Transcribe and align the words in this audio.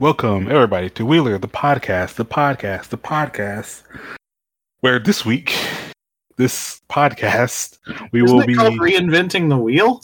Welcome, 0.00 0.50
everybody, 0.50 0.88
to 0.88 1.04
Wheeler, 1.04 1.36
the 1.36 1.46
podcast, 1.46 2.14
the 2.14 2.24
podcast, 2.24 2.88
the 2.88 2.96
podcast. 2.96 3.82
Where 4.80 4.98
this 4.98 5.26
week, 5.26 5.54
this 6.38 6.80
podcast, 6.88 7.76
we 8.10 8.24
Isn't 8.24 8.34
will 8.34 8.46
be. 8.46 8.54
called 8.54 8.78
reinventing 8.78 9.50
the 9.50 9.58
wheel? 9.58 10.00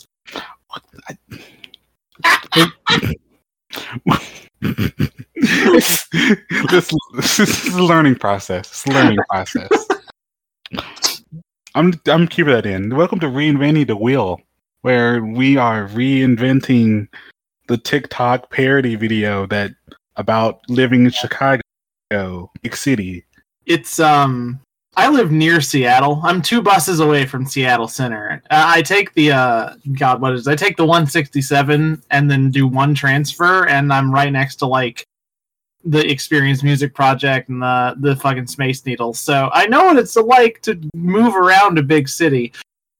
this, 4.61 6.07
this, 6.69 6.93
this 7.15 7.39
is 7.39 7.73
a 7.73 7.83
learning 7.83 8.17
process. 8.17 8.67
It's 8.69 8.85
a 8.85 8.91
learning 8.91 9.17
process. 9.27 9.87
I'm 11.73 11.99
I'm 12.05 12.27
keeping 12.27 12.53
that 12.53 12.67
in. 12.67 12.95
Welcome 12.95 13.19
to 13.21 13.25
reinventing 13.25 13.87
the 13.87 13.97
wheel, 13.97 14.41
where 14.81 15.25
we 15.25 15.57
are 15.57 15.87
reinventing 15.87 17.07
the 17.67 17.77
TikTok 17.77 18.49
parody 18.49 18.95
video 18.95 19.45
that 19.47 19.71
about 20.15 20.61
living 20.69 21.05
in 21.05 21.11
Chicago, 21.11 21.61
big 22.61 22.75
city. 22.75 23.25
It's 23.65 23.99
um 23.99 24.59
I 24.95 25.09
live 25.09 25.31
near 25.31 25.61
Seattle. 25.61 26.21
I'm 26.23 26.41
two 26.41 26.61
buses 26.61 27.01
away 27.01 27.25
from 27.27 27.45
Seattle 27.45 27.87
Center. 27.87 28.41
Uh, 28.49 28.63
I 28.67 28.81
take 28.81 29.13
the 29.13 29.31
uh 29.31 29.73
god 29.97 30.21
what 30.21 30.33
is 30.33 30.47
it? 30.47 30.51
I 30.51 30.55
take 30.55 30.77
the 30.77 30.85
167 30.85 32.01
and 32.09 32.31
then 32.31 32.49
do 32.49 32.67
one 32.67 32.95
transfer 32.95 33.67
and 33.67 33.93
I'm 33.93 34.11
right 34.11 34.31
next 34.31 34.55
to 34.57 34.65
like 34.65 35.05
the 35.83 36.09
Experience 36.09 36.63
Music 36.63 36.93
Project 36.95 37.49
and 37.49 37.61
the 37.61 37.95
the 37.99 38.15
fucking 38.15 38.47
Space 38.47 38.85
Needle. 38.85 39.13
So 39.13 39.49
I 39.53 39.67
know 39.67 39.85
what 39.85 39.97
it's 39.97 40.15
like 40.15 40.61
to 40.63 40.79
move 40.95 41.35
around 41.35 41.77
a 41.77 41.83
big 41.83 42.09
city, 42.09 42.53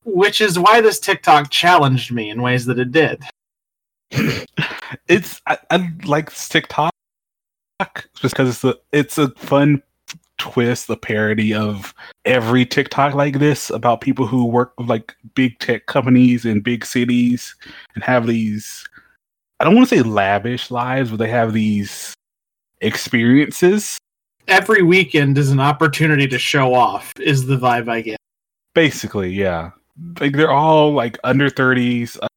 which 0.06 0.42
is 0.42 0.60
why 0.60 0.82
this 0.82 1.00
TikTok 1.00 1.50
challenged 1.50 2.12
me 2.12 2.30
in 2.30 2.42
ways 2.42 2.66
that 2.66 2.80
it 2.80 2.92
did. 2.92 3.24
it's 5.08 5.42
I, 5.48 5.58
I 5.70 5.92
like 6.06 6.34
TikTok 6.34 6.92
just 8.16 8.34
because 8.36 8.50
it's 8.50 8.64
a 8.64 8.76
it's 8.92 9.18
a 9.18 9.30
fun 9.32 9.82
twist, 10.38 10.90
a 10.90 10.96
parody 10.96 11.54
of 11.54 11.94
every 12.26 12.66
TikTok 12.66 13.14
like 13.14 13.40
this 13.40 13.70
about 13.70 14.02
people 14.02 14.28
who 14.28 14.46
work 14.46 14.74
with 14.78 14.88
like 14.88 15.16
big 15.34 15.60
tech 15.60 15.86
companies 15.88 16.46
in 16.46 16.62
big 16.62 16.86
cities 16.86 17.56
and 17.96 18.04
have 18.04 18.28
these 18.28 18.88
I 19.60 19.64
don't 19.64 19.76
want 19.76 19.90
to 19.90 19.96
say 19.96 20.04
lavish 20.04 20.70
lives, 20.70 21.10
but 21.10 21.18
they 21.18 21.30
have 21.30 21.54
these 21.54 22.14
experiences. 22.82 23.98
Every 24.48 24.84
weekend 24.84 25.38
is 25.38 25.50
an 25.50 25.60
opportunity 25.60 26.28
to 26.28 26.38
show 26.38 26.74
off 26.74 27.12
is 27.20 27.48
the 27.48 27.58
vibe 27.58 27.90
I 27.90 28.02
get. 28.02 28.18
Basically, 28.76 29.32
yeah. 29.32 29.72
Like 30.20 30.34
they're 30.34 30.52
all 30.52 30.94
like 30.94 31.18
under 31.24 31.50
30s, 31.50 32.18
uh, 32.22 32.28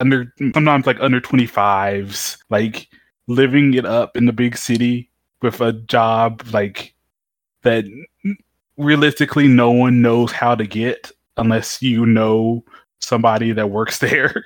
under 0.00 0.32
sometimes 0.54 0.86
like 0.86 0.98
under 1.00 1.20
25s, 1.20 2.38
like 2.50 2.88
living 3.26 3.74
it 3.74 3.84
up 3.84 4.16
in 4.16 4.26
the 4.26 4.32
big 4.32 4.56
city 4.56 5.10
with 5.42 5.60
a 5.60 5.72
job 5.72 6.42
like 6.52 6.94
that 7.62 7.84
realistically 8.76 9.46
no 9.46 9.70
one 9.70 10.02
knows 10.02 10.32
how 10.32 10.54
to 10.54 10.66
get 10.66 11.10
unless 11.36 11.80
you 11.82 12.06
know 12.06 12.64
somebody 13.00 13.52
that 13.52 13.70
works 13.70 13.98
there. 14.00 14.44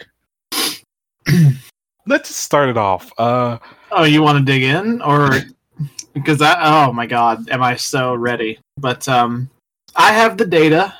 Let's 2.06 2.28
just 2.28 2.40
start 2.42 2.68
it 2.68 2.76
off. 2.76 3.10
Uh 3.16 3.58
Oh, 3.96 4.02
you 4.02 4.22
want 4.22 4.38
to 4.38 4.44
dig 4.44 4.64
in, 4.64 5.00
or 5.02 5.30
because 6.14 6.42
I? 6.42 6.88
Oh 6.88 6.92
my 6.92 7.06
God, 7.06 7.48
am 7.48 7.62
I 7.62 7.76
so 7.76 8.12
ready? 8.12 8.58
But 8.76 9.06
um, 9.08 9.48
I 9.94 10.12
have 10.12 10.36
the 10.36 10.44
data. 10.44 10.92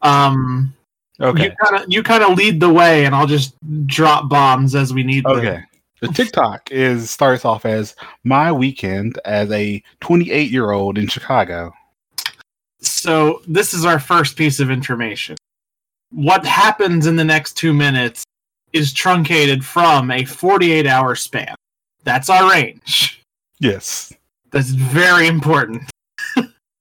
Um, 0.00 0.72
okay. 1.20 1.44
you 1.44 1.52
kind 1.64 1.82
of 1.82 1.92
you 1.92 2.02
kind 2.02 2.22
of 2.22 2.36
lead 2.36 2.60
the 2.60 2.72
way, 2.72 3.04
and 3.04 3.14
I'll 3.14 3.26
just 3.26 3.54
drop 3.86 4.28
bombs 4.28 4.74
as 4.74 4.92
we 4.92 5.02
need. 5.02 5.24
them. 5.24 5.32
Okay. 5.32 5.62
The 6.00 6.08
TikTok 6.08 6.70
is 6.70 7.10
starts 7.10 7.44
off 7.44 7.66
as 7.66 7.96
my 8.22 8.52
weekend 8.52 9.18
as 9.24 9.50
a 9.50 9.82
28 10.00 10.50
year 10.50 10.70
old 10.70 10.96
in 10.96 11.08
Chicago. 11.08 11.72
So 12.80 13.42
this 13.48 13.74
is 13.74 13.84
our 13.84 13.98
first 13.98 14.36
piece 14.36 14.60
of 14.60 14.70
information. 14.70 15.36
What 16.10 16.46
happens 16.46 17.06
in 17.06 17.16
the 17.16 17.24
next 17.24 17.54
two 17.54 17.72
minutes 17.72 18.24
is 18.72 18.92
truncated 18.92 19.64
from 19.64 20.10
a 20.10 20.24
48 20.24 20.86
hour 20.86 21.16
span. 21.16 21.54
That's 22.04 22.30
our 22.30 22.50
range. 22.50 23.20
Yes. 23.58 24.12
That's 24.50 24.70
very 24.70 25.26
important. 25.26 25.82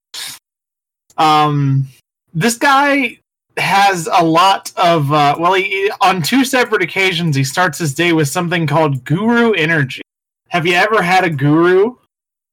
um, 1.17 1.87
this 2.33 2.57
guy 2.57 3.17
has 3.57 4.07
a 4.11 4.23
lot 4.23 4.71
of 4.77 5.11
uh, 5.11 5.35
well, 5.39 5.53
he 5.53 5.91
on 6.01 6.21
two 6.21 6.45
separate 6.45 6.81
occasions 6.81 7.35
he 7.35 7.43
starts 7.43 7.77
his 7.77 7.93
day 7.93 8.13
with 8.13 8.27
something 8.27 8.67
called 8.67 9.03
Guru 9.03 9.53
Energy. 9.53 10.01
Have 10.49 10.65
you 10.65 10.73
ever 10.75 11.01
had 11.01 11.23
a 11.23 11.29
Guru? 11.29 11.95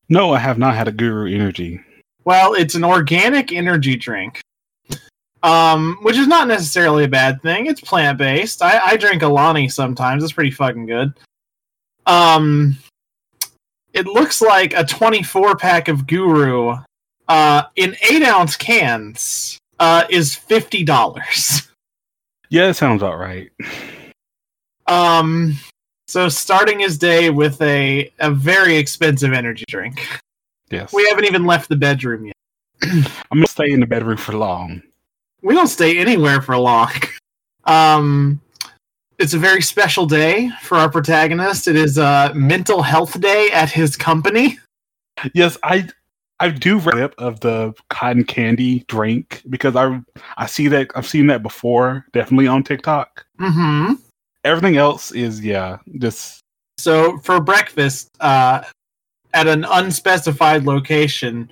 No, 0.09 0.33
I 0.33 0.39
have 0.39 0.59
not 0.59 0.75
had 0.75 0.89
a 0.89 0.93
guru 0.93 1.33
energy. 1.33 1.81
Well, 2.25 2.55
it's 2.55 2.75
an 2.75 2.85
organic 2.85 3.53
energy 3.53 3.97
drink. 3.97 4.41
Um, 5.43 5.99
which 6.01 6.17
is 6.17 6.27
not 6.27 6.49
necessarily 6.49 7.05
a 7.05 7.09
bad 7.09 7.43
thing. 7.43 7.67
It's 7.67 7.81
plant 7.81 8.17
based. 8.17 8.63
I, 8.63 8.79
I 8.79 8.97
drink 8.97 9.23
Alani 9.23 9.69
sometimes. 9.69 10.25
It's 10.25 10.33
pretty 10.33 10.51
fucking 10.51 10.87
good. 10.87 11.13
Um, 12.07 12.79
it 13.93 14.07
looks 14.07 14.41
like 14.41 14.73
a 14.75 14.85
24 14.85 15.57
pack 15.57 15.89
of 15.89 16.07
Guru 16.07 16.77
uh, 17.29 17.63
in 17.77 17.95
eight 18.11 18.23
ounce 18.23 18.57
cans 18.57 19.59
uh, 19.81 20.05
is 20.11 20.35
fifty 20.35 20.85
dollars. 20.85 21.69
Yeah, 22.51 22.69
it 22.69 22.75
sounds 22.75 23.03
about 23.03 23.19
right. 23.19 23.51
Um, 24.87 25.55
so 26.07 26.29
starting 26.29 26.79
his 26.81 26.99
day 26.99 27.31
with 27.31 27.61
a 27.63 28.13
a 28.21 28.31
very 28.31 28.77
expensive 28.77 29.33
energy 29.33 29.65
drink. 29.69 30.07
Yes. 30.71 30.93
We 30.93 31.07
haven't 31.09 31.25
even 31.25 31.45
left 31.45 31.69
the 31.69 31.77
bedroom 31.77 32.27
yet. 32.27 32.35
I'm 32.83 33.05
gonna 33.33 33.47
stay 33.47 33.71
in 33.71 33.81
the 33.81 33.87
bedroom 33.87 34.17
for 34.17 34.33
long. 34.33 34.83
we 35.43 35.55
don't 35.55 35.69
stay 35.69 35.99
anywhere 35.99 36.41
for 36.43 36.57
long. 36.57 36.91
Um, 37.65 38.41
it's 39.19 39.33
a 39.33 39.39
very 39.39 39.63
special 39.63 40.07
day 40.07 40.51
for 40.63 40.77
our 40.77 40.91
protagonist. 40.91 41.67
It 41.67 41.77
is 41.77 41.99
a 41.99 42.33
mental 42.35 42.83
health 42.83 43.19
day 43.21 43.51
at 43.53 43.71
his 43.71 43.97
company. 43.97 44.59
Yes, 45.33 45.57
I 45.63 45.89
I 46.41 46.49
do 46.49 46.79
rip 46.79 47.15
of 47.19 47.41
the 47.41 47.75
cotton 47.91 48.25
candy 48.25 48.85
drink 48.89 49.43
because 49.49 49.77
I 49.77 50.01
I 50.37 50.47
see 50.47 50.69
that 50.69 50.91
I've 50.95 51.07
seen 51.07 51.27
that 51.29 51.43
before, 51.43 52.07
definitely 52.13 52.49
on 52.49 52.65
TikTok. 52.65 53.25
hmm 53.39 53.95
Everything 54.45 54.77
else 54.77 55.11
is 55.13 55.43
yeah, 55.43 55.79
just 55.99 56.41
So 56.79 57.19
for 57.19 57.41
breakfast, 57.41 58.11
uh, 58.21 58.63
at 59.33 59.47
an 59.47 59.65
unspecified 59.65 60.65
location, 60.65 61.51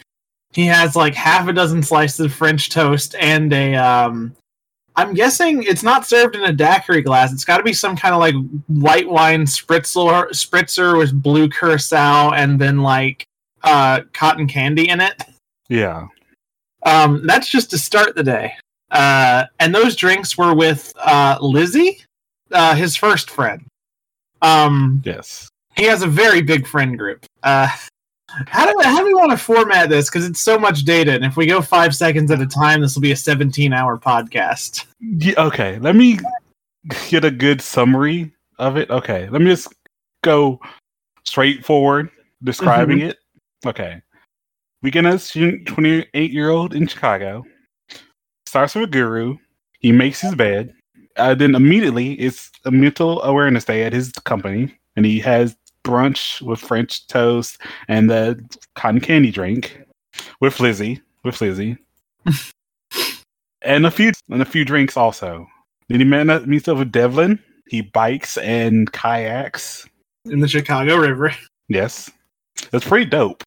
he 0.53 0.66
has 0.66 0.94
like 0.94 1.15
half 1.15 1.48
a 1.48 1.53
dozen 1.53 1.82
slices 1.82 2.21
of 2.21 2.32
French 2.32 2.71
toast 2.71 3.15
and 3.19 3.53
a. 3.53 3.75
Um, 3.76 4.34
I'm 4.94 5.15
guessing 5.15 5.62
it's 5.62 5.82
not 5.82 6.06
served 6.06 6.37
in 6.37 6.44
a 6.44 6.53
daiquiri 6.53 7.00
glass. 7.00 7.32
It's 7.32 7.47
got 7.47 7.56
to 7.56 7.62
be 7.62 7.72
some 7.72 7.97
kind 7.97 8.15
of 8.15 8.21
like 8.21 8.34
white 8.66 9.09
wine 9.09 9.47
spritzer, 9.47 10.28
spritzer 10.32 10.98
with 10.98 11.22
blue 11.22 11.48
curacao 11.48 12.32
and 12.32 12.60
then 12.60 12.81
like 12.82 13.26
uh, 13.65 14.00
cotton 14.12 14.47
candy 14.47 14.89
in 14.89 15.00
it. 15.00 15.23
yeah. 15.69 16.06
Um, 16.84 17.25
that's 17.27 17.49
just 17.49 17.71
to 17.71 17.78
start 17.78 18.17
the 18.17 18.25
day. 18.25 18.55
Uh, 18.91 19.45
and 19.61 19.73
those 19.73 19.95
drinks 19.95 20.37
were 20.37 20.53
with 20.53 20.93
uh, 20.99 21.39
Lizzie, 21.41 22.03
uh, 22.51 22.75
his 22.75 22.97
first 22.97 23.31
friend. 23.31 23.65
Um, 24.43 25.01
Yes. 25.05 25.49
he 25.77 25.84
has 25.84 26.03
a 26.03 26.09
very 26.09 26.43
big 26.43 26.67
friend 26.67 26.99
group. 26.99 27.25
Uh, 27.45 27.69
how 28.47 28.67
do 28.67 28.75
how 28.83 28.99
do 28.99 29.05
we 29.06 29.15
want 29.15 29.31
to 29.31 29.37
format 29.37 29.91
this? 29.91 30.09
Because 30.11 30.27
it's 30.27 30.41
so 30.41 30.59
much 30.59 30.84
data, 30.84 31.12
and 31.12 31.25
if 31.25 31.37
we 31.37 31.47
go 31.47 31.61
five 31.62 31.95
seconds 31.95 32.31
at 32.31 32.41
a 32.41 32.47
time, 32.47 32.81
this 32.81 32.95
will 32.97 33.03
be 33.03 33.12
a 33.12 33.17
seventeen-hour 33.17 33.99
podcast. 33.99 34.87
Yeah, 35.01 35.34
okay, 35.39 35.78
let 35.78 35.95
me 35.95 36.19
get 37.11 37.25
a 37.25 37.31
good 37.31 37.61
summary 37.61 38.33
of 38.59 38.77
it. 38.77 38.91
Okay, 38.91 39.28
let 39.28 39.41
me 39.43 39.49
just 39.51 39.69
go 40.25 40.59
straightforward 41.25 42.11
describing 42.43 43.01
it. 43.01 43.19
Okay, 43.64 44.03
weekend 44.82 45.06
as 45.06 45.30
28 45.30 46.32
year 46.32 46.50
old 46.50 46.74
in 46.74 46.86
Chicago 46.86 47.44
starts 48.53 48.74
with 48.74 48.84
a 48.84 48.86
guru. 48.86 49.38
He 49.80 49.92
makes 49.92 50.20
his 50.20 50.34
bed. 50.34 50.74
Uh, 51.16 51.34
then 51.34 51.54
immediately 51.54 52.12
it's 52.14 52.50
a 52.66 52.70
mental 52.70 53.22
awareness 53.22 53.64
day 53.64 53.82
at 53.82 53.94
his 53.94 54.12
company, 54.24 54.78
and 54.97 55.06
he 55.06 55.18
has 55.20 55.56
brunch 55.84 56.42
with 56.42 56.60
French 56.60 57.06
toast 57.06 57.59
and 57.88 58.10
the 58.10 58.38
cotton 58.74 59.00
candy 59.00 59.30
drink 59.30 59.82
with 60.41 60.60
Lizzie. 60.60 61.00
With 61.24 61.41
Lizzie. 61.41 61.78
and 63.62 63.86
a 63.86 63.91
few 63.91 64.12
and 64.28 64.42
a 64.42 64.47
few 64.47 64.64
drinks 64.66 64.97
also. 64.98 65.47
Then 65.88 66.00
he 66.00 66.04
met, 66.04 66.47
meets 66.47 66.68
up 66.68 66.76
with 66.78 66.92
Devlin. 66.92 67.38
He 67.68 67.80
bikes 67.80 68.36
and 68.36 68.92
kayaks. 68.92 69.88
in 70.26 70.41
the 70.41 70.48
Chicago 70.48 70.97
River. 70.97 71.34
Yes, 71.68 72.10
that's 72.70 72.86
pretty 72.86 73.06
dope. 73.06 73.42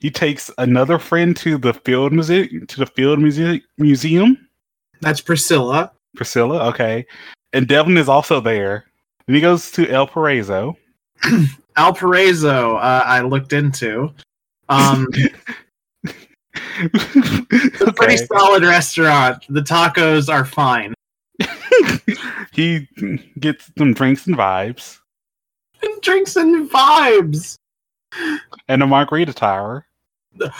He 0.00 0.10
takes 0.10 0.50
another 0.58 0.98
friend 0.98 1.36
to 1.38 1.58
the 1.58 1.74
field 1.74 2.12
museum. 2.12 2.66
To 2.66 2.80
the 2.80 2.86
field 2.86 3.18
muse- 3.18 3.62
museum. 3.78 4.48
That's 5.00 5.20
Priscilla. 5.20 5.92
Priscilla, 6.16 6.68
okay, 6.68 7.06
and 7.52 7.68
Devlin 7.68 7.98
is 7.98 8.08
also 8.08 8.40
there. 8.40 8.86
Then 9.26 9.34
he 9.36 9.40
goes 9.40 9.70
to 9.72 9.88
El 9.88 10.08
Paraiso. 10.08 10.76
El 11.76 11.94
Paraiso, 11.94 12.76
uh, 12.80 13.02
I 13.04 13.20
looked 13.20 13.52
into. 13.52 14.12
Um, 14.68 15.06
it's 16.02 17.80
a 17.80 17.92
pretty 17.92 18.14
okay. 18.14 18.26
solid 18.26 18.64
restaurant. 18.64 19.44
The 19.48 19.60
tacos 19.60 20.28
are 20.28 20.44
fine. 20.44 20.94
he 22.52 22.88
gets 23.38 23.70
some 23.78 23.94
drinks 23.94 24.26
and 24.26 24.36
vibes 24.36 24.98
drinks 26.02 26.36
and 26.36 26.70
vibes. 26.70 27.56
and 28.68 28.82
a 28.82 28.86
margarita 28.86 29.32
tower. 29.32 29.86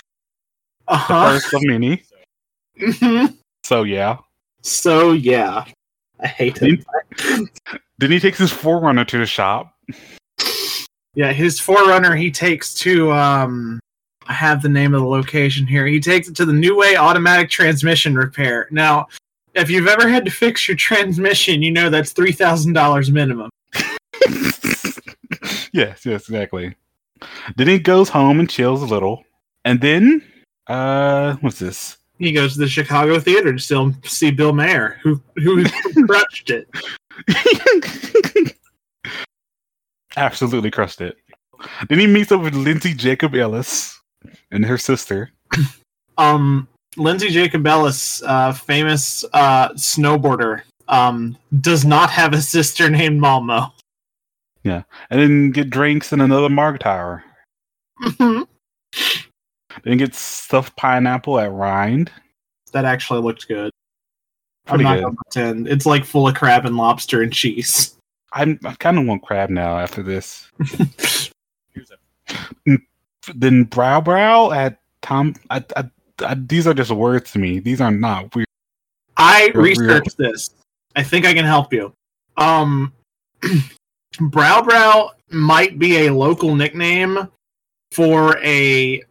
Uh 0.90 1.32
The 1.34 1.40
first 1.40 1.52
of 1.52 1.62
many. 1.64 2.02
So 3.62 3.82
yeah. 3.82 4.16
So 4.62 5.12
yeah, 5.12 5.66
I 6.20 6.26
hate 6.26 6.58
it. 6.62 6.84
Then 7.98 8.12
he 8.12 8.20
takes 8.20 8.38
his 8.38 8.52
4Runner 8.52 9.06
to 9.08 9.18
the 9.18 9.26
shop. 9.26 9.74
Yeah, 11.14 11.32
his 11.32 11.60
4Runner 11.60 12.16
he 12.18 12.30
takes 12.30 12.72
to 12.74 13.12
um 13.12 13.80
I 14.28 14.32
have 14.34 14.62
the 14.62 14.68
name 14.68 14.94
of 14.94 15.00
the 15.00 15.06
location 15.06 15.66
here. 15.66 15.86
He 15.86 16.00
takes 16.00 16.28
it 16.28 16.36
to 16.36 16.44
the 16.44 16.52
New 16.52 16.76
Way 16.76 16.96
Automatic 16.96 17.48
Transmission 17.50 18.14
Repair. 18.14 18.68
Now, 18.70 19.08
if 19.54 19.70
you've 19.70 19.88
ever 19.88 20.06
had 20.08 20.24
to 20.26 20.30
fix 20.30 20.68
your 20.68 20.76
transmission, 20.76 21.62
you 21.62 21.72
know 21.72 21.90
that's 21.90 22.12
three 22.12 22.32
thousand 22.32 22.74
dollars 22.74 23.10
minimum. 23.10 23.50
yes, 25.72 26.04
yes, 26.04 26.28
exactly. 26.28 26.74
Then 27.56 27.68
he 27.68 27.78
goes 27.78 28.08
home 28.08 28.38
and 28.38 28.48
chills 28.48 28.82
a 28.82 28.86
little. 28.86 29.24
And 29.64 29.80
then 29.80 30.22
uh 30.66 31.36
what's 31.40 31.58
this? 31.58 31.96
He 32.18 32.32
goes 32.32 32.54
to 32.54 32.60
the 32.60 32.68
Chicago 32.68 33.20
Theater 33.20 33.52
to 33.52 33.58
still 33.58 33.94
see 34.04 34.30
Bill 34.30 34.52
Maher, 34.52 34.98
who 35.02 35.20
who 35.36 35.64
crushed 36.06 36.50
it. 36.50 36.68
Absolutely 40.16 40.70
crushed 40.70 41.00
it. 41.00 41.16
Then 41.88 41.98
he 41.98 42.06
meets 42.06 42.32
up 42.32 42.40
with 42.40 42.54
Lindsay 42.54 42.94
Jacobellis 42.94 43.96
and 44.50 44.64
her 44.64 44.78
sister. 44.78 45.30
Um, 46.18 46.66
Lindsay 46.96 47.28
Jacobellis, 47.28 48.24
uh, 48.26 48.52
famous 48.52 49.24
uh, 49.32 49.68
snowboarder, 49.74 50.62
um, 50.88 51.38
does 51.60 51.84
not 51.84 52.10
have 52.10 52.32
a 52.32 52.42
sister 52.42 52.90
named 52.90 53.20
Malmo. 53.20 53.72
Yeah, 54.64 54.82
and 55.10 55.20
then 55.20 55.50
get 55.52 55.70
drinks 55.70 56.12
in 56.12 56.20
another 56.20 56.48
Marg 56.48 56.80
Tower. 56.80 57.22
Then 59.82 59.98
get 59.98 60.14
stuffed 60.14 60.76
pineapple 60.76 61.38
at 61.38 61.52
Rind. 61.52 62.10
that 62.72 62.84
actually 62.84 63.20
looked 63.20 63.48
good. 63.48 63.70
Pretty 64.66 64.84
I'm 64.84 64.90
not 64.90 64.94
good. 64.96 65.02
gonna 65.04 65.16
pretend. 65.16 65.68
It's 65.68 65.86
like 65.86 66.04
full 66.04 66.28
of 66.28 66.34
crab 66.34 66.66
and 66.66 66.76
lobster 66.76 67.22
and 67.22 67.32
cheese. 67.32 67.96
I'm, 68.32 68.60
I 68.64 68.74
kind 68.74 68.98
of 68.98 69.06
want 69.06 69.22
crab 69.22 69.48
now 69.50 69.78
after 69.78 70.02
this. 70.02 70.50
then 73.34 73.64
Brow 73.64 74.00
Brow 74.00 74.50
at 74.50 74.78
Tom. 75.02 75.34
I, 75.50 75.64
I, 75.76 75.90
I, 76.20 76.34
these 76.34 76.66
are 76.66 76.74
just 76.74 76.90
words 76.90 77.32
to 77.32 77.38
me. 77.38 77.58
These 77.58 77.80
are 77.80 77.90
not 77.90 78.34
weird. 78.34 78.46
I 79.16 79.50
Real- 79.54 79.62
researched 79.64 80.16
this. 80.18 80.50
I 80.96 81.02
think 81.02 81.24
I 81.26 81.32
can 81.34 81.44
help 81.44 81.72
you. 81.72 81.92
Um, 82.36 82.92
Brow 84.20 84.62
Brow 84.62 85.12
might 85.30 85.78
be 85.78 86.06
a 86.06 86.12
local 86.12 86.54
nickname 86.54 87.28
for 87.92 88.38
a 88.38 89.02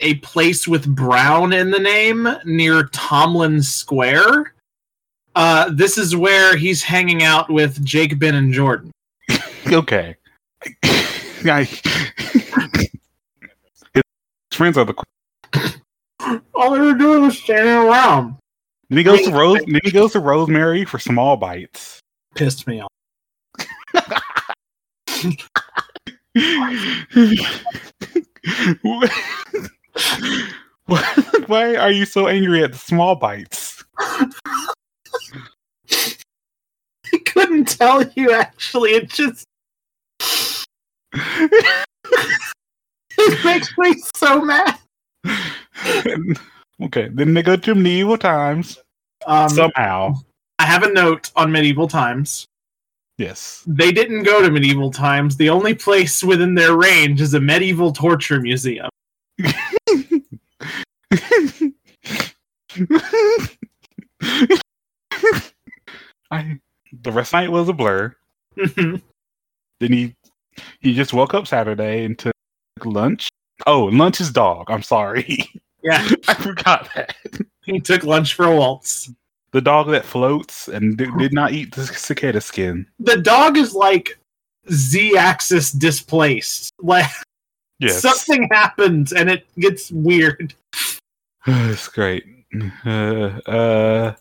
a 0.00 0.14
place 0.16 0.68
with 0.68 0.94
brown 0.94 1.52
in 1.52 1.70
the 1.70 1.78
name 1.78 2.28
near 2.44 2.84
Tomlin 2.92 3.62
Square. 3.62 4.54
Uh, 5.34 5.70
this 5.72 5.98
is 5.98 6.16
where 6.16 6.56
he's 6.56 6.82
hanging 6.82 7.22
out 7.22 7.50
with 7.50 7.84
Jake, 7.84 8.18
Ben, 8.18 8.34
and 8.34 8.52
Jordan. 8.52 8.90
Okay. 9.70 10.16
His 10.82 11.80
friends 14.52 14.78
are 14.78 14.86
the. 14.86 14.94
All 16.54 16.70
they 16.70 16.80
were 16.80 16.94
doing 16.94 17.20
was 17.22 17.38
standing 17.38 17.74
around. 17.74 18.36
Then 18.88 18.96
he 18.96 19.04
goes 19.04 19.20
to 19.22 19.30
Rose. 19.30 19.60
Then 19.66 19.80
he 19.84 19.90
goes 19.90 20.12
to 20.12 20.20
Rosemary 20.20 20.86
for 20.86 20.98
small 20.98 21.36
bites. 21.36 22.00
Pissed 22.34 22.66
me 22.66 22.80
off. 22.80 22.88
Why 31.46 31.76
are 31.76 31.90
you 31.90 32.04
so 32.06 32.28
angry 32.28 32.62
at 32.62 32.72
the 32.72 32.78
small 32.78 33.14
bites? 33.16 33.84
I 33.98 34.28
couldn't 37.24 37.66
tell 37.68 38.02
you 38.14 38.32
actually. 38.32 38.90
It 38.92 39.10
just 39.10 39.44
it 43.18 43.44
makes 43.44 43.76
me 43.78 43.94
so 44.14 44.40
mad. 44.40 44.78
okay, 46.82 47.08
then 47.12 47.34
they 47.34 47.42
go 47.42 47.56
to 47.56 47.74
medieval 47.74 48.18
times 48.18 48.78
Um, 49.26 49.48
somehow. 49.48 50.14
I 50.58 50.64
have 50.64 50.82
a 50.82 50.92
note 50.92 51.30
on 51.36 51.52
medieval 51.52 51.88
times. 51.88 52.44
Yes. 53.18 53.64
They 53.66 53.90
didn't 53.92 54.22
go 54.22 54.42
to 54.42 54.50
medieval 54.50 54.90
times. 54.90 55.36
The 55.36 55.50
only 55.50 55.74
place 55.74 56.22
within 56.22 56.54
their 56.54 56.76
range 56.76 57.20
is 57.20 57.34
a 57.34 57.40
medieval 57.40 57.92
torture 57.92 58.40
museum. 58.40 58.88
I 66.30 66.58
the 67.02 67.12
rest 67.12 67.28
of 67.34 67.38
the 67.38 67.40
night 67.42 67.50
was 67.52 67.68
a 67.68 67.72
blur. 67.72 68.14
Then 69.80 69.92
he 69.92 70.12
he 70.80 70.92
just 70.92 71.12
woke 71.12 71.34
up 71.34 71.46
Saturday 71.46 72.04
and 72.04 72.18
took 72.18 72.32
lunch. 72.84 73.28
Oh, 73.68 73.84
lunch 73.84 74.20
is 74.20 74.32
dog. 74.32 74.68
I'm 74.72 74.82
sorry. 74.82 75.48
yeah, 75.84 76.08
I 76.26 76.34
forgot 76.34 76.88
that. 76.96 77.14
he 77.64 77.78
took 77.78 78.02
lunch 78.02 78.34
for 78.34 78.46
a 78.46 78.56
waltz. 78.56 79.12
The 79.52 79.60
dog 79.60 79.88
that 79.90 80.04
floats 80.04 80.66
and 80.66 80.96
did, 80.96 81.16
did 81.16 81.32
not 81.32 81.52
eat 81.52 81.72
the 81.76 81.86
cicada 81.86 82.40
skin. 82.40 82.86
The 82.98 83.18
dog 83.18 83.56
is 83.56 83.72
like 83.72 84.18
z-axis 84.72 85.70
displaced. 85.70 86.72
Like 86.82 87.06
Yes. 87.78 88.02
something 88.02 88.48
happens 88.50 89.12
and 89.12 89.30
it 89.30 89.46
gets 89.60 89.92
weird. 89.92 90.54
it's 91.70 91.88
great. 91.88 92.26
Uh, 92.84 93.40
uh, 93.46 94.14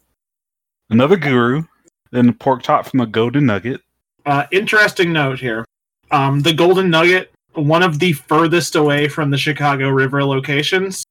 another 0.90 1.18
guru. 1.18 1.64
Then 2.12 2.28
the 2.28 2.34
pork 2.34 2.64
chop 2.64 2.88
from 2.88 3.00
the 3.00 3.06
Golden 3.06 3.48
Nugget. 3.48 3.82
Uh, 4.26 4.46
interesting 4.52 5.12
note 5.12 5.38
here. 5.38 5.66
Um, 6.12 6.40
the 6.40 6.54
Golden 6.54 6.90
Nugget, 6.90 7.34
one 7.54 7.84
of 7.84 8.00
the 8.00 8.14
furthest 8.14 8.78
away 8.78 9.10
from 9.10 9.30
the 9.30 9.38
Chicago 9.38 9.90
River 9.90 10.24
locations. 10.24 11.04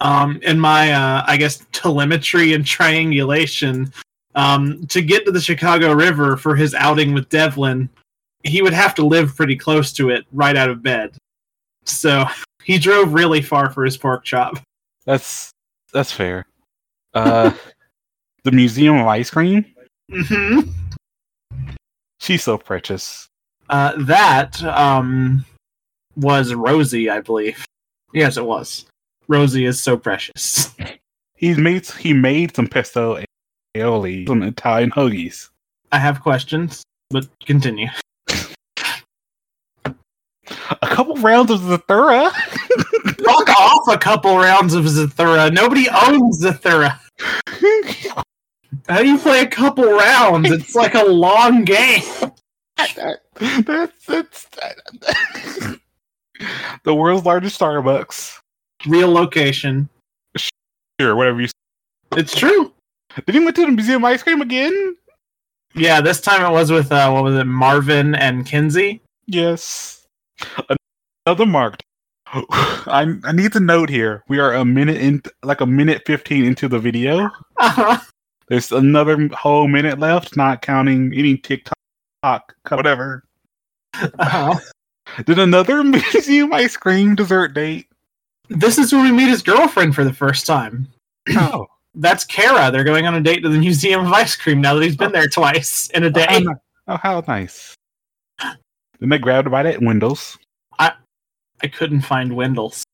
Um, 0.00 0.40
in 0.42 0.58
my, 0.58 0.92
uh, 0.92 1.24
I 1.26 1.36
guess, 1.36 1.66
telemetry 1.72 2.54
and 2.54 2.64
triangulation, 2.64 3.92
um, 4.34 4.86
to 4.86 5.02
get 5.02 5.26
to 5.26 5.32
the 5.32 5.40
Chicago 5.40 5.92
River 5.92 6.38
for 6.38 6.56
his 6.56 6.74
outing 6.74 7.12
with 7.12 7.28
Devlin, 7.28 7.90
he 8.42 8.62
would 8.62 8.72
have 8.72 8.94
to 8.94 9.06
live 9.06 9.36
pretty 9.36 9.56
close 9.56 9.92
to 9.94 10.08
it 10.08 10.24
right 10.32 10.56
out 10.56 10.70
of 10.70 10.82
bed. 10.82 11.14
So 11.84 12.24
he 12.64 12.78
drove 12.78 13.12
really 13.12 13.42
far 13.42 13.70
for 13.70 13.84
his 13.84 13.98
pork 13.98 14.24
chop. 14.24 14.58
That's 15.04 15.52
that's 15.92 16.12
fair. 16.12 16.46
Uh, 17.14 17.52
the 18.44 18.52
Museum 18.52 18.96
of 18.96 19.06
Ice 19.06 19.30
Cream. 19.30 19.64
hmm 20.10 20.60
She's 22.20 22.42
so 22.42 22.58
precious. 22.58 23.28
Uh, 23.70 23.92
that 23.96 24.62
um, 24.64 25.44
was 26.16 26.52
Rosie, 26.54 27.08
I 27.10 27.20
believe. 27.20 27.64
Yes, 28.12 28.36
it 28.36 28.44
was. 28.44 28.86
Rosie 29.28 29.64
is 29.66 29.80
so 29.80 29.96
precious. 29.96 30.74
He's 31.36 31.56
made 31.56 31.86
he 31.86 32.12
made 32.12 32.56
some 32.56 32.66
pesto 32.66 33.22
aioli, 33.76 34.26
some 34.26 34.42
Italian 34.42 34.90
hoagies. 34.90 35.50
I 35.92 35.98
have 35.98 36.20
questions, 36.20 36.82
but 37.10 37.28
continue. 37.46 37.88
A 39.84 40.86
couple 40.88 41.14
rounds 41.16 41.52
of 41.52 41.60
Zathura. 41.60 42.32
Knock 43.28 43.48
off 43.60 43.88
a 43.88 43.98
couple 43.98 44.36
rounds 44.36 44.74
of 44.74 44.84
Zathura. 44.84 45.52
Nobody 45.52 45.88
owns 45.88 46.42
Zathura. 46.42 46.98
How 48.88 48.98
do 48.98 49.06
you 49.06 49.18
play 49.18 49.42
a 49.42 49.46
couple 49.46 49.84
rounds? 49.84 50.50
It's 50.50 50.74
like 50.74 50.94
a 50.94 51.04
long 51.04 51.64
game. 51.64 52.02
that's 52.76 54.06
that's 54.06 54.46
the 56.84 56.94
world's 56.94 57.26
largest 57.26 57.60
Starbucks. 57.60 58.38
Real 58.86 59.10
location. 59.10 59.88
Sure, 61.00 61.16
whatever 61.16 61.40
you. 61.42 61.48
It's 62.16 62.34
true. 62.34 62.72
Did 63.26 63.34
he 63.34 63.40
went 63.40 63.56
to 63.56 63.66
the 63.66 63.72
Museum 63.72 64.04
of 64.04 64.10
Ice 64.10 64.22
Cream 64.22 64.40
again? 64.40 64.96
Yeah, 65.74 66.00
this 66.00 66.20
time 66.20 66.44
it 66.44 66.52
was 66.52 66.70
with 66.72 66.90
uh, 66.92 67.10
what 67.10 67.24
was 67.24 67.36
it, 67.36 67.44
Marvin 67.44 68.14
and 68.14 68.46
Kinsey. 68.46 69.00
Yes. 69.26 70.06
Another 71.26 71.46
marked. 71.46 71.82
I 72.32 73.14
I 73.24 73.32
need 73.32 73.52
to 73.52 73.60
note 73.60 73.88
here. 73.88 74.22
We 74.28 74.38
are 74.38 74.54
a 74.54 74.64
minute 74.64 74.98
in, 74.98 75.22
like 75.42 75.60
a 75.60 75.66
minute 75.66 76.02
fifteen 76.06 76.44
into 76.44 76.68
the 76.68 76.78
video. 76.78 77.30
Uh-huh. 77.56 77.98
There's 78.48 78.72
another 78.72 79.28
whole 79.28 79.68
minute 79.68 79.98
left, 79.98 80.36
not 80.36 80.62
counting 80.62 81.12
any 81.14 81.36
TikTok, 81.36 82.54
whatever. 82.70 83.24
Uh-huh. 83.94 84.58
Did 85.26 85.38
another 85.38 85.84
museum 85.84 86.52
ice 86.52 86.76
cream 86.76 87.14
dessert 87.14 87.54
date? 87.54 87.86
This 88.48 88.78
is 88.78 88.92
when 88.92 89.02
we 89.02 89.12
meet 89.12 89.28
his 89.28 89.42
girlfriend 89.42 89.94
for 89.94 90.04
the 90.04 90.14
first 90.14 90.46
time. 90.46 90.88
Oh, 91.30 91.66
That's 91.94 92.24
Kara. 92.24 92.70
They're 92.70 92.84
going 92.84 93.06
on 93.06 93.14
a 93.14 93.20
date 93.20 93.40
to 93.40 93.48
the 93.48 93.58
Museum 93.58 94.06
of 94.06 94.12
Ice 94.12 94.36
Cream 94.36 94.60
now 94.60 94.74
that 94.74 94.84
he's 94.84 94.96
been 94.96 95.12
there 95.12 95.26
twice 95.26 95.90
in 95.90 96.04
a 96.04 96.10
day. 96.10 96.26
ni- 96.40 96.54
oh, 96.86 96.96
how 96.96 97.22
nice. 97.26 97.74
Then 99.00 99.08
they 99.08 99.18
grabbed 99.18 99.50
by 99.50 99.62
that 99.64 99.82
windows. 99.82 100.38
I 101.62 101.68
couldn't 101.68 102.02
find 102.02 102.34
Wendell's. 102.34 102.84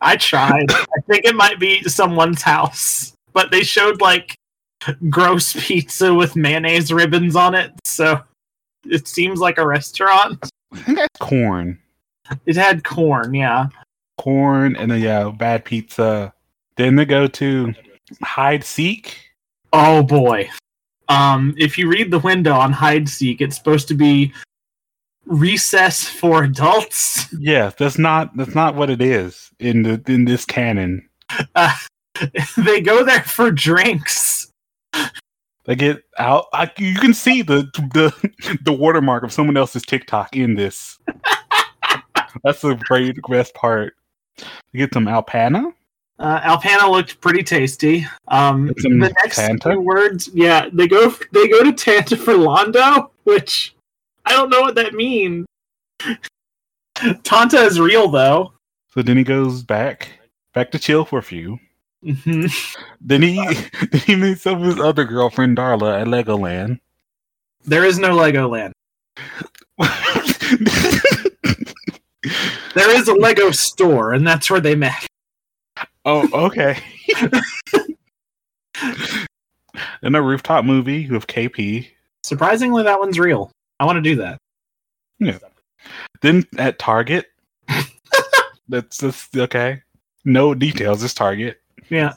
I 0.00 0.16
tried. 0.16 0.70
I 0.70 1.00
think 1.08 1.24
it 1.24 1.34
might 1.34 1.58
be 1.58 1.82
someone's 1.82 2.42
house, 2.42 3.12
but 3.32 3.50
they 3.50 3.62
showed 3.62 4.00
like 4.00 4.36
gross 5.08 5.54
pizza 5.66 6.14
with 6.14 6.36
mayonnaise 6.36 6.92
ribbons 6.92 7.34
on 7.34 7.54
it, 7.54 7.72
so 7.84 8.22
it 8.84 9.08
seems 9.08 9.40
like 9.40 9.58
a 9.58 9.66
restaurant. 9.66 10.38
I 10.72 10.76
think 10.78 10.98
that's 10.98 11.18
corn. 11.18 11.78
It 12.46 12.56
had 12.56 12.84
corn, 12.84 13.34
yeah. 13.34 13.68
Corn 14.18 14.76
and 14.76 14.90
then 14.90 15.00
yeah, 15.00 15.30
bad 15.30 15.64
pizza. 15.64 16.32
Then 16.76 16.94
they 16.96 17.04
go 17.04 17.26
to 17.26 17.74
hide 18.22 18.62
seek. 18.64 19.18
Oh 19.72 20.02
boy. 20.02 20.48
Um, 21.08 21.54
if 21.56 21.78
you 21.78 21.88
read 21.88 22.10
the 22.10 22.18
window 22.18 22.52
on 22.52 22.72
Hide 22.72 23.08
Seek, 23.08 23.40
it's 23.40 23.56
supposed 23.56 23.88
to 23.88 23.94
be 23.94 24.32
recess 25.28 26.04
for 26.04 26.44
adults. 26.44 27.32
Yeah, 27.34 27.70
that's 27.76 27.98
not 27.98 28.36
that's 28.36 28.54
not 28.54 28.74
what 28.74 28.90
it 28.90 29.00
is 29.00 29.50
in 29.58 29.82
the 29.82 30.02
in 30.06 30.24
this 30.24 30.44
canon. 30.44 31.08
Uh, 31.54 31.74
they 32.56 32.80
go 32.80 33.04
there 33.04 33.22
for 33.22 33.50
drinks. 33.50 34.50
They 35.64 35.76
get 35.76 36.02
out. 36.18 36.46
I, 36.52 36.70
you 36.78 36.98
can 36.98 37.14
see 37.14 37.42
the 37.42 37.68
the 37.92 38.58
the 38.62 38.72
watermark 38.72 39.22
of 39.22 39.32
someone 39.32 39.56
else's 39.56 39.82
TikTok 39.82 40.34
in 40.36 40.54
this. 40.54 40.98
That's 42.44 42.62
the 42.62 42.74
great 42.74 43.16
best 43.28 43.54
part. 43.54 43.94
They 44.38 44.78
get 44.78 44.94
some 44.94 45.06
Alpana. 45.06 45.72
Uh, 46.18 46.40
Alpana 46.40 46.90
looked 46.90 47.20
pretty 47.20 47.42
tasty. 47.44 48.06
Um, 48.28 48.72
the 48.76 48.88
next 48.88 49.36
Tanta? 49.36 49.78
words, 49.78 50.28
yeah, 50.34 50.68
they 50.72 50.88
go 50.88 51.14
they 51.32 51.48
go 51.48 51.62
to 51.62 51.72
Tanta 51.72 52.16
for 52.16 52.34
Londo, 52.34 53.10
which 53.24 53.74
I 54.28 54.32
don't 54.32 54.50
know 54.50 54.60
what 54.60 54.74
that 54.74 54.92
means. 54.92 55.46
Tanta 57.22 57.56
is 57.58 57.80
real 57.80 58.08
though. 58.08 58.52
So 58.92 59.00
then 59.02 59.16
he 59.16 59.24
goes 59.24 59.62
back 59.62 60.10
back 60.52 60.70
to 60.72 60.78
chill 60.78 61.04
for 61.06 61.18
a 61.18 61.22
few. 61.22 61.58
hmm 62.04 62.46
Then 63.00 63.22
he 63.22 63.36
then 63.90 64.00
he 64.02 64.16
meets 64.16 64.46
up 64.46 64.58
with 64.58 64.76
his 64.76 64.80
other 64.80 65.04
girlfriend 65.04 65.56
Darla 65.56 66.00
at 66.02 66.06
Legoland. 66.08 66.78
There 67.64 67.84
is 67.84 67.98
no 67.98 68.14
Legoland. 68.16 68.72
There 72.74 72.90
is 72.96 73.08
a 73.08 73.14
Lego 73.14 73.50
store, 73.50 74.12
and 74.12 74.26
that's 74.26 74.50
where 74.50 74.60
they 74.60 74.74
met. 74.74 75.06
oh, 76.04 76.28
okay. 76.46 76.78
In 80.02 80.14
a 80.14 80.22
rooftop 80.22 80.64
movie 80.64 81.08
with 81.10 81.26
KP. 81.26 81.88
Surprisingly, 82.22 82.82
that 82.82 82.98
one's 83.00 83.18
real. 83.18 83.50
I 83.80 83.84
want 83.84 83.96
to 83.96 84.02
do 84.02 84.16
that. 84.16 84.38
Yeah. 85.18 85.38
Then 86.20 86.44
at 86.58 86.78
Target. 86.78 87.26
that's 88.68 88.98
just 88.98 89.36
okay. 89.36 89.82
No 90.24 90.54
details, 90.54 91.00
just 91.00 91.16
Target. 91.16 91.60
Yeah. 91.88 92.14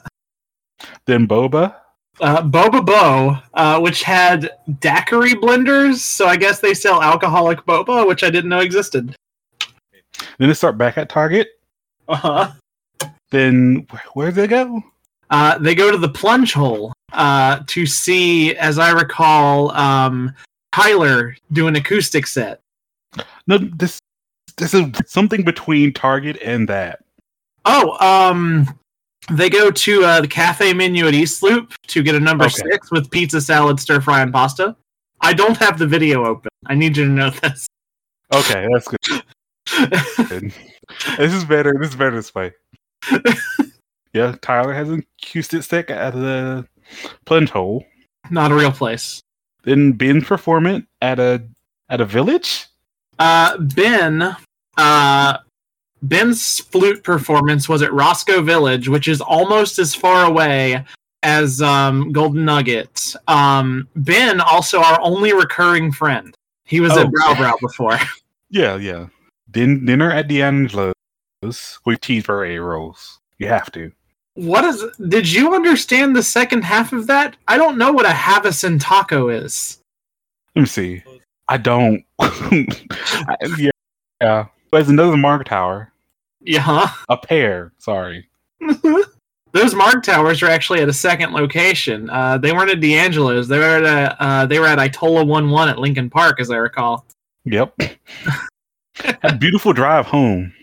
Then 1.06 1.26
Boba. 1.26 1.76
Uh, 2.20 2.42
Boba 2.42 2.84
Bo, 2.84 3.38
uh, 3.54 3.80
which 3.80 4.02
had 4.02 4.50
daiquiri 4.80 5.30
blenders, 5.30 5.96
so 5.96 6.26
I 6.26 6.36
guess 6.36 6.60
they 6.60 6.74
sell 6.74 7.02
alcoholic 7.02 7.60
boba, 7.60 8.06
which 8.06 8.22
I 8.22 8.30
didn't 8.30 8.50
know 8.50 8.60
existed. 8.60 9.16
Then 10.38 10.48
they 10.48 10.54
start 10.54 10.76
back 10.76 10.98
at 10.98 11.08
Target. 11.08 11.48
Uh-huh. 12.08 12.52
Then 13.30 13.86
wh- 13.90 14.16
where 14.16 14.30
do 14.30 14.34
they 14.34 14.46
go? 14.46 14.82
Uh, 15.30 15.56
they 15.58 15.74
go 15.74 15.90
to 15.90 15.96
the 15.96 16.08
plunge 16.08 16.52
hole 16.52 16.92
uh, 17.14 17.60
to 17.68 17.86
see, 17.86 18.54
as 18.56 18.78
I 18.78 18.90
recall, 18.90 19.70
um, 19.70 20.34
Tyler 20.72 21.36
do 21.52 21.66
an 21.68 21.76
acoustic 21.76 22.26
set. 22.26 22.60
No, 23.46 23.58
this 23.58 23.98
this 24.56 24.74
is 24.74 24.86
something 25.06 25.42
between 25.44 25.92
Target 25.92 26.38
and 26.42 26.68
that. 26.68 27.00
Oh, 27.64 27.96
um, 28.04 28.68
they 29.30 29.48
go 29.48 29.70
to 29.70 30.04
uh, 30.04 30.20
the 30.20 30.28
cafe 30.28 30.72
menu 30.72 31.06
at 31.06 31.14
East 31.14 31.42
Loop 31.42 31.72
to 31.88 32.02
get 32.02 32.14
a 32.14 32.20
number 32.20 32.44
Okay. 32.44 32.54
six 32.70 32.90
with 32.90 33.10
pizza, 33.10 33.40
salad, 33.40 33.78
stir 33.80 34.00
fry, 34.00 34.20
and 34.22 34.32
pasta. 34.32 34.76
I 35.20 35.32
don't 35.32 35.56
have 35.58 35.78
the 35.78 35.86
video 35.86 36.24
open. 36.26 36.50
I 36.66 36.74
need 36.74 36.96
you 36.96 37.04
to 37.04 37.10
know 37.10 37.30
this. 37.30 37.66
Okay, 38.34 38.66
that's 38.72 38.88
good. 38.88 39.22
this 41.18 41.32
is 41.32 41.44
better. 41.44 41.74
This 41.78 41.90
is 41.90 41.96
better 41.96 42.16
this 42.16 42.34
way. 42.34 42.52
yeah, 44.12 44.34
Tyler 44.42 44.72
has 44.72 44.90
a 44.90 45.02
acoustic 45.22 45.62
stick 45.62 45.90
at 45.90 46.14
the 46.14 46.66
plunge 47.26 47.50
hole. 47.50 47.84
Not 48.30 48.50
a 48.52 48.54
real 48.54 48.72
place. 48.72 49.20
Then 49.64 49.92
Ben's 49.92 50.24
performance 50.24 50.86
at 51.00 51.18
a 51.20 51.42
at 51.88 52.00
a 52.00 52.04
village. 52.04 52.66
Uh, 53.18 53.56
Ben, 53.58 54.34
uh, 54.78 55.38
Ben's 56.02 56.58
flute 56.60 57.04
performance 57.04 57.68
was 57.68 57.82
at 57.82 57.92
Roscoe 57.92 58.42
Village, 58.42 58.88
which 58.88 59.06
is 59.06 59.20
almost 59.20 59.78
as 59.78 59.94
far 59.94 60.24
away 60.24 60.84
as 61.22 61.62
um, 61.62 62.10
Golden 62.10 62.44
Nugget. 62.44 63.14
Um, 63.28 63.86
ben, 63.94 64.40
also 64.40 64.80
our 64.80 64.98
only 65.02 65.32
recurring 65.32 65.92
friend. 65.92 66.34
He 66.64 66.80
was 66.80 66.92
Oh. 66.96 67.02
at 67.02 67.12
Brow 67.12 67.34
Brow 67.34 67.56
before. 67.60 67.98
Yeah, 68.50 68.76
yeah. 68.76 69.06
Then 69.48 69.86
dinner 69.86 70.10
at 70.10 70.28
D'Angelo's 70.28 70.92
with 71.42 72.00
cheeseburger 72.02 72.62
rolls. 72.62 73.18
You 73.38 73.48
have 73.48 73.72
to. 73.72 73.90
What 74.34 74.64
is? 74.64 74.84
Did 75.08 75.30
you 75.30 75.54
understand 75.54 76.16
the 76.16 76.22
second 76.22 76.62
half 76.62 76.92
of 76.92 77.06
that? 77.06 77.36
I 77.48 77.58
don't 77.58 77.78
know 77.78 77.92
what 77.92 78.06
a 78.06 78.10
Havison 78.10 78.80
taco 78.80 79.28
is. 79.28 79.78
Let 80.54 80.62
me 80.62 80.66
see. 80.66 81.02
I 81.48 81.56
don't. 81.56 82.04
Yeah, 83.58 83.70
yeah. 84.20 84.46
There's 84.72 84.88
another 84.88 85.16
Marg 85.16 85.44
Tower. 85.44 85.92
Yeah. 86.40 86.90
A 87.08 87.16
pair. 87.16 87.72
Sorry. 87.78 88.28
Those 89.52 89.74
Marg 89.74 90.02
Towers 90.02 90.42
are 90.42 90.48
actually 90.48 90.80
at 90.80 90.88
a 90.88 90.92
second 90.92 91.32
location. 91.32 92.08
Uh, 92.08 92.38
they 92.38 92.52
weren't 92.52 92.70
at 92.70 92.80
D'Angelo's. 92.80 93.48
They 93.48 93.58
were 93.58 93.64
at 93.64 93.84
a, 93.84 94.22
uh, 94.22 94.46
they 94.46 94.58
were 94.58 94.66
at 94.66 94.78
Itola 94.78 95.26
One 95.26 95.50
One 95.50 95.68
at 95.68 95.78
Lincoln 95.78 96.08
Park, 96.08 96.40
as 96.40 96.50
I 96.50 96.56
recall. 96.56 97.04
Yep. 97.44 97.78
A 99.22 99.34
beautiful 99.34 99.72
drive 99.72 100.06
home. 100.06 100.54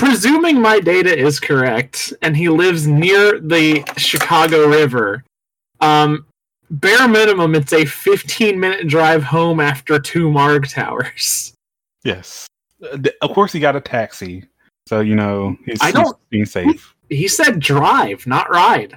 Presuming 0.00 0.62
my 0.62 0.80
data 0.80 1.14
is 1.14 1.38
correct, 1.38 2.14
and 2.22 2.34
he 2.34 2.48
lives 2.48 2.86
near 2.86 3.38
the 3.38 3.84
Chicago 3.98 4.66
River, 4.66 5.22
um, 5.82 6.24
bare 6.70 7.06
minimum, 7.06 7.54
it's 7.54 7.74
a 7.74 7.84
15 7.84 8.58
minute 8.58 8.88
drive 8.88 9.22
home 9.22 9.60
after 9.60 9.98
two 9.98 10.30
Marg 10.30 10.68
Towers. 10.70 11.52
Yes. 12.02 12.46
Uh, 12.82 12.96
Of 13.20 13.34
course, 13.34 13.52
he 13.52 13.60
got 13.60 13.76
a 13.76 13.80
taxi. 13.80 14.46
So, 14.88 15.00
you 15.00 15.14
know, 15.14 15.54
he's, 15.66 15.82
I 15.82 15.90
don't- 15.90 16.16
being 16.30 16.46
safe. 16.46 16.94
He 17.10 17.28
said 17.28 17.60
drive, 17.60 18.26
not 18.26 18.48
ride. 18.48 18.96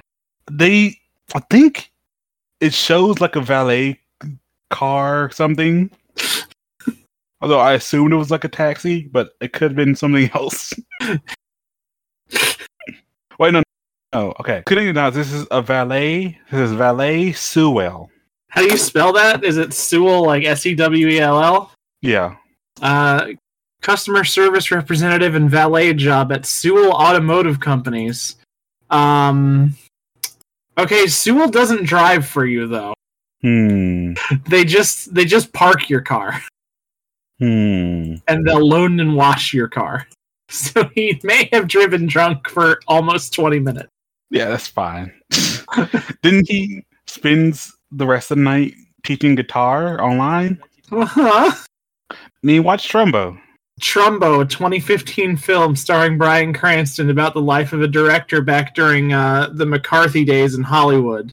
They, 0.50 0.98
I 1.34 1.40
think 1.50 1.90
it 2.60 2.72
shows 2.72 3.20
like 3.20 3.36
a 3.36 3.42
valet 3.42 4.00
car 4.70 5.24
or 5.24 5.30
something. 5.32 5.90
Although 7.44 7.60
I 7.60 7.74
assumed 7.74 8.10
it 8.10 8.16
was 8.16 8.30
like 8.30 8.44
a 8.44 8.48
taxi, 8.48 9.02
but 9.12 9.32
it 9.42 9.52
could 9.52 9.72
have 9.72 9.76
been 9.76 9.94
something 9.94 10.30
else. 10.34 10.72
Wait, 13.38 13.52
no, 13.52 13.62
no. 14.14 14.32
Okay, 14.40 14.62
couldn't 14.64 14.84
you 14.86 14.94
not? 14.94 15.12
This 15.12 15.30
is 15.30 15.46
a 15.50 15.60
valet. 15.60 16.38
This 16.50 16.70
is 16.70 16.72
valet 16.72 17.32
Sewell. 17.32 18.10
How 18.48 18.62
do 18.62 18.68
you 18.68 18.78
spell 18.78 19.12
that? 19.12 19.44
Is 19.44 19.58
it 19.58 19.74
Sewell, 19.74 20.24
like 20.24 20.44
S 20.44 20.64
E 20.64 20.74
W 20.74 21.06
E 21.06 21.20
L 21.20 21.38
L? 21.38 21.70
Yeah, 22.00 22.36
Uh, 22.80 23.26
customer 23.82 24.24
service 24.24 24.70
representative 24.70 25.34
and 25.34 25.50
valet 25.50 25.92
job 25.92 26.32
at 26.32 26.46
Sewell 26.46 26.92
Automotive 26.92 27.60
Companies. 27.60 28.36
Um, 28.88 29.74
okay, 30.78 31.08
Sewell 31.08 31.50
doesn't 31.50 31.84
drive 31.84 32.26
for 32.26 32.46
you 32.46 32.66
though. 32.68 32.94
Hmm. 33.42 34.14
They 34.48 34.64
just 34.64 35.12
they 35.12 35.26
just 35.26 35.52
park 35.52 35.90
your 35.90 36.00
car 36.00 36.40
Hmm. 37.44 38.14
and 38.26 38.46
they'll 38.46 38.66
loan 38.66 39.00
and 39.00 39.16
wash 39.16 39.52
your 39.52 39.68
car. 39.68 40.06
So 40.50 40.88
he 40.94 41.18
may 41.24 41.48
have 41.52 41.66
driven 41.66 42.06
drunk 42.06 42.48
for 42.48 42.78
almost 42.86 43.32
twenty 43.32 43.58
minutes. 43.58 43.88
Yeah, 44.30 44.50
that's 44.50 44.68
fine. 44.68 45.12
Didn't 46.22 46.48
he 46.48 46.84
spends 47.06 47.74
the 47.90 48.06
rest 48.06 48.30
of 48.30 48.36
the 48.36 48.44
night 48.44 48.74
teaching 49.04 49.34
guitar 49.34 50.00
online? 50.00 50.62
Uh-huh. 50.92 51.50
And 52.10 52.50
he 52.50 52.60
watched 52.60 52.92
Trumbo. 52.92 53.40
Trumbo, 53.80 54.42
a 54.42 54.46
2015 54.46 55.36
film 55.38 55.74
starring 55.74 56.18
Bryan 56.18 56.52
Cranston 56.52 57.10
about 57.10 57.34
the 57.34 57.42
life 57.42 57.72
of 57.72 57.82
a 57.82 57.88
director 57.88 58.42
back 58.42 58.74
during 58.74 59.12
uh, 59.12 59.48
the 59.52 59.66
McCarthy 59.66 60.24
days 60.24 60.54
in 60.54 60.62
Hollywood. 60.62 61.32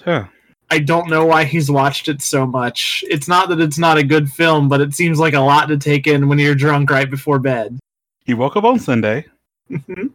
Huh. 0.00 0.24
I 0.72 0.78
don't 0.78 1.10
know 1.10 1.26
why 1.26 1.44
he's 1.44 1.70
watched 1.70 2.08
it 2.08 2.22
so 2.22 2.46
much. 2.46 3.04
It's 3.10 3.28
not 3.28 3.50
that 3.50 3.60
it's 3.60 3.76
not 3.76 3.98
a 3.98 4.02
good 4.02 4.32
film, 4.32 4.70
but 4.70 4.80
it 4.80 4.94
seems 4.94 5.18
like 5.18 5.34
a 5.34 5.40
lot 5.40 5.66
to 5.66 5.76
take 5.76 6.06
in 6.06 6.28
when 6.28 6.38
you're 6.38 6.54
drunk 6.54 6.88
right 6.88 7.10
before 7.10 7.38
bed. 7.38 7.78
He 8.24 8.32
woke 8.32 8.56
up 8.56 8.64
on 8.64 8.78
Sunday. 8.78 9.26
Mhm. 9.70 10.12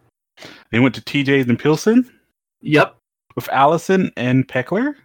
They 0.71 0.79
went 0.79 0.95
to 0.95 1.01
TJ's 1.01 1.47
in 1.47 1.57
Pilsen 1.57 2.11
yep. 2.59 2.97
with 3.35 3.47
Allison 3.49 4.11
and 4.17 4.47
Peckler. 4.47 4.95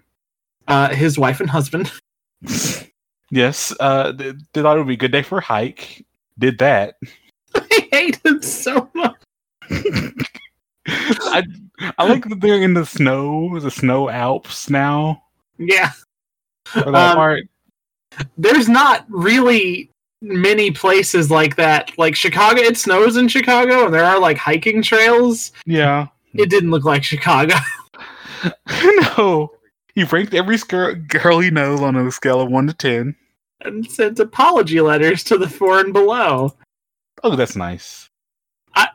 Uh, 0.69 0.95
his 0.95 1.19
wife 1.19 1.41
and 1.41 1.51
husband. 1.51 1.93
yes, 3.31 3.75
uh, 3.79 4.13
they, 4.13 4.33
they 4.55 4.63
thought 4.63 4.77
it 4.77 4.81
would 4.81 4.89
be 4.89 4.95
a 4.95 4.97
good 4.97 5.13
day 5.13 5.23
for 5.23 5.37
a 5.37 5.43
hike. 5.43 6.03
Did 6.39 6.57
that. 6.61 6.97
I 7.55 7.89
hate 7.93 8.25
him 8.25 8.41
so 8.41 8.89
much. 8.95 9.17
I 10.89 11.43
I 11.99 12.09
like 12.09 12.27
that 12.31 12.41
they're 12.41 12.63
in 12.63 12.73
the 12.73 12.87
snow, 12.87 13.59
the 13.61 13.71
snow 13.71 14.09
Alps 14.09 14.71
now. 14.71 15.22
Yeah. 15.59 15.91
For 16.67 16.81
that 16.91 17.11
Um, 17.11 17.17
part. 17.17 17.45
There's 18.37 18.69
not 18.69 19.07
really 19.09 19.91
many 20.21 20.71
places 20.71 21.31
like 21.31 21.57
that. 21.57 21.97
Like 21.99 22.15
Chicago, 22.15 22.61
it 22.61 22.77
snows 22.77 23.17
in 23.17 23.29
Chicago, 23.29 23.87
and 23.87 23.95
there 23.95 24.05
are 24.05 24.19
like 24.19 24.37
hiking 24.39 24.83
trails. 24.83 25.53
Yeah. 25.67 26.09
It 26.35 26.49
didn't 26.51 26.71
look 26.71 26.85
like 26.85 27.05
Chicago. 27.05 27.55
no. 29.19 29.51
He 29.95 30.05
ranked 30.05 30.35
every 30.35 30.57
skir- 30.57 31.07
girl 31.09 31.39
he 31.41 31.51
knows 31.51 31.81
on 31.81 31.97
a 31.97 32.11
scale 32.11 32.41
of 32.41 32.51
one 32.51 32.67
to 32.67 32.73
ten. 32.73 33.15
and 33.61 33.89
sent 33.91 34.19
apology 34.19 34.81
letters 34.81 35.23
to 35.25 35.37
the 35.39 35.49
four 35.49 35.79
and 35.81 35.93
below. 35.93 36.55
Oh, 37.23 37.37
that's 37.37 37.57
nice. 37.57 38.09
I- 38.75 38.89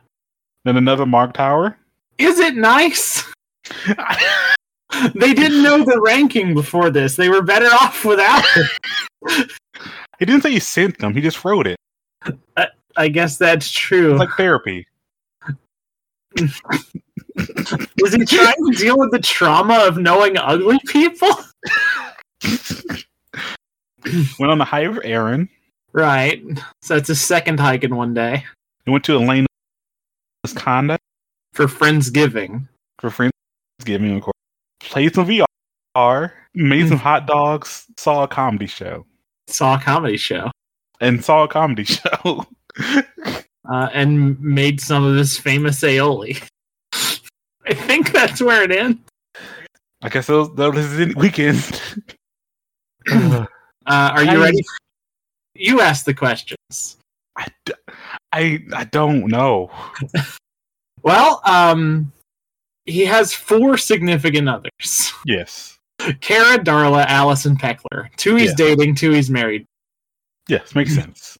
then 0.64 0.76
another 0.76 1.06
Marg 1.06 1.32
Tower. 1.34 1.78
Is 2.18 2.38
it 2.40 2.56
nice? 2.56 3.24
They 5.14 5.34
didn't 5.34 5.62
know 5.62 5.84
the 5.84 6.00
ranking 6.00 6.54
before 6.54 6.90
this. 6.90 7.14
They 7.16 7.28
were 7.28 7.42
better 7.42 7.66
off 7.82 8.04
without 8.04 8.42
it. 8.56 9.50
he 10.18 10.24
didn't 10.24 10.42
say 10.42 10.50
he 10.52 10.60
sent 10.60 10.98
them. 10.98 11.14
He 11.14 11.20
just 11.20 11.44
wrote 11.44 11.66
it. 11.66 11.76
I 12.96 13.08
guess 13.08 13.36
that's 13.36 13.70
true. 13.70 14.12
It's 14.12 14.18
like 14.20 14.30
therapy. 14.36 14.86
Is 16.36 16.60
he 18.14 18.24
trying 18.24 18.54
to 18.56 18.72
deal 18.76 18.98
with 18.98 19.12
the 19.12 19.20
trauma 19.22 19.78
of 19.86 19.98
knowing 19.98 20.36
ugly 20.36 20.80
people? 20.86 21.28
Went 24.38 24.50
on 24.52 24.60
a 24.60 24.64
hike 24.64 24.88
with 24.88 25.04
Aaron. 25.04 25.48
Right. 25.92 26.42
So 26.82 26.94
that's 26.94 27.08
his 27.08 27.20
second 27.20 27.60
hike 27.60 27.84
in 27.84 27.94
one 27.94 28.14
day 28.14 28.44
He 28.84 28.90
went 28.90 29.04
to 29.04 29.14
Elena's 29.14 29.46
condo 30.54 30.96
for 31.52 31.66
Friendsgiving. 31.66 32.66
for 32.98 33.10
Friendsgiving, 33.10 34.16
of 34.16 34.22
course. 34.22 34.32
Played 34.80 35.14
some 35.14 35.26
VR, 35.26 36.32
made 36.54 36.88
some 36.88 36.98
hot 36.98 37.26
dogs, 37.26 37.86
saw 37.96 38.22
a 38.24 38.28
comedy 38.28 38.66
show, 38.66 39.04
Saw 39.48 39.74
a 39.76 39.80
comedy 39.80 40.16
show. 40.16 40.50
and 41.00 41.24
saw 41.24 41.44
a 41.44 41.48
comedy 41.48 41.84
show. 41.84 42.46
Uh, 43.70 43.88
and 43.92 44.40
made 44.40 44.80
some 44.80 45.04
of 45.04 45.16
his 45.16 45.36
famous 45.36 45.80
aioli. 45.80 46.42
I 47.66 47.74
think 47.74 48.12
that's 48.12 48.40
where 48.40 48.62
it 48.62 48.70
ends. 48.70 49.00
I 50.00 50.08
guess 50.08 50.28
that 50.28 50.34
was, 50.34 50.50
that 50.54 51.14
weekend. 51.16 51.58
Uh, 53.90 54.10
are 54.12 54.22
you 54.22 54.30
I- 54.32 54.36
ready? 54.36 54.60
You 55.54 55.80
ask 55.80 56.04
the 56.04 56.12
questions. 56.12 56.98
I, 57.36 57.46
d- 57.64 57.72
I, 58.32 58.60
I 58.74 58.84
don't 58.84 59.26
know. 59.28 59.70
Well, 61.02 61.40
um, 61.46 62.12
he 62.88 63.04
has 63.04 63.32
four 63.32 63.76
significant 63.76 64.48
others: 64.48 65.12
Yes. 65.26 65.78
Kara, 66.20 66.58
Darla, 66.58 67.04
Allison, 67.06 67.56
Peckler. 67.56 68.08
Two 68.16 68.36
he's 68.36 68.50
Yeah. 68.50 68.56
dating, 68.56 68.94
two 68.94 69.10
he's 69.10 69.30
married. 69.30 69.64
Yes, 70.48 70.74
makes 70.74 70.94
sense. 70.94 71.36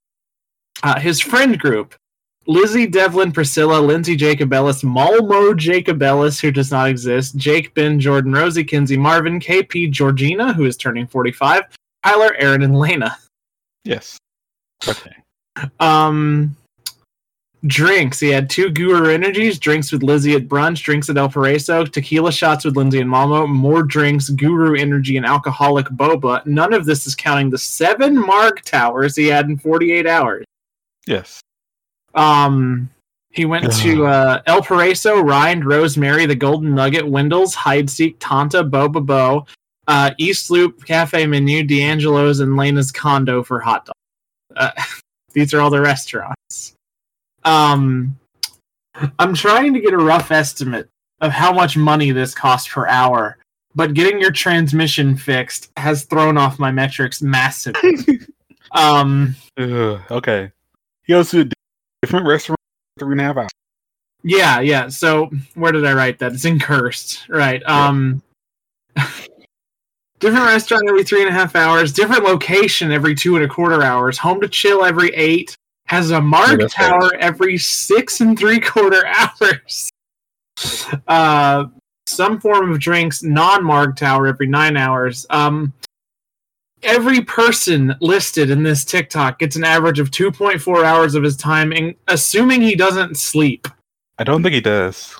Uh, 0.82 0.98
his 0.98 1.20
friend 1.20 1.58
group: 1.58 1.94
Lizzie, 2.46 2.86
Devlin, 2.86 3.32
Priscilla, 3.32 3.78
Lindsay 3.80 4.16
Jacobellis, 4.16 4.82
Malmo 4.84 5.52
Jacobellis, 5.54 6.40
who 6.40 6.50
does 6.50 6.70
not 6.70 6.88
exist, 6.88 7.36
Jake, 7.36 7.72
Ben, 7.74 7.98
Jordan, 8.00 8.32
Rosie, 8.32 8.64
Kinsey, 8.64 8.96
Marvin, 8.96 9.38
KP, 9.40 9.90
Georgina, 9.90 10.52
who 10.52 10.64
is 10.64 10.76
turning 10.76 11.06
forty-five, 11.06 11.62
Tyler, 12.04 12.34
Aaron, 12.38 12.62
and 12.62 12.78
Lena. 12.78 13.16
Yes. 13.84 14.18
Okay. 14.86 15.14
Um, 15.80 16.56
drinks. 17.68 18.18
He 18.18 18.30
had 18.30 18.50
two 18.50 18.70
Guru 18.70 19.12
Energies, 19.12 19.58
drinks 19.58 19.92
with 19.92 20.02
Lizzie 20.02 20.34
at 20.34 20.48
brunch, 20.48 20.82
drinks 20.82 21.08
at 21.08 21.16
El 21.16 21.28
Paraiso, 21.28 21.90
tequila 21.90 22.32
shots 22.32 22.64
with 22.64 22.76
Lindsay 22.76 23.00
and 23.00 23.08
Malmo, 23.08 23.46
more 23.46 23.82
drinks, 23.82 24.30
Guru 24.30 24.74
Energy, 24.74 25.16
and 25.16 25.26
alcoholic 25.26 25.86
boba. 25.86 26.44
None 26.46 26.72
of 26.72 26.86
this 26.86 27.06
is 27.06 27.14
counting 27.14 27.50
the 27.50 27.58
seven 27.58 28.16
Marg 28.16 28.62
towers 28.64 29.14
he 29.14 29.26
had 29.26 29.46
in 29.46 29.58
48 29.58 30.06
hours. 30.06 30.44
Yes. 31.06 31.40
Um, 32.14 32.90
he 33.30 33.44
went 33.44 33.72
to 33.80 34.06
uh, 34.06 34.42
El 34.46 34.62
Paraiso, 34.62 35.22
Rind, 35.22 35.64
Rosemary, 35.64 36.26
the 36.26 36.34
Golden 36.34 36.74
Nugget, 36.74 37.06
Windles, 37.06 37.54
Hide 37.54 37.88
Seek, 37.88 38.16
Tanta, 38.18 38.64
Boba 38.64 39.04
Bo, 39.04 39.46
uh, 39.86 40.10
East 40.18 40.50
Loop, 40.50 40.84
Cafe 40.84 41.26
Menu, 41.26 41.62
D'Angelo's, 41.62 42.40
and 42.40 42.56
Lena's 42.56 42.90
condo 42.90 43.42
for 43.42 43.60
hot 43.60 43.86
dogs. 43.86 43.94
Uh, 44.56 44.70
these 45.34 45.52
are 45.52 45.60
all 45.60 45.70
the 45.70 45.80
restaurants. 45.80 46.74
Um, 47.44 48.18
I'm 49.18 49.34
trying 49.34 49.74
to 49.74 49.80
get 49.80 49.94
a 49.94 49.98
rough 49.98 50.30
estimate 50.30 50.88
of 51.20 51.32
how 51.32 51.52
much 51.52 51.76
money 51.76 52.10
this 52.10 52.34
costs 52.34 52.68
per 52.68 52.86
hour, 52.86 53.38
but 53.74 53.94
getting 53.94 54.20
your 54.20 54.32
transmission 54.32 55.16
fixed 55.16 55.70
has 55.76 56.04
thrown 56.04 56.36
off 56.36 56.58
my 56.58 56.70
metrics 56.70 57.22
massively. 57.22 58.20
um, 58.72 59.34
Ugh, 59.58 60.00
okay. 60.10 60.50
He 61.04 61.12
goes 61.12 61.30
to 61.30 61.40
a 61.40 61.48
different 62.02 62.26
restaurant 62.26 62.58
for 62.96 63.06
three 63.06 63.12
and 63.12 63.20
a 63.20 63.24
half 63.24 63.36
hours. 63.36 63.50
Yeah, 64.22 64.60
yeah. 64.60 64.88
So 64.88 65.30
where 65.54 65.72
did 65.72 65.86
I 65.86 65.92
write 65.92 66.18
that? 66.18 66.32
It's 66.32 66.44
in 66.44 66.58
cursed, 66.58 67.28
right? 67.28 67.62
Um, 67.64 68.22
different 70.18 70.46
restaurant 70.46 70.88
every 70.88 71.04
three 71.04 71.20
and 71.20 71.30
a 71.30 71.32
half 71.32 71.54
hours. 71.54 71.92
Different 71.92 72.24
location 72.24 72.90
every 72.90 73.14
two 73.14 73.36
and 73.36 73.44
a 73.44 73.48
quarter 73.48 73.82
hours. 73.82 74.18
Home 74.18 74.40
to 74.40 74.48
chill 74.48 74.84
every 74.84 75.10
eight. 75.10 75.56
Has 75.88 76.10
a 76.10 76.20
Marg. 76.20 76.68
Tower 76.70 77.14
every 77.16 77.58
six 77.58 78.20
and 78.20 78.38
three 78.38 78.60
quarter 78.60 79.06
hours. 79.40 79.90
Uh, 81.06 81.66
some 82.06 82.40
form 82.40 82.72
of 82.72 82.80
drinks, 82.80 83.22
non 83.22 83.64
Marg 83.64 83.96
Tower 83.96 84.26
every 84.26 84.46
nine 84.46 84.76
hours. 84.76 85.26
Um, 85.30 85.72
every 86.82 87.22
person 87.22 87.94
listed 88.00 88.50
in 88.50 88.62
this 88.62 88.84
TikTok 88.84 89.38
gets 89.38 89.56
an 89.56 89.64
average 89.64 89.98
of 89.98 90.10
2.4 90.10 90.84
hours 90.84 91.14
of 91.14 91.22
his 91.22 91.36
time, 91.36 91.72
in, 91.72 91.94
assuming 92.08 92.62
he 92.62 92.74
doesn't 92.74 93.16
sleep. 93.16 93.68
I 94.18 94.24
don't 94.24 94.42
think 94.42 94.54
he 94.54 94.60
does. 94.60 95.18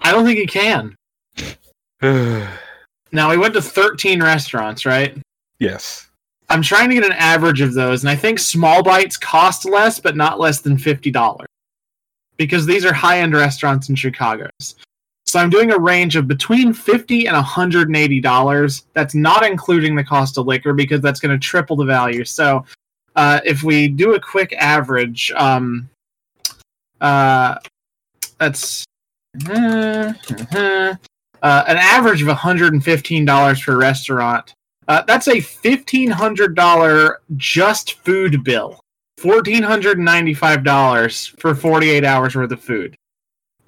I 0.00 0.12
don't 0.12 0.24
think 0.24 0.38
he 0.38 0.46
can. 0.46 0.94
Now, 3.12 3.28
we 3.30 3.36
went 3.36 3.54
to 3.54 3.60
13 3.62 4.22
restaurants, 4.22 4.86
right? 4.86 5.18
yes. 5.58 6.09
I'm 6.50 6.62
trying 6.62 6.88
to 6.88 6.96
get 6.96 7.04
an 7.04 7.12
average 7.12 7.60
of 7.60 7.74
those, 7.74 8.02
and 8.02 8.10
I 8.10 8.16
think 8.16 8.40
small 8.40 8.82
bites 8.82 9.16
cost 9.16 9.64
less, 9.64 10.00
but 10.00 10.16
not 10.16 10.40
less 10.40 10.60
than 10.60 10.76
$50. 10.76 11.44
Because 12.36 12.66
these 12.66 12.84
are 12.84 12.92
high 12.92 13.20
end 13.20 13.34
restaurants 13.34 13.88
in 13.88 13.94
Chicago. 13.94 14.48
So 15.26 15.38
I'm 15.38 15.48
doing 15.48 15.70
a 15.70 15.78
range 15.78 16.16
of 16.16 16.26
between 16.26 16.72
50 16.72 17.26
and 17.28 17.36
$180. 17.36 18.82
That's 18.94 19.14
not 19.14 19.46
including 19.46 19.94
the 19.94 20.02
cost 20.02 20.38
of 20.38 20.46
liquor 20.46 20.72
because 20.72 21.00
that's 21.00 21.20
going 21.20 21.38
to 21.38 21.38
triple 21.38 21.76
the 21.76 21.84
value. 21.84 22.24
So 22.24 22.64
uh, 23.14 23.40
if 23.44 23.62
we 23.62 23.86
do 23.86 24.14
a 24.14 24.20
quick 24.20 24.52
average, 24.54 25.30
um, 25.36 25.88
uh, 27.00 27.56
that's 28.38 28.84
uh, 29.48 30.12
uh, 30.32 30.94
an 31.42 31.76
average 31.76 32.22
of 32.22 32.28
$115 32.28 33.64
per 33.64 33.76
restaurant. 33.76 34.54
Uh, 34.88 35.02
that's 35.06 35.28
a 35.28 35.36
$1,500 35.36 37.16
just 37.36 38.04
food 38.04 38.44
bill. 38.44 38.80
$1,495 39.20 41.38
for 41.38 41.54
48 41.54 42.04
hours 42.04 42.34
worth 42.34 42.52
of 42.52 42.60
food. 42.60 42.94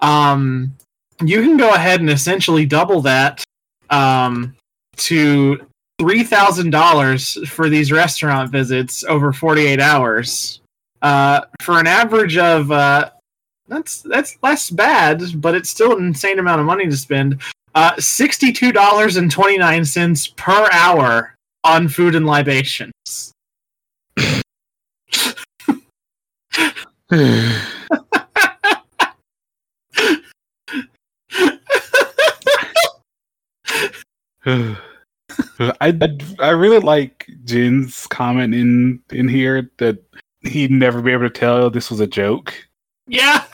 Um, 0.01 0.75
you 1.23 1.41
can 1.41 1.57
go 1.57 1.73
ahead 1.73 2.01
and 2.01 2.09
essentially 2.09 2.65
double 2.65 3.01
that 3.01 3.43
um, 3.89 4.55
to 4.97 5.65
$3,000 6.01 7.47
for 7.47 7.69
these 7.69 7.91
restaurant 7.91 8.51
visits 8.51 9.03
over 9.03 9.31
48 9.31 9.79
hours. 9.79 10.61
Uh, 11.01 11.41
for 11.61 11.79
an 11.79 11.87
average 11.87 12.37
of 12.37 12.71
uh, 12.71 13.09
that's 13.67 14.01
that's 14.01 14.37
less 14.41 14.69
bad, 14.69 15.21
but 15.41 15.53
it's 15.53 15.69
still 15.69 15.97
an 15.97 16.05
insane 16.05 16.39
amount 16.39 16.61
of 16.61 16.65
money 16.65 16.85
to 16.85 16.95
spend. 16.95 17.41
Uh, 17.75 17.99
sixty-two 17.99 18.71
dollars 18.71 19.17
and 19.17 19.31
twenty-nine 19.31 19.83
cents 19.83 20.27
per 20.27 20.69
hour 20.71 21.35
on 21.63 21.87
food 21.87 22.13
and 22.13 22.25
libations. 22.25 23.33
I, 34.45 34.77
I 35.69 36.17
I 36.39 36.49
really 36.49 36.79
like 36.79 37.27
Jin's 37.45 38.05
comment 38.07 38.53
in 38.53 39.01
in 39.11 39.27
here 39.27 39.71
that 39.77 39.97
he'd 40.41 40.71
never 40.71 41.01
be 41.01 41.11
able 41.11 41.23
to 41.23 41.29
tell 41.29 41.69
this 41.69 41.89
was 41.89 41.99
a 41.99 42.07
joke. 42.07 42.53
Yeah. 43.07 43.45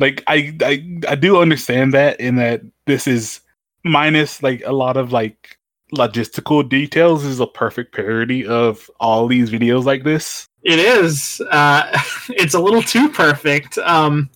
Like 0.00 0.24
I 0.26 0.56
I 0.62 1.00
I 1.08 1.14
do 1.14 1.40
understand 1.40 1.94
that 1.94 2.18
in 2.18 2.36
that 2.36 2.62
this 2.86 3.06
is 3.06 3.40
minus 3.88 4.42
like 4.42 4.62
a 4.64 4.72
lot 4.72 4.96
of 4.96 5.12
like 5.12 5.56
logistical 5.94 6.68
details 6.68 7.24
is 7.24 7.40
a 7.40 7.46
perfect 7.46 7.94
parody 7.94 8.46
of 8.46 8.90
all 9.00 9.26
these 9.26 9.50
videos 9.50 9.84
like 9.84 10.04
this. 10.04 10.46
It 10.62 10.78
is. 10.78 11.40
Uh, 11.50 11.90
it's 12.30 12.54
a 12.54 12.60
little 12.60 12.82
too 12.82 13.08
perfect. 13.08 13.78
Um, 13.78 14.28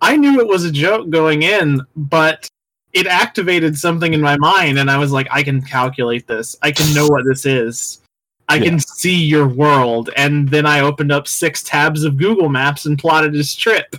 I 0.00 0.16
knew 0.16 0.40
it 0.40 0.48
was 0.48 0.64
a 0.64 0.72
joke 0.72 1.10
going 1.10 1.42
in, 1.42 1.82
but 1.94 2.48
it 2.92 3.06
activated 3.06 3.76
something 3.76 4.14
in 4.14 4.20
my 4.20 4.36
mind, 4.38 4.78
and 4.78 4.90
I 4.90 4.96
was 4.98 5.12
like, 5.12 5.26
I 5.30 5.42
can 5.42 5.60
calculate 5.60 6.26
this. 6.26 6.56
I 6.62 6.70
can 6.70 6.94
know 6.94 7.06
what 7.08 7.24
this 7.26 7.44
is. 7.44 8.00
I 8.48 8.56
Yeah. 8.56 8.64
can 8.64 8.78
see 8.78 9.14
your 9.16 9.48
world. 9.48 10.10
And 10.16 10.48
then 10.48 10.64
I 10.66 10.80
opened 10.80 11.10
up 11.10 11.26
six 11.26 11.62
tabs 11.62 12.04
of 12.04 12.16
Google 12.16 12.48
Maps 12.48 12.86
and 12.86 12.98
plotted 12.98 13.34
his 13.34 13.54
trip. 13.54 13.96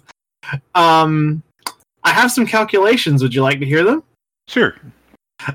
Um, 0.75 1.43
I 2.03 2.11
have 2.11 2.31
some 2.31 2.45
calculations. 2.45 3.21
Would 3.23 3.33
you 3.33 3.41
like 3.41 3.59
to 3.59 3.65
hear 3.65 3.83
them? 3.83 4.03
Sure. 4.47 4.75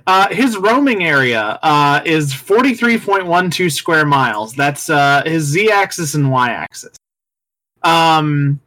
Uh, 0.06 0.28
his 0.28 0.56
roaming 0.56 1.04
area 1.04 1.58
uh, 1.62 2.00
is 2.04 2.32
43.12 2.32 3.72
square 3.72 4.04
miles. 4.04 4.54
That's 4.54 4.90
uh, 4.90 5.22
his 5.24 5.44
z 5.44 5.70
axis 5.70 6.14
and 6.14 6.30
y 6.30 6.50
axis. 6.50 6.94
Um, 7.82 8.60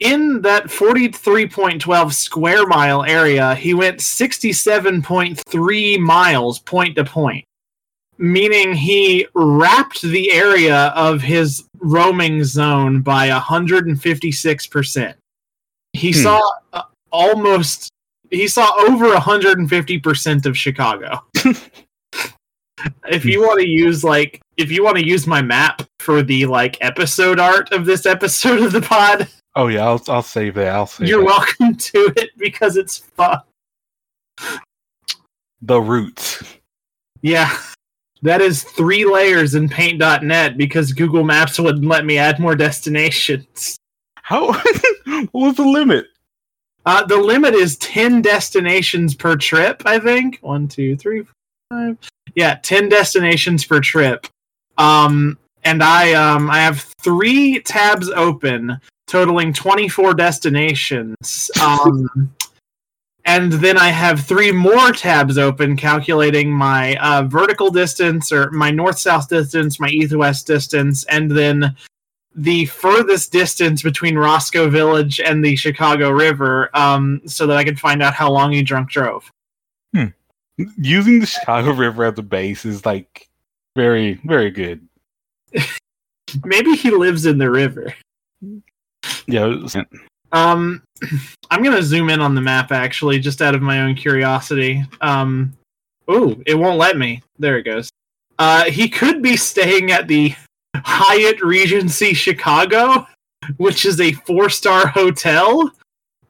in 0.00 0.42
that 0.42 0.64
43.12 0.64 2.12
square 2.12 2.66
mile 2.66 3.04
area, 3.04 3.54
he 3.54 3.72
went 3.72 3.98
67.3 4.00 5.98
miles 6.00 6.58
point 6.58 6.96
to 6.96 7.04
point, 7.04 7.44
meaning 8.18 8.74
he 8.74 9.26
wrapped 9.34 10.02
the 10.02 10.32
area 10.32 10.88
of 10.96 11.22
his 11.22 11.64
roaming 11.78 12.42
zone 12.44 13.00
by 13.00 13.28
156%. 13.30 15.14
He 15.92 16.12
Hmm. 16.12 16.18
saw 16.22 16.40
uh, 16.72 16.82
almost 17.10 17.90
he 18.36 18.46
saw 18.48 18.72
over 18.80 19.14
150% 19.14 20.46
of 20.46 20.56
Chicago. 20.56 21.24
if 23.08 23.24
you 23.24 23.40
want 23.40 23.60
to 23.60 23.66
use 23.66 24.04
like 24.04 24.40
if 24.56 24.70
you 24.70 24.84
want 24.84 24.96
to 24.96 25.06
use 25.06 25.26
my 25.26 25.42
map 25.42 25.82
for 26.00 26.22
the 26.22 26.46
like 26.46 26.76
episode 26.80 27.40
art 27.40 27.72
of 27.72 27.84
this 27.86 28.06
episode 28.06 28.60
of 28.62 28.72
the 28.72 28.80
pod, 28.82 29.28
Oh 29.54 29.68
yeah, 29.68 29.86
I'll 29.86 30.02
I'll 30.08 30.22
save 30.22 30.54
that. 30.54 30.68
I'll 30.74 30.86
save 30.86 31.08
you're 31.08 31.20
that. 31.20 31.26
welcome 31.26 31.74
to 31.92 32.12
it 32.16 32.30
because 32.36 32.76
it's 32.76 32.98
fun. 32.98 33.40
the 35.62 35.80
roots. 35.80 36.42
Yeah. 37.22 37.56
That 38.22 38.40
is 38.40 38.62
three 38.64 39.04
layers 39.04 39.54
in 39.54 39.68
paint.net 39.68 40.56
because 40.56 40.92
Google 40.92 41.22
Maps 41.24 41.58
wouldn't 41.58 41.84
let 41.86 42.04
me 42.06 42.18
add 42.18 42.38
more 42.38 42.54
destinations. 42.56 43.76
How 44.16 44.52
what 45.04 45.28
was 45.32 45.54
the 45.56 45.64
limit? 45.64 46.06
Uh, 46.86 47.04
the 47.04 47.16
limit 47.16 47.52
is 47.52 47.76
10 47.78 48.22
destinations 48.22 49.14
per 49.14 49.36
trip, 49.36 49.82
I 49.84 49.98
think. 49.98 50.38
One, 50.40 50.68
two, 50.68 50.96
three, 50.96 51.22
four, 51.22 51.34
five. 51.70 51.98
Yeah, 52.36 52.58
10 52.62 52.88
destinations 52.88 53.64
per 53.64 53.80
trip. 53.80 54.26
Um, 54.78 55.36
and 55.64 55.82
I 55.82 56.12
um, 56.12 56.48
I 56.48 56.58
have 56.58 56.86
three 57.02 57.60
tabs 57.60 58.08
open, 58.10 58.80
totaling 59.08 59.52
24 59.52 60.14
destinations. 60.14 61.50
Um, 61.60 62.32
and 63.24 63.52
then 63.52 63.76
I 63.76 63.88
have 63.88 64.20
three 64.20 64.52
more 64.52 64.92
tabs 64.92 65.38
open, 65.38 65.76
calculating 65.76 66.52
my 66.52 66.96
uh, 66.96 67.24
vertical 67.24 67.70
distance 67.70 68.30
or 68.30 68.50
my 68.52 68.70
north 68.70 69.00
south 69.00 69.28
distance, 69.28 69.80
my 69.80 69.88
east 69.88 70.14
west 70.14 70.46
distance, 70.46 71.04
and 71.06 71.28
then 71.28 71.74
the 72.36 72.66
furthest 72.66 73.32
distance 73.32 73.82
between 73.82 74.16
Roscoe 74.16 74.68
Village 74.68 75.20
and 75.20 75.44
the 75.44 75.56
Chicago 75.56 76.10
River, 76.10 76.70
um, 76.76 77.22
so 77.26 77.46
that 77.46 77.56
I 77.56 77.64
could 77.64 77.80
find 77.80 78.02
out 78.02 78.14
how 78.14 78.30
long 78.30 78.52
he 78.52 78.62
drunk 78.62 78.90
drove. 78.90 79.30
Using 80.78 81.20
the 81.20 81.26
Chicago 81.26 81.72
River 81.72 82.04
as 82.04 82.18
a 82.18 82.22
base 82.22 82.64
is 82.64 82.86
like 82.86 83.28
very 83.74 84.14
very 84.24 84.50
good. 84.50 84.86
Maybe 86.44 86.74
he 86.74 86.90
lives 86.90 87.26
in 87.26 87.36
the 87.36 87.50
river. 87.50 87.94
Yeah, 89.26 89.54
Um, 90.32 90.82
I'm 91.50 91.62
gonna 91.62 91.82
zoom 91.82 92.08
in 92.08 92.20
on 92.20 92.34
the 92.34 92.40
map 92.40 92.72
actually, 92.72 93.18
just 93.18 93.42
out 93.42 93.54
of 93.54 93.60
my 93.60 93.82
own 93.82 93.94
curiosity. 93.94 94.82
Um, 95.02 95.52
ooh, 96.10 96.42
it 96.46 96.54
won't 96.54 96.78
let 96.78 96.96
me. 96.96 97.22
There 97.38 97.58
it 97.58 97.64
goes. 97.64 97.90
Uh, 98.38 98.64
he 98.64 98.88
could 98.88 99.22
be 99.22 99.36
staying 99.36 99.92
at 99.92 100.08
the 100.08 100.34
Hyatt 100.84 101.42
Regency 101.42 102.14
Chicago, 102.14 103.06
which 103.56 103.84
is 103.84 104.00
a 104.00 104.12
four-star 104.12 104.86
hotel, 104.88 105.70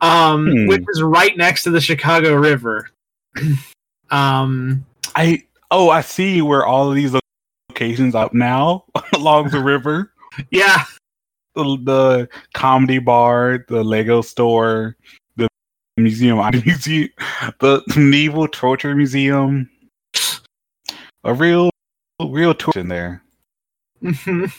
um, 0.01 0.47
Hmm. 0.51 0.67
which 0.69 0.85
is 0.89 1.03
right 1.03 1.37
next 1.37 1.63
to 1.65 1.71
the 1.71 1.81
Chicago 1.81 2.35
River. 2.35 2.91
um, 4.11 4.85
I 5.15 5.43
oh 5.71 5.91
I 5.91 6.01
see 6.03 6.43
where 6.43 6.65
all 6.67 6.89
of 6.89 6.95
these 6.95 7.15
locations 7.71 8.15
up 8.15 8.33
now 8.35 8.85
along 9.15 9.51
the 9.51 9.61
river. 9.61 10.13
yeah, 10.51 10.85
The, 11.55 11.79
the 11.85 12.29
comedy 12.55 12.99
bar, 12.99 13.65
the 13.69 13.83
Lego 13.83 14.21
store, 14.23 14.97
the 15.37 15.49
museum, 15.97 16.39
museum, 16.65 17.09
the 17.61 17.83
Naval 17.97 18.49
Torture 18.49 18.95
Museum. 18.95 19.69
A 21.25 21.35
real, 21.35 21.71
real 22.23 22.55
tour 22.55 22.73
in 22.77 22.89
there. 22.89 23.23
Mhm. 24.07 24.53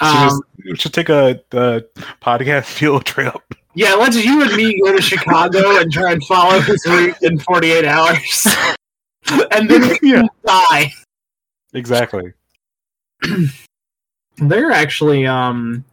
Um, 0.00 0.40
we 0.64 0.74
should 0.76 0.94
take 0.94 1.08
a, 1.10 1.40
a 1.52 1.82
podcast 2.22 2.64
field 2.78 3.04
trip. 3.04 3.34
yeah, 3.74 3.94
let's 3.94 4.16
you 4.16 4.42
and 4.42 4.54
me 4.54 4.80
go 4.80 4.96
to 4.96 5.02
Chicago 5.02 5.78
and 5.80 5.92
try 5.92 6.12
and 6.12 6.24
follow 6.24 6.60
his 6.60 6.84
route 6.86 7.16
in 7.22 7.38
48 7.38 7.84
hours. 7.84 8.46
and 9.52 9.68
then 9.68 9.96
yeah, 10.02 10.22
die. 10.46 10.92
exactly. 11.74 12.32
There 14.38 14.68
are 14.68 14.72
actually 14.72 15.26
um 15.26 15.84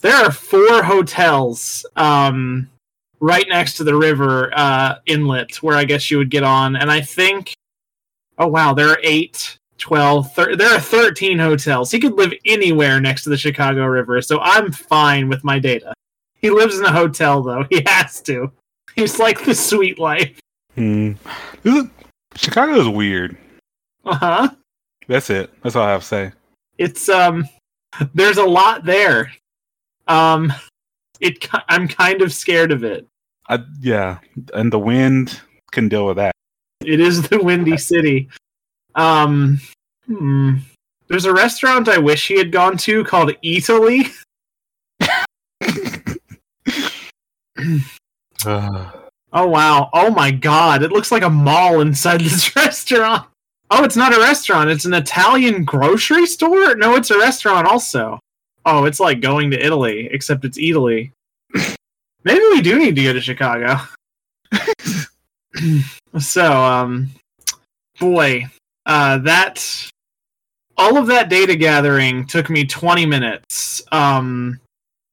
there 0.00 0.14
are 0.14 0.30
four 0.30 0.82
hotels 0.82 1.84
um 1.96 2.68
right 3.20 3.46
next 3.48 3.78
to 3.78 3.84
the 3.84 3.96
river 3.96 4.52
uh 4.54 4.96
inlet 5.06 5.62
where 5.62 5.76
I 5.76 5.84
guess 5.84 6.10
you 6.10 6.18
would 6.18 6.30
get 6.30 6.44
on 6.44 6.76
and 6.76 6.92
I 6.92 7.00
think 7.00 7.54
oh 8.38 8.46
wow, 8.48 8.74
there 8.74 8.90
are 8.90 8.98
8 9.02 9.56
12 9.78 10.32
thir- 10.34 10.56
there 10.56 10.74
are 10.74 10.80
13 10.80 11.38
hotels. 11.38 11.90
He 11.90 11.98
could 12.00 12.14
live 12.14 12.32
anywhere 12.46 13.00
next 13.00 13.24
to 13.24 13.30
the 13.30 13.36
Chicago 13.36 13.84
River, 13.86 14.20
so 14.22 14.40
I'm 14.40 14.72
fine 14.72 15.28
with 15.28 15.44
my 15.44 15.58
data. 15.58 15.92
He 16.34 16.50
lives 16.50 16.78
in 16.78 16.84
a 16.84 16.92
hotel 16.92 17.42
though. 17.42 17.64
He 17.70 17.82
has 17.86 18.20
to. 18.22 18.50
He's 18.94 19.18
like 19.18 19.44
the 19.44 19.54
sweet 19.54 19.98
life. 19.98 20.38
Hmm. 20.74 21.12
Is, 21.64 21.84
Chicago 22.36 22.80
is 22.80 22.88
weird. 22.88 23.36
Uh-huh. 24.04 24.48
That's 25.08 25.30
it. 25.30 25.50
That's 25.62 25.76
all 25.76 25.84
I 25.84 25.90
have 25.92 26.00
to 26.02 26.06
say. 26.06 26.32
it's 26.78 27.08
um 27.08 27.48
there's 28.14 28.36
a 28.36 28.44
lot 28.44 28.84
there 28.84 29.32
um 30.08 30.52
it 31.20 31.48
i'm 31.70 31.88
kind 31.88 32.20
of 32.20 32.30
scared 32.32 32.70
of 32.70 32.84
it 32.84 33.06
I, 33.48 33.60
yeah, 33.80 34.18
and 34.54 34.70
the 34.72 34.78
wind 34.78 35.40
can 35.72 35.88
deal 35.88 36.04
with 36.06 36.16
that. 36.16 36.32
it 36.84 37.00
is 37.00 37.28
the 37.28 37.38
windy 37.42 37.76
city 37.78 38.28
um 38.96 39.60
hmm. 40.06 40.56
there's 41.08 41.24
a 41.24 41.32
restaurant 41.32 41.88
i 41.88 41.98
wish 41.98 42.26
he 42.26 42.36
had 42.36 42.50
gone 42.50 42.76
to 42.76 43.04
called 43.04 43.32
italy. 43.42 44.06
Uh, 48.44 48.90
oh 49.32 49.46
wow. 49.46 49.90
Oh 49.92 50.10
my 50.10 50.30
god. 50.30 50.82
It 50.82 50.92
looks 50.92 51.12
like 51.12 51.22
a 51.22 51.30
mall 51.30 51.80
inside 51.80 52.20
this 52.20 52.54
restaurant. 52.56 53.26
Oh 53.70 53.84
it's 53.84 53.96
not 53.96 54.14
a 54.14 54.20
restaurant. 54.20 54.70
It's 54.70 54.84
an 54.84 54.94
italian 54.94 55.64
grocery 55.64 56.26
store? 56.26 56.74
No 56.76 56.94
it's 56.94 57.10
a 57.10 57.18
restaurant 57.18 57.66
also. 57.66 58.18
Oh 58.64 58.84
it's 58.84 59.00
like 59.00 59.20
going 59.20 59.50
to 59.50 59.64
italy 59.64 60.08
except 60.12 60.44
it's 60.44 60.58
italy. 60.58 61.12
Maybe 62.24 62.44
we 62.50 62.60
do 62.60 62.78
need 62.78 62.96
to 62.96 63.02
go 63.02 63.12
to 63.12 63.20
chicago. 63.20 63.78
So 66.18 66.62
um 66.62 67.10
boy 67.98 68.46
uh 68.86 69.18
that 69.18 69.90
all 70.76 70.96
of 70.96 71.06
that 71.06 71.28
data 71.28 71.56
gathering 71.56 72.26
took 72.26 72.50
me 72.50 72.64
20 72.64 73.06
minutes. 73.06 73.82
Um 73.92 74.60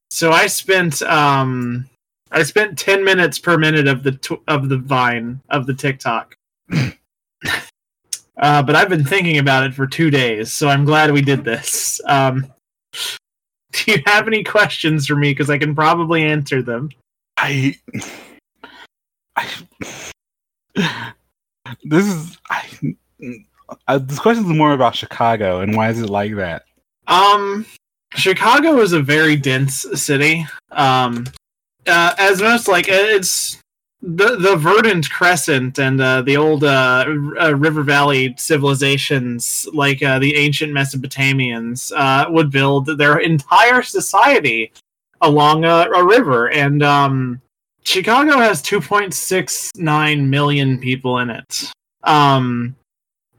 so 0.10 0.32
i 0.32 0.46
spent 0.48 1.02
um 1.04 1.90
i 2.32 2.44
spent 2.44 2.78
10 2.78 3.04
minutes 3.04 3.40
per 3.40 3.58
minute 3.58 3.88
of 3.88 4.04
the 4.04 4.12
tw- 4.12 4.44
of 4.48 4.70
the 4.70 4.78
vine 4.78 5.42
of 5.50 5.66
the 5.66 5.74
tiktok. 5.74 6.36
Uh 8.36 8.64
but 8.64 8.76
i've 8.76 8.90
been 8.90 9.06
thinking 9.06 9.38
about 9.38 9.64
it 9.64 9.76
for 9.76 9.86
two 9.86 10.10
days 10.10 10.52
so 10.52 10.68
i'm 10.68 10.86
glad 10.86 11.12
we 11.12 11.22
did 11.22 11.44
this. 11.44 12.02
Um 12.08 12.48
do 13.74 13.92
you 13.92 14.02
have 14.08 14.28
any 14.28 14.44
questions 14.44 15.06
for 15.06 15.16
me? 15.16 15.32
Because 15.32 15.52
i 15.52 15.58
can 15.58 15.76
probably 15.76 16.24
answer 16.24 16.64
them. 16.64 16.90
I, 17.38 17.76
I, 19.36 19.48
this 21.84 22.06
is 22.06 22.38
I. 22.50 22.96
uh, 23.88 23.98
this 23.98 24.20
question 24.20 24.46
is 24.46 24.50
more 24.50 24.74
about 24.74 24.96
Chicago 24.96 25.62
and 25.62 25.76
why 25.76 25.90
is 25.90 26.00
it 26.02 26.10
like 26.10 26.36
that? 26.36 26.64
Um, 27.08 27.66
Chicago 28.16 28.80
is 28.80 28.94
a 28.94 29.02
very 29.02 29.36
dense 29.36 29.86
city. 29.94 30.46
Um, 30.72 31.26
uh, 31.88 32.14
as 32.18 32.42
most 32.42 32.68
like 32.68 32.86
it's 32.88 33.58
the 34.04 34.36
the 34.36 34.56
verdant 34.58 35.10
crescent 35.10 35.80
and 35.80 36.02
uh, 36.02 36.22
the 36.22 36.36
old 36.36 36.64
uh, 36.64 37.06
uh, 37.42 37.56
river 37.56 37.84
valley 37.84 38.36
civilizations 38.38 39.68
like 39.74 40.04
uh, 40.04 40.20
the 40.20 40.36
ancient 40.36 40.74
mesopotamians 40.74 41.92
uh, 41.96 42.30
would 42.30 42.52
build 42.52 42.98
their 42.98 43.20
entire 43.20 43.82
society 43.82 44.74
along 45.22 45.64
a, 45.64 45.88
a 45.96 46.04
river 46.04 46.52
and 46.52 46.84
um, 46.84 47.42
chicago 47.84 48.38
has 48.38 48.62
2.69 48.62 50.28
million 50.28 50.78
people 50.80 51.20
in 51.20 51.30
it 51.30 51.72
um, 52.04 52.76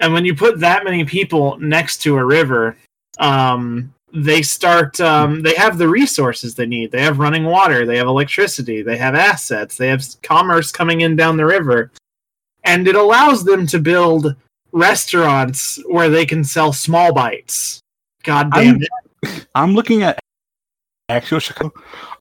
and 0.05 0.13
when 0.13 0.25
you 0.25 0.35
put 0.35 0.61
that 0.61 0.85
many 0.85 1.05
people 1.05 1.59
next 1.59 1.99
to 2.03 2.17
a 2.17 2.25
river 2.25 2.77
um, 3.19 3.93
they 4.13 4.43
start 4.43 5.01
um, 5.01 5.43
they 5.43 5.55
have 5.55 5.77
the 5.79 5.89
resources 5.89 6.55
they 6.55 6.67
need. 6.67 6.93
They 6.93 7.03
have 7.03 7.19
running 7.19 7.45
water 7.45 7.85
they 7.85 7.97
have 7.97 8.07
electricity 8.07 8.83
they 8.83 8.97
have 8.97 9.15
assets 9.17 9.77
they 9.77 9.89
have 9.89 10.05
commerce 10.23 10.71
coming 10.71 11.01
in 11.01 11.17
down 11.17 11.37
the 11.37 11.47
river. 11.47 11.91
And 12.65 12.87
it 12.89 12.95
allows 12.95 13.45
them 13.45 13.67
to 13.69 13.79
build 13.79 14.35
restaurants 14.73 15.79
where 15.87 16.09
they 16.09 16.25
can 16.27 16.43
sell 16.45 16.73
small 16.73 17.13
bites. 17.13 17.81
God 18.23 18.53
damn 18.53 18.67
I'm- 18.77 18.81
it. 19.23 19.47
I'm 19.55 19.75
looking 19.75 20.03
at 20.03 20.19
actual 21.09 21.39
Chicago 21.41 21.73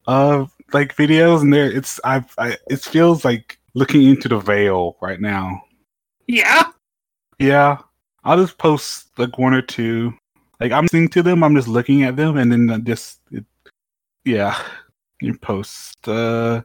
uh 0.07 0.45
like 0.73 0.95
videos 0.95 1.41
and 1.41 1.53
there 1.53 1.71
it's 1.71 1.99
I've 2.03 2.33
I 2.37 2.57
it 2.69 2.81
feels 2.81 3.23
like 3.23 3.57
looking 3.75 4.03
into 4.03 4.27
the 4.27 4.39
veil 4.39 4.97
right 5.01 5.19
now. 5.21 5.63
yeah 6.27 6.72
Yeah. 7.43 7.77
I'll 8.23 8.37
just 8.37 8.57
post 8.57 9.09
like 9.17 9.37
one 9.37 9.53
or 9.53 9.61
two. 9.61 10.13
Like 10.59 10.71
I'm 10.71 10.85
listening 10.85 11.09
to 11.09 11.21
them, 11.23 11.43
I'm 11.43 11.55
just 11.55 11.67
looking 11.67 12.03
at 12.03 12.15
them 12.15 12.37
and 12.37 12.51
then 12.51 12.69
I 12.69 12.77
just 12.77 13.19
it, 13.31 13.45
yeah. 14.23 14.57
You 15.21 15.37
post 15.37 16.07
uh 16.07 16.61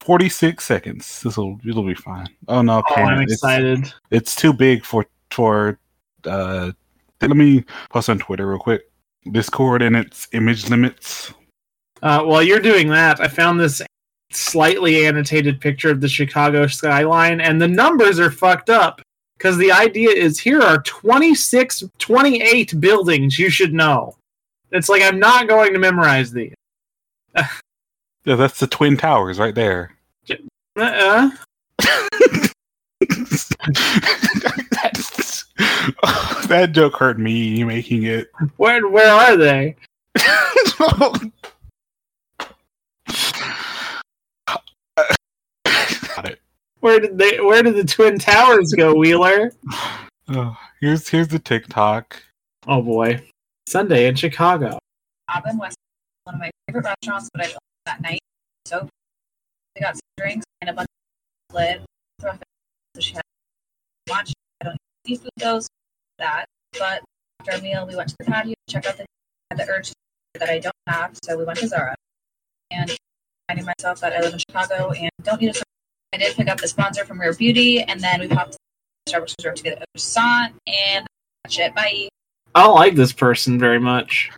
46 0.00 0.64
seconds. 0.64 1.20
This'll 1.22 1.58
it'll 1.68 1.86
be 1.86 1.94
fine. 1.94 2.28
Oh 2.48 2.62
no, 2.62 2.82
oh, 2.88 2.94
i'm 2.94 3.20
it's, 3.22 3.34
excited 3.34 3.92
it's 4.10 4.34
too 4.34 4.52
big 4.52 4.84
for 4.84 5.06
for 5.30 5.78
uh 6.24 6.72
let 7.20 7.30
me 7.36 7.64
post 7.90 8.08
on 8.08 8.18
Twitter 8.18 8.46
real 8.48 8.58
quick. 8.58 8.82
Discord 9.30 9.82
and 9.82 9.94
its 9.96 10.28
image 10.32 10.68
limits. 10.68 11.32
uh, 12.02 12.22
while 12.24 12.42
you're 12.42 12.58
doing 12.58 12.88
that 12.88 13.20
i 13.20 13.28
found 13.28 13.60
this 13.60 13.80
slightly 14.32 15.06
annotated 15.06 15.60
picture 15.60 15.90
of 15.90 16.00
the 16.00 16.08
chicago 16.08 16.66
skyline 16.66 17.40
and 17.40 17.62
the 17.62 17.68
numbers 17.68 18.18
are 18.18 18.32
fucked 18.32 18.68
up 18.68 19.00
because 19.42 19.58
the 19.58 19.72
idea 19.72 20.08
is 20.10 20.38
here 20.38 20.62
are 20.62 20.80
26 20.82 21.82
28 21.98 22.78
buildings 22.78 23.36
you 23.40 23.50
should 23.50 23.74
know 23.74 24.14
it's 24.70 24.88
like 24.88 25.02
i'm 25.02 25.18
not 25.18 25.48
going 25.48 25.72
to 25.72 25.80
memorize 25.80 26.30
these 26.30 26.54
Yeah, 28.24 28.36
that's 28.36 28.60
the 28.60 28.68
Twin 28.68 28.96
Towers 28.96 29.40
right 29.40 29.52
there. 29.52 29.96
uh-uh. 30.78 31.30
That 36.46 36.70
joke 36.70 36.94
hurt 36.96 37.18
me 37.18 37.64
making 37.64 38.04
it. 38.04 38.30
where 38.58 38.86
where 38.88 39.10
are 39.10 39.36
they 39.36 39.74
Got 46.14 46.26
it. 46.26 46.38
Where 46.82 47.00
did 47.00 47.16
they 47.16 47.40
where 47.40 47.62
did 47.62 47.74
the 47.74 47.84
twin 47.84 48.18
towers 48.18 48.72
go 48.76 48.94
wheeler 48.94 49.52
Oh, 50.28 50.56
here's 50.80 51.08
here's 51.08 51.28
the 51.28 51.38
TikTok. 51.38 52.22
oh 52.68 52.80
boy 52.80 53.22
sunday 53.66 54.06
in 54.06 54.14
chicago 54.14 54.78
Bob 55.32 55.44
and 55.46 55.58
West, 55.58 55.76
one 56.24 56.34
of 56.34 56.40
my 56.40 56.50
favorite 56.66 56.84
restaurants, 56.84 57.30
but 57.32 57.44
I 57.44 57.48
don't 57.48 57.58
that 57.86 58.02
night. 58.02 58.20
So 58.66 58.86
we 59.74 59.80
got 59.80 59.94
some 59.94 60.00
drinks 60.18 60.44
and 60.60 60.70
a 60.70 60.72
bunch 60.74 60.88
of 61.50 61.54
lid. 61.56 61.82
So 62.20 63.00
she 63.00 63.14
had 63.14 63.22
lunch. 64.10 64.32
I 64.60 64.64
don't 64.66 64.76
eat 65.06 65.18
seafood 65.18 65.30
those 65.38 65.68
that. 66.18 66.44
But 66.78 67.02
after 67.40 67.52
our 67.52 67.60
meal, 67.60 67.86
we 67.86 67.96
went 67.96 68.10
to 68.10 68.16
the 68.18 68.26
patio 68.26 68.54
to 68.66 68.72
check 68.72 68.86
out 68.86 68.96
the 68.96 69.06
had 69.50 69.58
the 69.58 69.68
urge 69.70 69.92
that 70.34 70.48
I 70.50 70.58
don't 70.58 70.74
have. 70.86 71.16
So 71.24 71.38
we 71.38 71.44
went 71.44 71.58
to 71.60 71.68
Zara 71.68 71.94
and 72.70 72.94
finding 73.48 73.66
myself 73.66 74.00
that 74.00 74.12
I 74.12 74.20
live 74.20 74.34
in 74.34 74.38
Chicago 74.38 74.90
and 74.90 75.10
don't 75.22 75.40
need 75.40 75.56
a. 75.56 75.62
I 76.12 76.18
did 76.18 76.36
pick 76.36 76.48
up 76.48 76.60
the 76.60 76.68
sponsor 76.68 77.04
from 77.04 77.20
Rare 77.20 77.34
Beauty, 77.34 77.82
and 77.82 78.00
then 78.00 78.20
we 78.20 78.28
popped 78.28 78.52
to 78.52 78.58
Starbucks 79.12 79.34
Reserve 79.38 79.54
to 79.56 79.62
get 79.62 79.82
a 79.82 79.84
croissant 79.94 80.54
and 80.66 81.06
that's 81.44 81.58
it. 81.58 81.74
Bye. 81.74 82.08
i 82.54 82.62
don't 82.62 82.74
like 82.76 82.94
this 82.94 83.12
person 83.12 83.58
very 83.58 83.80
much 83.80 84.30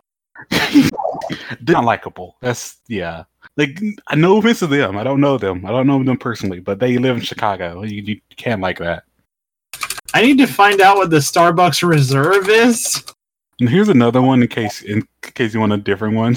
They're 0.51 1.77
not 1.77 1.85
likable. 1.85 2.37
That's 2.41 2.79
yeah. 2.89 3.25
Like 3.57 3.81
I 4.09 4.17
no 4.17 4.37
offense 4.39 4.59
to 4.59 4.67
them. 4.67 4.97
I 4.99 5.05
don't 5.05 5.21
know 5.21 5.39
them. 5.39 5.65
I 5.65 5.71
don't 5.71 5.87
know 5.87 6.03
them 6.03 6.17
personally, 6.19 6.61
but 6.61 6.81
they 6.81 6.99
live 6.99 7.17
in 7.17 7.23
Chicago. 7.23 7.83
You, 7.83 8.03
you 8.03 8.21
can't 8.37 8.61
like 8.61 8.79
that. 8.79 9.05
i 10.13 10.23
need 10.23 10.39
to 10.39 10.47
find 10.47 10.81
out 10.81 10.97
what 10.97 11.11
the 11.11 11.19
starbucks 11.19 11.87
reserve 11.87 12.49
is 12.49 13.05
And 13.61 13.69
here's 13.69 13.89
another 13.89 14.21
one 14.23 14.43
in 14.43 14.49
case 14.49 14.83
in 14.83 15.07
case 15.23 15.55
you 15.55 15.61
want 15.61 15.73
a 15.73 15.77
different 15.79 16.17
one. 16.17 16.37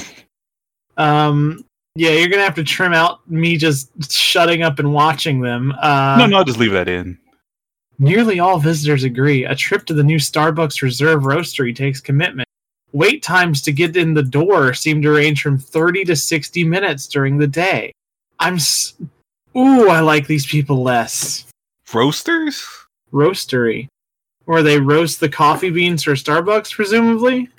um 0.97 1.65
yeah 1.97 2.12
you're 2.12 2.29
gonna 2.29 2.43
have 2.43 2.55
to 2.55 2.63
trim 2.63 2.93
out 2.93 3.27
me 3.29 3.57
just 3.57 4.12
shutting 4.12 4.62
up 4.62 4.79
and 4.79 4.93
watching 4.93 5.41
them 5.41 5.71
uh 5.81 6.15
no, 6.19 6.25
no, 6.25 6.38
I'll 6.38 6.43
just 6.45 6.60
leave 6.60 6.71
that 6.71 6.88
in. 6.88 7.17
Nearly 7.99 8.39
all 8.39 8.60
visitors 8.60 9.03
agree 9.03 9.43
a 9.45 9.55
trip 9.55 9.86
to 9.88 9.93
the 9.93 10.03
new 10.03 10.17
Starbucks 10.17 10.81
Reserve 10.83 11.23
Roastery 11.23 11.75
takes 11.75 11.99
commitment. 11.99 12.47
Wait 12.93 13.23
times 13.23 13.62
to 13.63 13.71
get 13.71 13.97
in 13.97 14.13
the 14.13 14.23
door 14.23 14.73
seem 14.73 15.01
to 15.01 15.12
range 15.12 15.41
from 15.41 15.57
30 15.57 16.05
to 16.05 16.15
60 16.15 16.63
minutes 16.63 17.07
during 17.07 17.38
the 17.38 17.47
day. 17.47 17.91
I'm. 18.39 18.55
S- 18.55 18.93
Ooh, 19.55 19.89
I 19.89 20.01
like 20.01 20.27
these 20.27 20.45
people 20.45 20.83
less. 20.83 21.47
Roasters? 21.91 22.63
Roastery. 23.12 23.88
Where 24.45 24.62
they 24.62 24.79
roast 24.79 25.19
the 25.19 25.29
coffee 25.29 25.71
beans 25.71 26.03
for 26.03 26.12
Starbucks, 26.12 26.73
presumably? 26.73 27.49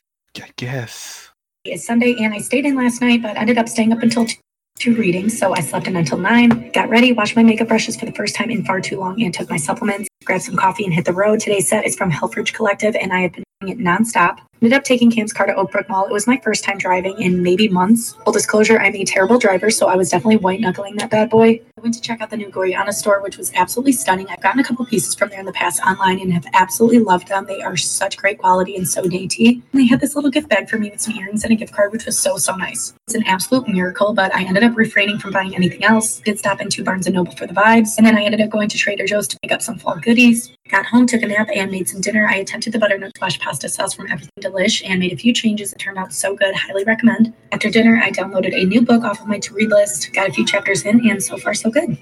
I 0.40 0.48
guess. 0.56 1.27
It's 1.70 1.84
Sunday 1.84 2.16
and 2.18 2.32
I 2.32 2.38
stayed 2.38 2.64
in 2.64 2.76
last 2.76 3.00
night, 3.00 3.20
but 3.22 3.36
ended 3.36 3.58
up 3.58 3.68
staying 3.68 3.92
up 3.92 4.02
until 4.02 4.24
two, 4.24 4.36
two 4.78 4.96
readings. 4.96 5.38
So 5.38 5.54
I 5.54 5.60
slept 5.60 5.86
in 5.86 5.96
until 5.96 6.18
nine, 6.18 6.70
got 6.72 6.88
ready, 6.88 7.12
washed 7.12 7.36
my 7.36 7.42
makeup 7.42 7.68
brushes 7.68 7.96
for 7.96 8.06
the 8.06 8.12
first 8.12 8.34
time 8.34 8.50
in 8.50 8.64
far 8.64 8.80
too 8.80 8.98
long, 8.98 9.22
and 9.22 9.34
took 9.34 9.50
my 9.50 9.58
supplements, 9.58 10.08
grabbed 10.24 10.44
some 10.44 10.56
coffee, 10.56 10.84
and 10.84 10.94
hit 10.94 11.04
the 11.04 11.12
road. 11.12 11.40
Today's 11.40 11.68
set 11.68 11.86
is 11.86 11.94
from 11.94 12.10
Helfridge 12.10 12.54
Collective, 12.54 12.96
and 12.96 13.12
I 13.12 13.20
have 13.20 13.32
been 13.32 13.44
doing 13.60 13.72
it 13.74 13.78
nonstop. 13.78 14.38
Ended 14.60 14.76
up 14.76 14.84
taking 14.84 15.10
Cam's 15.10 15.32
car 15.32 15.46
to 15.46 15.54
Oakbrook 15.54 15.88
Mall. 15.88 16.06
It 16.06 16.12
was 16.12 16.26
my 16.26 16.40
first 16.42 16.64
time 16.64 16.78
driving 16.78 17.20
in 17.20 17.42
maybe 17.42 17.68
months. 17.68 18.14
Full 18.24 18.32
disclosure, 18.32 18.78
I'm 18.78 18.94
a 18.94 19.04
terrible 19.04 19.38
driver, 19.38 19.70
so 19.70 19.88
I 19.88 19.96
was 19.96 20.10
definitely 20.10 20.36
white 20.36 20.60
knuckling 20.60 20.96
that 20.96 21.10
bad 21.10 21.30
boy. 21.30 21.60
I 21.76 21.80
went 21.80 21.94
to 21.94 22.00
check 22.00 22.20
out 22.20 22.30
the 22.30 22.36
new 22.36 22.50
Gorjana 22.50 22.92
store, 22.92 23.22
which 23.22 23.38
was 23.38 23.52
absolutely 23.54 23.92
stunning. 23.92 24.26
I've 24.28 24.40
gotten 24.40 24.60
a 24.60 24.64
couple 24.64 24.84
pieces 24.86 25.14
from 25.14 25.30
there 25.30 25.40
in 25.40 25.46
the 25.46 25.52
past 25.52 25.80
online 25.82 26.20
and 26.20 26.32
have 26.32 26.46
absolutely 26.54 26.98
loved 26.98 27.28
them. 27.28 27.46
They 27.46 27.62
are 27.62 27.76
such 27.76 28.16
great 28.16 28.38
quality 28.38 28.76
and 28.76 28.88
so 28.88 29.06
dainty. 29.06 29.62
And 29.72 29.80
they 29.80 29.86
had 29.86 30.00
this 30.00 30.14
little 30.14 30.30
gift 30.30 30.48
bag 30.48 30.68
for 30.68 30.78
me 30.78 30.90
with 30.90 31.00
some 31.00 31.14
earrings 31.14 31.44
and 31.44 31.52
a 31.52 31.56
gift 31.56 31.72
card, 31.72 31.92
which 31.92 32.06
was 32.06 32.18
so, 32.18 32.36
so 32.36 32.54
nice. 32.56 32.94
It's 33.06 33.14
an 33.14 33.24
absolute 33.24 33.68
miracle, 33.68 34.12
but 34.12 34.34
I 34.34 34.44
ended 34.44 34.64
up 34.64 34.76
refraining 34.76 35.18
from 35.18 35.30
buying 35.30 35.54
anything 35.54 35.84
else. 35.84 36.20
Did 36.20 36.38
stop 36.38 36.60
in 36.60 36.68
into 36.68 36.84
Barnes 36.84 37.06
and 37.06 37.14
Noble 37.14 37.32
for 37.32 37.46
the 37.46 37.54
vibes, 37.54 37.96
and 37.96 38.06
then 38.06 38.14
I 38.14 38.22
ended 38.22 38.42
up 38.42 38.50
going 38.50 38.68
to 38.68 38.76
Trader 38.76 39.06
Joe's 39.06 39.26
to 39.28 39.38
pick 39.40 39.52
up 39.52 39.62
some 39.62 39.78
fall 39.78 39.96
goodies. 39.96 40.52
Got 40.68 40.84
home, 40.84 41.06
took 41.06 41.22
a 41.22 41.26
nap, 41.26 41.48
and 41.54 41.70
made 41.70 41.88
some 41.88 42.02
dinner. 42.02 42.26
I 42.28 42.34
attempted 42.34 42.74
the 42.74 42.78
butternut 42.78 43.16
squash 43.16 43.38
pasta 43.38 43.70
sauce 43.70 43.94
from 43.94 44.08
Everything 44.10 44.30
Delish 44.50 44.82
and 44.88 45.00
made 45.00 45.12
a 45.12 45.16
few 45.16 45.32
changes. 45.32 45.72
It 45.72 45.78
turned 45.78 45.98
out 45.98 46.12
so 46.12 46.34
good. 46.34 46.54
Highly 46.54 46.84
recommend. 46.84 47.32
After 47.52 47.70
dinner, 47.70 48.00
I 48.02 48.10
downloaded 48.10 48.54
a 48.54 48.64
new 48.64 48.82
book 48.82 49.04
off 49.04 49.20
of 49.20 49.26
my 49.26 49.38
to-read 49.38 49.70
list. 49.70 50.12
Got 50.12 50.28
a 50.28 50.32
few 50.32 50.46
chapters 50.46 50.84
in, 50.84 51.08
and 51.08 51.22
so 51.22 51.36
far 51.36 51.54
so 51.54 51.70
good. 51.70 51.96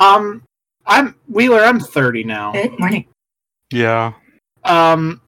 Um, 0.00 0.42
I'm. 0.86 1.14
Wheeler, 1.28 1.60
I'm 1.60 1.80
30 1.80 2.24
now. 2.24 2.52
Good 2.52 2.78
morning. 2.78 3.06
Yeah. 3.72 4.12
Um, 4.64 5.20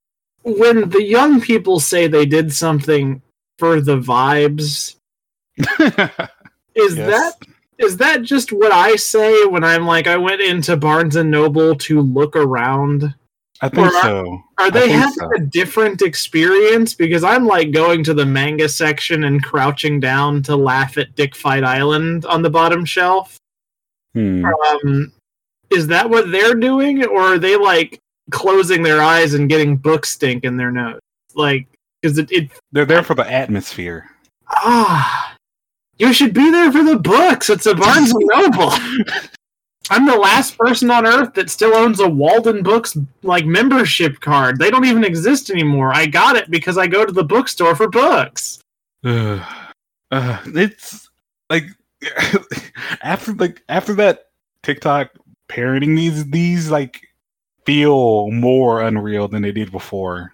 when 0.42 0.88
the 0.90 1.02
young 1.02 1.40
people 1.40 1.80
say 1.80 2.06
they 2.06 2.26
did 2.26 2.52
something 2.52 3.20
for 3.58 3.80
the 3.80 3.96
vibes, 3.98 4.96
is 6.74 6.96
Yes. 6.96 6.96
that 6.96 7.32
is 7.78 7.96
that 7.98 8.22
just 8.22 8.52
what 8.52 8.72
I 8.72 8.96
say 8.96 9.44
when 9.46 9.64
I'm 9.64 9.86
like 9.86 10.06
I 10.06 10.16
went 10.16 10.40
into 10.40 10.76
Barnes 10.76 11.16
and 11.16 11.30
Noble 11.30 11.74
to 11.74 12.00
look 12.00 12.36
around? 12.36 13.14
I 13.62 13.68
think 13.68 13.86
are- 13.88 14.02
so. 14.02 14.42
Are 14.58 14.70
they 14.70 14.88
having 14.90 15.12
so. 15.14 15.30
a 15.36 15.40
different 15.40 16.02
experience? 16.02 16.94
Because 16.94 17.24
I'm 17.24 17.46
like 17.46 17.72
going 17.72 18.02
to 18.04 18.14
the 18.14 18.26
manga 18.26 18.68
section 18.68 19.24
and 19.24 19.42
crouching 19.42 20.00
down 20.00 20.42
to 20.44 20.56
laugh 20.56 20.98
at 20.98 21.14
Dick 21.14 21.34
Fight 21.34 21.64
Island 21.64 22.24
on 22.26 22.42
the 22.42 22.50
bottom 22.50 22.84
shelf. 22.84 23.36
Hmm. 24.14 24.44
Um, 24.44 25.12
is 25.70 25.86
that 25.88 26.08
what 26.08 26.30
they're 26.30 26.54
doing, 26.54 27.04
or 27.04 27.20
are 27.20 27.38
they 27.38 27.56
like 27.56 27.98
closing 28.30 28.82
their 28.82 29.02
eyes 29.02 29.34
and 29.34 29.48
getting 29.48 29.76
book 29.76 30.06
stink 30.06 30.44
in 30.44 30.56
their 30.56 30.70
nose? 30.70 31.00
Like, 31.34 31.66
because 32.00 32.18
it, 32.18 32.30
it 32.32 32.50
They're 32.72 32.84
there 32.86 33.02
for 33.02 33.14
the 33.14 33.30
atmosphere. 33.30 34.08
ah, 34.50 35.34
you 35.98 36.12
should 36.12 36.32
be 36.34 36.50
there 36.50 36.70
for 36.72 36.82
the 36.84 36.96
books. 36.98 37.50
It's 37.50 37.66
a 37.66 37.74
Barnes 37.74 38.10
and 38.14 38.22
Noble. 38.50 38.72
I'm 39.90 40.06
the 40.06 40.16
last 40.16 40.58
person 40.58 40.90
on 40.90 41.06
earth 41.06 41.34
that 41.34 41.50
still 41.50 41.74
owns 41.74 42.00
a 42.00 42.08
Walden 42.08 42.62
Books 42.62 42.96
like 43.22 43.46
membership 43.46 44.20
card. 44.20 44.58
They 44.58 44.70
don't 44.70 44.84
even 44.84 45.04
exist 45.04 45.50
anymore. 45.50 45.92
I 45.94 46.06
got 46.06 46.36
it 46.36 46.50
because 46.50 46.76
I 46.76 46.86
go 46.86 47.04
to 47.04 47.12
the 47.12 47.24
bookstore 47.24 47.76
for 47.76 47.88
books. 47.88 48.60
uh, 49.04 49.40
it's 50.10 51.08
like 51.50 51.64
after 53.02 53.32
like 53.34 53.62
after 53.68 53.94
that 53.94 54.30
TikTok 54.62 55.10
parroting 55.48 55.94
these 55.94 56.28
these 56.30 56.70
like 56.70 57.06
feel 57.64 58.30
more 58.30 58.80
unreal 58.82 59.28
than 59.28 59.42
they 59.42 59.52
did 59.52 59.70
before. 59.70 60.32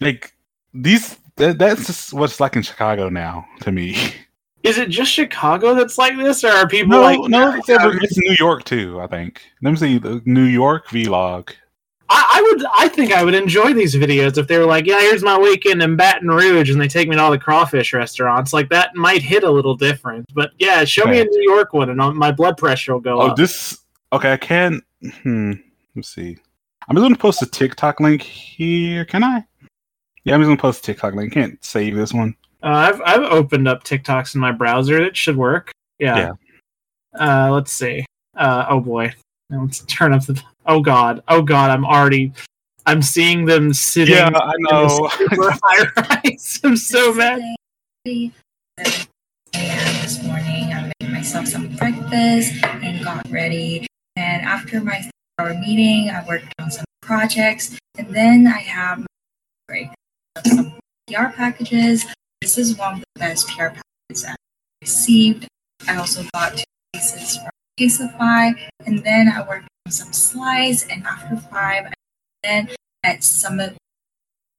Like 0.00 0.34
these 0.72 1.18
that, 1.36 1.58
that's 1.58 1.86
just 1.86 2.12
what's 2.12 2.40
like 2.40 2.56
in 2.56 2.62
Chicago 2.62 3.08
now 3.08 3.46
to 3.60 3.72
me. 3.72 3.96
Is 4.64 4.78
it 4.78 4.88
just 4.88 5.12
Chicago 5.12 5.74
that's 5.74 5.98
like 5.98 6.16
this, 6.16 6.42
or 6.42 6.48
are 6.48 6.66
people 6.66 6.88
No, 6.92 7.02
like 7.02 7.20
no, 7.30 7.54
it's, 7.54 7.68
ever- 7.68 7.96
it's 8.02 8.16
New 8.18 8.34
York 8.38 8.64
too. 8.64 9.00
I 9.00 9.06
think. 9.06 9.42
Let 9.62 9.70
me 9.70 9.76
see 9.76 9.98
the 9.98 10.20
New 10.24 10.44
York 10.44 10.88
vlog. 10.88 11.50
I, 12.08 12.32
I 12.34 12.42
would. 12.42 12.64
I 12.78 12.88
think 12.88 13.12
I 13.12 13.24
would 13.24 13.34
enjoy 13.34 13.72
these 13.74 13.94
videos 13.94 14.36
if 14.38 14.46
they 14.46 14.58
were 14.58 14.66
like, 14.66 14.86
"Yeah, 14.86 15.00
here's 15.00 15.22
my 15.22 15.38
weekend 15.38 15.82
in 15.82 15.96
Baton 15.96 16.28
Rouge," 16.28 16.70
and 16.70 16.80
they 16.80 16.88
take 16.88 17.08
me 17.08 17.16
to 17.16 17.22
all 17.22 17.30
the 17.30 17.38
crawfish 17.38 17.92
restaurants. 17.92 18.52
Like 18.52 18.68
that 18.70 18.94
might 18.94 19.22
hit 19.22 19.42
a 19.44 19.50
little 19.50 19.74
different. 19.76 20.26
But 20.34 20.50
yeah, 20.58 20.84
show 20.84 21.04
me 21.06 21.20
a 21.20 21.24
New 21.24 21.42
York 21.50 21.72
one, 21.72 21.88
and 21.90 21.98
my 22.16 22.30
blood 22.32 22.56
pressure 22.56 22.92
will 22.94 23.00
go 23.00 23.20
Oh, 23.20 23.26
up. 23.28 23.36
this 23.36 23.78
okay. 24.12 24.32
I 24.32 24.36
can. 24.36 24.80
Hmm. 25.22 25.52
Let's 25.96 26.08
see. 26.14 26.36
I'm 26.88 26.96
just 26.96 27.04
gonna 27.04 27.16
post 27.16 27.40
a 27.42 27.46
TikTok 27.46 28.00
link 28.00 28.20
here. 28.22 29.04
Can 29.06 29.24
I? 29.24 29.44
Yeah, 30.24 30.34
I'm 30.34 30.40
just 30.40 30.48
gonna 30.48 30.56
post 30.60 30.80
a 30.80 30.82
TikTok 30.82 31.14
link. 31.14 31.32
Can't 31.32 31.62
save 31.64 31.96
this 31.96 32.12
one. 32.12 32.34
Uh, 32.64 32.68
I've 32.68 33.02
I've 33.04 33.22
opened 33.24 33.68
up 33.68 33.84
TikToks 33.84 34.34
in 34.34 34.40
my 34.40 34.50
browser. 34.50 34.96
It 34.96 35.14
should 35.14 35.36
work. 35.36 35.70
Yeah. 35.98 36.30
Uh, 37.18 37.50
let's 37.52 37.70
see. 37.70 38.06
Uh, 38.34 38.64
oh 38.70 38.80
boy. 38.80 39.12
Let's 39.50 39.80
turn 39.80 40.14
up 40.14 40.24
the. 40.24 40.42
Oh 40.64 40.80
god. 40.80 41.22
Oh 41.28 41.42
god. 41.42 41.70
I'm 41.70 41.84
already. 41.84 42.32
I'm 42.86 43.02
seeing 43.02 43.44
them 43.44 43.74
sitting. 43.74 44.14
Yeah, 44.14 44.30
I 44.34 44.52
in 44.56 44.62
know. 44.62 44.88
the 44.88 45.10
super 45.18 45.54
high 45.62 46.20
rise. 46.24 46.60
I'm 46.64 46.78
so 46.78 47.12
mad. 47.12 47.42
This 48.06 48.32
morning, 50.22 50.72
I 50.72 50.90
made 51.00 51.12
myself 51.12 51.46
some 51.46 51.68
breakfast 51.76 52.64
and 52.64 53.04
got 53.04 53.30
ready. 53.30 53.86
And 54.16 54.42
after 54.42 54.80
my 54.80 55.06
hour 55.38 55.52
meeting, 55.52 56.08
I 56.08 56.24
worked 56.26 56.46
on 56.58 56.70
some 56.70 56.86
projects, 57.02 57.76
and 57.98 58.08
then 58.14 58.46
I 58.46 58.60
have 58.60 59.00
my 59.00 59.06
break. 59.68 59.88
Some 60.46 60.78
PR 61.08 61.28
packages. 61.28 62.06
This 62.44 62.58
is 62.58 62.76
one 62.76 62.96
of 62.96 63.00
the 63.00 63.20
best 63.20 63.48
PR 63.48 63.68
packages 63.68 64.26
I've 64.28 64.36
received. 64.82 65.48
I 65.88 65.96
also 65.96 66.26
bought 66.30 66.58
two 66.58 66.64
pieces 66.92 67.38
from 67.38 67.48
Casetify, 67.80 68.52
and 68.84 69.02
then 69.02 69.30
I 69.30 69.48
worked 69.48 69.66
on 69.86 69.92
some 69.92 70.12
slides. 70.12 70.84
And 70.90 71.06
after 71.06 71.38
five, 71.38 71.86
I 71.86 71.92
then 72.42 72.68
at 73.02 73.24
Summit 73.24 73.78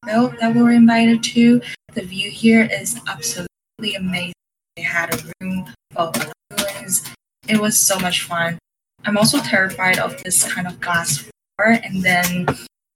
Built 0.03 0.33
that 0.39 0.55
we 0.55 0.63
were 0.63 0.71
invited 0.71 1.21
to. 1.35 1.61
The 1.93 2.01
view 2.01 2.31
here 2.31 2.67
is 2.71 2.99
absolutely 3.07 3.93
amazing. 3.95 4.33
They 4.75 4.81
had 4.81 5.13
a 5.13 5.23
room 5.39 5.71
full 5.93 6.07
of 6.07 6.33
balloons. 6.49 7.03
It 7.47 7.61
was 7.61 7.77
so 7.77 7.99
much 7.99 8.23
fun. 8.23 8.57
I'm 9.03 9.15
also 9.15 9.37
terrified 9.37 9.99
of 9.99 10.23
this 10.23 10.51
kind 10.51 10.65
of 10.65 10.81
glass 10.81 11.19
floor, 11.19 11.77
and 11.83 12.01
then 12.01 12.47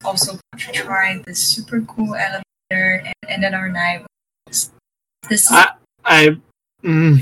also 0.04 0.40
tried 0.58 1.26
this 1.26 1.38
super 1.38 1.82
cool 1.82 2.16
elevator 2.16 3.04
and 3.06 3.14
ended 3.28 3.54
our 3.54 3.70
night. 3.70 4.04
With 5.24 5.30
This 5.30 5.44
is 5.46 5.52
I- 5.52 5.72
I. 6.06 6.38
Mm, 6.84 7.22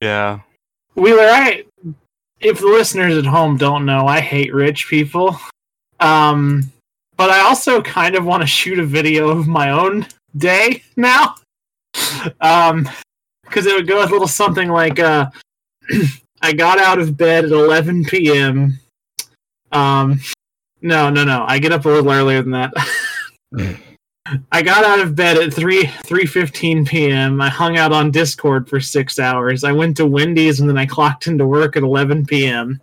Yeah. 0.00 0.40
Wheeler, 0.94 1.22
I 1.24 1.64
if 2.40 2.58
the 2.58 2.66
listeners 2.66 3.16
at 3.16 3.24
home 3.24 3.56
don't 3.56 3.86
know, 3.86 4.06
I 4.06 4.20
hate 4.20 4.52
rich 4.52 4.88
people. 4.88 5.38
Um, 6.00 6.70
but 7.16 7.30
I 7.30 7.40
also 7.40 7.80
kind 7.80 8.16
of 8.16 8.24
want 8.24 8.42
to 8.42 8.46
shoot 8.46 8.78
a 8.80 8.84
video 8.84 9.28
of 9.28 9.46
my 9.46 9.70
own 9.70 10.06
day 10.36 10.82
now. 10.96 11.36
Um, 12.40 12.88
because 13.44 13.66
it 13.66 13.74
would 13.74 13.86
go 13.86 14.02
a 14.02 14.06
little 14.08 14.26
something 14.26 14.68
like, 14.68 14.98
uh, 14.98 15.30
I 16.42 16.52
got 16.52 16.78
out 16.78 16.98
of 16.98 17.16
bed 17.16 17.44
at 17.44 17.52
11 17.52 18.04
p.m. 18.06 18.78
Um, 19.70 20.20
no, 20.80 21.10
no, 21.10 21.22
no. 21.24 21.44
I 21.46 21.58
get 21.58 21.70
up 21.70 21.84
a 21.84 21.88
little 21.88 22.10
earlier 22.10 22.42
than 22.42 22.52
that. 22.52 22.72
I 24.50 24.62
got 24.62 24.84
out 24.84 25.00
of 25.00 25.14
bed 25.14 25.36
at 25.36 25.52
three 25.52 25.86
three 26.04 26.26
fifteen 26.26 26.84
p.m. 26.84 27.40
I 27.40 27.48
hung 27.48 27.76
out 27.78 27.92
on 27.92 28.10
Discord 28.10 28.68
for 28.68 28.80
six 28.80 29.18
hours. 29.18 29.64
I 29.64 29.72
went 29.72 29.96
to 29.98 30.06
Wendy's 30.06 30.60
and 30.60 30.68
then 30.68 30.78
I 30.78 30.86
clocked 30.86 31.26
into 31.26 31.46
work 31.46 31.76
at 31.76 31.82
eleven 31.82 32.24
p.m. 32.24 32.80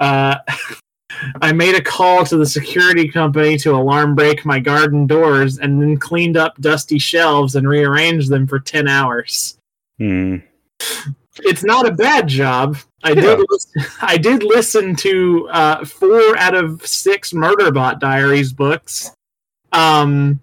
Uh, 0.00 0.36
I 1.40 1.52
made 1.52 1.76
a 1.76 1.82
call 1.82 2.24
to 2.24 2.36
the 2.36 2.46
security 2.46 3.08
company 3.08 3.56
to 3.58 3.74
alarm 3.74 4.14
break 4.16 4.44
my 4.44 4.58
garden 4.58 5.06
doors 5.06 5.58
and 5.58 5.80
then 5.80 5.96
cleaned 5.96 6.36
up 6.36 6.56
dusty 6.60 6.98
shelves 6.98 7.54
and 7.54 7.68
rearranged 7.68 8.28
them 8.30 8.46
for 8.46 8.58
ten 8.58 8.88
hours. 8.88 9.56
Hmm. 9.98 10.36
It's 11.40 11.64
not 11.64 11.88
a 11.88 11.92
bad 11.92 12.26
job. 12.28 12.76
I 13.02 13.10
Yeah. 13.10 13.36
did. 13.36 13.46
Listen, 13.48 13.82
I 14.02 14.16
did 14.16 14.42
listen 14.42 14.96
to 14.96 15.48
uh, 15.50 15.84
four 15.84 16.36
out 16.38 16.54
of 16.54 16.84
six 16.86 17.32
Murderbot 17.32 18.00
Diaries 18.00 18.52
books. 18.52 19.12
Um, 19.72 20.40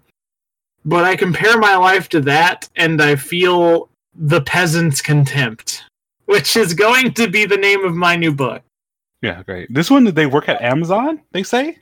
but 0.84 1.04
I 1.04 1.16
compare 1.16 1.58
my 1.58 1.76
life 1.76 2.08
to 2.10 2.20
that, 2.22 2.68
and 2.76 3.00
I 3.00 3.16
feel 3.16 3.88
the 4.14 4.40
peasant's 4.40 5.00
contempt, 5.00 5.84
which 6.26 6.56
is 6.56 6.74
going 6.74 7.14
to 7.14 7.28
be 7.28 7.46
the 7.46 7.56
name 7.56 7.84
of 7.84 7.94
my 7.94 8.16
new 8.16 8.34
book. 8.34 8.62
Yeah, 9.20 9.42
great. 9.42 9.72
This 9.72 9.90
one, 9.90 10.04
did 10.04 10.16
they 10.16 10.26
work 10.26 10.48
at 10.48 10.60
Amazon? 10.60 11.20
They 11.32 11.42
say. 11.42 11.78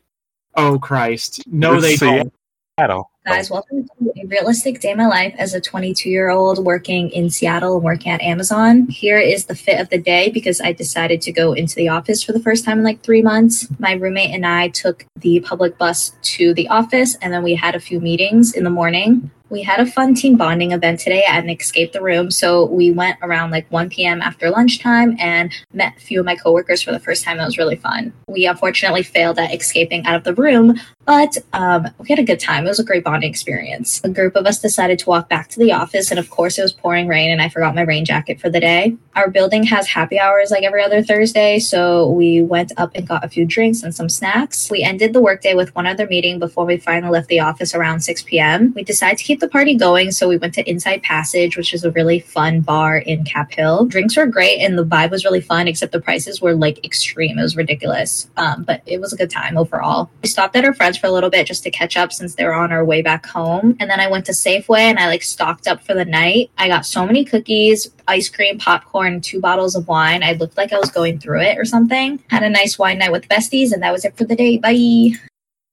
Oh 0.57 0.79
Christ! 0.79 1.43
No, 1.47 1.75
Let's 1.75 1.85
they 1.85 1.97
don't. 1.97 2.33
Seattle. 2.79 3.10
Guys, 3.27 3.51
welcome 3.51 3.87
to 3.87 4.13
a 4.17 4.25
realistic 4.29 4.81
day 4.81 4.93
in 4.93 4.97
my 4.97 5.07
life 5.07 5.35
as 5.37 5.53
a 5.53 5.61
22 5.61 6.09
year 6.09 6.31
old 6.31 6.65
working 6.65 7.11
in 7.11 7.29
Seattle 7.29 7.75
and 7.75 7.85
working 7.85 8.11
at 8.11 8.23
Amazon. 8.23 8.87
Here 8.89 9.19
is 9.19 9.45
the 9.45 9.55
fit 9.55 9.79
of 9.79 9.91
the 9.91 9.99
day 9.99 10.31
because 10.31 10.59
I 10.63 10.73
decided 10.73 11.21
to 11.23 11.33
go 11.33 11.53
into 11.53 11.75
the 11.75 11.91
office 11.91 12.23
for 12.23 12.33
the 12.33 12.41
first 12.41 12.65
time 12.65 12.79
in 12.79 12.85
like 12.85 13.03
three 13.03 13.21
months. 13.21 13.69
My 13.79 13.93
roommate 13.93 14.35
and 14.35 14.47
I 14.47 14.69
took 14.69 15.05
the 15.17 15.41
public 15.41 15.77
bus 15.77 16.13
to 16.23 16.55
the 16.55 16.67
office 16.69 17.15
and 17.17 17.31
then 17.31 17.43
we 17.43 17.55
had 17.55 17.75
a 17.75 17.81
few 17.81 18.01
meetings 18.01 18.55
in 18.55 18.65
the 18.65 18.71
morning. 18.71 19.31
We 19.51 19.63
had 19.63 19.81
a 19.81 19.87
fun 19.87 20.15
team 20.15 20.37
bonding 20.37 20.71
event 20.71 21.01
today 21.01 21.25
at 21.25 21.43
an 21.43 21.51
escape 21.51 21.93
the 21.93 22.01
room. 22.01 22.31
So 22.31 22.67
we 22.67 22.93
went 22.93 23.19
around 23.21 23.51
like 23.51 23.71
1 23.73 23.91
p.m. 23.91 24.23
after 24.23 24.49
lunchtime 24.49 25.17
and 25.19 25.53
met 25.73 25.97
a 25.97 26.01
few 26.01 26.21
of 26.21 26.27
my 26.27 26.37
coworkers 26.37 26.83
for 26.83 26.93
the 26.93 27.01
first 27.01 27.25
time. 27.25 27.41
It 27.41 27.45
was 27.45 27.59
really 27.59 27.77
fun. 27.77 28.13
We 28.29 28.47
unfortunately 28.47 29.03
failed 29.03 29.39
at 29.41 29.53
escaping 29.53 30.07
out 30.07 30.15
of 30.15 30.23
the 30.23 30.35
room, 30.35 30.79
but 31.11 31.37
um, 31.55 31.89
we 31.99 32.09
had 32.09 32.21
a 32.21 32.25
good 32.25 32.39
time. 32.39 32.65
It 32.65 32.69
was 32.69 32.79
a 32.79 32.85
great 32.85 33.03
bonding 33.03 33.29
experience. 33.29 34.01
A 34.05 34.09
group 34.09 34.37
of 34.37 34.47
us 34.47 34.61
decided 34.61 35.01
to 35.01 35.09
walk 35.09 35.29
back 35.29 35.49
to 35.49 35.59
the 35.59 35.73
office, 35.73 36.11
and 36.11 36.21
of 36.21 36.31
course, 36.31 36.57
it 36.57 36.63
was 36.63 36.73
pouring 36.73 37.09
rain, 37.09 37.33
and 37.33 37.43
I 37.43 37.49
forgot 37.49 37.75
my 37.75 37.83
rain 37.83 38.05
jacket 38.05 38.41
for 38.41 38.49
the 38.49 38.61
day. 38.61 38.97
Our 39.17 39.29
building 39.29 39.65
has 39.65 39.89
happy 39.89 40.21
hours 40.21 40.53
like 40.53 40.63
every 40.63 40.85
other 40.85 41.03
Thursday, 41.03 41.59
so 41.59 42.09
we 42.11 42.43
went 42.43 42.71
up 42.77 42.93
and 42.95 43.09
got 43.09 43.25
a 43.25 43.29
few 43.29 43.45
drinks 43.45 43.83
and 43.83 43.93
some 43.93 44.09
snacks. 44.09 44.71
We 44.71 44.85
ended 44.85 45.13
the 45.13 45.21
workday 45.21 45.55
with 45.55 45.75
one 45.75 45.87
other 45.87 46.07
meeting 46.07 46.39
before 46.39 46.65
we 46.65 46.77
finally 46.77 47.11
left 47.11 47.27
the 47.27 47.41
office 47.41 47.75
around 47.75 48.03
6 48.03 48.23
p.m. 48.23 48.73
We 48.77 48.85
decided 48.85 49.19
to 49.19 49.25
keep 49.25 49.40
the 49.41 49.49
party 49.49 49.75
going, 49.75 50.13
so 50.13 50.29
we 50.29 50.37
went 50.37 50.55
to 50.55 50.69
Inside 50.69 51.03
Passage, 51.03 51.57
which 51.57 51.75
is 51.75 51.85
a 51.85 51.91
really 51.93 52.21
fun 52.21 52.61
bar 52.61 52.99
in 52.99 53.25
Cap 53.25 53.53
Hill. 53.53 53.87
Drinks 53.87 54.17
were 54.17 54.27
great, 54.27 54.61
and 54.61 54.79
the 54.79 54.85
vibe 54.85 55.11
was 55.11 55.25
really 55.25 55.41
fun, 55.41 55.67
except 55.67 55.93
the 55.93 56.01
prices 56.01 56.41
were 56.41 56.55
like 56.55 56.85
extreme. 56.85 57.39
It 57.39 57.43
was 57.43 57.57
ridiculous, 57.57 58.31
um, 58.37 58.65
but 58.65 58.83
it 58.87 59.01
was 59.01 59.13
a 59.13 59.17
good 59.17 59.31
time 59.31 59.57
overall. 59.57 60.11
We 60.23 60.29
stopped 60.29 60.57
at 60.57 60.65
our 60.65 60.75
friends 60.75 60.99
for 60.99 61.07
a 61.07 61.11
little 61.11 61.31
bit 61.31 61.47
just 61.47 61.63
to 61.65 61.71
catch 61.71 61.97
up 61.97 62.13
since 62.13 62.35
they 62.35 62.45
were 62.45 62.55
on 62.55 62.73
our 62.73 62.85
way 62.85 63.03
back 63.03 63.27
home. 63.27 63.77
And 63.81 63.91
then 63.91 64.01
I 64.01 64.09
went 64.09 64.27
to 64.27 64.33
Safeway 64.33 64.81
and 64.81 64.99
I 64.99 65.07
like 65.07 65.23
stocked 65.23 65.67
up 65.67 65.83
for 65.83 65.95
the 65.95 66.05
night. 66.05 66.51
I 66.59 66.69
got 66.69 66.87
so 66.87 67.07
many 67.07 67.25
cookies, 67.25 67.91
ice 68.09 68.29
cream, 68.29 68.59
popcorn, 68.59 69.21
two 69.21 69.41
bottles 69.41 69.75
of 69.75 69.89
wine. 69.89 70.23
I 70.23 70.33
looked 70.33 70.57
like 70.57 70.73
I 70.73 70.79
was 70.79 70.91
going 70.91 71.19
through 71.19 71.43
it 71.43 71.59
or 71.59 71.65
something. 71.65 72.23
Had 72.29 72.43
a 72.43 72.51
nice 72.51 72.79
wine 72.79 72.99
night 72.99 73.13
with 73.13 73.29
besties, 73.29 73.73
and 73.73 73.83
that 73.83 73.93
was 73.93 74.05
it 74.05 74.17
for 74.17 74.25
the 74.25 74.37
day. 74.37 74.59
Bye. 74.59 75.13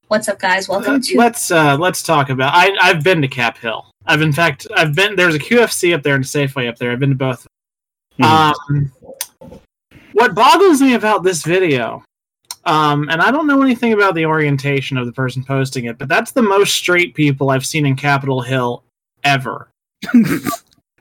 What's 0.08 0.30
up, 0.30 0.40
guys? 0.40 0.70
Welcome 0.70 1.02
to 1.02 1.18
Let's 1.18 1.52
uh, 1.52 1.78
let's 1.78 2.02
talk 2.02 2.30
about. 2.30 2.54
I 2.54 2.76
I've 2.82 3.04
been 3.04 3.22
to 3.22 3.28
Cap 3.28 3.58
Hill. 3.58 3.86
I've 4.06 4.22
in 4.22 4.32
fact 4.32 4.66
I've 4.76 4.96
been. 4.96 5.16
There's 5.16 5.36
a 5.36 5.40
QFC 5.40 5.94
up 5.94 6.04
there 6.04 6.16
and 6.16 6.24
a 6.24 6.28
Safeway 6.28 6.70
up 6.70 6.78
there. 6.78 6.92
I've 6.92 7.00
been 7.00 7.10
to 7.10 7.16
both. 7.16 7.46
Hmm. 8.18 8.24
Um, 8.24 8.92
what 10.14 10.34
boggles 10.34 10.82
me 10.82 10.94
about 10.94 11.24
this 11.24 11.44
video, 11.44 12.04
um, 12.66 13.10
and 13.10 13.22
I 13.22 13.32
don't 13.32 13.48
know 13.48 13.62
anything 13.62 13.94
about 13.94 14.16
the 14.16 14.26
orientation 14.26 14.98
of 14.98 15.06
the 15.06 15.12
person 15.12 15.44
posting 15.44 15.86
it, 15.86 15.98
but 15.98 16.08
that's 16.08 16.32
the 16.32 16.42
most 16.42 16.74
straight 16.74 17.14
people 17.14 17.50
I've 17.50 17.66
seen 17.66 17.86
in 17.86 17.96
Capitol 17.96 18.42
Hill 18.42 18.84
ever. 19.24 19.70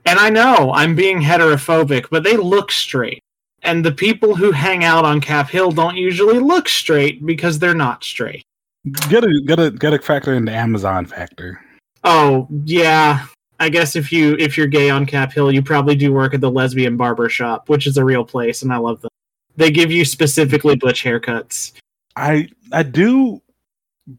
And 0.06 0.20
I 0.20 0.30
know 0.30 0.72
I'm 0.72 0.94
being 0.94 1.20
heterophobic, 1.20 2.06
but 2.10 2.22
they 2.22 2.36
look 2.36 2.70
straight. 2.70 3.20
And 3.62 3.84
the 3.84 3.90
people 3.90 4.36
who 4.36 4.52
hang 4.52 4.84
out 4.84 5.04
on 5.04 5.20
Cap 5.20 5.50
Hill 5.50 5.72
don't 5.72 5.96
usually 5.96 6.38
look 6.38 6.68
straight 6.68 7.26
because 7.26 7.58
they're 7.58 7.74
not 7.74 8.04
straight. 8.04 8.45
Gotta 9.08 9.40
gotta 9.44 9.70
gotta 9.70 9.98
factor 9.98 10.34
in 10.34 10.44
the 10.44 10.52
Amazon 10.52 11.06
factor. 11.06 11.60
Oh, 12.04 12.46
yeah. 12.64 13.26
I 13.58 13.68
guess 13.68 13.96
if 13.96 14.12
you 14.12 14.36
if 14.38 14.56
you're 14.56 14.66
gay 14.66 14.90
on 14.90 15.06
Cap 15.06 15.32
Hill, 15.32 15.50
you 15.50 15.62
probably 15.62 15.96
do 15.96 16.12
work 16.12 16.34
at 16.34 16.40
the 16.40 16.50
lesbian 16.50 16.96
barber 16.96 17.28
shop, 17.28 17.68
which 17.68 17.86
is 17.86 17.96
a 17.96 18.04
real 18.04 18.24
place 18.24 18.62
and 18.62 18.72
I 18.72 18.76
love 18.76 19.00
them. 19.00 19.10
They 19.56 19.70
give 19.70 19.90
you 19.90 20.04
specifically 20.04 20.76
butch 20.76 21.02
haircuts. 21.02 21.72
I 22.14 22.48
I 22.72 22.82
do 22.82 23.40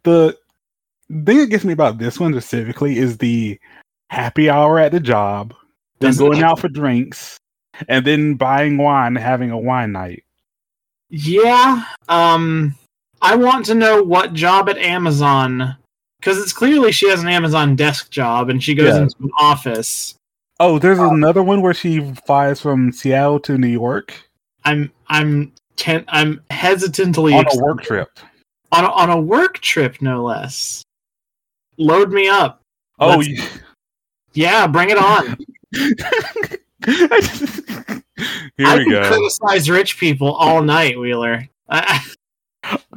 the 0.04 0.38
thing 1.10 1.38
that 1.38 1.50
gets 1.50 1.64
me 1.64 1.74
about 1.74 2.00
this 2.00 2.20
one 2.20 2.34
specifically 2.34 2.98
is 2.98 3.18
the 3.18 3.60
happy 4.10 4.50
hour 4.50 4.80
at 4.80 4.92
the 4.92 5.00
job, 5.00 5.54
then 6.00 6.10
Doesn't 6.10 6.26
going 6.26 6.44
out 6.44 6.60
for 6.60 6.70
drinks, 6.70 7.38
and 7.88 8.06
then 8.06 8.36
buying 8.36 8.78
wine 8.78 9.16
and 9.16 9.18
having 9.18 9.52
a 9.52 9.58
wine 9.58 9.92
night. 9.92 10.24
Yeah. 11.10 11.86
Um 12.10 12.76
I 13.22 13.36
want 13.36 13.66
to 13.68 13.76
know 13.76 14.04
what 14.04 14.34
job 14.34 14.70
at 14.70 14.78
Amazon 14.78 15.76
because 16.20 16.38
it's 16.40 16.54
clearly 16.54 16.92
she 16.92 17.10
has 17.10 17.22
an 17.22 17.30
Amazon 17.30 17.76
desk 17.76 18.10
job 18.12 18.50
and 18.50 18.64
she 18.64 18.76
goes 18.76 18.96
Yeah. 18.96 19.04
into 19.04 19.16
an 19.22 19.32
office. 19.40 20.16
Oh, 20.60 20.80
there's 20.80 21.00
uh, 21.00 21.10
another 21.10 21.44
one 21.44 21.62
where 21.62 21.74
she 21.74 22.14
flies 22.26 22.62
from 22.62 22.92
Seattle 22.92 23.40
to 23.42 23.58
New 23.58 23.68
York 23.68 24.14
I'm 24.66 24.92
I'm 25.08 25.54
ten, 25.76 26.04
I'm 26.10 26.42
hesitantly 26.52 27.34
on 27.34 27.46
a 27.52 27.64
work 27.64 27.82
trip. 27.84 28.20
on 28.72 28.84
a, 28.84 28.90
on 28.92 29.10
a 29.10 29.20
work 29.22 29.60
trip 29.60 30.02
no 30.02 30.24
less. 30.24 30.84
Load 31.78 32.12
me 32.12 32.28
up. 32.28 32.62
Oh, 33.00 33.22
you- 33.22 33.42
Yeah, 34.34 34.68
bring 34.68 34.90
it 34.90 34.98
on. 34.98 35.38
here 35.74 35.96
I 38.68 38.78
we 38.78 38.84
can 38.86 38.90
go. 38.90 39.08
criticize 39.08 39.70
rich 39.70 40.00
people 40.00 40.34
all 40.34 40.62
night, 40.64 41.00
Wheeler. 41.00 41.48
I, 41.70 42.04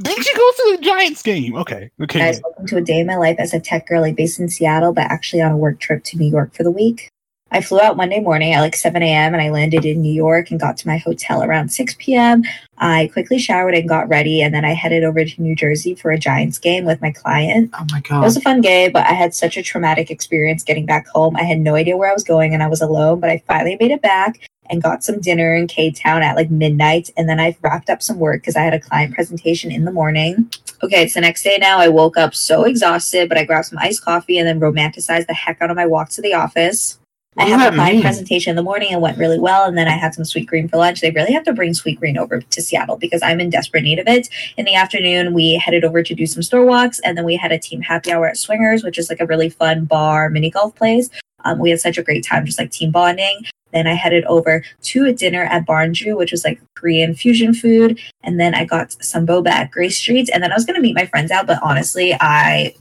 Did 0.03 0.25
she 0.25 0.35
go 0.35 0.51
to 0.51 0.77
the 0.77 0.83
Giants 0.83 1.23
game? 1.23 1.57
Okay, 1.57 1.91
okay. 2.03 2.19
Guys, 2.19 2.41
welcome 2.43 2.67
to 2.69 2.77
a 2.79 2.81
day 2.81 3.01
in 3.01 3.07
my 3.07 3.17
life 3.17 3.37
as 3.39 3.53
a 3.53 3.61
tech 3.61 3.87
girly 3.87 4.13
based 4.13 4.41
in 4.41 4.49
Seattle, 4.49 4.93
but 4.93 5.05
actually 5.05 5.43
on 5.43 5.53
a 5.53 5.57
work 5.57 5.79
trip 5.79 6.05
to 6.05 6.17
New 6.17 6.31
York 6.31 6.55
for 6.55 6.63
the 6.63 6.71
week. 6.71 7.11
I 7.53 7.61
flew 7.61 7.81
out 7.81 7.97
Monday 7.97 8.21
morning 8.21 8.55
at 8.55 8.61
like 8.61 8.77
7 8.77 9.03
a.m. 9.03 9.35
and 9.35 9.43
I 9.43 9.51
landed 9.51 9.85
in 9.85 10.01
New 10.01 10.13
York 10.13 10.51
and 10.51 10.61
got 10.61 10.77
to 10.79 10.89
my 10.89 10.99
hotel 10.99 11.43
around 11.43 11.71
6 11.71 11.97
p.m. 11.99 12.45
I 12.79 13.11
quickly 13.13 13.39
showered 13.39 13.75
and 13.75 13.89
got 13.89 14.09
ready, 14.09 14.41
and 14.41 14.55
then 14.55 14.65
I 14.65 14.73
headed 14.73 15.03
over 15.03 15.25
to 15.25 15.43
New 15.43 15.57
Jersey 15.57 15.95
for 15.95 16.13
a 16.13 16.19
Giants 16.19 16.59
game 16.59 16.85
with 16.85 17.03
my 17.03 17.11
client. 17.11 17.71
oh 17.75 17.87
my 17.91 18.01
God. 18.01 18.21
It 18.21 18.25
was 18.25 18.37
a 18.37 18.41
fun 18.41 18.61
game, 18.61 18.93
but 18.93 19.07
I 19.07 19.13
had 19.13 19.35
such 19.35 19.57
a 19.57 19.63
traumatic 19.63 20.11
experience 20.11 20.63
getting 20.63 20.87
back 20.87 21.09
home. 21.09 21.37
I 21.37 21.43
had 21.43 21.59
no 21.59 21.75
idea 21.75 21.97
where 21.97 22.09
I 22.09 22.15
was 22.15 22.25
going 22.25 22.55
and 22.55 22.63
I 22.63 22.69
was 22.69 22.81
alone, 22.81 23.19
but 23.21 23.31
I 23.31 23.43
finally 23.47 23.77
made 23.81 23.91
it 23.91 24.01
back 24.01 24.49
and 24.71 24.83
got 24.83 25.05
some 25.05 25.21
dinner 25.21 25.55
in 25.55 25.67
K 25.67 25.91
Town 25.91 26.23
at 26.23 26.37
like 26.37 26.51
midnight. 26.51 27.11
And 27.17 27.29
then 27.29 27.41
I 27.41 27.57
wrapped 27.63 27.91
up 27.91 28.03
some 28.03 28.19
work 28.19 28.43
because 28.43 28.57
I 28.57 28.63
had 28.63 28.75
a 28.75 28.81
client 28.81 29.15
presentation 29.15 29.71
in 29.71 29.85
the 29.85 29.93
morning. 29.93 30.51
Okay, 30.83 31.03
it's 31.03 31.15
the 31.15 31.21
next 31.21 31.43
day 31.43 31.59
now. 31.61 31.79
I 31.79 31.89
woke 31.89 32.17
up 32.17 32.35
so 32.35 32.65
exhausted, 32.65 33.29
but 33.29 33.37
I 33.37 33.45
grabbed 33.45 33.67
some 33.67 33.79
iced 33.79 34.03
coffee 34.03 34.39
and 34.39 34.49
then 34.49 34.61
romanticized 34.61 35.27
the 35.27 35.35
heck 35.35 35.61
out 35.61 35.71
of 35.71 35.77
my 35.77 35.87
walk 35.87 36.09
to 36.11 36.23
the 36.23 36.35
office. 36.35 36.99
What 37.35 37.47
I 37.47 37.51
had 37.51 37.73
a 37.73 37.77
client 37.77 37.95
mean? 37.95 38.03
presentation 38.03 38.51
in 38.51 38.57
the 38.57 38.63
morning 38.63 38.93
and 38.93 39.01
went 39.01 39.17
really 39.17 39.39
well. 39.39 39.65
And 39.65 39.79
then 39.79 39.87
I 39.87 39.93
had 39.93 40.15
some 40.15 40.25
Sweetgreen 40.25 40.69
for 40.69 40.79
lunch. 40.79 41.01
They 41.01 41.13
really 41.13 41.33
have 41.33 41.45
to 41.45 41.53
bring 41.53 41.73
Sweetgreen 41.73 42.17
over 42.17 42.41
to 42.41 42.63
Seattle 42.63 42.97
because 42.97 43.23
I'm 43.23 43.39
in 43.39 43.51
desperate 43.51 43.85
need 43.85 44.01
of 44.01 44.09
it. 44.09 44.29
In 44.57 44.65
the 44.65 44.75
afternoon, 44.75 45.33
we 45.33 45.55
headed 45.55 45.85
over 45.85 46.03
to 46.03 46.15
do 46.15 46.27
some 46.27 46.43
store 46.43 46.65
walks. 46.65 46.99
And 47.01 47.17
then 47.17 47.25
we 47.25 47.37
had 47.37 47.53
a 47.53 47.59
team 47.59 47.83
happy 47.83 48.11
hour 48.11 48.27
at 48.27 48.37
Swingers, 48.37 48.83
which 48.83 48.99
is 48.99 49.09
like 49.09 49.21
a 49.21 49.27
really 49.27 49.49
fun 49.49 49.85
bar 49.85 50.29
mini 50.29 50.51
golf 50.51 50.75
place. 50.75 51.09
Um, 51.45 51.59
we 51.59 51.71
had 51.71 51.81
such 51.81 51.99
a 51.99 52.03
great 52.03 52.25
time, 52.25 52.47
just 52.47 52.59
like 52.59 52.71
team 52.71 52.91
bonding. 52.91 53.43
Then 53.73 53.87
I 53.87 53.95
headed 53.95 54.25
over 54.25 54.65
to 54.83 55.07
a 55.07 55.13
dinner 55.13 55.45
at 55.45 55.67
Barn 55.67 55.95
Joo, 55.95 56.17
which 56.17 56.33
was 56.33 56.45
like 56.45 56.61
Korean 56.77 57.15
fusion 57.15 57.55
food. 57.55 58.01
And 58.23 58.41
then 58.41 58.55
I 58.55 58.65
got 58.65 58.93
some 59.03 59.27
boba 59.27 59.49
at 59.49 59.71
Grace 59.71 59.97
Street. 59.97 60.29
And 60.33 60.43
then 60.43 60.51
I 60.51 60.57
was 60.57 60.65
going 60.65 60.75
to 60.75 60.83
meet 60.83 60.97
my 60.97 61.07
friends 61.07 61.31
out. 61.31 61.47
But 61.47 61.61
honestly, 61.63 62.17
I 62.21 62.75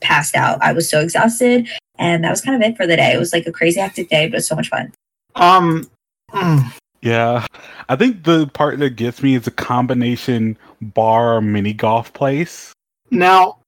passed 0.00 0.34
out. 0.34 0.62
I 0.62 0.72
was 0.72 0.88
so 0.90 1.00
exhausted. 1.00 1.68
And 1.98 2.22
that 2.22 2.30
was 2.30 2.42
kind 2.42 2.54
of 2.54 2.68
it 2.68 2.76
for 2.76 2.86
the 2.86 2.96
day. 2.96 3.12
It 3.12 3.18
was 3.18 3.32
like 3.32 3.46
a 3.46 3.52
crazy 3.52 3.80
hectic 3.80 4.10
day, 4.10 4.26
but 4.26 4.34
it 4.34 4.38
was 4.38 4.48
so 4.48 4.56
much 4.56 4.68
fun. 4.68 4.92
Um 5.36 5.90
mm, 6.30 6.72
Yeah, 7.00 7.46
I 7.88 7.96
think 7.96 8.24
the 8.24 8.46
part 8.48 8.78
that 8.78 8.96
gets 8.96 9.22
me 9.22 9.34
is 9.34 9.46
a 9.46 9.50
combination 9.50 10.58
bar 10.80 11.40
mini 11.40 11.72
golf 11.72 12.12
place. 12.12 12.72
now 13.10 13.58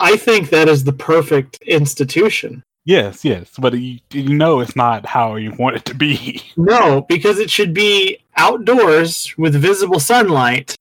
I 0.00 0.16
think 0.16 0.48
that 0.50 0.68
is 0.68 0.84
the 0.84 0.94
perfect 0.94 1.58
institution. 1.62 2.62
Yes, 2.90 3.24
yes, 3.24 3.52
but 3.56 3.72
you, 3.74 4.00
you 4.10 4.34
know 4.34 4.58
it's 4.58 4.74
not 4.74 5.06
how 5.06 5.36
you 5.36 5.52
want 5.52 5.76
it 5.76 5.84
to 5.84 5.94
be. 5.94 6.42
No, 6.56 7.02
because 7.08 7.38
it 7.38 7.48
should 7.48 7.72
be 7.72 8.18
outdoors 8.36 9.32
with 9.38 9.54
visible 9.54 10.00
sunlight. 10.00 10.74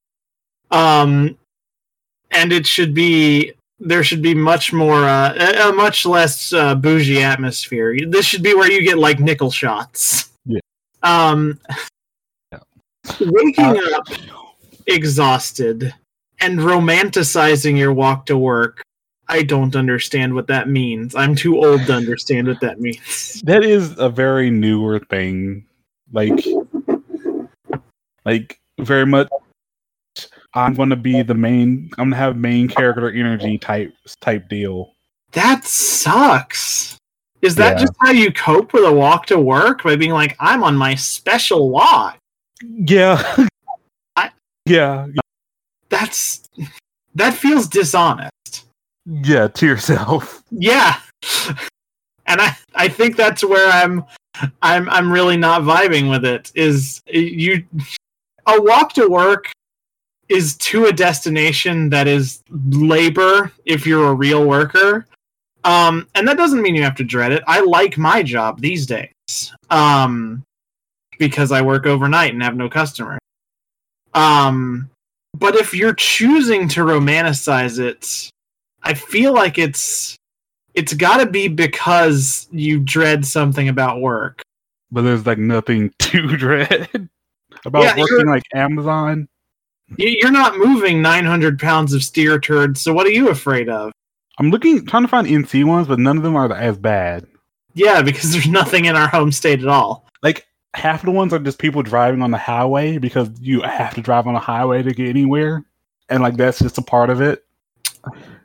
Um 0.71 1.37
and 2.31 2.51
it 2.51 2.65
should 2.65 2.95
be 2.95 3.53
there 3.79 4.03
should 4.03 4.23
be 4.23 4.33
much 4.33 4.73
more 4.73 5.03
uh, 5.03 5.69
a, 5.69 5.71
much 5.71 6.03
less 6.07 6.51
uh, 6.51 6.73
bougie 6.73 7.21
atmosphere. 7.21 7.95
This 8.07 8.25
should 8.25 8.41
be 8.43 8.55
where 8.55 8.71
you 8.71 8.81
get 8.83 8.97
like 8.97 9.19
nickel 9.19 9.51
shots. 9.51 10.31
Yeah. 10.45 10.61
Um 11.03 11.59
Yeah. 12.51 12.59
waking 13.19 13.77
Uh, 13.77 13.97
up 13.97 14.07
exhausted 14.87 15.93
and 16.41 16.57
romanticizing 16.57 17.77
your 17.77 17.93
walk 17.93 18.25
to 18.25 18.35
work. 18.35 18.81
I 19.29 19.43
don't 19.43 19.75
understand 19.75 20.33
what 20.33 20.47
that 20.47 20.69
means. 20.69 21.13
I'm 21.15 21.35
too 21.35 21.63
old 21.63 21.85
to 21.85 21.93
understand 21.93 22.47
what 22.47 22.59
that 22.61 22.81
means. 22.81 23.41
That 23.45 23.63
is 23.63 23.95
a 23.99 24.09
very 24.09 24.49
newer 24.49 24.99
thing, 24.99 25.65
like, 26.11 26.43
like 28.25 28.59
very 28.79 29.05
much. 29.05 29.29
I'm 30.55 30.73
going 30.73 30.89
to 30.89 30.95
be 30.95 31.21
the 31.21 31.35
main. 31.35 31.89
I'm 31.99 32.09
going 32.09 32.11
to 32.11 32.17
have 32.17 32.35
main 32.37 32.67
character 32.67 33.09
energy 33.11 33.57
type 33.59 33.93
type 34.19 34.49
deal. 34.49 34.93
That 35.33 35.63
sucks. 35.63 36.97
Is 37.43 37.53
that 37.55 37.73
Yeah. 37.77 37.81
just 37.81 37.93
how 38.01 38.11
you 38.11 38.33
cope 38.33 38.73
with 38.73 38.83
a 38.83 38.91
walk 38.91 39.27
to 39.27 39.39
work 39.39 39.83
by 39.83 39.95
being 39.95 40.11
like, 40.11 40.35
I'm 40.39 40.63
on 40.63 40.75
my 40.75 40.95
special 40.95 41.69
walk? 41.69 42.17
Yeah, 42.63 43.45
I- 44.15 44.31
yeah, 44.65 45.05
That's 45.89 46.41
that 47.15 47.33
feels 47.35 47.67
dishonest. 47.67 48.31
Yeah. 49.09 49.47
To 49.47 49.65
yourself. 49.65 50.43
Yeah, 50.51 50.99
and 52.25 52.41
I 52.41 52.55
I 52.75 52.87
think 52.87 53.15
that's 53.15 53.43
where 53.43 53.69
I'm 53.69 54.03
I'm 54.61 54.89
I'm 54.89 55.11
really 55.11 55.37
not 55.37 55.61
vibing 55.63 56.09
with 56.09 56.25
it. 56.25 56.51
Is 56.55 57.01
you 57.07 57.65
a 58.45 58.61
walk 58.61 58.93
to 58.93 59.07
work 59.07 59.51
is 60.29 60.55
to 60.57 60.85
a 60.85 60.93
destination 60.93 61.89
that 61.89 62.07
is 62.07 62.43
labor 62.69 63.51
if 63.65 63.85
you're 63.85 64.09
a 64.09 64.13
real 64.13 64.45
worker. 64.45 65.07
Um, 65.63 66.07
and 66.15 66.27
that 66.27 66.37
doesn't 66.37 66.61
mean 66.61 66.75
you 66.75 66.83
have 66.83 66.95
to 66.95 67.03
dread 67.03 67.31
it. 67.31 67.43
I 67.47 67.61
like 67.61 67.97
my 67.97 68.23
job 68.23 68.61
these 68.61 68.85
days. 68.85 69.11
Um, 69.69 70.43
because 71.17 71.51
I 71.51 71.61
work 71.61 71.85
overnight 71.85 72.33
and 72.33 72.41
have 72.41 72.55
no 72.55 72.69
customers. 72.69 73.19
Um, 74.13 74.89
but 75.37 75.55
if 75.55 75.73
you're 75.73 75.93
choosing 75.93 76.67
to 76.69 76.81
romanticize 76.81 77.77
it, 77.79 78.29
I 78.83 78.93
feel 78.93 79.33
like 79.33 79.57
it's 79.57 80.15
it's 80.73 80.93
got 80.93 81.17
to 81.17 81.25
be 81.25 81.47
because 81.47 82.47
you 82.51 82.79
dread 82.79 83.25
something 83.25 83.67
about 83.69 84.01
work. 84.01 84.41
But 84.91 85.01
there's 85.01 85.25
like 85.25 85.37
nothing 85.37 85.93
to 85.99 86.37
dread 86.37 87.09
about 87.65 87.83
Yeah, 87.83 87.97
working 87.97 88.27
like 88.27 88.43
Amazon. 88.55 89.27
You- 89.97 90.17
You're 90.21 90.31
not 90.31 90.57
moving 90.57 91.01
900 91.01 91.59
pounds 91.59 91.93
of 91.93 92.03
steer 92.03 92.39
turds, 92.39 92.81
so 92.81 92.93
what 92.93 93.05
are 93.07 93.11
you 93.11 93.29
afraid 93.29 93.69
of? 93.69 93.91
I'm 94.39 94.51
looking, 94.51 94.85
trying 94.85 95.03
to 95.03 95.09
find 95.09 95.27
NC 95.27 95.65
ones, 95.65 95.87
but 95.87 95.99
none 95.99 96.15
of 96.17 96.23
them 96.23 96.35
are 96.35 96.51
as 96.53 96.77
bad. 96.77 97.27
Yeah, 97.73 98.01
because 98.01 98.31
there's 98.31 98.47
nothing 98.47 98.85
in 98.85 98.95
our 98.95 99.07
home 99.07 99.31
state 99.31 99.59
at 99.61 99.67
all. 99.67 100.07
Like 100.23 100.47
half 100.75 101.01
the 101.03 101.11
ones 101.11 101.33
are 101.33 101.39
just 101.39 101.59
people 101.59 101.81
driving 101.83 102.21
on 102.21 102.31
the 102.31 102.37
highway 102.37 102.97
because 102.99 103.29
you 103.41 103.61
have 103.61 103.93
to 103.95 104.01
drive 104.01 104.27
on 104.27 104.35
a 104.35 104.39
highway 104.39 104.81
to 104.83 104.93
get 104.93 105.09
anywhere, 105.09 105.65
and 106.07 106.23
like 106.23 106.37
that's 106.37 106.59
just 106.59 106.77
a 106.77 106.81
part 106.81 107.09
of 107.09 107.19
it. 107.21 107.43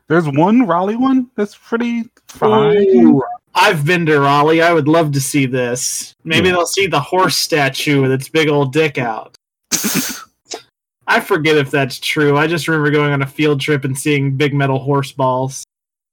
There's 0.08 0.28
one 0.28 0.66
Raleigh 0.66 0.96
one 0.96 1.30
that's 1.36 1.56
pretty 1.56 2.04
fine. 2.28 2.76
Ooh, 2.96 3.22
I've 3.54 3.86
been 3.86 4.04
to 4.06 4.20
Raleigh. 4.20 4.60
I 4.62 4.72
would 4.72 4.88
love 4.88 5.12
to 5.12 5.20
see 5.20 5.46
this. 5.46 6.14
Maybe 6.24 6.48
Yeah. 6.48 6.56
they'll 6.56 6.66
see 6.66 6.86
the 6.86 7.00
horse 7.00 7.36
statue 7.36 8.02
with 8.02 8.12
its 8.12 8.28
big 8.28 8.48
old 8.48 8.72
dick 8.72 8.98
out. 8.98 9.34
I 11.06 11.20
forget 11.20 11.56
if 11.56 11.70
that's 11.70 11.98
true. 12.00 12.36
I 12.36 12.46
just 12.46 12.66
remember 12.68 12.90
going 12.90 13.12
on 13.12 13.22
a 13.22 13.26
field 13.26 13.60
trip 13.60 13.84
and 13.84 13.96
seeing 13.98 14.36
big 14.36 14.54
metal 14.54 14.78
horse 14.78 15.12
balls. 15.12 15.64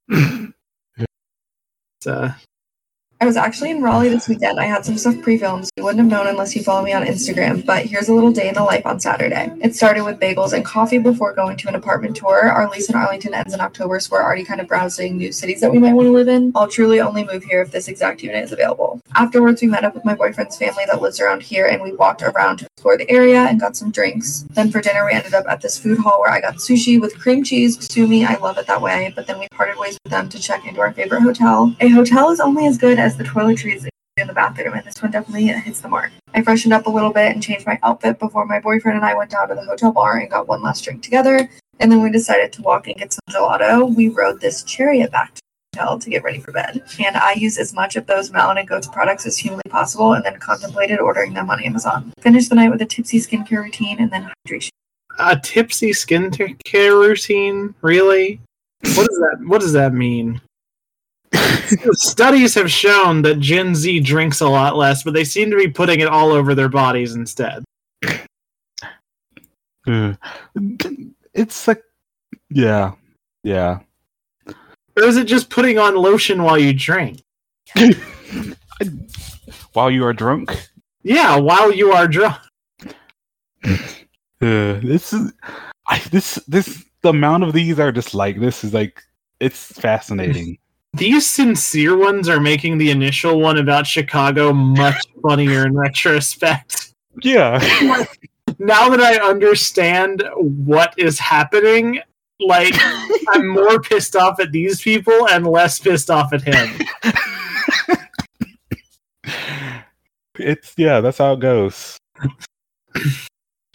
It's, 2.04 2.06
uh, 2.08 2.34
I 3.22 3.24
was 3.24 3.36
actually 3.36 3.70
in 3.70 3.80
Raleigh 3.80 4.08
this 4.08 4.28
weekend. 4.28 4.58
I 4.58 4.64
had 4.64 4.84
some 4.84 4.98
stuff 4.98 5.14
pre-filmed. 5.22 5.70
You 5.76 5.84
wouldn't 5.84 6.00
have 6.00 6.10
known 6.10 6.26
unless 6.26 6.56
you 6.56 6.62
follow 6.64 6.82
me 6.82 6.92
on 6.92 7.04
Instagram, 7.04 7.64
but 7.64 7.86
here's 7.86 8.08
a 8.08 8.14
little 8.14 8.32
day 8.32 8.48
in 8.48 8.54
the 8.54 8.64
life 8.64 8.84
on 8.84 8.98
Saturday. 8.98 9.48
It 9.60 9.76
started 9.76 10.02
with 10.02 10.18
bagels 10.18 10.52
and 10.52 10.64
coffee 10.64 10.98
before 10.98 11.32
going 11.32 11.56
to 11.58 11.68
an 11.68 11.76
apartment 11.76 12.16
tour. 12.16 12.50
Our 12.50 12.68
lease 12.68 12.90
in 12.90 12.96
Arlington 12.96 13.32
ends 13.32 13.54
in 13.54 13.60
October, 13.60 14.00
so 14.00 14.08
we're 14.10 14.24
already 14.24 14.42
kind 14.42 14.60
of 14.60 14.66
browsing 14.66 15.18
new 15.18 15.30
cities 15.30 15.60
that 15.60 15.70
we 15.70 15.78
might 15.78 15.92
want 15.92 16.06
to 16.06 16.10
live 16.10 16.26
in. 16.26 16.50
I'll 16.56 16.66
truly 16.66 17.00
only 17.00 17.22
move 17.22 17.44
here 17.44 17.62
if 17.62 17.70
this 17.70 17.86
exact 17.86 18.24
unit 18.24 18.42
is 18.42 18.50
available. 18.50 19.00
Afterwards, 19.14 19.62
we 19.62 19.68
met 19.68 19.84
up 19.84 19.94
with 19.94 20.04
my 20.04 20.16
boyfriend's 20.16 20.56
family 20.56 20.82
that 20.86 21.00
lives 21.00 21.20
around 21.20 21.44
here 21.44 21.66
and 21.66 21.80
we 21.80 21.92
walked 21.92 22.22
around 22.22 22.56
to 22.56 22.66
explore 22.66 22.98
the 22.98 23.08
area 23.08 23.42
and 23.42 23.60
got 23.60 23.76
some 23.76 23.92
drinks. 23.92 24.46
Then 24.50 24.72
for 24.72 24.80
dinner, 24.80 25.04
we 25.04 25.12
ended 25.12 25.34
up 25.34 25.46
at 25.48 25.60
this 25.60 25.78
food 25.78 25.98
hall 25.98 26.18
where 26.18 26.32
I 26.32 26.40
got 26.40 26.56
sushi 26.56 27.00
with 27.00 27.16
cream 27.20 27.44
cheese, 27.44 27.78
sumi. 27.88 28.24
I 28.24 28.34
love 28.38 28.58
it 28.58 28.66
that 28.66 28.82
way, 28.82 29.12
but 29.14 29.28
then 29.28 29.38
we 29.38 29.46
parted 29.52 29.78
ways 29.78 29.96
with 30.02 30.10
them 30.10 30.28
to 30.28 30.40
check 30.40 30.66
into 30.66 30.80
our 30.80 30.92
favorite 30.92 31.20
hotel. 31.20 31.72
A 31.78 31.88
hotel 31.88 32.30
is 32.30 32.40
only 32.40 32.66
as 32.66 32.78
good 32.78 32.98
as 32.98 33.11
the 33.16 33.24
toiletries 33.24 33.88
in 34.18 34.26
the 34.26 34.34
bathroom, 34.34 34.74
and 34.74 34.86
this 34.86 35.00
one 35.00 35.10
definitely 35.10 35.46
hits 35.46 35.80
the 35.80 35.88
mark. 35.88 36.10
I 36.34 36.42
freshened 36.42 36.74
up 36.74 36.86
a 36.86 36.90
little 36.90 37.12
bit 37.12 37.32
and 37.32 37.42
changed 37.42 37.66
my 37.66 37.78
outfit 37.82 38.18
before 38.18 38.44
my 38.46 38.60
boyfriend 38.60 38.96
and 38.96 39.06
I 39.06 39.14
went 39.14 39.30
down 39.30 39.48
to 39.48 39.54
the 39.54 39.64
hotel 39.64 39.92
bar 39.92 40.18
and 40.18 40.30
got 40.30 40.48
one 40.48 40.62
last 40.62 40.84
drink 40.84 41.02
together. 41.02 41.48
And 41.80 41.90
then 41.90 42.02
we 42.02 42.10
decided 42.10 42.52
to 42.52 42.62
walk 42.62 42.86
and 42.86 42.96
get 42.96 43.12
some 43.12 43.20
gelato. 43.30 43.94
We 43.94 44.08
rode 44.08 44.40
this 44.40 44.62
chariot 44.62 45.10
back 45.10 45.34
to 45.34 45.40
the 45.72 45.80
hotel 45.80 45.98
to 45.98 46.10
get 46.10 46.22
ready 46.22 46.40
for 46.40 46.52
bed. 46.52 46.82
And 47.04 47.16
I 47.16 47.32
used 47.32 47.58
as 47.58 47.74
much 47.74 47.96
of 47.96 48.06
those 48.06 48.30
Malin+Goetz 48.30 48.86
products 48.86 49.26
as 49.26 49.36
humanly 49.36 49.62
possible 49.68 50.12
and 50.12 50.24
then 50.24 50.38
contemplated 50.38 51.00
ordering 51.00 51.32
them 51.32 51.50
on 51.50 51.62
Amazon. 51.62 52.12
Finished 52.20 52.50
the 52.50 52.54
night 52.54 52.70
with 52.70 52.82
a 52.82 52.86
tipsy 52.86 53.18
skincare 53.18 53.64
routine 53.64 53.98
and 53.98 54.10
then 54.10 54.30
hydration. 54.46 54.70
A 55.18 55.38
tipsy 55.38 55.90
skincare 55.90 56.92
routine? 56.92 57.74
Really? 57.80 58.40
What 58.94 59.06
does 59.08 59.18
that 59.18 59.38
what 59.44 59.60
does 59.60 59.72
that 59.72 59.92
mean? 59.92 60.40
Studies 61.92 62.54
have 62.54 62.70
shown 62.70 63.22
that 63.22 63.40
Gen 63.40 63.74
Z 63.74 64.00
drinks 64.00 64.40
a 64.40 64.48
lot 64.48 64.76
less, 64.76 65.02
but 65.02 65.14
they 65.14 65.24
seem 65.24 65.50
to 65.50 65.56
be 65.56 65.68
putting 65.68 66.00
it 66.00 66.08
all 66.08 66.30
over 66.32 66.54
their 66.54 66.68
bodies 66.68 67.14
instead. 67.14 67.64
Uh, 69.86 70.14
it's 71.34 71.66
like, 71.66 71.82
yeah, 72.50 72.92
yeah. 73.42 73.80
Or 74.96 75.04
is 75.04 75.16
it 75.16 75.26
just 75.26 75.48
putting 75.50 75.78
on 75.78 75.96
lotion 75.96 76.42
while 76.42 76.58
you 76.58 76.72
drink? 76.72 77.22
While 79.72 79.90
you 79.90 80.04
are 80.04 80.12
drunk, 80.12 80.68
Yeah, 81.02 81.36
while 81.36 81.72
you 81.72 81.92
are 81.92 82.06
drunk. 82.06 82.36
uh, 83.64 83.78
this 84.40 85.12
is, 85.12 85.32
I 85.86 85.98
this 86.10 86.34
this 86.46 86.84
the 87.02 87.08
amount 87.10 87.44
of 87.44 87.52
these 87.54 87.78
are 87.80 87.90
just 87.92 88.12
like 88.14 88.38
this 88.38 88.64
is 88.64 88.74
like 88.74 89.02
it's 89.40 89.72
fascinating. 89.78 90.58
These 90.94 91.26
sincere 91.26 91.96
ones 91.96 92.28
are 92.28 92.40
making 92.40 92.76
the 92.78 92.90
initial 92.90 93.40
one 93.40 93.58
about 93.58 93.86
Chicago 93.86 94.52
much 94.52 94.96
funnier 95.22 95.66
in 95.66 95.74
retrospect. 95.74 96.92
yeah, 97.22 97.58
Now 98.58 98.88
that 98.90 99.00
I 99.00 99.16
understand 99.26 100.22
what 100.36 100.94
is 100.98 101.18
happening, 101.18 101.98
like 102.40 102.74
I'm 103.30 103.48
more 103.48 103.80
pissed 103.80 104.14
off 104.14 104.38
at 104.40 104.52
these 104.52 104.80
people 104.82 105.26
and 105.28 105.46
less 105.46 105.78
pissed 105.78 106.10
off 106.10 106.32
at 106.32 106.42
him. 106.42 106.78
it's 110.38 110.74
yeah, 110.76 111.00
that's 111.00 111.18
how 111.18 111.32
it 111.32 111.40
goes. 111.40 111.96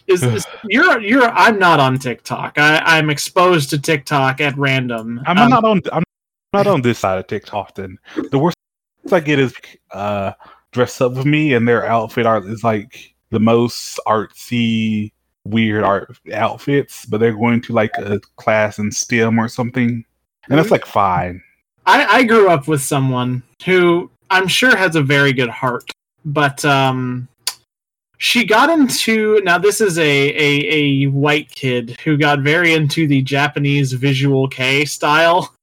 Is, 0.06 0.22
is 0.22 0.46
you're 0.68 1.00
you're 1.00 1.28
I'm 1.30 1.58
not 1.58 1.80
on 1.80 1.98
TikTok. 1.98 2.56
I, 2.58 2.78
I'm 2.78 3.10
exposed 3.10 3.70
to 3.70 3.78
TikTok 3.78 4.40
at 4.40 4.56
random. 4.56 5.20
I'm 5.26 5.36
Um, 5.38 5.50
not 5.50 5.64
on. 5.64 5.80
I'm 5.92 6.02
not 6.64 6.72
on 6.72 6.82
this 6.82 6.98
side 6.98 7.18
of 7.18 7.26
TikTok. 7.26 7.74
Then 7.74 7.98
the 8.30 8.38
worst 8.38 8.56
I 9.12 9.20
get 9.20 9.38
is 9.38 9.54
uh, 9.92 10.32
dress 10.72 11.00
up 11.00 11.14
with 11.14 11.26
me, 11.26 11.54
and 11.54 11.66
their 11.66 11.86
outfit 11.86 12.26
art 12.26 12.44
is 12.46 12.64
like 12.64 13.14
the 13.30 13.40
most 13.40 13.98
artsy, 14.06 15.12
weird 15.44 15.84
art 15.84 16.18
outfits. 16.32 17.06
But 17.06 17.18
they're 17.18 17.32
going 17.32 17.62
to 17.62 17.72
like 17.72 17.92
a 17.98 18.20
class 18.36 18.78
in 18.78 18.92
STEM 18.92 19.38
or 19.38 19.48
something, 19.48 20.04
and 20.48 20.58
that's 20.58 20.70
like 20.70 20.86
fine. 20.86 21.42
I, 21.86 22.04
I 22.04 22.22
grew 22.24 22.50
up 22.50 22.68
with 22.68 22.82
someone 22.82 23.42
who 23.64 24.10
I'm 24.30 24.48
sure 24.48 24.76
has 24.76 24.94
a 24.94 25.02
very 25.02 25.32
good 25.32 25.48
heart, 25.48 25.90
but 26.24 26.62
um, 26.64 27.28
she 28.18 28.44
got 28.44 28.68
into 28.68 29.40
now. 29.44 29.58
This 29.58 29.80
is 29.80 29.98
a, 29.98 30.02
a 30.02 31.04
a 31.04 31.06
white 31.06 31.50
kid 31.50 31.98
who 32.04 32.16
got 32.18 32.40
very 32.40 32.74
into 32.74 33.06
the 33.06 33.22
Japanese 33.22 33.92
visual 33.92 34.48
kei 34.48 34.84
style 34.84 35.54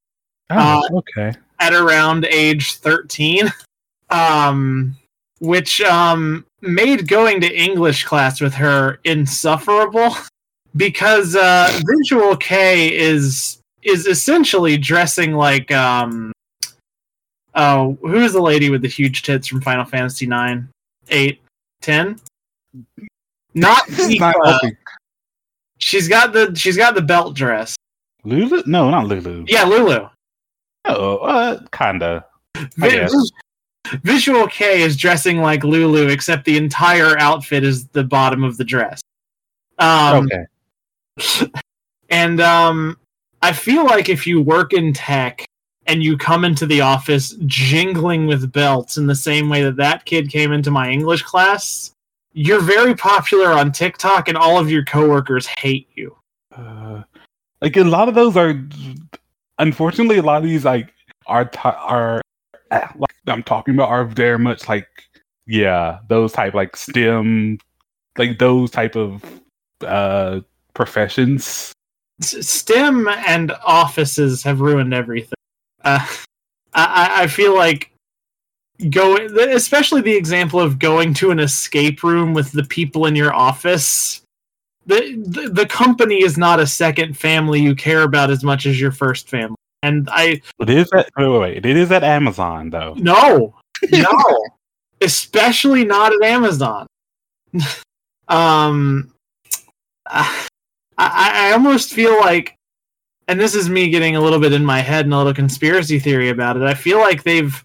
Oh, 0.49 0.55
Uh, 0.91 0.97
okay. 0.97 1.33
at 1.59 1.73
around 1.73 2.25
age 2.25 2.75
13, 2.75 3.51
um, 4.09 4.95
which 5.39 5.81
um, 5.81 6.45
made 6.61 7.07
going 7.07 7.41
to 7.41 7.51
English 7.55 8.03
class 8.03 8.41
with 8.41 8.53
her 8.53 8.99
insufferable 9.03 10.15
because 10.75 11.35
uh, 11.35 11.79
visual 11.85 12.35
kei 12.37 12.93
is 12.95 13.59
is 13.81 14.07
essentially 14.07 14.77
dressing 14.77 15.33
like 15.33 15.71
um, 15.71 16.31
oh 17.53 17.97
who 18.01 18.15
is 18.17 18.33
the 18.33 18.41
lady 18.41 18.69
with 18.69 18.81
the 18.81 18.87
huge 18.87 19.21
tits 19.23 19.47
from 19.47 19.61
Final 19.61 19.85
Fantasy 19.85 20.25
9, 20.25 20.67
8, 21.09 21.41
10? 21.81 22.19
Not 23.53 23.87
This 23.87 24.19
not 24.19 24.35
helping. 24.43 24.75
She's 25.77 26.07
got 26.07 26.33
the 26.33 26.53
she's 26.55 26.77
got 26.77 26.95
the 26.95 27.01
belt 27.01 27.35
dress. 27.35 27.75
Lulu? 28.23 28.63
No, 28.65 28.89
not 28.89 29.07
Lulu. 29.07 29.45
Yeah, 29.47 29.63
Lulu. 29.65 30.09
Oh, 30.87 31.17
uh, 31.17 31.59
kinda. 31.71 32.25
Visual 34.03 34.47
kei 34.47 34.81
is 34.81 34.97
dressing 34.97 35.41
like 35.41 35.63
Lulu, 35.63 36.07
except 36.07 36.45
the 36.45 36.57
entire 36.57 37.17
outfit 37.19 37.63
is 37.63 37.87
the 37.89 38.03
bottom 38.03 38.43
of 38.43 38.57
the 38.57 38.63
dress. 38.63 39.01
Um, 39.77 40.27
okay. 41.19 41.51
And 42.09 42.39
um, 42.39 42.97
I 43.41 43.51
feel 43.51 43.85
like 43.85 44.09
if 44.09 44.27
you 44.27 44.41
work 44.41 44.73
in 44.73 44.93
tech 44.93 45.45
and 45.87 46.03
you 46.03 46.17
come 46.17 46.45
into 46.45 46.65
the 46.65 46.81
office 46.81 47.35
jingling 47.45 48.27
with 48.27 48.51
belts 48.51 48.97
in 48.97 49.07
the 49.07 49.15
same 49.15 49.49
way 49.49 49.63
that 49.63 49.75
that 49.77 50.05
kid 50.05 50.29
came 50.29 50.51
into 50.51 50.71
my 50.71 50.89
English 50.89 51.23
class, 51.23 51.91
you're 52.33 52.61
very 52.61 52.95
popular 52.95 53.51
on 53.51 53.71
TikTok, 53.71 54.27
and 54.27 54.37
all 54.37 54.59
of 54.59 54.69
your 54.69 54.83
coworkers 54.83 55.47
hate 55.57 55.87
you. 55.95 56.15
Uh, 56.55 57.03
like 57.61 57.77
a 57.77 57.83
lot 57.83 58.09
of 58.09 58.15
those 58.15 58.35
are, 58.35 58.61
unfortunately, 59.59 60.17
a 60.17 60.21
lot 60.21 60.37
of 60.37 60.43
these 60.43 60.65
like 60.65 60.93
are 61.27 61.45
t- 61.45 61.59
are 61.63 62.21
like 62.71 63.15
I'm 63.27 63.43
talking 63.43 63.73
about 63.75 63.89
are 63.89 64.05
very 64.05 64.39
much 64.39 64.67
like 64.67 64.87
yeah 65.47 65.99
those 66.07 66.31
type 66.33 66.53
like 66.53 66.75
STEM 66.75 67.59
like 68.17 68.39
those 68.39 68.71
type 68.71 68.95
of 68.95 69.23
uh 69.85 70.39
professions. 70.73 71.71
STEM 72.21 73.07
and 73.07 73.51
offices 73.65 74.41
have 74.43 74.61
ruined 74.61 74.93
everything. 74.93 75.33
Uh, 75.83 76.05
I- 76.73 77.23
I 77.23 77.27
feel 77.27 77.55
like 77.55 77.91
going, 78.89 79.37
especially 79.37 80.01
the 80.01 80.15
example 80.15 80.59
of 80.59 80.79
going 80.79 81.13
to 81.15 81.31
an 81.31 81.39
escape 81.39 82.03
room 82.03 82.33
with 82.33 82.51
the 82.51 82.63
people 82.63 83.05
in 83.05 83.15
your 83.15 83.33
office. 83.33 84.21
The, 84.87 85.15
the 85.25 85.49
the 85.49 85.65
company 85.65 86.23
is 86.23 86.37
not 86.37 86.59
a 86.59 86.67
second 86.67 87.17
family 87.17 87.59
you 87.59 87.75
care 87.75 88.03
about 88.03 88.29
as 88.29 88.43
much 88.43 88.65
as 88.65 88.79
your 88.79 88.91
first 88.91 89.29
family. 89.29 89.55
And 89.81 90.07
I 90.11 90.41
It 90.59 90.69
is 90.69 90.89
at 90.93 91.09
wait, 91.17 91.27
wait, 91.27 91.39
wait. 91.39 91.65
It 91.65 91.77
is 91.77 91.91
at 91.91 92.03
Amazon 92.03 92.69
though. 92.69 92.93
no, 92.97 93.55
no, 93.91 94.45
especially 95.01 95.85
not 95.85 96.13
at 96.13 96.21
Amazon. 96.23 96.87
um, 98.27 99.11
I, 100.05 100.47
I 100.97 101.49
I 101.49 101.51
almost 101.53 101.93
feel 101.93 102.19
like, 102.19 102.55
and 103.27 103.39
this 103.39 103.55
is 103.55 103.69
me 103.69 103.89
getting 103.89 104.15
a 104.15 104.21
little 104.21 104.39
bit 104.39 104.53
in 104.53 104.63
my 104.63 104.79
head 104.79 105.05
and 105.05 105.13
a 105.13 105.17
little 105.17 105.33
conspiracy 105.33 105.99
theory 105.99 106.29
about 106.29 106.57
it. 106.57 106.63
I 106.63 106.73
feel 106.73 106.99
like 106.99 107.23
they've 107.23 107.63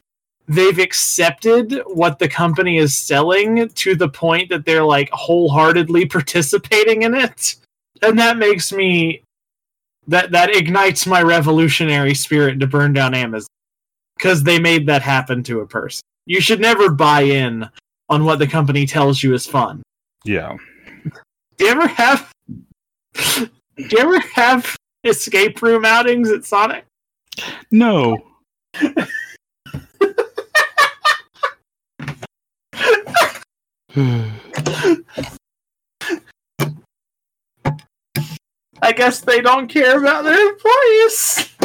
they've 0.51 0.81
accepted 0.81 1.81
what 1.87 2.19
the 2.19 2.29
company 2.29 2.77
is 2.77 2.95
selling 2.95 3.69
to 3.69 3.95
the 3.95 4.09
point 4.09 4.49
that 4.49 4.65
they're 4.67 4.85
like 4.85 5.09
wholeheartedly 5.13 6.07
participating 6.11 7.03
in 7.03 7.15
it, 7.15 7.57
and 8.03 8.19
that 8.19 8.37
makes 8.37 8.73
me 8.73 9.23
that 10.09 10.33
that 10.33 10.55
ignites 10.55 11.07
my 11.07 11.23
revolutionary 11.23 12.15
spirit 12.15 12.59
to 12.59 12.67
burn 12.67 12.93
down 12.93 13.15
Amazon 13.15 13.47
because 14.17 14.43
they 14.43 14.59
made 14.59 14.87
that 14.87 15.03
happen 15.03 15.43
to 15.45 15.61
a 15.61 15.67
person. 15.67 16.03
You 16.27 16.41
should 16.41 16.61
never 16.61 16.91
buy 16.91 17.23
in 17.23 17.69
on 18.09 18.25
what 18.25 18.41
the 18.41 18.47
company 18.47 18.87
tells 18.87 19.23
you 19.23 19.33
is 19.35 19.47
fun. 19.47 19.83
Yeah. 20.25 20.57
Do 21.57 21.65
you 21.65 21.71
ever 21.71 21.87
have? 21.87 22.31
Do 23.15 23.49
you 23.77 23.99
ever 23.99 24.19
have 24.35 24.77
escape 25.05 25.63
room 25.63 25.85
outings 25.85 26.31
at 26.31 26.45
Sonic? 26.45 26.85
No. 27.71 28.19
I 38.83 38.93
guess 38.95 39.21
they 39.21 39.41
don't 39.41 39.69
care 39.69 39.99
about 39.99 40.25
their 40.25 40.51
employees. 40.51 41.57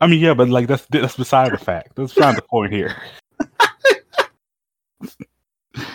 I 0.00 0.06
mean, 0.06 0.20
yeah, 0.20 0.34
but 0.34 0.48
like 0.48 0.66
that's 0.66 0.86
that's 0.90 1.16
beside 1.16 1.52
the 1.52 1.58
fact. 1.58 1.96
That's 1.96 2.14
beside 2.14 2.36
the 2.36 2.42
point 2.42 2.72
here. 2.72 2.94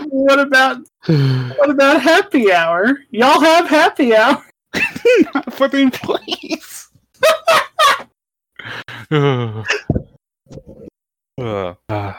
What 0.10 0.40
about 0.40 0.86
what 1.06 1.70
about 1.70 2.02
happy 2.02 2.52
hour? 2.52 3.00
Y'all 3.12 3.40
have 3.40 3.68
happy 3.68 4.16
hour. 4.16 4.44
Not 5.34 5.54
for 5.54 5.68
the 5.68 5.78
employees. 5.78 6.90
uh, 9.12 9.64
uh, 11.40 11.74
uh, 11.88 12.14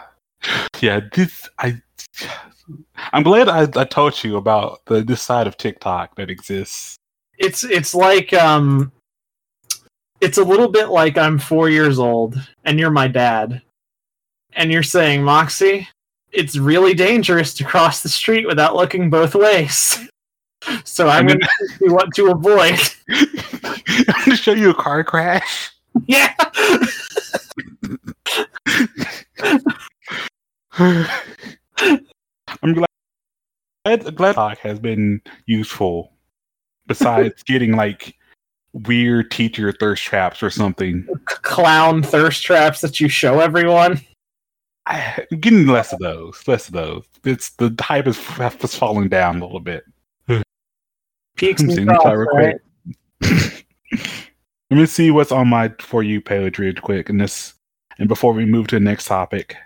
yeah, 0.81 1.01
this 1.13 1.49
I. 1.59 1.81
I'm 3.13 3.23
glad 3.23 3.49
I, 3.49 3.63
I 3.81 3.85
told 3.85 4.23
you 4.23 4.37
about 4.37 4.85
the 4.87 5.03
this 5.03 5.23
side 5.23 5.47
of 5.47 5.57
TikTok 5.57 6.17
that 6.17 6.31
exists. 6.31 6.97
It's 7.39 7.65
it's 7.65 7.95
like 7.95 8.33
um 8.35 8.93
it's 10.21 10.39
a 10.39 10.45
little 10.45 10.69
bit 10.69 10.89
like 10.89 11.17
I'm 11.17 11.39
four 11.39 11.69
years 11.69 11.99
old 11.99 12.37
and 12.65 12.79
you're 12.79 12.91
my 12.91 13.09
dad. 13.09 13.63
And 14.53 14.73
you're 14.73 14.83
saying, 14.83 15.23
Moxie, 15.23 15.89
it's 16.33 16.57
really 16.57 16.93
dangerous 16.93 17.55
to 17.55 17.65
cross 17.65 18.03
the 18.03 18.09
street 18.09 18.47
without 18.47 18.77
looking 18.77 19.11
both 19.11 19.35
ways. 19.35 19.99
So 20.85 21.09
I'm 21.09 21.27
going 21.27 21.41
to 21.41 21.49
see 21.79 21.89
what 21.89 22.15
to 22.17 22.33
avoid. 22.33 22.79
I'm 23.09 24.25
gonna 24.25 24.37
show 24.37 24.53
you 24.53 24.69
a 24.69 24.75
car 24.75 25.03
crash. 25.03 25.71
Yeah. 26.07 26.35
I'm 32.63 32.75
glad 32.75 32.87
glad, 33.85 34.15
glad 34.17 34.35
talk 34.35 34.59
has 34.59 34.79
been 34.79 35.21
useful. 35.47 36.13
Besides 36.87 37.43
getting 37.47 37.77
like 37.77 38.17
weird 38.73 39.31
teacher 39.31 39.73
thirst 39.73 40.05
traps 40.05 40.43
or 40.43 40.51
something, 40.51 41.07
Clown 41.27 42.03
thirst 42.03 42.43
traps 42.43 42.81
that 42.81 43.01
you 43.01 43.09
show 43.09 43.41
everyone. 43.41 44.01
I, 44.87 45.27
getting 45.39 45.67
less 45.67 45.93
of 45.93 45.99
those. 46.01 46.43
Less 46.47 46.67
of 46.67 46.75
those. 46.75 47.05
It's 47.25 47.51
the 47.51 47.75
hype 47.81 48.07
is, 48.07 48.19
is 48.19 48.75
falling 48.75 49.09
down 49.09 49.41
a 49.41 49.45
little 49.45 49.61
bit. 49.61 49.85
Peaks 51.37 51.63
and 51.63 51.73
seeing 51.73 51.87
this 51.87 51.97
out 51.97 52.03
troughs, 52.03 52.29
right? 52.35 52.57
quick. 53.23 53.67
Let 54.71 54.77
me 54.77 54.87
see 54.87 55.11
what's 55.11 55.33
on 55.33 55.49
my 55.49 55.73
for 55.81 56.03
you 56.03 56.21
page 56.21 56.59
real 56.59 56.75
quick, 56.75 57.09
and 57.09 57.21
this, 57.21 57.55
and 57.99 58.09
before 58.09 58.33
we 58.33 58.45
move 58.45 58.69
to 58.69 58.77
the 58.77 58.81
next 58.81 59.07
topic, 59.07 59.57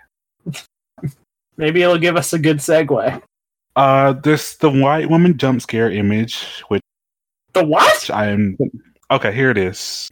Maybe 1.57 1.81
it'll 1.81 1.97
give 1.97 2.15
us 2.17 2.33
a 2.33 2.39
good 2.39 2.57
segue. 2.57 3.21
uh, 3.75 4.13
this 4.13 4.55
the 4.55 4.69
white 4.69 5.09
woman 5.09 5.37
jump 5.37 5.61
scare 5.61 5.91
image, 5.91 6.63
which 6.67 6.81
The 7.53 7.65
what? 7.65 8.09
I 8.09 8.27
am 8.27 8.57
okay. 9.11 9.33
Here 9.33 9.49
it 9.51 9.57
is. 9.57 10.09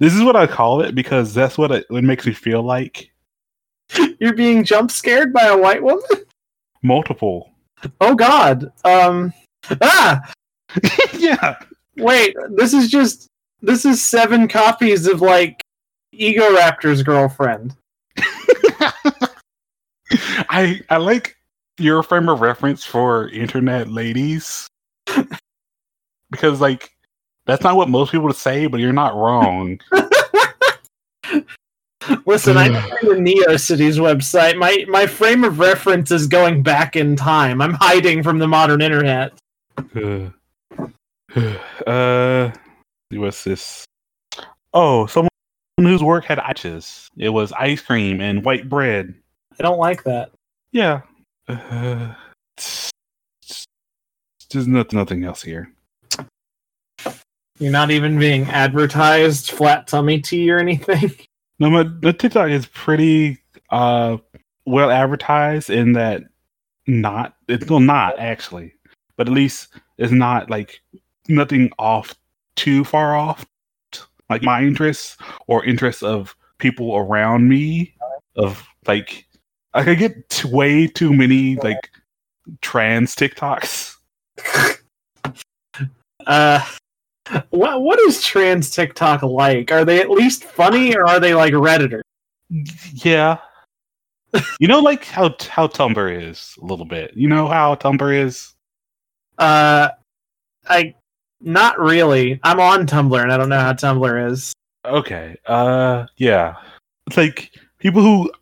This 0.00 0.14
is 0.14 0.22
what 0.22 0.36
I 0.36 0.46
call 0.46 0.80
it 0.82 0.94
because 0.94 1.32
that's 1.32 1.56
what 1.56 1.70
it, 1.70 1.86
it 1.90 2.04
makes 2.04 2.26
me 2.26 2.32
feel 2.32 2.62
like. 2.62 3.10
You're 4.18 4.34
being 4.34 4.64
jump 4.64 4.90
scared 4.90 5.32
by 5.32 5.44
a 5.44 5.56
white 5.56 5.82
woman? 5.82 6.02
Multiple. 6.82 7.50
Oh 8.00 8.14
God. 8.14 8.72
Um. 8.84 9.32
Ah. 9.80 10.32
yeah. 11.14 11.56
Wait. 11.96 12.34
This 12.50 12.74
is 12.74 12.90
just. 12.90 13.28
This 13.62 13.84
is 13.84 14.02
seven 14.02 14.48
copies 14.48 15.06
of 15.06 15.20
like 15.22 15.62
Egoraptor's 16.14 17.02
girlfriend. 17.02 17.74
I 20.10 20.80
I 20.90 20.96
like 20.98 21.36
your 21.78 22.02
frame 22.02 22.28
of 22.28 22.40
reference 22.40 22.84
for 22.84 23.28
internet 23.30 23.88
ladies 23.88 24.68
because 26.30 26.60
like 26.60 26.90
that's 27.46 27.62
not 27.62 27.76
what 27.76 27.88
most 27.88 28.12
people 28.12 28.26
would 28.26 28.36
say, 28.36 28.66
but 28.66 28.80
you're 28.80 28.92
not 28.92 29.14
wrong. 29.14 29.80
Listen, 32.26 32.56
I 32.58 32.68
know 32.68 32.80
the 33.02 33.14
NeoCities 33.16 33.98
website. 33.98 34.58
My 34.58 34.84
my 34.88 35.06
frame 35.06 35.44
of 35.44 35.58
reference 35.58 36.10
is 36.10 36.26
going 36.26 36.62
back 36.62 36.96
in 36.96 37.16
time. 37.16 37.62
I'm 37.62 37.74
hiding 37.74 38.22
from 38.22 38.38
the 38.38 38.48
modern 38.48 38.82
internet. 38.82 39.32
uh, 39.96 40.30
uh, 41.86 42.52
what's 43.10 43.44
this? 43.44 43.84
Oh, 44.72 45.06
someone 45.06 45.30
whose 45.78 46.02
work 46.02 46.24
had 46.24 46.38
ices. 46.38 47.08
It 47.16 47.30
was 47.30 47.52
ice 47.52 47.80
cream 47.80 48.20
and 48.20 48.44
white 48.44 48.68
bread. 48.68 49.14
I 49.58 49.62
don't 49.62 49.78
like 49.78 50.04
that. 50.04 50.30
Yeah. 50.72 51.02
Uh, 51.48 52.14
there's 54.50 54.66
nothing, 54.66 54.98
nothing 54.98 55.24
else 55.24 55.42
here. 55.42 55.70
You're 57.58 57.72
not 57.72 57.90
even 57.90 58.18
being 58.18 58.44
advertised 58.44 59.50
flat 59.52 59.86
tummy 59.86 60.20
tea 60.20 60.50
or 60.50 60.58
anything. 60.58 61.12
No, 61.60 61.70
my 61.70 61.84
the 61.84 62.12
TikTok 62.12 62.50
is 62.50 62.66
pretty 62.66 63.38
uh 63.70 64.16
well 64.66 64.90
advertised 64.90 65.70
in 65.70 65.92
that 65.92 66.24
not 66.88 67.36
it's 67.46 67.70
well 67.70 67.78
not 67.78 68.18
actually, 68.18 68.74
but 69.16 69.28
at 69.28 69.32
least 69.32 69.68
it's 69.96 70.10
not 70.10 70.50
like 70.50 70.82
nothing 71.28 71.70
off 71.78 72.12
too 72.56 72.82
far 72.82 73.14
off 73.14 73.46
like 74.28 74.42
my 74.42 74.62
interests 74.62 75.16
or 75.46 75.64
interests 75.64 76.02
of 76.02 76.34
people 76.58 76.96
around 76.96 77.48
me 77.48 77.94
of 78.36 78.66
like 78.86 79.26
like 79.74 79.88
I 79.88 79.94
get 79.94 80.28
t- 80.30 80.48
way 80.48 80.86
too 80.86 81.12
many 81.12 81.56
like 81.56 81.90
trans 82.60 83.14
TikToks. 83.14 83.96
Uh, 86.26 86.64
what 87.50 87.82
what 87.82 88.00
is 88.00 88.22
trans 88.22 88.70
TikTok 88.70 89.22
like? 89.22 89.70
Are 89.70 89.84
they 89.84 90.00
at 90.00 90.10
least 90.10 90.44
funny 90.44 90.94
or 90.94 91.06
are 91.06 91.20
they 91.20 91.34
like 91.34 91.52
Redditor? 91.52 92.00
Yeah. 92.94 93.38
you 94.58 94.68
know 94.68 94.80
like 94.80 95.04
how 95.04 95.34
how 95.48 95.66
Tumblr 95.66 96.28
is 96.28 96.54
a 96.62 96.64
little 96.64 96.86
bit. 96.86 97.12
You 97.14 97.28
know 97.28 97.46
how 97.46 97.74
Tumblr 97.74 98.24
is? 98.24 98.54
Uh, 99.38 99.90
I 100.68 100.94
not 101.40 101.78
really. 101.78 102.40
I'm 102.42 102.60
on 102.60 102.86
Tumblr 102.86 103.20
and 103.22 103.32
I 103.32 103.36
don't 103.36 103.48
know 103.48 103.60
how 103.60 103.72
Tumblr 103.72 104.30
is. 104.30 104.52
Okay. 104.84 105.36
Uh 105.46 106.06
yeah. 106.16 106.56
It's 107.06 107.16
like 107.16 107.50
people 107.78 108.02
who 108.02 108.32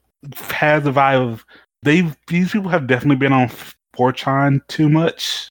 have 0.50 0.84
the 0.84 0.92
vibe 0.92 1.32
of 1.32 1.44
they 1.82 2.02
these 2.28 2.52
people 2.52 2.68
have 2.70 2.86
definitely 2.86 3.16
been 3.16 3.32
on 3.32 3.50
4chan 3.96 4.66
too 4.68 4.88
much. 4.88 5.48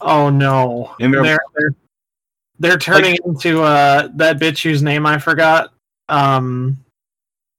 Oh 0.00 0.28
no, 0.30 0.94
And 1.00 1.12
they're- 1.14 1.22
they're 1.22 1.38
they're, 1.56 1.74
they're 2.58 2.78
turning 2.78 3.16
into 3.24 3.62
uh 3.62 4.08
that 4.14 4.38
bitch 4.38 4.62
whose 4.62 4.82
name 4.82 5.06
I 5.06 5.18
forgot. 5.18 5.70
Um, 6.08 6.78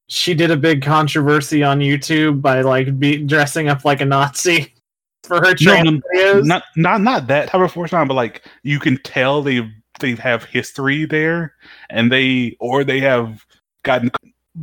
she 0.08 0.36
did 0.36 0.52
a 0.52 0.58
big 0.58 0.84
controversy 0.84 1.64
on 1.64 1.80
YouTube 1.80 2.41
by 2.41 2.62
like 2.62 3.00
be 3.00 3.18
dressing 3.26 3.68
up 3.70 3.84
like 3.86 4.02
a 4.02 4.06
Nazi 4.06 4.74
for 5.24 5.38
her 5.38 5.56
trans 5.56 5.86
no, 5.86 6.00
videos. 6.14 6.46
Not 6.46 6.64
not 6.76 7.02
not 7.02 7.28
that 7.28 7.50
type 7.50 7.62
of 7.62 7.74
4chan, 7.74 8.08
but 8.08 8.14
like 8.14 8.46
you 8.64 8.80
can 8.80 8.98
tell 8.98 9.41
they 9.41 9.68
they 10.00 10.14
have 10.16 10.43
history 10.43 11.06
there 11.06 11.56
and 11.89 12.12
they 12.12 12.56
or 12.60 12.84
they 12.84 13.00
have 13.00 13.43
gotten 13.84 14.12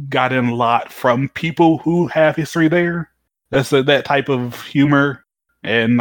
gotten 0.09 0.49
a 0.49 0.55
lot 0.55 0.93
from 0.93 1.29
people 1.31 1.79
who 1.79 2.07
have 2.09 2.37
history 2.37 2.69
there. 2.69 3.11
That's 3.51 3.71
the, 3.71 3.83
that 3.83 4.05
type 4.05 4.29
of 4.29 4.61
humor 4.63 5.25
and 5.63 6.01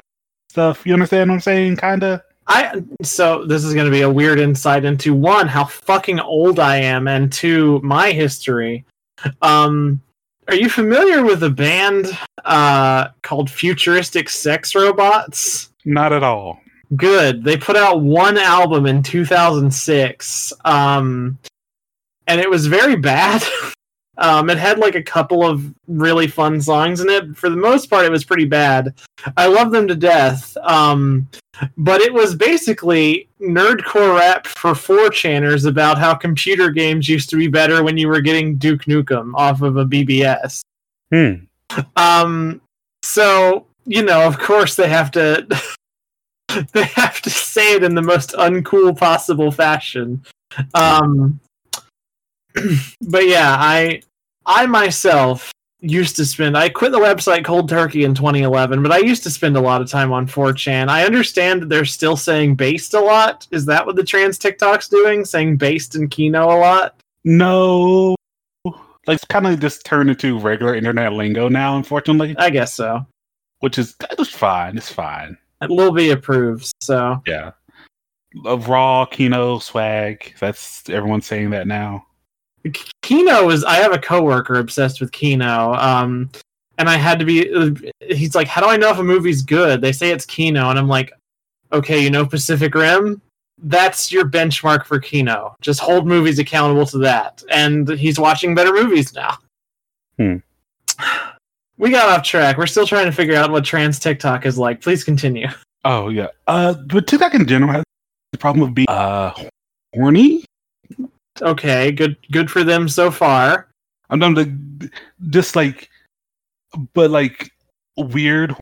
stuff. 0.50 0.86
You 0.86 0.94
understand 0.94 1.30
what 1.30 1.36
I'm 1.36 1.42
saying? 1.42 1.78
Kinda. 1.78 2.24
I 2.48 2.84
so 3.02 3.46
this 3.46 3.64
is 3.64 3.74
going 3.74 3.86
to 3.86 3.92
be 3.92 4.02
a 4.02 4.10
weird 4.10 4.40
insight 4.40 4.84
into 4.84 5.14
one 5.14 5.48
how 5.48 5.66
fucking 5.66 6.20
old 6.20 6.60
I 6.60 6.78
am 6.78 7.08
and 7.08 7.32
two 7.32 7.80
my 7.84 8.12
history. 8.12 8.86
Um 9.42 10.02
are 10.48 10.56
you 10.56 10.70
familiar 10.70 11.24
with 11.24 11.44
a 11.44 11.50
band 11.50 12.18
uh 12.44 13.10
called 13.22 13.50
Futuristic 13.50 14.30
Sex 14.30 14.76
Robots? 14.76 15.70
Not 15.86 16.14
at 16.14 16.24
all. 16.24 16.60
Good. 16.96 17.44
They 17.44 17.58
put 17.58 17.78
out 17.78 18.02
one 18.02 18.38
album 18.38 18.86
in 18.86 19.04
2006. 19.04 20.54
Um 20.66 21.38
and 22.28 22.42
it 22.42 22.50
was 22.50 22.66
very 22.68 22.96
bad. 23.12 23.44
Um 24.18 24.50
it 24.50 24.58
had 24.58 24.80
like 24.80 24.96
a 24.96 25.04
couple 25.04 25.46
of 25.46 25.74
really 25.88 26.28
fun 26.28 26.62
songs 26.62 27.00
in 27.00 27.10
it. 27.10 27.36
For 27.36 27.50
the 27.50 27.56
most 27.56 27.90
part 27.90 28.06
it 28.06 28.12
was 28.12 28.26
pretty 28.26 28.46
bad. 28.46 28.94
I 29.38 29.48
love 29.48 29.72
them 29.72 29.88
to 29.88 29.96
death. 29.96 30.56
Um 30.64 31.28
but 31.78 32.02
it 32.02 32.14
was 32.14 32.36
basically 32.36 33.30
nerdcore 33.40 34.18
rap 34.18 34.48
for 34.48 34.72
4chaners 34.72 35.68
about 35.68 35.98
how 35.98 36.14
computer 36.16 36.72
games 36.72 37.08
used 37.08 37.30
to 37.30 37.36
be 37.36 37.48
better 37.48 37.84
when 37.84 37.98
you 37.98 38.08
were 38.08 38.22
getting 38.22 38.58
Duke 38.58 38.86
Nukem 38.86 39.34
off 39.36 39.62
of 39.62 39.78
a 39.78 39.86
BBS. 39.86 40.62
Hmm. 41.12 41.34
Um, 41.96 42.62
so 43.04 43.68
you 43.86 44.04
know, 44.04 44.26
of 44.26 44.40
course, 44.40 44.76
they 44.76 44.90
have 44.90 45.12
to 45.12 45.48
they 46.74 46.84
have 46.84 47.22
to 47.22 47.30
say 47.30 47.76
it 47.76 47.84
in 47.84 47.96
the 47.96 48.02
most 48.02 48.32
uncool 48.34 48.98
possible 48.98 49.52
fashion. 49.52 50.24
Um, 50.74 51.40
but 53.02 53.28
yeah, 53.28 53.56
I 53.60 54.02
I 54.46 54.66
myself 54.66 55.52
used 55.84 56.16
to 56.16 56.26
spend 56.26 56.56
I 56.56 56.70
quit 56.70 56.92
the 56.92 57.00
website 57.00 57.44
cold 57.44 57.68
turkey 57.68 58.04
in 58.04 58.14
2011, 58.14 58.84
but 58.84 58.92
I 58.92 59.00
used 59.00 59.24
to 59.24 59.30
spend 59.30 59.58
a 59.58 59.62
lot 59.62 59.82
of 59.82 59.90
time 59.90 60.12
on 60.12 60.28
4chan. 60.28 60.90
I 60.90 61.06
understand 61.06 61.62
that 61.62 61.70
they're 61.70 61.86
still 61.86 62.16
saying 62.16 62.56
based 62.56 62.94
a 62.94 63.00
lot. 63.00 63.48
Is 63.52 63.66
that 63.66 63.86
what 63.86 63.96
the 63.96 64.04
trans 64.04 64.38
TikTok's 64.38 64.88
doing? 64.88 65.26
Saying 65.26 65.58
based 65.58 65.96
and 65.96 66.10
Kino 66.12 66.46
a 66.46 66.58
lot? 66.58 66.96
No. 67.24 68.16
Like 69.08 69.16
it's 69.16 69.26
kind 69.26 69.48
of 69.48 69.60
just 69.60 69.84
turned 69.84 70.12
into 70.12 70.38
regular 70.40 70.76
internet 70.76 71.14
lingo 71.14 71.50
now, 71.50 71.76
unfortunately, 71.78 72.36
I 72.38 72.52
guess 72.52 72.74
so. 72.74 73.06
which 73.62 73.80
is 73.80 73.96
it's 74.12 74.30
fine. 74.30 74.78
It's 74.78 74.92
fine. 74.92 75.38
Lil 75.68 75.92
B 75.92 76.12
approves, 76.12 76.72
so 76.82 77.22
Yeah. 77.26 77.52
Of 78.46 78.70
raw 78.70 79.06
Kino 79.06 79.60
swag. 79.60 80.36
That's 80.40 80.88
everyone's 80.90 81.26
saying 81.26 81.50
that 81.50 81.68
now. 81.68 82.06
Kino 83.02 83.50
is. 83.50 83.64
I 83.64 83.76
have 83.76 83.94
a 83.94 84.00
coworker 84.00 84.56
obsessed 84.56 85.02
with 85.02 85.12
Kino, 85.12 85.74
um, 85.76 86.30
and 86.78 86.90
I 86.90 86.98
had 86.98 87.20
to 87.20 87.26
be. 87.26 87.92
He's 88.00 88.36
like, 88.36 88.48
"How 88.48 88.62
do 88.62 88.68
I 88.68 88.78
know 88.78 88.92
if 88.92 89.00
a 89.00 89.04
movie's 89.04 89.42
good?" 89.42 89.82
They 89.82 89.92
say 89.92 90.12
it's 90.12 90.26
Kino, 90.26 90.70
and 90.70 90.78
I'm 90.78 90.88
like, 90.88 91.12
"Okay, 91.74 92.00
you 92.00 92.10
know 92.10 92.26
Pacific 92.26 92.76
Rim. 92.76 93.22
That's 93.64 94.12
your 94.12 94.26
benchmark 94.26 94.86
for 94.86 95.00
Kino. 95.00 95.56
Just 95.62 95.80
hold 95.80 96.08
movies 96.08 96.40
accountable 96.40 96.86
to 96.88 96.98
that." 97.00 97.44
And 97.50 97.90
he's 97.90 98.20
watching 98.20 98.54
better 98.56 98.74
movies 98.74 99.14
now. 99.14 99.38
Hmm. 100.18 100.38
We 101.78 101.90
got 101.90 102.10
off 102.10 102.24
track. 102.24 102.60
We're 102.60 102.68
still 102.68 102.86
trying 102.86 103.08
to 103.08 103.12
figure 103.12 103.36
out 103.36 103.50
what 103.50 103.66
trans 103.66 103.98
TikTok 103.98 104.46
is 104.46 104.56
like. 104.56 104.82
Please 104.82 105.04
continue. 105.04 105.48
Oh 105.84 106.10
yeah. 106.10 106.28
Uh, 106.46 106.74
but 106.74 107.08
TikTok 107.08 107.34
in 107.34 107.48
general 107.48 107.72
has 107.72 107.84
the 108.32 108.38
problem 108.38 108.68
of 108.68 108.76
being 108.76 108.88
uh 108.88 109.34
horny. 109.96 110.46
Okay, 111.42 111.92
good 111.92 112.18
good 112.32 112.50
for 112.52 112.64
them 112.64 112.88
so 112.90 113.10
far. 113.12 113.68
I'm 114.10 114.20
done 114.20 114.36
to 114.36 114.90
just 115.30 115.56
like, 115.56 115.90
but 116.94 117.10
like 117.12 117.52
weird 117.98 118.56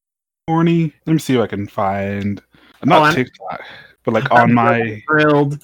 horny. 0.47 0.93
Let 1.05 1.13
me 1.13 1.20
see 1.20 1.36
if 1.36 1.41
I 1.41 1.47
can 1.47 1.67
find. 1.67 2.41
Not 2.84 2.99
Oh, 3.01 3.03
I'm- 3.05 3.15
TikTok, 3.15 3.61
but 4.03 4.13
like 4.13 4.32
on 4.32 4.53
my 4.53 5.01
Thrilled. 5.07 5.59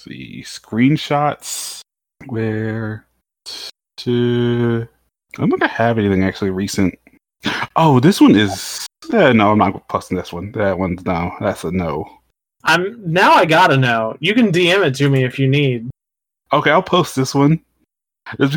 see 0.00 0.42
screenshots 0.44 1.80
where 2.26 3.06
to. 3.98 4.86
I 5.36 5.40
don't 5.40 5.50
think 5.50 5.62
I 5.62 5.68
have 5.68 5.98
anything 5.98 6.24
actually 6.24 6.50
recent. 6.50 6.98
Oh, 7.76 8.00
this 8.00 8.20
one 8.20 8.34
is. 8.34 8.86
Eh, 9.12 9.32
no, 9.32 9.52
I'm 9.52 9.58
not 9.58 9.86
posting 9.88 10.16
this 10.16 10.32
one. 10.32 10.50
That 10.52 10.78
one's 10.78 11.04
no. 11.04 11.32
That's 11.40 11.64
a 11.64 11.70
no. 11.70 12.04
I'm 12.64 13.00
now 13.10 13.32
I 13.34 13.44
gotta 13.46 13.76
know. 13.76 14.16
You 14.20 14.34
can 14.34 14.50
DM 14.52 14.84
it 14.84 14.94
to 14.96 15.08
me 15.08 15.24
if 15.24 15.38
you 15.38 15.46
need. 15.48 15.88
Okay, 16.52 16.70
I'll 16.70 16.82
post 16.82 17.14
this 17.14 17.34
one. 17.34 17.60
It's 18.38 18.56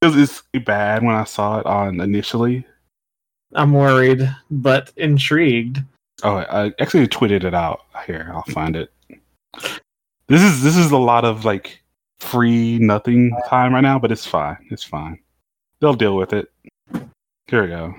because 0.00 0.16
it's 0.16 0.42
bad 0.64 1.02
when 1.02 1.14
I 1.14 1.24
saw 1.24 1.58
it 1.58 1.66
on 1.66 2.00
initially. 2.00 2.64
I'm 3.54 3.72
worried, 3.72 4.34
but 4.50 4.92
intrigued. 4.96 5.82
Oh, 6.22 6.36
I 6.36 6.72
actually 6.80 7.06
tweeted 7.08 7.44
it 7.44 7.54
out. 7.54 7.82
Here, 8.06 8.30
I'll 8.32 8.42
find 8.42 8.76
it. 8.76 8.92
This 10.28 10.42
is 10.42 10.62
this 10.62 10.76
is 10.76 10.90
a 10.92 10.98
lot 10.98 11.24
of 11.24 11.44
like 11.44 11.82
free 12.20 12.78
nothing 12.78 13.36
time 13.48 13.74
right 13.74 13.80
now, 13.80 13.98
but 13.98 14.12
it's 14.12 14.26
fine. 14.26 14.56
It's 14.70 14.84
fine. 14.84 15.18
They'll 15.80 15.94
deal 15.94 16.16
with 16.16 16.32
it. 16.32 16.50
Here 17.48 17.62
we 17.62 17.68
go. 17.68 17.94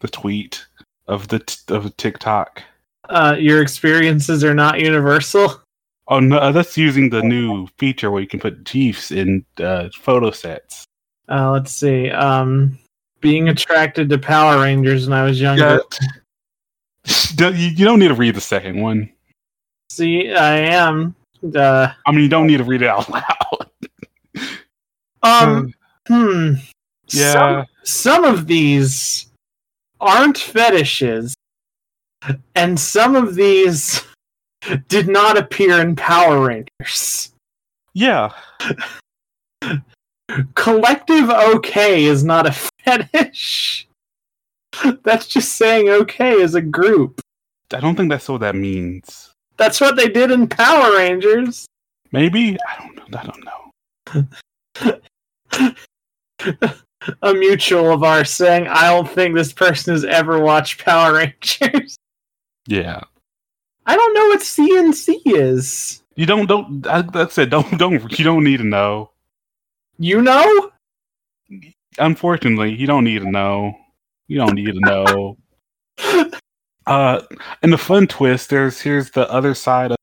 The 0.00 0.08
tweet 0.08 0.64
of 1.06 1.28
the 1.28 1.40
t- 1.40 1.74
of 1.74 1.96
TikTok. 1.96 2.62
Uh, 3.08 3.36
your 3.38 3.60
experiences 3.62 4.42
are 4.42 4.54
not 4.54 4.80
universal. 4.80 5.60
Oh 6.10 6.18
no, 6.18 6.50
that's 6.50 6.76
using 6.76 7.08
the 7.08 7.22
new 7.22 7.68
feature 7.78 8.10
where 8.10 8.20
you 8.20 8.26
can 8.26 8.40
put 8.40 8.64
GIFs 8.64 9.12
in 9.12 9.44
uh, 9.58 9.88
photo 9.96 10.32
sets. 10.32 10.84
Uh, 11.28 11.52
let's 11.52 11.70
see. 11.70 12.10
Um, 12.10 12.76
being 13.20 13.48
attracted 13.48 14.08
to 14.10 14.18
Power 14.18 14.60
Rangers 14.60 15.08
when 15.08 15.16
I 15.16 15.22
was 15.22 15.40
younger. 15.40 15.80
Don't- 17.36 17.56
you, 17.56 17.68
you 17.68 17.84
don't 17.84 18.00
need 18.00 18.08
to 18.08 18.14
read 18.14 18.34
the 18.34 18.40
second 18.40 18.80
one. 18.80 19.08
See, 19.88 20.32
I 20.32 20.56
am. 20.56 21.14
Uh, 21.54 21.92
I 22.06 22.10
mean, 22.10 22.20
you 22.20 22.28
don't 22.28 22.46
need 22.46 22.58
to 22.58 22.64
read 22.64 22.82
it 22.82 22.88
out 22.88 23.08
loud. 23.08 23.70
um, 25.22 25.72
hmm. 26.06 26.54
yeah. 27.08 27.32
Some, 27.32 27.66
some 27.84 28.24
of 28.24 28.46
these 28.46 29.26
aren't 30.00 30.36
fetishes, 30.36 31.34
and 32.54 32.78
some 32.78 33.16
of 33.16 33.34
these 33.36 34.02
did 34.88 35.08
not 35.08 35.36
appear 35.36 35.80
in 35.80 35.96
Power 35.96 36.46
Rangers. 36.46 37.32
Yeah. 37.94 38.30
Collective 40.54 41.28
okay 41.30 42.04
is 42.04 42.22
not 42.24 42.46
a 42.46 42.52
fetish. 42.84 43.88
That's 45.02 45.26
just 45.26 45.54
saying 45.54 45.88
okay 45.88 46.40
as 46.42 46.54
a 46.54 46.60
group. 46.60 47.20
I 47.72 47.80
don't 47.80 47.96
think 47.96 48.10
that's 48.10 48.28
what 48.28 48.40
that 48.40 48.54
means. 48.54 49.32
That's 49.56 49.80
what 49.80 49.96
they 49.96 50.08
did 50.08 50.30
in 50.30 50.46
Power 50.48 50.96
Rangers. 50.96 51.66
Maybe 52.12 52.56
I 52.66 52.76
don't 52.78 52.96
know. 52.96 53.04
I 53.18 53.26
don't 53.26 53.44
know. 53.44 53.72
A 57.22 57.32
mutual 57.32 57.92
of 57.92 58.02
ours 58.02 58.30
saying, 58.30 58.68
I 58.68 58.88
don't 58.88 59.08
think 59.08 59.34
this 59.34 59.54
person 59.54 59.94
has 59.94 60.04
ever 60.04 60.38
watched 60.38 60.84
Power 60.84 61.14
Rangers. 61.14 61.96
Yeah, 62.66 63.00
I 63.90 63.96
don't 63.96 64.14
know 64.14 64.28
what 64.28 64.38
CNC 64.38 65.20
is. 65.24 66.00
you 66.14 66.24
don't 66.24 66.46
don't. 66.46 66.86
I, 66.86 67.02
that's 67.02 67.36
it. 67.38 67.50
Don't 67.50 67.76
don't. 67.76 68.16
You 68.16 68.24
don't 68.24 68.44
need 68.44 68.58
to 68.58 68.64
know. 68.64 69.10
You 69.98 70.22
know? 70.22 70.70
Unfortunately, 71.98 72.72
you 72.72 72.86
don't 72.86 73.02
need 73.02 73.20
to 73.22 73.28
know. 73.28 73.76
You 74.28 74.38
don't 74.38 74.54
need 74.54 74.72
to 74.72 74.78
know. 74.78 75.36
uh, 76.86 77.22
and 77.64 77.72
the 77.72 77.78
fun 77.78 78.06
twist. 78.06 78.50
There's 78.50 78.80
here's 78.80 79.10
the 79.10 79.28
other 79.28 79.54
side 79.54 79.90
of 79.90 79.98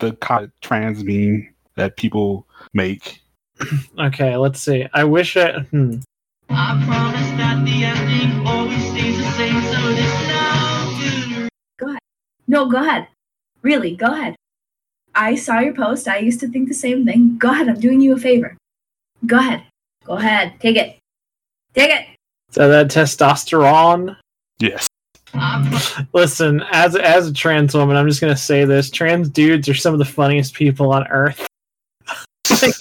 the 0.00 0.50
trans 0.60 1.04
meme 1.04 1.54
that 1.76 1.96
people 1.96 2.48
make. 2.74 3.22
Okay, 4.00 4.36
let's 4.36 4.60
see. 4.60 4.88
I 4.92 5.04
wish 5.04 5.36
I. 5.36 5.60
Hmm. 5.60 6.00
I 6.48 6.82
promise 6.84 7.30
that 7.38 7.64
the 7.64 7.84
ending 7.84 8.44
always 8.44 8.84
stays 8.88 9.18
the 9.18 9.30
same, 9.32 9.62
so 9.62 9.78
listen 9.86 10.30
out. 10.30 10.60
No, 12.50 12.66
go 12.68 12.78
ahead. 12.78 13.06
Really, 13.62 13.94
go 13.94 14.06
ahead. 14.06 14.36
I 15.14 15.34
saw 15.34 15.58
your 15.58 15.74
post. 15.74 16.08
I 16.08 16.18
used 16.18 16.40
to 16.40 16.48
think 16.48 16.68
the 16.68 16.74
same 16.74 17.04
thing. 17.04 17.36
Go 17.38 17.50
ahead. 17.50 17.68
I'm 17.68 17.80
doing 17.80 18.00
you 18.00 18.14
a 18.14 18.18
favor. 18.18 18.56
Go 19.26 19.38
ahead. 19.38 19.64
Go 20.04 20.14
ahead. 20.14 20.54
Take 20.60 20.76
it. 20.76 20.98
Take 21.74 21.90
it. 21.90 22.06
So 22.50 22.68
that 22.68 22.88
testosterone. 22.88 24.16
Yes. 24.58 24.88
Listen, 26.12 26.62
as 26.72 26.96
as 26.96 27.28
a 27.28 27.32
trans 27.32 27.74
woman, 27.74 27.96
I'm 27.96 28.08
just 28.08 28.20
gonna 28.20 28.36
say 28.36 28.64
this: 28.64 28.90
trans 28.90 29.28
dudes 29.28 29.68
are 29.68 29.74
some 29.74 29.92
of 29.92 29.98
the 29.98 30.04
funniest 30.04 30.54
people 30.54 30.92
on 30.92 31.06
earth. 31.08 31.46
Like, 32.62 32.74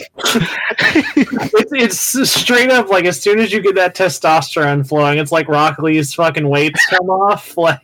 it's, 1.71 2.15
it's 2.15 2.32
straight 2.32 2.69
up 2.71 2.89
like 2.89 3.05
as 3.05 3.21
soon 3.21 3.39
as 3.39 3.53
you 3.53 3.61
get 3.61 3.75
that 3.75 3.95
testosterone 3.95 4.88
flowing, 4.88 5.19
it's 5.19 5.32
like 5.32 5.47
Rock 5.47 5.80
Lee's 5.80 6.13
fucking 6.13 6.47
weights 6.47 6.86
come 6.88 7.09
off. 7.09 7.55
Like, 7.55 7.80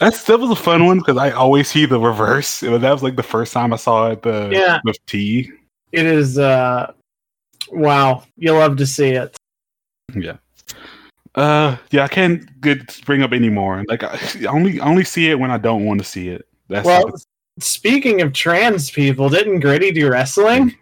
That's 0.00 0.24
that 0.24 0.38
was 0.38 0.50
a 0.50 0.56
fun 0.56 0.84
one 0.86 0.98
because 0.98 1.16
I 1.16 1.30
always 1.30 1.68
see 1.68 1.86
the 1.86 1.98
reverse. 2.00 2.60
That 2.60 2.80
was 2.82 3.02
like 3.02 3.16
the 3.16 3.22
first 3.22 3.52
time 3.52 3.72
I 3.72 3.76
saw 3.76 4.10
it. 4.10 4.22
The 4.22 4.50
Yeah. 4.52 4.80
with 4.84 4.98
T. 5.06 5.50
it 5.92 6.06
is. 6.06 6.38
uh 6.38 6.92
Wow, 7.70 8.22
you 8.36 8.52
love 8.52 8.76
to 8.76 8.86
see 8.86 9.10
it. 9.10 9.36
Yeah. 10.14 10.36
Uh, 11.34 11.76
yeah, 11.90 12.04
I 12.04 12.08
can't 12.08 12.60
get 12.60 13.00
bring 13.04 13.22
up 13.22 13.32
anymore. 13.32 13.84
Like, 13.88 14.02
I 14.04 14.18
only 14.48 14.80
only 14.80 15.04
see 15.04 15.30
it 15.30 15.38
when 15.38 15.50
I 15.50 15.58
don't 15.58 15.84
want 15.84 16.00
to 16.00 16.04
see 16.06 16.28
it. 16.28 16.46
That's 16.68 16.86
Well, 16.86 17.12
speaking 17.58 18.22
of 18.22 18.32
trans 18.32 18.90
people, 18.90 19.28
didn't 19.28 19.60
Gritty 19.60 19.90
do 19.92 20.08
wrestling? 20.10 20.74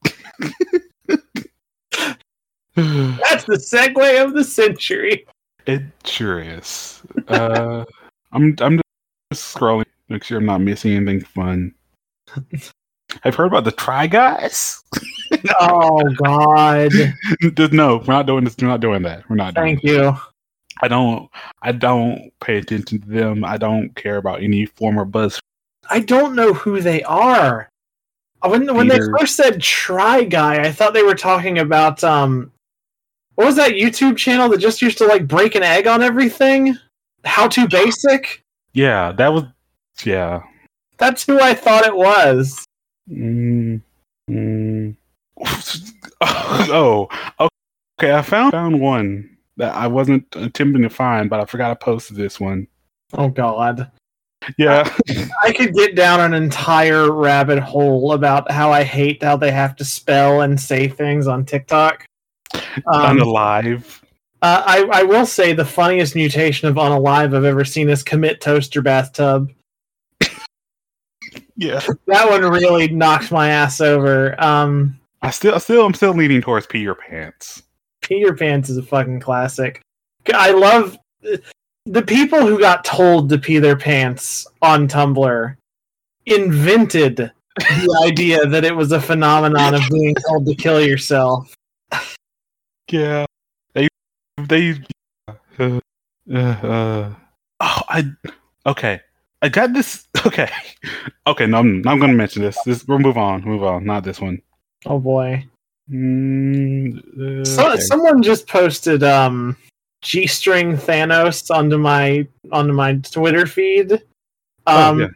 That's 2.74 3.44
the 3.44 3.56
segue 3.56 4.22
of 4.24 4.34
the 4.34 4.44
century. 4.44 5.26
it 5.66 5.82
sure 6.04 6.40
is. 6.40 7.02
Uh, 7.28 7.84
I'm 8.36 8.54
I'm 8.60 8.80
just 9.32 9.56
scrolling, 9.56 9.86
make 10.08 10.22
sure 10.22 10.38
I'm 10.38 10.46
not 10.46 10.60
missing 10.60 10.92
anything 10.92 11.22
fun. 11.22 11.74
I've 13.24 13.34
heard 13.34 13.46
about 13.46 13.64
the 13.64 13.72
Try 13.72 14.06
Guys. 14.06 14.82
Oh 15.60 16.00
God! 16.22 16.92
no, 17.72 17.96
we're 17.96 18.14
not 18.14 18.26
doing 18.26 18.44
this. 18.44 18.54
We're 18.60 18.68
not 18.68 18.78
doing 18.80 19.02
that. 19.02 19.28
We're 19.28 19.34
not 19.34 19.54
doing. 19.54 19.76
Thank 19.76 19.82
you. 19.82 20.16
I 20.82 20.86
don't. 20.86 21.28
I 21.62 21.72
don't 21.72 22.30
pay 22.40 22.58
attention 22.58 23.00
to 23.00 23.08
them. 23.08 23.44
I 23.44 23.56
don't 23.56 23.92
care 23.96 24.18
about 24.18 24.40
any 24.40 24.66
former 24.66 25.04
Buzz. 25.04 25.40
I 25.90 25.98
don't 25.98 26.36
know 26.36 26.52
who 26.52 26.80
they 26.80 27.02
are. 27.02 27.68
Uh, 28.42 28.50
When 28.50 28.72
when 28.72 28.86
they 28.86 29.00
first 29.18 29.34
said 29.34 29.60
"Try 29.60 30.22
Guy," 30.22 30.62
I 30.62 30.70
thought 30.70 30.94
they 30.94 31.02
were 31.02 31.16
talking 31.16 31.58
about 31.58 32.04
um, 32.04 32.52
what 33.34 33.46
was 33.46 33.56
that 33.56 33.72
YouTube 33.72 34.16
channel 34.16 34.48
that 34.50 34.58
just 34.58 34.80
used 34.80 34.98
to 34.98 35.06
like 35.06 35.26
break 35.26 35.56
an 35.56 35.64
egg 35.64 35.88
on 35.88 36.02
everything? 36.04 36.76
How 37.26 37.48
to 37.48 37.68
Basic. 37.68 38.42
Yeah, 38.72 39.12
that 39.12 39.32
was. 39.32 39.44
Yeah. 40.04 40.42
That's 40.98 41.24
who 41.24 41.40
I 41.40 41.54
thought 41.54 41.84
it 41.84 41.96
was. 41.96 42.64
Mm, 43.10 43.82
mm. 44.30 44.96
oh, 46.20 47.08
okay. 47.40 48.14
I 48.14 48.22
found 48.22 48.52
found 48.52 48.80
one 48.80 49.36
that 49.56 49.74
I 49.74 49.86
wasn't 49.86 50.24
attempting 50.34 50.82
to 50.82 50.90
find, 50.90 51.28
but 51.28 51.40
I 51.40 51.44
forgot 51.44 51.70
I 51.70 51.74
posted 51.74 52.16
this 52.16 52.40
one. 52.40 52.66
Oh 53.14 53.28
God. 53.28 53.90
Yeah, 54.58 54.88
I 55.42 55.52
could 55.52 55.74
get 55.74 55.96
down 55.96 56.20
an 56.20 56.34
entire 56.34 57.10
rabbit 57.10 57.58
hole 57.58 58.12
about 58.12 58.50
how 58.50 58.70
I 58.70 58.84
hate 58.84 59.22
how 59.22 59.36
they 59.36 59.50
have 59.50 59.74
to 59.76 59.84
spell 59.84 60.42
and 60.42 60.60
say 60.60 60.88
things 60.88 61.26
on 61.26 61.44
TikTok. 61.44 62.04
Um, 62.54 63.18
unalive. 63.18 64.02
Uh, 64.46 64.62
I, 64.64 65.00
I 65.00 65.02
will 65.02 65.26
say 65.26 65.52
the 65.52 65.64
funniest 65.64 66.14
mutation 66.14 66.68
of 66.68 66.76
unalive 66.76 67.34
I've 67.34 67.44
ever 67.44 67.64
seen 67.64 67.88
is 67.88 68.04
commit 68.04 68.40
toaster 68.40 68.80
bathtub. 68.80 69.50
Yeah, 71.56 71.80
That 72.06 72.28
one 72.28 72.42
really 72.42 72.88
knocked 72.88 73.32
my 73.32 73.48
ass 73.48 73.80
over. 73.80 74.40
Um, 74.42 75.00
I 75.22 75.30
still, 75.30 75.54
I 75.54 75.58
still, 75.58 75.84
I'm 75.84 75.94
still 75.94 76.12
leaning 76.12 76.42
towards 76.42 76.66
pee 76.66 76.78
your 76.78 76.94
pants. 76.94 77.62
Pee 78.02 78.18
Your 78.18 78.36
Pants 78.36 78.68
is 78.68 78.76
a 78.76 78.82
fucking 78.82 79.18
classic. 79.18 79.80
I 80.32 80.52
love 80.52 80.96
the 81.86 82.02
people 82.02 82.46
who 82.46 82.60
got 82.60 82.84
told 82.84 83.28
to 83.30 83.38
pee 83.38 83.58
their 83.58 83.76
pants 83.76 84.46
on 84.62 84.86
Tumblr 84.86 85.56
invented 86.26 87.16
the 87.16 88.02
idea 88.06 88.46
that 88.46 88.64
it 88.64 88.76
was 88.76 88.92
a 88.92 89.00
phenomenon 89.00 89.74
of 89.74 89.82
being 89.90 90.14
told 90.28 90.46
to 90.46 90.54
kill 90.54 90.80
yourself. 90.80 91.52
Yeah, 92.88 93.25
they 94.38 94.72
they. 94.72 94.80
Uh, 96.28 96.34
uh, 96.34 96.66
uh, 96.66 97.14
oh, 97.60 97.82
I. 97.88 98.04
Okay, 98.66 99.00
I 99.42 99.48
got 99.48 99.72
this. 99.72 100.06
Okay, 100.26 100.50
okay. 101.28 101.46
No, 101.46 101.58
I'm 101.58 101.82
not 101.82 101.98
going 102.00 102.10
to 102.10 102.16
mention 102.16 102.42
this. 102.42 102.58
This 102.64 102.84
we'll 102.88 102.98
move 102.98 103.16
on. 103.16 103.42
Move 103.42 103.62
on. 103.62 103.84
Not 103.84 104.02
this 104.02 104.20
one. 104.20 104.42
Oh 104.86 104.98
boy. 104.98 105.46
Mm, 105.88 106.98
uh, 106.98 107.44
So, 107.44 107.70
okay. 107.70 107.80
Someone 107.80 108.24
just 108.24 108.48
posted 108.48 109.04
um, 109.04 109.56
G-string 110.02 110.76
Thanos 110.76 111.48
onto 111.54 111.78
my 111.78 112.26
onto 112.50 112.72
my 112.72 112.94
Twitter 112.96 113.46
feed. 113.46 114.02
Oh, 114.66 114.90
Um, 114.90 115.00
yeah. 115.00 115.06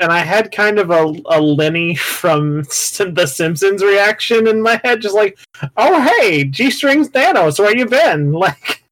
And 0.00 0.10
I 0.10 0.20
had 0.20 0.50
kind 0.50 0.78
of 0.78 0.90
a, 0.90 1.14
a 1.26 1.40
Lenny 1.40 1.94
from 1.94 2.62
The 2.64 3.26
Simpsons 3.26 3.84
reaction 3.84 4.46
in 4.46 4.62
my 4.62 4.80
head, 4.82 5.02
just 5.02 5.14
like, 5.14 5.38
"Oh 5.76 6.00
hey, 6.00 6.44
G-string 6.44 7.06
Thanos, 7.06 7.58
where 7.58 7.76
you 7.76 7.86
been?" 7.86 8.32
Like, 8.40 8.82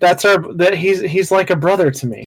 that's 0.00 0.24
our 0.24 0.52
that 0.54 0.74
he's 0.74 1.00
he's 1.02 1.30
like 1.30 1.50
a 1.50 1.56
brother 1.56 1.90
to 1.90 2.06
me. 2.06 2.24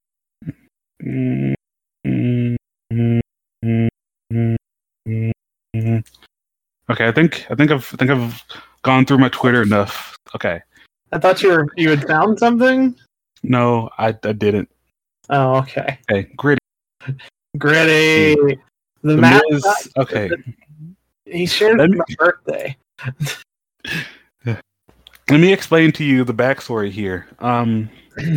Okay, 6.90 7.08
I 7.08 7.12
think 7.12 7.46
I 7.50 7.56
think 7.56 7.72
I've 7.72 7.90
I 7.94 7.98
think 7.98 8.12
I've 8.12 8.44
gone 8.84 9.06
through 9.06 9.18
my 9.18 9.30
Twitter 9.30 9.62
enough. 9.64 10.16
Okay, 10.36 10.62
I 11.12 11.20
thought 11.20 11.42
you 11.42 11.50
were 11.50 11.68
you 11.76 11.90
had 11.90 12.08
found 12.08 12.40
something. 12.40 12.96
no, 13.42 13.90
I 13.98 14.16
I 14.24 14.32
didn't. 14.32 14.70
Oh, 15.30 15.56
okay. 15.58 16.00
Okay, 16.12 16.30
gritty. 16.36 16.63
Gritty. 17.58 18.36
The, 18.36 18.58
The 19.04 19.18
map. 19.18 19.42
Miz- 19.50 19.90
okay, 19.98 20.30
He 21.26 21.46
shared 21.46 21.78
Let 21.78 21.90
me- 21.90 21.98
my 21.98 22.16
birthday. 22.18 22.78
let 24.46 25.40
me 25.40 25.52
explain 25.54 25.92
to 25.94 26.04
you 26.04 26.24
the 26.24 26.34
backstory 26.34 26.90
here. 26.92 27.28
Um, 27.40 27.90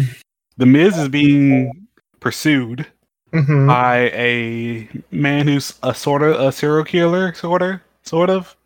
the 0.57 0.67
Miz 0.67 0.97
is 0.99 1.09
being 1.09 1.87
pursued 2.21 2.87
Mhm. 3.33 3.67
by 3.67 4.11
a 4.15 4.89
man 5.11 5.47
who's 5.49 5.75
a 5.83 5.93
sort 5.95 6.23
of 6.23 6.41
a 6.41 6.53
serial 6.53 6.85
killer, 6.85 7.35
sort 7.35 7.61
of, 7.63 7.81
sort 8.03 8.31
of. 8.31 8.57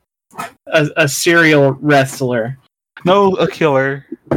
a, 0.66 0.88
a 0.96 1.08
serial 1.08 1.72
wrestler. 1.80 2.56
No, 3.04 3.34
a 3.36 3.48
killer. 3.48 4.06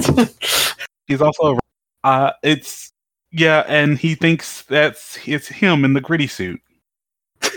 He's 1.08 1.22
also 1.22 1.56
a, 1.56 1.60
uh 2.08 2.32
it's 2.42 2.93
yeah, 3.34 3.64
and 3.68 3.98
he 3.98 4.16
thinks 4.16 4.62
that's 4.62 5.18
it's 5.26 5.48
him 5.48 5.84
in 5.84 5.94
the 5.94 6.02
gritty 6.02 6.28
suit. 6.28 6.62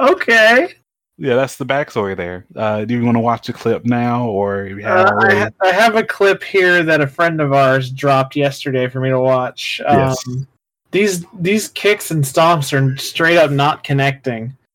okay. 0.00 0.74
Yeah, 1.16 1.34
that's 1.36 1.56
the 1.56 1.66
backstory 1.66 2.16
there. 2.16 2.46
Uh, 2.56 2.84
do 2.84 2.94
you 2.94 3.04
want 3.04 3.16
to 3.16 3.20
watch 3.20 3.46
the 3.46 3.52
clip 3.52 3.84
now, 3.84 4.26
or 4.26 4.68
Uh, 4.84 5.12
I, 5.20 5.34
ha- 5.34 5.50
I 5.62 5.72
have 5.72 5.96
a 5.96 6.02
clip 6.02 6.42
here 6.42 6.82
that 6.82 7.00
a 7.00 7.06
friend 7.06 7.40
of 7.40 7.52
ours 7.52 7.90
dropped 7.90 8.34
yesterday 8.34 8.88
for 8.88 9.00
me 9.00 9.10
to 9.10 9.20
watch. 9.20 9.80
Yes. 9.84 10.16
Um, 10.26 10.48
these 10.90 11.26
these 11.40 11.68
kicks 11.68 12.10
and 12.10 12.24
stomps 12.24 12.72
are 12.72 12.96
straight 12.96 13.36
up 13.36 13.50
not 13.50 13.84
connecting. 13.84 14.56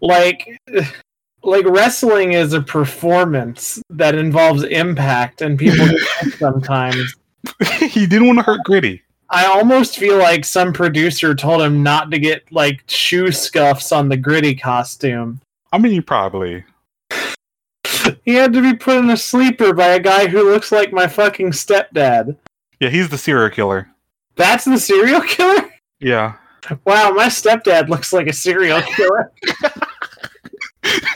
Like 0.00 0.60
like 1.46 1.64
wrestling 1.66 2.32
is 2.32 2.52
a 2.52 2.60
performance 2.60 3.80
that 3.90 4.14
involves 4.14 4.64
impact 4.64 5.42
and 5.42 5.58
people 5.58 5.86
sometimes. 6.38 7.14
he 7.78 8.06
didn't 8.06 8.26
want 8.26 8.38
to 8.38 8.44
hurt 8.44 8.64
gritty. 8.64 9.02
I 9.30 9.46
almost 9.46 9.98
feel 9.98 10.18
like 10.18 10.44
some 10.44 10.72
producer 10.72 11.34
told 11.34 11.62
him 11.62 11.82
not 11.82 12.10
to 12.10 12.18
get 12.18 12.50
like 12.52 12.82
shoe 12.86 13.32
scuffs 13.32 13.90
on 13.92 14.08
the 14.08 14.16
gritty 14.16 14.54
costume. 14.54 15.40
I 15.72 15.78
mean, 15.78 16.02
probably. 16.02 16.64
He 18.24 18.34
had 18.34 18.52
to 18.52 18.62
be 18.62 18.74
put 18.74 18.98
in 18.98 19.10
a 19.10 19.16
sleeper 19.16 19.72
by 19.72 19.88
a 19.88 20.00
guy 20.00 20.28
who 20.28 20.48
looks 20.48 20.70
like 20.70 20.92
my 20.92 21.08
fucking 21.08 21.50
stepdad. 21.50 22.36
Yeah, 22.78 22.88
he's 22.88 23.08
the 23.08 23.18
serial 23.18 23.50
killer. 23.50 23.88
That's 24.36 24.64
the 24.64 24.78
serial 24.78 25.22
killer? 25.22 25.70
Yeah. 25.98 26.34
Wow, 26.84 27.10
my 27.10 27.26
stepdad 27.26 27.88
looks 27.88 28.12
like 28.12 28.26
a 28.26 28.32
serial 28.32 28.82
killer. 28.82 29.32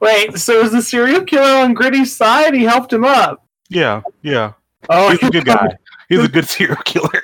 Wait, 0.00 0.36
so 0.38 0.60
is 0.60 0.72
the 0.72 0.82
serial 0.82 1.24
killer 1.24 1.64
on 1.64 1.74
Gritty's 1.74 2.14
side? 2.14 2.54
He 2.54 2.64
helped 2.64 2.92
him 2.92 3.04
up. 3.04 3.46
Yeah, 3.68 4.02
yeah. 4.22 4.52
Oh, 4.88 5.10
He's 5.10 5.22
a 5.22 5.30
good 5.30 5.44
guy. 5.44 5.76
He's 6.08 6.24
a 6.24 6.28
good 6.28 6.48
serial 6.48 6.76
killer. 6.84 7.22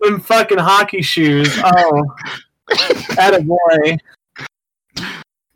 them 0.00 0.20
fucking 0.20 0.58
hockey 0.58 1.02
shoes. 1.02 1.48
Oh, 1.64 2.04
at 3.18 3.34
a 3.34 3.42
boy. 3.42 3.98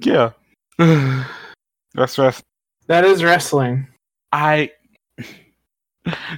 Yeah. 0.01 0.31
That's 1.95 2.18
right. 2.18 2.41
That 2.89 3.05
is 3.05 3.22
wrestling. 3.22 3.87
I. 4.33 4.72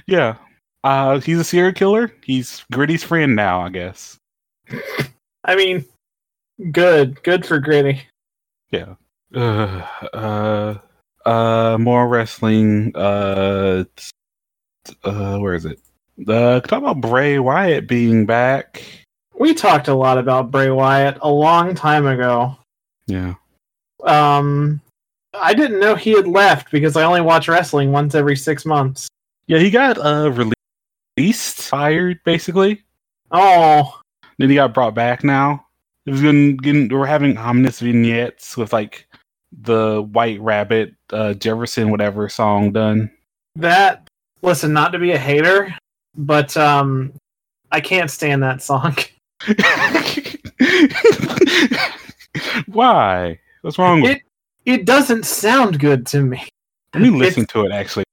Yeah. 0.07 0.35
Uh, 0.83 1.19
he's 1.19 1.39
a 1.39 1.43
serial 1.43 1.73
killer. 1.73 2.13
He's 2.23 2.63
Gritty's 2.71 3.03
friend 3.03 3.35
now, 3.35 3.61
I 3.61 3.69
guess. 3.69 4.17
I 5.43 5.55
mean, 5.55 5.85
good, 6.71 7.21
good 7.23 7.45
for 7.45 7.59
Gritty. 7.59 8.01
Yeah. 8.71 8.95
Uh, 9.33 9.85
uh, 10.13 10.75
uh, 11.25 11.77
more 11.79 12.07
wrestling. 12.07 12.91
Uh, 12.95 13.83
uh, 15.03 15.37
where 15.37 15.53
is 15.53 15.65
it? 15.65 15.79
Uh, 16.27 16.59
talk 16.61 16.79
about 16.79 17.01
Bray 17.01 17.39
Wyatt 17.39 17.87
being 17.87 18.25
back. 18.25 18.83
We 19.37 19.53
talked 19.53 19.87
a 19.87 19.93
lot 19.93 20.17
about 20.17 20.51
Bray 20.51 20.69
Wyatt 20.69 21.17
a 21.21 21.31
long 21.31 21.73
time 21.73 22.05
ago. 22.05 22.57
Yeah. 23.07 23.35
Um, 24.03 24.81
I 25.33 25.53
didn't 25.53 25.79
know 25.79 25.95
he 25.95 26.11
had 26.11 26.27
left 26.27 26.71
because 26.71 26.95
I 26.97 27.03
only 27.03 27.21
watch 27.21 27.47
wrestling 27.47 27.91
once 27.91 28.15
every 28.15 28.35
six 28.35 28.65
months. 28.65 29.07
Yeah, 29.47 29.59
he 29.59 29.69
got 29.69 29.97
uh 29.97 30.53
released, 31.17 31.61
fired, 31.61 32.19
basically. 32.23 32.83
Oh, 33.31 33.99
Then 34.37 34.49
he 34.49 34.55
got 34.55 34.73
brought 34.73 34.95
back. 34.95 35.23
Now 35.23 35.65
it 36.05 36.11
was 36.11 36.21
getting, 36.21 36.57
getting 36.57 36.89
we're 36.89 37.05
having 37.05 37.37
ominous 37.37 37.79
vignettes 37.79 38.57
with 38.57 38.73
like 38.73 39.07
the 39.51 40.01
White 40.11 40.39
Rabbit, 40.41 40.95
uh, 41.11 41.33
Jefferson, 41.33 41.91
whatever 41.91 42.29
song 42.29 42.71
done. 42.71 43.11
that. 43.55 44.07
Listen, 44.41 44.71
not 44.71 44.93
to 44.93 44.99
be 44.99 45.11
a 45.11 45.17
hater, 45.17 45.75
but 46.15 46.55
um, 46.55 47.11
I 47.71 47.81
can't 47.81 48.09
stand 48.09 48.41
that 48.43 48.61
song. 48.61 48.95
Why? 52.67 53.39
What's 53.61 53.77
wrong 53.77 54.01
with 54.01 54.11
It 54.11 54.21
it 54.65 54.85
doesn't 54.85 55.25
sound 55.25 55.79
good 55.79 56.05
to 56.07 56.21
me. 56.21 56.47
Let 56.93 57.03
me 57.03 57.09
listen 57.09 57.45
to 57.47 57.65
it 57.65 57.71
actually, 57.71 58.05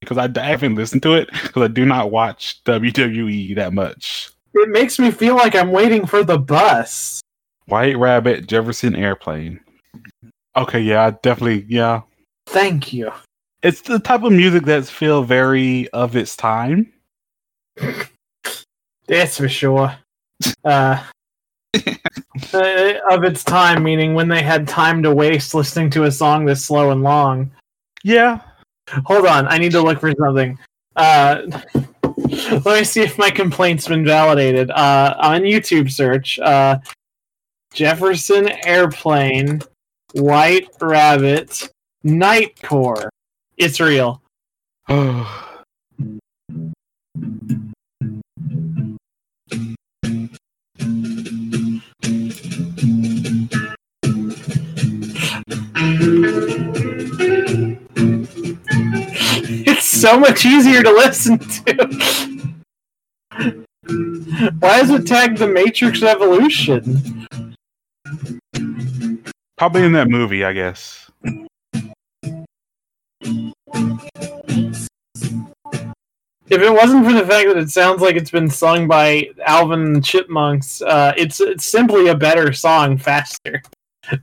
because 0.00 0.18
I, 0.18 0.28
I 0.40 0.46
haven't 0.46 0.74
listened 0.74 1.02
to 1.04 1.14
it 1.14 1.30
because 1.30 1.62
I 1.62 1.68
do 1.68 1.84
not 1.84 2.10
watch 2.10 2.62
WWE 2.64 3.54
that 3.56 3.72
much. 3.72 4.30
It 4.54 4.68
makes 4.68 4.98
me 4.98 5.10
feel 5.10 5.34
like 5.34 5.54
I'm 5.54 5.70
waiting 5.70 6.06
for 6.06 6.24
the 6.24 6.38
bus. 6.38 7.20
White 7.66 7.96
Rabbit, 7.96 8.46
Jefferson 8.46 8.94
Airplane. 8.94 9.60
Okay, 10.56 10.80
yeah, 10.80 11.12
definitely, 11.22 11.64
yeah. 11.68 12.02
Thank 12.46 12.92
you. 12.92 13.10
It's 13.62 13.80
the 13.80 13.98
type 13.98 14.24
of 14.24 14.32
music 14.32 14.64
that's 14.64 14.90
feel 14.90 15.22
very 15.22 15.88
of 15.90 16.16
its 16.16 16.36
time. 16.36 16.92
That's 19.06 19.38
for 19.38 19.48
sure. 19.48 19.94
Uh, 20.64 21.02
uh, 21.74 22.92
of 23.10 23.24
its 23.24 23.44
time, 23.44 23.82
meaning 23.82 24.14
when 24.14 24.28
they 24.28 24.42
had 24.42 24.68
time 24.68 25.02
to 25.04 25.14
waste 25.14 25.54
listening 25.54 25.90
to 25.90 26.04
a 26.04 26.12
song 26.12 26.44
this 26.44 26.64
slow 26.64 26.90
and 26.90 27.02
long. 27.02 27.50
Yeah, 28.04 28.40
Hold 29.06 29.26
on, 29.26 29.46
I 29.48 29.58
need 29.58 29.72
to 29.72 29.82
look 29.82 30.00
for 30.00 30.12
something. 30.18 30.58
Uh, 30.96 31.60
let 32.50 32.64
me 32.64 32.84
see 32.84 33.02
if 33.02 33.18
my 33.18 33.30
complaint's 33.30 33.86
been 33.86 34.06
validated. 34.06 34.70
Uh, 34.70 35.14
on 35.18 35.42
YouTube 35.42 35.90
search, 35.90 36.38
uh, 36.38 36.78
Jefferson 37.74 38.48
Airplane, 38.64 39.60
White 40.14 40.68
Rabbit, 40.80 41.68
Nightcore. 42.04 43.08
It's 43.58 43.80
real. 43.80 44.22
It's 44.88 45.28
so 60.02 60.18
much 60.18 60.44
easier 60.44 60.82
to 60.82 60.90
listen 60.90 61.38
to. 61.38 62.54
Why 64.58 64.80
is 64.80 64.90
it 64.90 65.06
tagged 65.06 65.38
the 65.38 65.46
Matrix 65.46 66.02
Evolution? 66.02 67.28
probably 69.56 69.84
in 69.84 69.92
that 69.92 70.08
movie, 70.08 70.42
I 70.42 70.52
guess. 70.54 71.08
If 76.48 76.60
it 76.60 76.72
wasn't 76.72 77.06
for 77.06 77.12
the 77.12 77.24
fact 77.24 77.46
that 77.46 77.56
it 77.56 77.70
sounds 77.70 78.02
like 78.02 78.16
it's 78.16 78.32
been 78.32 78.50
sung 78.50 78.88
by 78.88 79.30
Alvin 79.46 79.82
and 79.82 80.04
Chipmunks, 80.04 80.82
uh, 80.82 81.12
it's 81.16 81.40
it's 81.40 81.64
simply 81.64 82.08
a 82.08 82.16
better 82.16 82.52
song, 82.52 82.98
faster. 82.98 83.62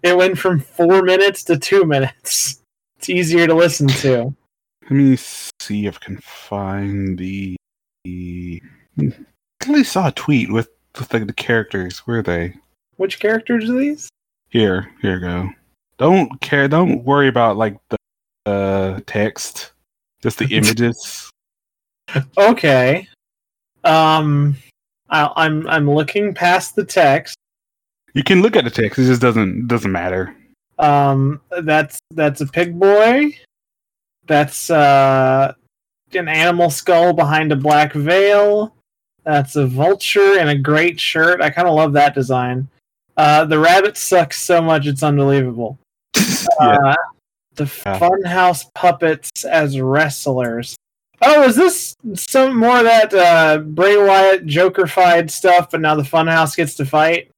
It 0.03 0.17
went 0.17 0.37
from 0.37 0.59
four 0.59 1.03
minutes 1.03 1.45
to 1.45 1.57
two 1.57 1.85
minutes. 1.85 2.61
It's 2.97 3.09
easier 3.09 3.47
to 3.47 3.53
listen 3.53 3.87
to. 3.87 4.35
Let 4.89 4.97
me 4.97 5.15
see 5.17 5.85
if 5.85 5.97
I 6.01 6.05
can 6.05 6.17
find 6.17 7.17
the. 7.17 7.55
the- 8.03 8.61
I 8.97 9.11
actually 9.61 9.83
saw 9.83 10.07
a 10.07 10.11
tweet 10.11 10.51
with, 10.51 10.69
with 10.97 11.13
like 11.13 11.27
the 11.27 11.33
characters. 11.33 11.99
Where 11.99 12.19
are 12.19 12.23
they? 12.23 12.55
Which 12.97 13.19
characters 13.19 13.69
are 13.69 13.77
these? 13.77 14.09
Here, 14.49 14.89
here 15.01 15.15
you 15.15 15.19
go. 15.19 15.49
Don't 15.97 16.41
care. 16.41 16.67
Don't 16.67 17.03
worry 17.03 17.27
about 17.27 17.57
like 17.57 17.77
the 17.89 17.97
uh, 18.45 18.99
text, 19.05 19.73
just 20.21 20.39
the 20.39 20.45
images. 20.55 21.29
Okay. 22.37 23.07
Um, 23.83 24.55
I, 25.09 25.31
I'm 25.35 25.67
I'm 25.67 25.89
looking 25.89 26.33
past 26.33 26.75
the 26.75 26.85
text. 26.85 27.35
You 28.13 28.23
can 28.23 28.41
look 28.41 28.55
at 28.55 28.63
the 28.63 28.71
text. 28.71 28.97
It 28.97 29.05
just 29.05 29.21
doesn't 29.21 29.67
doesn't 29.67 29.91
matter. 29.91 30.35
Um, 30.79 31.41
that's 31.61 31.99
that's 32.11 32.41
a 32.41 32.47
pig 32.47 32.79
boy. 32.79 33.35
That's 34.29 34.69
uh, 34.69 35.53
an 36.13 36.27
animal 36.27 36.69
skull 36.69 37.13
behind 37.13 37.51
a 37.51 37.55
black 37.55 37.93
veil. 37.93 38.75
That's 39.23 39.55
a 39.55 39.65
vulture 39.65 40.37
in 40.37 40.49
a 40.49 40.55
great 40.57 40.99
shirt. 40.99 41.41
I 41.41 41.49
kind 41.49 41.67
of 41.67 41.73
love 41.73 41.93
that 41.93 42.13
design. 42.13 42.67
Uh, 43.17 43.45
the 43.45 43.57
rabbit 43.57 43.97
sucks 43.97 44.39
so 44.39 44.61
much 44.61 44.85
it's 44.85 45.03
unbelievable. 45.03 45.77
Yeah. 46.61 46.77
Uh, 46.77 46.95
the. 47.55 47.63
Funhouse 47.65 48.65
puppets 48.73 49.45
as 49.45 49.79
wrestlers. 49.79 50.75
Oh, 51.21 51.43
is 51.43 51.55
this 51.55 51.95
some 52.15 52.57
more 52.57 52.77
of 52.79 52.83
that 52.83 53.13
uh, 53.13 53.57
Bray 53.59 53.97
Wyatt 53.97 54.45
Joker-fied 54.45 55.29
stuff? 55.31 55.71
But 55.71 55.81
now 55.81 55.95
the 55.95 56.03
Funhouse 56.03 56.55
gets 56.55 56.75
to 56.75 56.85
fight. 56.85 57.29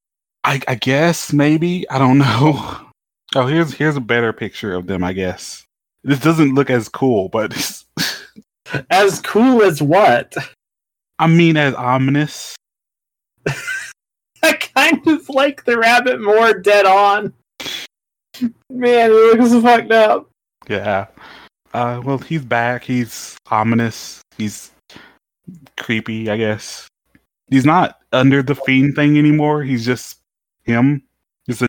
I, 0.44 0.62
I 0.68 0.76
guess 0.76 1.34
maybe 1.34 1.90
I 1.90 2.00
don't 2.00 2.18
know. 2.20 2.90
Oh, 3.36 3.48
here's 3.48 3.74
here's 3.74 3.96
a 3.96 4.02
better 4.02 4.34
picture 4.34 4.74
of 4.74 4.88
them. 4.88 5.04
I 5.04 5.14
guess 5.14 5.66
this 6.04 6.20
doesn't 6.20 6.56
look 6.56 6.70
as 6.70 6.90
cool, 6.90 7.30
but 7.30 7.54
As 8.90 9.20
cool 9.22 9.64
as 9.64 9.82
what? 9.82 10.34
I 11.20 11.28
mean 11.28 11.58
as 11.58 11.74
ominous. 11.76 12.56
I 14.44 14.54
kind 14.54 15.06
of 15.08 15.30
like 15.30 15.66
the 15.66 15.78
rabbit 15.78 16.22
more 16.22 16.54
dead 16.54 16.86
on. 16.86 17.34
Man, 18.70 19.12
it 19.12 19.40
looks 19.40 19.64
fucked 19.64 19.92
up. 19.92 20.30
Yeah. 20.68 21.08
Uh, 21.74 22.02
well, 22.04 22.18
he's 22.18 22.44
back. 22.44 22.84
He's 22.84 23.38
ominous. 23.50 24.22
He's 24.38 24.72
creepy. 25.78 26.30
I 26.30 26.38
guess 26.38 26.88
he's 27.50 27.66
not 27.66 28.00
under 28.12 28.42
the 28.42 28.56
fiend 28.56 28.96
thing 28.96 29.18
anymore. 29.18 29.64
He's 29.64 29.86
just 29.86 30.18
him. 30.64 31.04
Just 31.48 31.62
a 31.62 31.68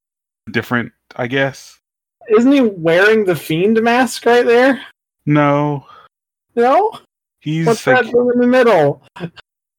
different. 0.51 0.93
I 1.17 1.27
guess. 1.27 1.79
Isn't 2.29 2.53
he 2.53 2.61
wearing 2.61 3.25
the 3.25 3.37
fiend 3.37 3.81
mask 3.83 4.25
right 4.27 4.45
there? 4.47 4.81
No, 5.27 5.87
No? 6.57 6.99
he's 7.41 7.67
What's 7.67 7.87
like, 7.87 7.97
that 7.97 8.05
thing 8.07 8.31
in 8.35 8.41
the 8.41 8.47
middle? 8.47 9.03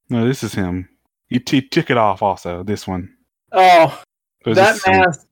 no. 0.10 0.26
This 0.28 0.44
is 0.44 0.54
him. 0.54 0.88
He, 1.28 1.39
t- 1.39 1.62
took 1.62 1.89
it 1.89 1.98
off. 1.98 2.22
Also, 2.22 2.64
this 2.64 2.88
one. 2.88 3.14
Oh, 3.52 4.02
There's 4.46 4.58
that 4.58 4.80
mask. 4.88 5.26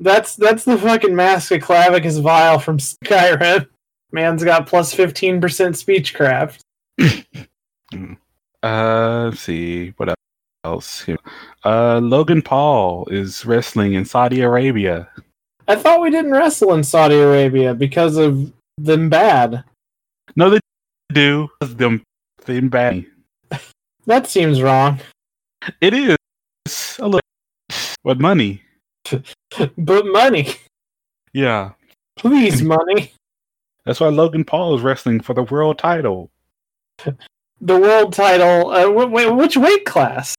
That's 0.00 0.34
that's 0.34 0.64
the 0.64 0.76
fucking 0.76 1.14
mask 1.14 1.52
of 1.52 1.60
Clavicus 1.62 2.20
Vile 2.20 2.58
from 2.58 2.78
Skyrim. 3.04 3.68
Man's 4.10 4.42
got 4.42 4.66
plus 4.66 4.92
fifteen 4.92 5.40
percent 5.40 5.76
speechcraft. 5.76 6.58
Uh, 8.60 9.26
let's 9.30 9.40
see 9.40 9.90
what 9.98 10.12
else. 10.64 11.02
Here. 11.02 11.16
Uh, 11.64 12.00
Logan 12.00 12.42
Paul 12.42 13.06
is 13.08 13.46
wrestling 13.46 13.92
in 13.94 14.04
Saudi 14.04 14.40
Arabia. 14.40 15.08
I 15.68 15.76
thought 15.76 16.00
we 16.00 16.10
didn't 16.10 16.32
wrestle 16.32 16.72
in 16.74 16.82
Saudi 16.82 17.16
Arabia 17.16 17.74
because 17.74 18.16
of 18.16 18.52
them 18.78 19.08
bad. 19.10 19.62
No, 20.34 20.50
they 20.50 20.60
do. 21.12 21.48
Them, 21.60 22.02
them 22.46 22.68
bad. 22.68 23.04
That 24.06 24.26
seems 24.26 24.62
wrong. 24.62 25.00
It 25.82 25.92
is 25.92 26.16
a 26.98 27.04
little, 27.04 27.20
but 28.02 28.18
money. 28.18 28.62
But 29.76 30.06
money, 30.06 30.54
Yeah, 31.32 31.72
please, 32.16 32.62
money. 32.62 33.12
that's 33.84 34.00
why 34.00 34.08
Logan 34.08 34.44
Paul 34.44 34.76
is 34.76 34.82
wrestling 34.82 35.20
for 35.20 35.34
the 35.34 35.42
world 35.44 35.78
title 35.78 36.30
The 37.04 37.16
world 37.78 38.12
title. 38.12 38.70
Uh, 38.70 38.90
wait, 38.90 39.32
which 39.34 39.56
weight 39.56 39.84
class? 39.84 40.34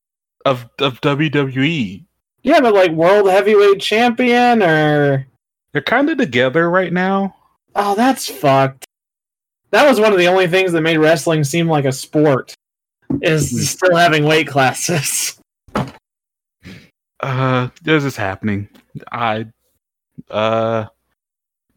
of 0.46 0.70
of 0.80 1.02
WWE. 1.02 2.06
Yeah, 2.44 2.62
but 2.62 2.74
like 2.74 2.92
world 2.92 3.30
heavyweight 3.30 3.80
champion 3.82 4.64
or 4.64 5.28
They're 5.72 5.82
kind 5.82 6.10
of 6.10 6.18
together 6.18 6.70
right 6.70 6.94
now. 6.94 7.36
oh, 7.76 7.96
that's 7.96 8.28
fucked. 8.30 8.86
That 9.72 9.88
was 9.88 10.00
one 10.00 10.12
of 10.12 10.18
the 10.18 10.28
only 10.28 10.48
things 10.48 10.72
that 10.72 10.82
made 10.82 10.98
wrestling 10.98 11.44
seem 11.44 11.68
like 11.68 11.86
a 11.86 11.92
sport. 11.92 12.56
Is 13.22 13.70
still 13.72 13.96
having 13.96 14.26
weight 14.26 14.48
classes. 14.48 15.40
Uh, 17.22 17.68
this 17.84 18.06
is 18.06 18.16
happening. 18.16 18.70
I, 19.12 19.46
uh, 20.30 20.86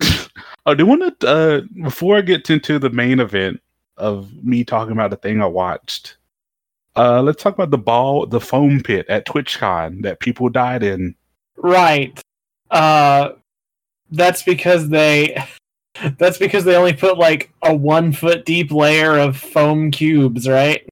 I 0.00 0.74
do 0.76 0.86
want 0.86 1.18
to. 1.20 1.28
Uh, 1.28 1.60
before 1.82 2.16
I 2.16 2.20
get 2.20 2.48
into 2.48 2.78
the 2.78 2.90
main 2.90 3.18
event 3.18 3.60
of 3.96 4.32
me 4.44 4.62
talking 4.62 4.92
about 4.92 5.10
the 5.10 5.16
thing 5.16 5.42
I 5.42 5.46
watched. 5.46 6.16
Uh, 6.96 7.22
let's 7.22 7.42
talk 7.42 7.54
about 7.54 7.70
the 7.70 7.78
ball, 7.78 8.26
the 8.26 8.40
foam 8.40 8.80
pit 8.80 9.06
at 9.08 9.26
TwitchCon 9.26 10.02
that 10.02 10.20
people 10.20 10.48
died 10.48 10.82
in. 10.82 11.14
Right. 11.56 12.20
Uh, 12.70 13.30
that's 14.10 14.42
because 14.42 14.88
they. 14.88 15.42
That's 16.16 16.38
because 16.38 16.64
they 16.64 16.74
only 16.74 16.94
put 16.94 17.18
like 17.18 17.52
a 17.62 17.72
one 17.72 18.12
foot 18.12 18.46
deep 18.46 18.72
layer 18.72 19.18
of 19.18 19.36
foam 19.36 19.90
cubes, 19.90 20.48
right? 20.48 20.88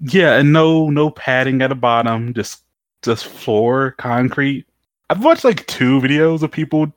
Yeah, 0.00 0.34
and 0.34 0.52
no 0.52 0.90
no 0.90 1.10
padding 1.10 1.62
at 1.62 1.68
the 1.68 1.76
bottom, 1.76 2.34
just 2.34 2.64
just 3.04 3.26
floor 3.26 3.92
concrete. 3.92 4.66
I've 5.08 5.22
watched 5.22 5.44
like 5.44 5.66
two 5.66 6.00
videos 6.00 6.42
of 6.42 6.50
people 6.50 6.92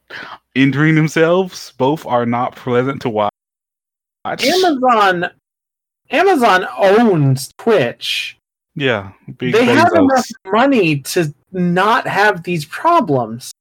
injuring 0.55 0.95
themselves. 0.95 1.73
Both 1.77 2.05
are 2.07 2.25
not 2.25 2.55
pleasant 2.55 3.01
to 3.03 3.09
watch. 3.09 3.31
Amazon, 4.25 5.29
Amazon 6.11 6.67
owns 6.77 7.53
Twitch. 7.57 8.37
Yeah, 8.75 9.11
big 9.37 9.53
they 9.53 9.65
have 9.65 9.89
Bezos. 9.89 10.03
enough 10.03 10.25
money 10.45 10.99
to 10.99 11.33
not 11.51 12.07
have 12.07 12.43
these 12.43 12.65
problems. 12.65 13.51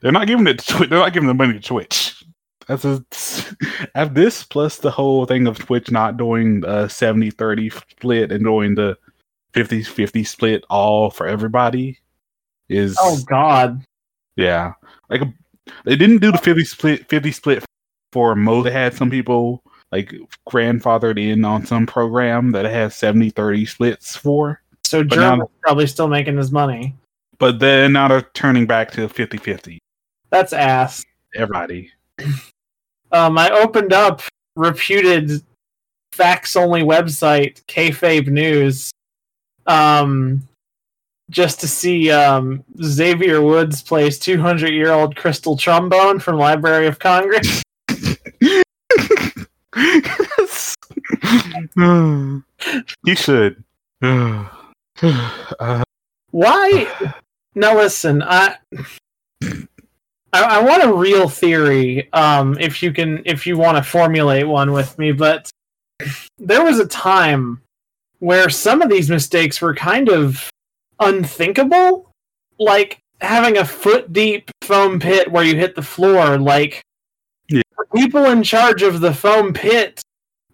They're 0.00 0.12
not 0.12 0.26
giving 0.26 0.46
it. 0.46 0.58
To 0.60 0.86
they're 0.86 0.98
not 0.98 1.12
giving 1.12 1.26
the 1.26 1.34
money 1.34 1.54
to 1.54 1.60
Twitch. 1.60 2.22
That's 2.68 2.84
a 2.84 3.04
have 3.94 4.14
this 4.14 4.42
plus 4.44 4.78
the 4.78 4.90
whole 4.90 5.26
thing 5.26 5.46
of 5.46 5.58
Twitch 5.58 5.90
not 5.90 6.16
doing 6.16 6.62
a 6.64 6.86
70-30 6.86 7.72
split 7.90 8.32
and 8.32 8.44
doing 8.44 8.74
the 8.74 8.96
50-50 9.54 10.26
split 10.26 10.64
all 10.68 11.10
for 11.10 11.26
everybody 11.26 11.98
is 12.68 12.96
Oh 13.00 13.18
God! 13.26 13.84
Yeah, 14.36 14.72
like 15.08 15.22
they 15.84 15.96
didn't 15.96 16.18
do 16.18 16.32
the 16.32 16.38
fifty 16.38 16.64
split. 16.64 17.08
Fifty 17.08 17.32
split 17.32 17.64
for 18.12 18.34
most. 18.34 18.64
They 18.64 18.72
had 18.72 18.94
some 18.94 19.10
people 19.10 19.62
like 19.96 20.12
grandfathered 20.48 21.18
in 21.18 21.44
on 21.44 21.64
some 21.66 21.86
program 21.86 22.52
that 22.52 22.64
has 22.66 22.94
70-30 22.94 23.68
splits 23.68 24.14
for, 24.16 24.60
So 24.84 25.02
German's 25.02 25.48
probably 25.62 25.86
still 25.86 26.08
making 26.08 26.36
his 26.36 26.52
money. 26.52 26.94
but 27.38 27.58
then 27.58 27.92
now 27.94 28.08
they're 28.08 28.22
turning 28.34 28.66
back 28.66 28.90
to 28.92 29.08
50-50. 29.08 29.78
That's 30.30 30.52
ass. 30.52 31.04
Everybody. 31.34 31.90
Um, 33.12 33.38
I 33.38 33.50
opened 33.50 33.92
up 33.92 34.20
reputed 34.56 35.30
facts 36.12 36.56
only 36.56 36.82
website 36.82 37.64
Kayfabe 37.66 38.26
News, 38.26 38.90
um, 39.66 40.46
just 41.30 41.60
to 41.60 41.68
see 41.68 42.10
um, 42.10 42.64
Xavier 42.82 43.40
Woods 43.42 43.80
plays 43.80 44.18
200 44.18 44.70
year 44.70 44.90
old 44.90 45.14
crystal 45.14 45.56
trombone 45.56 46.18
from 46.18 46.36
Library 46.36 46.88
of 46.88 46.98
Congress. 46.98 47.62
you 53.04 53.14
should. 53.14 53.62
uh, 54.00 54.48
Why? 56.30 57.12
Now 57.54 57.76
listen, 57.76 58.22
I. 58.22 58.56
I, 60.32 60.42
I 60.42 60.62
want 60.62 60.84
a 60.84 60.92
real 60.92 61.28
theory. 61.28 62.12
Um, 62.12 62.58
if 62.58 62.82
you 62.82 62.92
can, 62.92 63.22
if 63.24 63.46
you 63.46 63.56
want 63.56 63.76
to 63.76 63.82
formulate 63.82 64.48
one 64.48 64.72
with 64.72 64.98
me, 64.98 65.12
but 65.12 65.48
there 66.38 66.64
was 66.64 66.78
a 66.78 66.86
time 66.86 67.60
where 68.18 68.50
some 68.50 68.82
of 68.82 68.90
these 68.90 69.10
mistakes 69.10 69.60
were 69.60 69.74
kind 69.74 70.08
of 70.08 70.50
unthinkable, 71.00 72.10
like 72.58 72.98
having 73.20 73.58
a 73.58 73.64
foot 73.64 74.12
deep 74.12 74.50
foam 74.62 74.98
pit 74.98 75.30
where 75.30 75.44
you 75.44 75.56
hit 75.56 75.74
the 75.74 75.82
floor. 75.82 76.38
Like 76.38 76.82
people 77.94 78.24
in 78.26 78.42
charge 78.42 78.82
of 78.82 79.00
the 79.00 79.12
foam 79.12 79.52
pit 79.52 80.00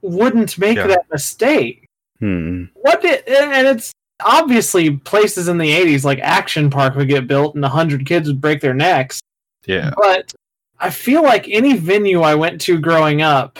wouldn't 0.02 0.58
make 0.58 0.76
Yeah. 0.76 0.88
that 0.88 1.06
mistake. 1.10 1.86
Hmm. 2.18 2.64
What 2.74 3.02
did 3.02 3.26
and 3.28 3.66
it's 3.66 3.92
obviously 4.24 4.96
places 4.98 5.48
in 5.48 5.58
the 5.58 5.70
80s 5.72 6.04
like 6.04 6.20
Action 6.20 6.70
Park 6.70 6.94
would 6.94 7.08
get 7.08 7.26
built 7.26 7.54
and 7.54 7.62
100 7.64 8.06
kids 8.06 8.28
would 8.28 8.40
break 8.40 8.60
their 8.60 8.74
necks. 8.74 9.20
Yeah. 9.66 9.92
But 9.96 10.32
I 10.78 10.90
feel 10.90 11.22
like 11.22 11.48
any 11.48 11.76
venue 11.76 12.20
I 12.22 12.34
went 12.34 12.60
to 12.62 12.78
growing 12.78 13.22
up 13.22 13.58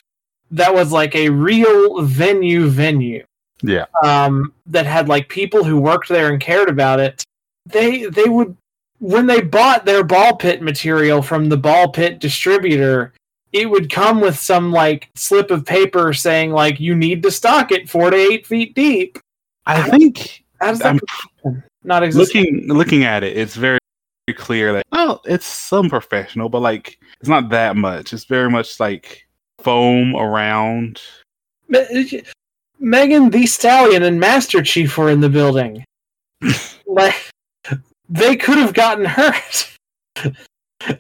that 0.51 0.73
was 0.75 0.93
like 0.93 1.15
a 1.15 1.29
real 1.31 2.03
venue 2.03 2.69
venue 2.69 3.25
Yeah. 3.63 3.87
um, 4.05 4.53
that 4.67 4.87
had 4.87 5.09
like 5.09 5.29
people 5.29 5.65
who 5.65 5.81
worked 5.81 6.09
there 6.09 6.29
and 6.31 6.41
cared 6.41 6.69
about 6.69 7.01
it, 7.01 7.23
they 7.67 8.05
they 8.07 8.25
would 8.25 8.57
when 8.99 9.27
they 9.27 9.41
bought 9.41 9.85
their 9.85 10.05
ball 10.05 10.37
pit 10.37 10.63
material 10.63 11.23
from 11.23 11.49
the 11.49 11.57
ball 11.57 11.89
pit 11.91 12.21
distributor, 12.21 13.13
it 13.53 13.71
would 13.71 13.91
come 13.91 14.21
with 14.21 14.39
some 14.39 14.73
like 14.73 15.11
slip 15.15 15.51
of 15.51 15.65
paper 15.65 16.13
saying 16.13 16.53
like 16.53 16.81
you 16.81 16.95
need 16.95 17.23
to 17.23 17.31
stock 17.31 17.71
it 17.71 17.89
four 17.89 18.11
to 18.11 18.17
eight 18.17 18.47
feet 18.47 18.75
deep. 18.75 19.19
I 19.67 19.83
think 19.91 20.45
How 20.61 20.75
I'm 20.85 21.01
not 21.85 22.03
existing? 22.03 22.45
looking 22.45 22.69
looking 22.69 23.05
at 23.05 23.23
it. 23.23 23.37
It's 23.37 23.55
very 23.55 23.79
clear 24.37 24.73
that 24.73 24.85
oh, 24.93 25.21
it's 25.25 25.47
some 25.47 25.89
professional, 25.89 26.49
but 26.49 26.61
like 26.61 26.99
it's 27.21 27.29
not 27.29 27.51
that 27.51 27.77
much. 27.77 28.13
It's 28.13 28.25
very 28.25 28.51
much 28.51 28.81
like 28.81 29.27
foam 29.61 30.17
around. 30.17 31.01
Me- 31.69 32.23
Megan 32.79 33.31
Thee 33.31 33.47
Stallion 33.47 34.03
and 34.03 34.19
Master 34.19 34.63
Chief 34.63 34.97
were 34.97 35.11
in 35.11 35.21
the 35.21 35.29
building. 35.29 35.85
like 36.87 37.15
they 38.09 38.37
could 38.37 38.59
have 38.59 38.75
gotten 38.75 39.05
hurt. 39.05 39.77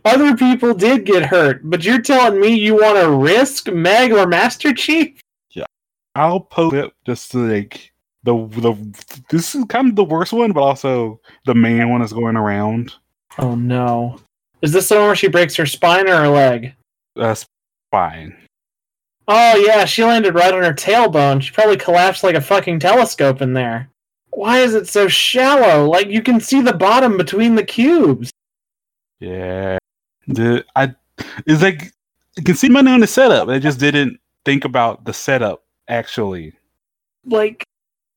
Other 0.05 0.37
people 0.37 0.75
did 0.75 1.05
get 1.05 1.27
hurt, 1.27 1.61
but 1.65 1.85
you're 1.85 2.01
telling 2.01 2.41
me 2.41 2.55
you 2.55 2.75
want 2.75 3.01
to 3.01 3.11
risk 3.11 3.71
Meg 3.71 4.13
or 4.13 4.27
Master 4.27 4.73
Chief? 4.73 5.21
Yeah, 5.51 5.65
I'll 6.15 6.41
post 6.41 6.75
it 6.75 6.93
just 7.05 7.31
to 7.33 7.39
like 7.39 7.93
the 8.23 8.35
the 8.35 9.23
this 9.31 9.55
is 9.55 9.65
kind 9.65 9.89
of 9.89 9.97
the 9.97 10.05
worst 10.05 10.33
one, 10.33 10.53
but 10.53 10.63
also 10.63 11.21
the 11.45 11.55
main 11.55 11.89
one 11.89 12.03
is 12.03 12.13
going 12.13 12.37
around. 12.37 12.93
Oh 13.39 13.55
no. 13.55 14.19
Is 14.61 14.73
this 14.73 14.89
the 14.89 14.97
one 14.97 15.07
where 15.07 15.17
she 15.17 15.29
breaks 15.29 15.57
her 15.57 15.67
spine 15.67 16.09
or 16.09 16.17
her 16.17 16.29
leg? 16.29 16.75
Uh, 17.17 17.23
That's 17.23 17.47
fine. 17.91 18.37
Oh 19.29 19.57
yeah, 19.57 19.85
she 19.85 20.05
landed 20.05 20.35
right 20.35 20.55
on 20.55 20.63
her 20.63 20.75
tailbone. 20.75 21.43
She 21.43 21.53
probably 21.53 21.77
collapsed 21.77 22.25
like 22.25 22.35
a 22.35 22.41
fucking 22.41 22.81
telescope 22.81 23.41
in 23.43 23.53
there. 23.53 23.89
Why 24.31 24.59
is 24.59 24.75
it 24.75 24.89
so 24.89 25.09
shallow? 25.09 25.89
Like 25.89 26.09
you 26.09 26.23
can 26.23 26.41
see 26.41 26.61
the 26.61 26.73
bottom 26.73 27.17
between 27.17 27.55
the 27.55 27.65
cubes. 27.65 28.31
Yeah, 29.23 29.79
the 30.27 30.65
I 30.75 30.95
it's 31.47 31.63
like 31.63 31.93
you 32.37 32.43
can 32.43 32.57
see 32.57 32.69
money 32.69 32.91
on 32.91 33.01
the 33.01 33.07
setup. 33.07 33.47
They 33.47 33.61
just 33.61 33.79
didn't 33.79 34.19
think 34.45 34.65
about 34.65 35.05
the 35.05 35.13
setup 35.13 35.63
actually. 35.89 36.53
like 37.25 37.65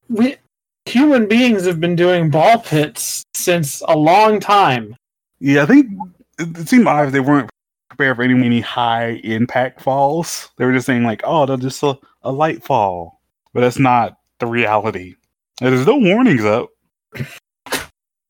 we 0.10 0.38
human 0.86 1.28
beings 1.28 1.66
have 1.66 1.80
been 1.80 1.96
doing 1.96 2.30
ball 2.32 2.60
pits 2.60 3.24
since 3.36 3.82
a 3.88 3.96
long 3.96 4.40
time. 4.40 4.96
Yeah, 5.40 5.64
I 5.64 5.66
think 5.68 5.92
it, 6.40 6.68
seemed 6.68 6.88
obvious 6.88 7.14
they 7.14 7.20
weren't 7.20 7.50
prepared 7.90 8.16
for 8.18 8.24
any 8.24 8.34
any 8.44 8.62
high 8.62 9.22
impact 9.24 9.82
falls. 9.82 10.50
They 10.58 10.66
were 10.66 10.74
just 10.74 10.88
saying 10.88 11.04
like, 11.04 11.22
oh, 11.24 11.46
they're 11.46 11.58
just 11.58 11.84
a, 11.84 11.98
a 12.24 12.32
light 12.32 12.64
fall, 12.64 13.22
but 13.54 13.62
that's 13.62 13.80
not 13.80 14.18
the 14.40 14.48
reality. 14.48 15.16
And 15.62 15.72
there's 15.74 15.86
no 15.86 15.98
warnings 15.98 16.46
up. 16.46 16.70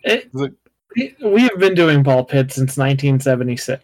It- 0.04 0.30
we- 0.96 1.16
we 1.24 1.42
have 1.44 1.58
been 1.60 1.76
doing 1.76 2.04
ball 2.04 2.24
pits 2.24 2.56
since 2.56 2.78
1976. 2.78 3.84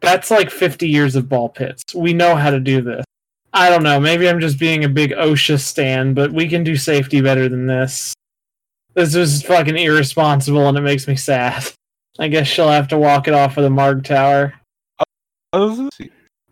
That's 0.00 0.30
like 0.30 0.50
50 0.50 0.88
years 0.88 1.16
of 1.16 1.28
ball 1.28 1.48
pits. 1.48 1.82
We 1.94 2.12
know 2.12 2.36
how 2.36 2.50
to 2.50 2.60
do 2.60 2.80
this. 2.82 3.04
I 3.52 3.70
don't 3.70 3.82
know. 3.82 3.98
Maybe 3.98 4.28
I'm 4.28 4.40
just 4.40 4.58
being 4.58 4.84
a 4.84 4.88
big 4.88 5.12
OSHA 5.12 5.58
stan, 5.60 6.12
but 6.14 6.32
we 6.32 6.46
can 6.48 6.62
do 6.62 6.76
safety 6.76 7.20
better 7.22 7.48
than 7.48 7.66
this. 7.66 8.12
This 8.94 9.14
is 9.14 9.42
fucking 9.42 9.76
irresponsible, 9.76 10.68
and 10.68 10.76
it 10.76 10.82
makes 10.82 11.06
me 11.08 11.16
sad. 11.16 11.64
I 12.18 12.28
guess 12.28 12.46
she'll 12.46 12.70
have 12.70 12.88
to 12.88 12.98
walk 12.98 13.28
it 13.28 13.34
off 13.34 13.56
of 13.56 13.62
the 13.64 13.70
Marg 13.70 14.04
Tower. 14.04 14.54
Oh. 15.52 15.88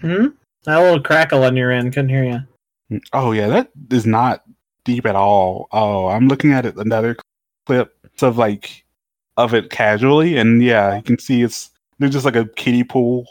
Hmm. 0.00 0.26
That 0.64 0.78
little 0.78 1.00
crackle 1.00 1.44
on 1.44 1.56
your 1.56 1.70
end. 1.70 1.92
Couldn't 1.92 2.10
hear 2.10 2.46
you. 2.90 3.00
Oh 3.12 3.32
yeah, 3.32 3.48
that 3.48 3.70
is 3.90 4.06
not 4.06 4.44
deep 4.84 5.06
at 5.06 5.16
all. 5.16 5.68
Oh, 5.72 6.08
I'm 6.08 6.28
looking 6.28 6.52
at 6.52 6.66
it 6.66 6.76
another 6.76 7.16
clip 7.66 7.94
of 8.22 8.36
like 8.38 8.83
of 9.36 9.54
it 9.54 9.70
casually, 9.70 10.36
and 10.36 10.62
yeah, 10.62 10.96
you 10.96 11.02
can 11.02 11.18
see 11.18 11.42
it's 11.42 11.70
there's 11.98 12.12
just 12.12 12.24
like 12.24 12.36
a 12.36 12.46
kiddie 12.46 12.84
pool. 12.84 13.26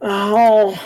Oh, 0.00 0.78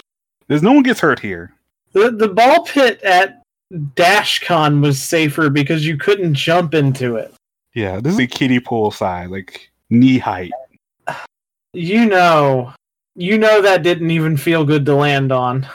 There's 0.46 0.62
no 0.62 0.72
one 0.72 0.82
gets 0.82 1.00
hurt 1.00 1.20
here. 1.20 1.52
The 1.92 2.10
the 2.10 2.28
ball 2.28 2.64
pit 2.64 3.02
at 3.02 3.42
DashCon 3.72 4.80
was 4.82 5.02
safer 5.02 5.50
because 5.50 5.86
you 5.86 5.96
couldn't 5.96 6.34
jump 6.34 6.74
into 6.74 7.16
it. 7.16 7.34
Yeah, 7.74 8.00
this 8.00 8.14
is 8.14 8.20
a 8.20 8.26
kiddie 8.26 8.60
pool 8.60 8.90
side, 8.90 9.30
like 9.30 9.70
knee 9.90 10.18
height. 10.18 10.52
You 11.72 12.06
know, 12.06 12.72
you 13.14 13.38
know 13.38 13.60
that 13.62 13.82
didn't 13.82 14.10
even 14.10 14.36
feel 14.36 14.64
good 14.64 14.86
to 14.86 14.94
land 14.94 15.32
on. 15.32 15.66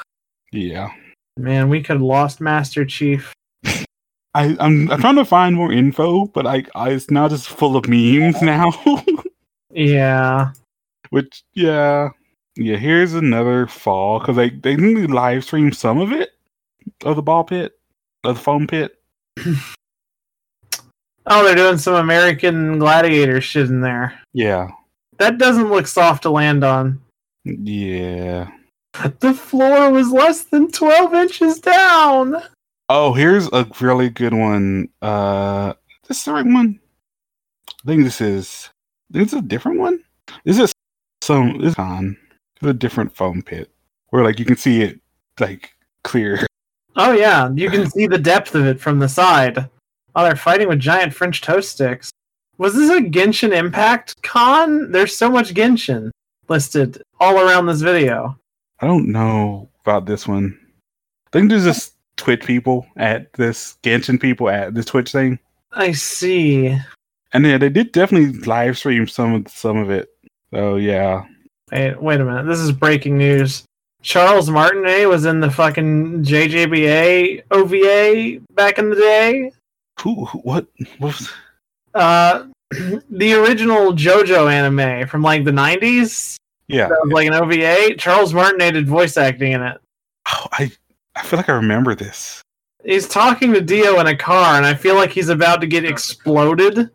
Yeah, 0.52 0.90
Man, 1.38 1.70
we 1.70 1.82
could 1.82 1.94
have 1.96 2.02
lost 2.02 2.42
Master 2.42 2.86
Chief. 2.86 3.34
I, 4.36 4.56
I'm 4.60 4.90
I'm 4.92 5.00
trying 5.00 5.16
to 5.18 5.26
find 5.26 5.56
more 5.56 5.72
info, 5.72 6.26
but 6.26 6.48
I, 6.48 6.64
I 6.76 6.90
it's 6.92 7.12
now 7.12 7.28
just 7.30 7.48
full 7.50 7.76
of 7.76 7.88
memes 7.88 8.42
now. 8.42 8.72
Yeah. 9.72 10.52
Which 11.12 11.44
yeah, 11.54 12.10
yeah. 12.56 12.78
Here's 12.78 13.14
another 13.14 13.68
fall 13.68 14.20
because 14.20 14.36
they 14.36 14.50
they 14.50 14.76
they 14.76 15.08
live 15.08 15.44
stream 15.44 15.72
some 15.72 16.00
of 16.00 16.12
it 16.12 16.32
of 17.06 17.16
the 17.16 17.22
ball 17.22 17.44
pit, 17.44 17.78
of 18.24 18.36
the 18.36 18.42
foam 18.42 18.68
pit. 18.68 19.00
Oh, 21.26 21.42
they're 21.44 21.56
doing 21.56 21.78
some 21.78 21.94
American 21.96 22.80
Gladiator 22.80 23.40
shit 23.40 23.70
in 23.70 23.80
there. 23.80 24.20
Yeah, 24.34 24.72
That 25.20 25.38
doesn't 25.38 25.70
look 25.70 25.88
soft 25.88 26.24
to 26.24 26.30
land 26.30 26.66
on. 26.66 27.02
yeah. 27.46 28.50
The 29.20 29.34
floor 29.34 29.90
was 29.90 30.12
less 30.12 30.44
than 30.44 30.70
12 30.70 31.14
inches 31.14 31.60
down. 31.60 32.36
Oh, 32.96 33.12
here's 33.12 33.48
a 33.48 33.66
really 33.82 34.12
good 34.12 34.36
one. 34.36 34.88
Uh, 35.02 35.74
this 36.08 36.20
is 36.20 36.26
the 36.26 36.34
right 36.34 36.46
one. 36.46 36.80
I 37.68 37.88
think 37.88 38.04
this 38.04 38.22
is. 38.22 38.70
This 39.10 39.30
is 39.30 39.40
a 39.40 39.42
different 39.42 39.80
one. 39.80 40.04
This 40.46 40.60
is 40.60 40.72
some. 41.24 41.58
This 41.58 41.72
is 41.72 41.80
on. 41.80 42.16
It's 42.56 42.68
a 42.68 42.72
different 42.72 43.16
foam 43.16 43.42
pit 43.42 43.72
where 44.12 44.24
like 44.24 44.38
you 44.38 44.46
can 44.46 44.58
see 44.58 44.84
it 44.84 45.02
like 45.40 45.74
clear. 46.04 46.46
Oh, 46.96 47.14
yeah. 47.14 47.50
You 47.56 47.72
can 47.72 47.90
see 47.90 48.06
the 48.06 48.20
depth 48.20 48.54
of 48.54 48.68
it 48.68 48.80
from 48.80 49.00
the 49.00 49.10
side. 49.10 49.68
Oh, 50.16 50.24
they're 50.24 50.36
fighting 50.36 50.68
with 50.68 50.78
giant 50.78 51.16
French 51.16 51.42
toast 51.42 51.72
sticks. 51.72 52.12
Was 52.60 52.76
this 52.76 52.92
a 52.92 53.02
Genshin 53.02 53.58
Impact 53.58 54.22
con? 54.22 54.92
There's 54.92 55.18
so 55.18 55.32
much 55.32 55.56
Genshin 55.56 56.12
listed 56.48 57.02
all 57.20 57.40
around 57.40 57.66
this 57.66 57.82
video. 57.82 58.38
I 58.82 58.86
don't 58.86 59.12
know 59.12 59.68
about 59.82 60.06
this 60.06 60.28
one. 60.28 60.60
I 61.26 61.30
think 61.32 61.50
there's 61.50 61.64
just 61.64 61.93
Twitch 62.18 62.44
people 62.46 62.86
at 62.98 63.32
this 63.34 63.78
Genshin 63.84 64.20
people 64.20 64.50
at 64.50 64.74
this 64.74 64.86
Twitch 64.86 65.12
thing, 65.12 65.40
I 65.72 65.92
see. 65.94 66.78
and 67.34 67.46
yeah, 67.46 67.58
they 67.58 67.70
did 67.70 67.92
definitely 67.92 68.40
live 68.42 68.78
stream 68.78 69.08
some 69.08 69.34
of 69.36 69.48
some 69.50 69.78
of 69.78 69.90
it. 69.90 70.10
So 70.54 70.76
yeah, 70.76 71.26
Wait, 71.72 72.02
wait 72.02 72.22
a 72.22 72.26
minute. 72.26 72.46
This 72.46 72.60
is 72.60 72.72
breaking 72.72 73.18
news. 73.18 73.64
Charles 74.04 74.50
Martinet 74.50 75.08
was 75.08 75.26
in 75.26 75.40
the 75.40 75.50
fucking 75.50 76.24
JJBA 76.24 77.44
OVA 77.52 78.42
back 78.54 78.78
in 78.78 78.90
the 78.90 78.96
day. 78.98 79.52
who, 80.02 80.26
who 80.26 80.40
what 80.40 80.68
what 81.00 81.16
was 81.20 81.32
Uh, 81.94 82.46
the 83.10 83.34
original 83.34 83.94
JoJo 83.94 84.52
anime 84.52 85.08
from 85.08 85.22
like 85.22 85.44
the 85.46 85.52
90s. 85.52 86.36
yeah? 86.68 86.88
That 86.90 87.00
was 87.04 87.14
like 87.14 87.28
an 87.28 87.34
OVA. 87.34 87.96
Charles 87.98 88.34
Martinet 88.34 88.74
did 88.74 88.88
voice 88.88 89.16
acting 89.18 89.54
in 89.54 89.62
it. 89.62 89.80
Oh, 90.28 90.48
I 90.52 90.72
I 91.16 91.24
feel 91.24 91.38
like 91.38 91.50
I 91.50 91.54
remember 91.54 91.96
this. 91.96 92.42
He's 92.84 93.08
talking 93.08 93.54
to 93.54 93.62
Dio 93.62 94.00
in 94.00 94.08
a 94.08 94.18
car, 94.18 94.56
and 94.56 94.66
I 94.66 94.74
feel 94.74 94.96
like 94.96 95.12
he's 95.12 95.30
about 95.30 95.62
to 95.62 95.68
get 95.68 95.86
exploded. 95.86 96.90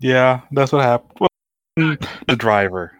Yeah, 0.00 0.40
that's 0.50 0.72
what 0.72 0.82
happened. 0.82 1.18
Well, 1.20 1.96
the 2.26 2.36
driver. 2.36 2.96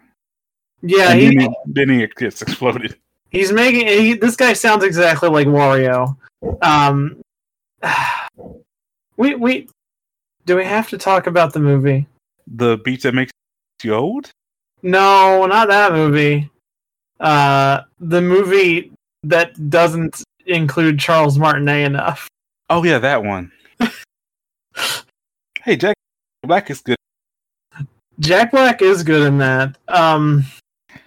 Yeah, 0.81 1.11
and 1.11 1.19
he, 1.19 1.27
then, 1.27 1.39
he, 1.39 1.55
then 1.65 1.89
he 1.89 2.07
gets 2.07 2.41
exploded. 2.41 2.95
he's 3.29 3.51
making. 3.51 3.87
He, 3.87 4.13
this 4.13 4.35
guy 4.35 4.53
sounds 4.53 4.83
exactly 4.83 5.29
like 5.29 5.47
Wario. 5.47 6.15
Um, 6.61 7.21
we 9.17 9.35
we 9.35 9.67
do 10.45 10.55
we 10.55 10.65
have 10.65 10.89
to 10.89 10.97
talk 10.97 11.27
about 11.27 11.53
the 11.53 11.59
movie? 11.59 12.07
The 12.47 12.77
beat 12.77 13.03
that 13.03 13.13
makes 13.13 13.31
you 13.83 13.93
old. 13.93 14.29
No, 14.81 15.45
not 15.45 15.69
that 15.69 15.93
movie. 15.93 16.49
Uh, 17.19 17.81
the 17.99 18.21
movie 18.21 18.91
that 19.23 19.69
doesn't 19.69 20.23
include 20.45 20.99
Charles 20.99 21.37
Martinet 21.37 21.85
enough. 21.85 22.27
Oh 22.69 22.83
yeah, 22.83 22.99
that 22.99 23.23
one. 23.23 23.51
hey, 25.63 25.75
Jack 25.75 25.95
Black 26.43 26.69
is 26.69 26.81
good. 26.81 26.95
Jack 28.19 28.51
Black 28.51 28.81
is 28.81 29.03
good 29.03 29.27
in 29.27 29.37
that. 29.39 29.77
Um, 29.87 30.45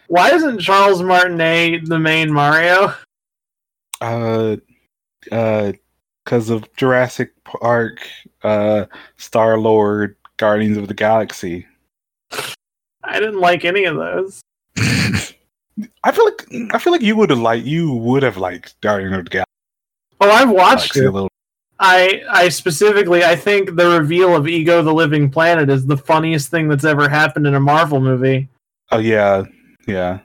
why 0.09 0.31
isn't 0.33 0.61
Charles 0.61 1.03
Martinet 1.03 1.87
the 1.87 1.99
main 1.99 2.33
Mario? 2.33 2.95
Uh, 4.01 4.57
uh, 5.33 5.73
because 6.25 6.51
of 6.51 6.65
Jurassic 6.77 7.33
Park, 7.45 8.07
uh, 8.43 8.87
Star 9.17 9.59
Lord, 9.59 10.17
Guardians 10.37 10.77
of 10.77 10.89
the 10.89 10.95
Galaxy. 10.95 11.67
I 13.05 13.21
didn't 13.21 13.41
like 13.41 13.65
any 13.65 13.85
of 13.85 13.97
those. 13.97 14.41
I 16.05 16.13
feel 16.13 16.25
like 16.25 16.47
I 16.75 16.79
feel 16.79 16.93
like 16.93 17.03
you 17.03 17.17
would 17.17 17.31
have 17.31 17.39
liked 17.39 17.67
you 17.67 17.93
would 17.95 18.23
have 18.23 18.37
liked 18.37 18.81
Guardians 18.81 19.17
of 19.17 19.25
the 19.25 19.31
Galaxy 19.31 19.51
Oh, 20.21 20.31
I've 20.31 20.51
watched 20.51 20.97
it. 20.97 21.11
little. 21.11 21.29
I 21.79 22.23
I 22.31 22.49
specifically 22.49 23.23
I 23.25 23.37
think 23.37 23.77
the 23.77 23.99
reveal 23.99 24.35
of 24.35 24.49
Ego 24.49 24.83
the 24.83 24.95
Living 24.95 25.31
Planet 25.31 25.69
is 25.69 25.85
the 25.85 25.97
funniest 25.97 26.51
thing 26.51 26.69
that's 26.69 26.85
ever 26.85 27.09
happened 27.09 27.47
in 27.47 27.55
a 27.55 27.61
Marvel 27.61 28.01
movie. 28.01 28.49
Oh 28.91 28.99
yeah, 28.99 29.45
yeah. 29.87 30.21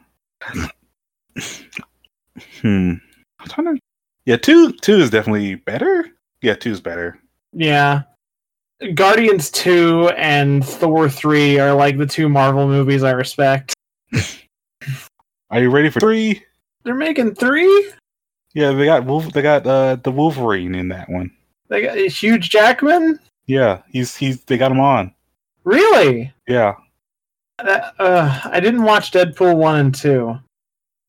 hmm. 2.61 2.93
I'm 3.39 3.47
trying 3.47 3.75
to. 3.75 3.81
Yeah, 4.25 4.37
two 4.37 4.71
two 4.71 4.95
is 4.97 5.09
definitely 5.09 5.55
better. 5.55 6.09
Yeah, 6.41 6.53
two 6.55 6.71
is 6.71 6.79
better. 6.81 7.19
Yeah. 7.53 8.03
Guardians 8.95 9.51
2 9.51 10.09
and 10.17 10.65
Thor 10.65 11.07
3 11.07 11.59
are 11.59 11.71
like 11.71 11.99
the 11.99 12.05
two 12.07 12.27
Marvel 12.27 12.67
movies 12.67 13.03
I 13.03 13.11
respect. 13.11 13.75
Are 15.51 15.61
you 15.61 15.69
ready 15.69 15.89
for 15.89 15.99
three? 15.99 16.43
They're 16.83 16.95
making 16.95 17.35
3? 17.35 17.91
Yeah, 18.53 18.71
they 18.71 18.85
got 18.85 19.05
Wolf. 19.05 19.31
They 19.31 19.41
got 19.41 19.67
uh 19.67 19.95
the 19.97 20.11
Wolverine 20.11 20.73
in 20.75 20.87
that 20.89 21.09
one. 21.09 21.31
They 21.67 21.83
got 21.83 21.97
a 21.97 22.07
Hugh 22.07 22.37
Jackman? 22.39 23.19
Yeah, 23.45 23.81
he's 23.91 24.15
he's 24.15 24.43
they 24.45 24.57
got 24.57 24.71
him 24.71 24.79
on. 24.79 25.13
Really? 25.63 26.33
Yeah, 26.47 26.73
Uh, 27.59 27.91
uh, 27.99 28.39
I 28.45 28.59
didn't 28.59 28.83
watch 28.83 29.11
Deadpool 29.11 29.55
1 29.57 29.79
and 29.79 29.93
2. 29.95 30.39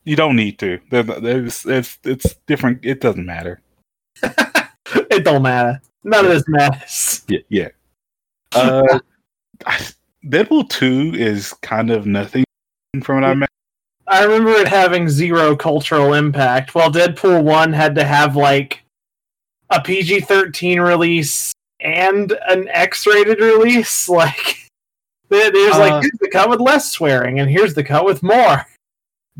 you 0.04 0.14
don't 0.16 0.36
need 0.36 0.58
to. 0.58 0.78
It's, 0.90 1.64
it's 1.64 1.98
it's 2.04 2.34
different. 2.46 2.84
It 2.84 3.00
doesn't 3.00 3.24
matter. 3.24 3.62
it 4.22 5.24
don't 5.24 5.42
matter. 5.42 5.80
None 6.04 6.26
of 6.26 6.30
this 6.32 6.44
matters. 6.48 7.22
Yeah, 7.28 7.38
yeah. 7.48 7.68
Uh, 8.54 8.98
Deadpool 10.26 10.68
two 10.68 11.12
is 11.14 11.54
kind 11.62 11.90
of 11.90 12.04
nothing 12.04 12.44
from 13.02 13.22
what 13.22 13.24
I 13.24 13.32
met. 13.34 13.48
I 14.06 14.24
remember 14.24 14.50
it 14.50 14.68
having 14.68 15.08
zero 15.08 15.56
cultural 15.56 16.14
impact, 16.14 16.74
while 16.74 16.90
Deadpool 16.90 17.42
1 17.44 17.72
had 17.72 17.94
to 17.94 18.04
have 18.04 18.36
like 18.36 18.82
a 19.70 19.80
PG 19.80 20.20
13 20.22 20.80
release 20.80 21.52
and 21.80 22.32
an 22.48 22.68
X 22.68 23.06
rated 23.06 23.40
release. 23.40 24.08
Like, 24.08 24.58
there- 25.28 25.50
there's 25.50 25.74
Uh, 25.76 25.78
like, 25.78 26.02
here's 26.02 26.18
the 26.20 26.30
cut 26.30 26.50
with 26.50 26.60
less 26.60 26.90
swearing, 26.90 27.40
and 27.40 27.50
here's 27.50 27.74
the 27.74 27.84
cut 27.84 28.04
with 28.04 28.22
more. 28.22 28.66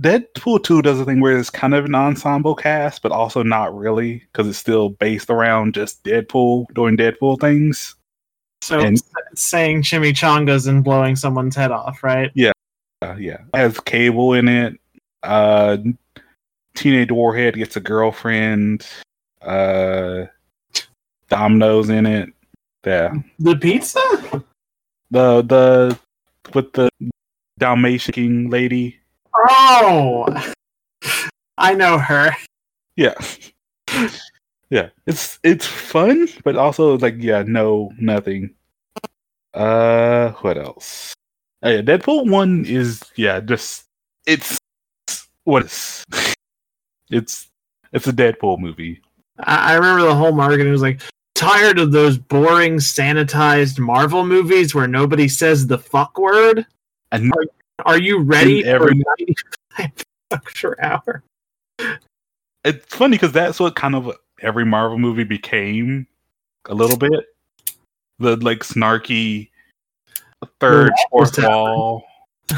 Deadpool 0.01 0.63
two 0.65 0.81
does 0.81 0.99
a 0.99 1.05
thing 1.05 1.21
where 1.21 1.37
it's 1.37 1.51
kind 1.51 1.75
of 1.75 1.85
an 1.85 1.95
ensemble 1.95 2.55
cast, 2.55 3.03
but 3.03 3.13
also 3.13 3.43
not 3.43 3.77
really 3.77 4.23
because 4.33 4.49
it's 4.49 4.57
still 4.57 4.89
based 4.89 5.29
around 5.29 5.75
just 5.75 6.03
Deadpool 6.03 6.65
doing 6.75 6.97
Deadpool 6.97 7.39
things. 7.41 7.95
So, 8.63 8.81
And- 8.81 8.99
saying 9.35 9.83
chimichangas 9.83 10.67
and 10.67 10.83
blowing 10.83 11.15
someone's 11.17 11.57
head 11.57 11.73
off, 11.73 12.03
right? 12.03 12.31
Uh, 13.03 13.17
yeah, 13.19 13.39
has 13.53 13.81
Cable 13.81 14.35
in 14.35 14.47
it. 14.49 14.79
Uh, 15.23 15.79
Teenage 16.75 17.11
Warhead 17.11 17.55
gets 17.57 17.77
a 17.77 17.81
girlfriend. 17.81 18.87
Uh, 19.41 20.27
Domino's 21.29 21.91
in 21.91 22.07
it. 22.07 22.31
Yeah, 22.87 23.15
The 23.39 23.57
pizza? 23.57 23.99
the 25.11 25.43
the 25.43 25.99
with 26.55 26.73
the 26.73 26.89
Dalmatian 27.59 28.51
lady. 28.51 28.99
Oh, 29.51 30.27
I 31.59 31.75
know 31.75 31.99
her. 31.99 32.31
Yeah, 32.97 33.15
yeah. 34.71 34.91
It's 35.07 35.39
it's 35.43 35.67
fun, 35.67 36.29
but 36.45 36.57
also 36.57 36.99
like 36.99 37.17
yeah, 37.19 37.43
no, 37.47 37.93
nothing. 37.99 38.55
Uh, 39.55 40.31
what 40.43 40.59
else? 40.59 41.15
Oh, 41.65 41.71
yeah, 41.71 41.81
Deadpool 41.83 42.29
one 42.29 42.65
is 42.67 43.03
yeah, 43.17 43.41
just 43.41 43.85
it's 44.27 44.59
what 45.45 45.65
is 45.65 46.05
it's 47.11 47.49
it's 47.93 48.07
a 48.07 48.13
Deadpool 48.13 48.59
movie. 48.59 49.01
I, 49.39 49.73
I 49.73 49.75
remember 49.75 50.03
the 50.03 50.15
whole 50.15 50.33
marketing 50.33 50.71
was 50.73 50.83
like, 50.83 51.01
tired 51.35 51.79
of 51.79 51.93
those 51.93 52.19
boring, 52.19 52.77
sanitized 52.77 53.79
Marvel 53.79 54.25
movies 54.25 54.75
where 54.75 54.87
nobody 54.89 55.29
says 55.29 55.67
the 55.67 55.79
fuck 55.79 56.19
word. 56.19 56.67
And 57.13 57.33
Are 57.85 57.99
you 57.99 58.21
ready 58.21 58.61
And 58.61 58.69
every- 58.69 59.01
for 59.03 59.05
95 59.19 59.91
bucks 60.31 60.53
per 60.61 60.77
hour? 60.81 61.23
it's 62.65 62.95
funny 62.95 63.17
because 63.17 63.33
that's 63.33 63.59
what 63.61 63.75
kind 63.77 63.95
of 63.95 64.11
every 64.41 64.65
Marvel 64.65 64.99
movie 64.99 65.25
became 65.25 66.07
a 66.67 66.75
little 66.75 66.97
bit. 66.97 67.27
The 68.19 68.37
like 68.37 68.61
snarky 68.61 69.51
third, 70.61 70.93
fourth 71.11 71.39
wall. 71.39 72.05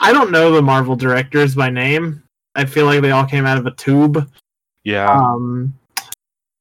I 0.00 0.12
don't 0.12 0.30
know 0.32 0.50
the 0.52 0.62
Marvel 0.62 0.96
directors 0.96 1.54
by 1.54 1.70
name. 1.70 2.22
I 2.54 2.64
feel 2.64 2.86
like 2.86 3.00
they 3.02 3.10
all 3.10 3.26
came 3.26 3.46
out 3.46 3.58
of 3.58 3.66
a 3.66 3.70
tube. 3.72 4.30
Yeah, 4.84 5.10
Um, 5.10 5.74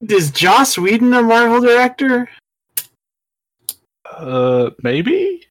is 0.02 0.32
Joss 0.32 0.78
Whedon 0.78 1.14
a 1.14 1.22
Marvel 1.22 1.60
director? 1.61 2.30
uh, 4.11 4.70
maybe 4.82 5.45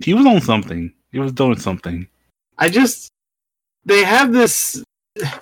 he 0.00 0.14
was 0.14 0.26
on 0.26 0.40
something. 0.40 0.92
He 1.10 1.18
was 1.18 1.32
doing 1.32 1.58
something. 1.58 2.06
I 2.58 2.68
just 2.68 3.08
they 3.84 4.04
have 4.04 4.32
this. 4.32 4.82
It, 5.16 5.32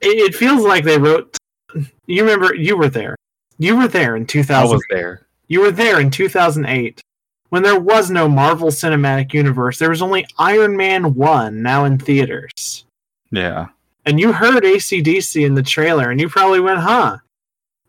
it 0.00 0.34
feels 0.34 0.64
like 0.64 0.84
they 0.84 0.98
wrote. 0.98 1.36
You 2.06 2.22
remember? 2.24 2.54
You 2.54 2.76
were 2.76 2.88
there. 2.88 3.16
You 3.58 3.76
were 3.76 3.88
there 3.88 4.16
in 4.16 4.26
two 4.26 4.42
thousand. 4.42 4.56
I 4.56 4.62
2000. 4.70 4.76
was 4.76 4.84
there. 4.90 5.26
You 5.48 5.60
were 5.60 5.70
there 5.70 6.00
in 6.00 6.10
2008 6.10 7.00
when 7.48 7.62
there 7.62 7.80
was 7.80 8.10
no 8.10 8.28
Marvel 8.28 8.68
Cinematic 8.68 9.32
Universe. 9.32 9.78
There 9.78 9.88
was 9.90 10.02
only 10.02 10.26
Iron 10.38 10.76
Man 10.76 11.14
1 11.14 11.62
now 11.62 11.84
in 11.84 11.98
theaters. 11.98 12.84
Yeah, 13.30 13.66
And 14.06 14.18
you 14.20 14.32
heard 14.32 14.62
ACDC 14.64 15.44
in 15.46 15.54
the 15.54 15.62
trailer 15.62 16.10
and 16.10 16.20
you 16.20 16.28
probably 16.28 16.60
went, 16.60 16.80
huh? 16.80 17.18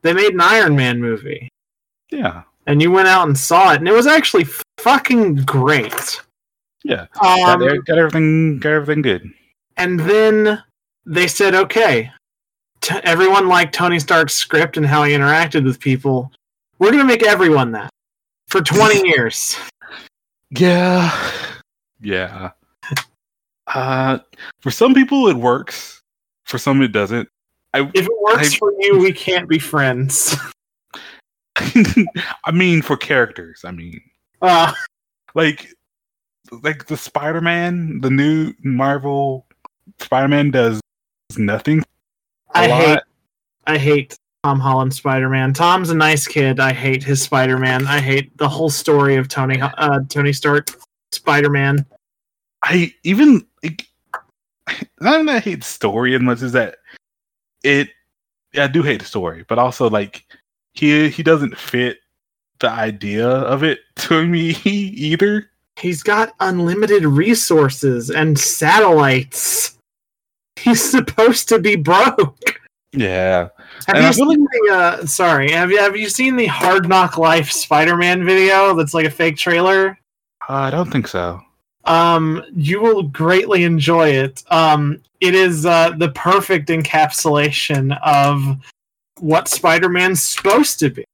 They 0.01 0.13
made 0.13 0.33
an 0.33 0.41
Iron 0.41 0.75
Man 0.75 0.99
movie. 1.01 1.49
yeah, 2.11 2.43
And 2.67 2.81
you 2.81 2.91
went 2.91 3.07
out 3.09 3.27
and 3.27 3.37
saw 3.37 3.73
it 3.73 3.79
and 3.79 3.87
it 3.87 3.93
was 3.93 4.07
actually 4.07 4.45
fucking 4.79 5.35
great. 5.43 6.21
yeah. 6.83 7.07
Got, 7.21 7.61
Um, 7.61 7.63
e- 7.63 7.79
got 7.85 7.97
everything. 7.97 8.59
Got 8.59 8.71
everything 8.73 9.01
good. 9.01 9.29
and 9.77 9.99
then 9.99 10.63
they 11.05 11.27
said, 11.27 11.55
okay, 11.55 12.11
t- 12.81 12.95
everyone 13.03 13.47
liked 13.47 13.73
Tony 13.75 13.99
Stark's 13.99 14.33
script 14.33 14.77
and 14.77 14.85
how 14.85 15.03
he 15.03 15.13
interacted 15.13 15.63
with 15.65 15.79
people. 15.79 16.31
We're 16.79 16.91
going 16.91 16.99
to 17.03 17.07
make 17.07 17.23
everyone 17.23 17.71
that 17.73 17.89
for 18.47 18.61
20 18.61 19.07
years. 19.07 19.57
Yeah, 20.51 21.31
yeah. 22.01 22.51
Uh, 23.71 24.17
for 24.61 24.71
some 24.71 24.95
people 24.95 25.27
it 25.27 25.35
works. 25.37 26.01
For 26.45 26.57
some 26.57 26.81
it 26.81 26.87
doesn't. 26.91 27.29
I 27.75 27.81
If 27.93 28.07
it 28.07 28.11
works 28.19 28.55
I- 28.55 28.57
for 28.57 28.73
you, 28.79 28.97
we 28.97 29.13
can't 29.13 29.47
be 29.47 29.59
friends. 29.59 30.35
I 31.55 32.51
mean, 32.51 32.81
for 32.81 32.97
characters. 32.97 33.61
I 33.63 33.69
mean, 33.69 34.01
Uh, 34.41 34.73
like, 35.35 35.71
like 36.63 36.87
the 36.87 36.97
Spider-Man, 36.97 38.01
the 38.01 38.09
new 38.09 38.53
Marvel 38.63 39.45
Spider-Man 39.99 40.49
does 40.49 40.81
nothing. 41.37 41.81
a 42.55 42.57
I 42.57 42.67
lot. 42.67 42.81
hate 42.81 42.99
I 43.67 43.77
hate 43.77 44.17
Tom 44.43 44.59
Holland 44.59 44.93
Spider 44.93 45.27
Man. 45.27 45.53
Tom's 45.53 45.89
a 45.89 45.95
nice 45.95 46.25
kid. 46.25 46.61
I 46.61 46.71
hate 46.71 47.03
his 47.03 47.21
Spider 47.21 47.57
Man. 47.57 47.85
I 47.87 47.99
hate 47.99 48.37
the 48.37 48.47
whole 48.47 48.69
story 48.69 49.17
of 49.17 49.27
Tony 49.27 49.59
uh, 49.59 49.99
Tony 50.07 50.31
Stark 50.31 50.69
Spider 51.11 51.49
Man. 51.49 51.85
I 52.63 52.93
even 53.03 53.45
like, 53.61 53.85
not 55.01 55.25
that 55.25 55.29
I 55.29 55.39
hate 55.39 55.59
the 55.59 55.65
story 55.65 56.15
as 56.15 56.21
much 56.21 56.41
as 56.41 56.53
that 56.53 56.77
it. 57.63 57.89
I 58.57 58.67
do 58.67 58.81
hate 58.81 59.01
the 59.01 59.05
story, 59.05 59.45
but 59.47 59.59
also 59.59 59.89
like 59.89 60.25
he 60.73 61.09
he 61.09 61.21
doesn't 61.21 61.57
fit 61.57 61.97
the 62.59 62.69
idea 62.69 63.27
of 63.27 63.63
it 63.63 63.79
to 63.97 64.25
me 64.25 64.51
either. 64.63 65.49
He's 65.77 66.01
got 66.01 66.33
unlimited 66.39 67.05
resources 67.05 68.09
and 68.09 68.39
satellites. 68.39 69.77
He's 70.55 70.83
supposed 70.83 71.49
to 71.49 71.59
be 71.59 71.75
broke. 71.75 72.58
Yeah, 72.93 73.49
Have 73.87 73.95
And 73.97 74.05
you 74.07 74.13
seen 74.13 74.43
the 74.43 74.73
uh, 74.73 75.05
sorry, 75.05 75.51
have 75.51 75.69
you 75.71 75.77
have 75.79 75.95
you 75.95 76.09
seen 76.09 76.35
the 76.35 76.47
Hard 76.47 76.89
Knock 76.89 77.17
Life 77.17 77.51
Spider 77.51 77.95
Man 77.95 78.25
video 78.25 78.75
that's 78.75 78.93
like 78.95 79.05
a 79.05 79.11
fake 79.11 79.37
trailer? 79.37 79.97
uh, 80.49 80.53
I 80.53 80.71
don't 80.71 80.89
think 80.91 81.07
so. 81.07 81.39
um 81.85 82.43
you 82.55 82.81
will 82.81 83.03
greatly 83.03 83.63
enjoy 83.63 84.09
it 84.09 84.43
um 84.51 85.01
it 85.21 85.33
is 85.35 85.65
uh 85.65 85.91
the 85.97 86.09
perfect 86.11 86.67
encapsulation 86.69 87.97
of 88.03 88.57
what 89.19 89.47
spider-man's 89.47 90.21
supposed 90.23 90.79
to 90.79 90.89
be 90.89 91.05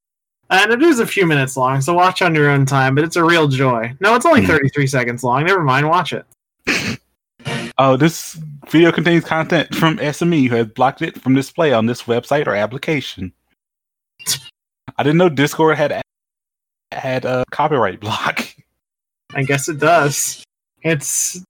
and 0.50 0.72
it 0.72 0.82
is 0.82 0.98
a 1.00 1.06
few 1.06 1.24
minutes 1.26 1.56
long 1.56 1.80
so 1.80 1.92
watch 1.94 2.20
on 2.22 2.34
your 2.34 2.48
own 2.50 2.64
time 2.66 2.94
but 2.94 3.04
it's 3.04 3.16
a 3.16 3.22
real 3.24 3.46
joy 3.48 3.92
no 4.00 4.14
it's 4.16 4.26
only 4.26 4.40
Hmm. 4.40 4.46
33 4.48 4.86
seconds 4.86 5.22
long 5.22 5.44
never 5.44 5.62
mind 5.62 5.88
watch 5.88 6.12
it 6.12 6.24
Oh, 7.78 7.96
this 7.96 8.38
video 8.70 8.90
contains 8.90 9.24
content 9.24 9.74
from 9.74 9.98
SME 9.98 10.48
who 10.48 10.56
has 10.56 10.66
blocked 10.68 11.02
it 11.02 11.20
from 11.20 11.34
display 11.34 11.72
on 11.72 11.86
this 11.86 12.04
website 12.04 12.46
or 12.46 12.54
application. 12.54 13.32
I 14.96 15.02
didn't 15.02 15.18
know 15.18 15.28
Discord 15.28 15.76
had 15.76 16.00
had 16.92 17.24
a 17.26 17.44
copyright 17.50 18.00
block. 18.00 18.46
I 19.34 19.42
guess 19.42 19.68
it 19.68 19.78
does. 19.78 20.42
It's 20.82 21.42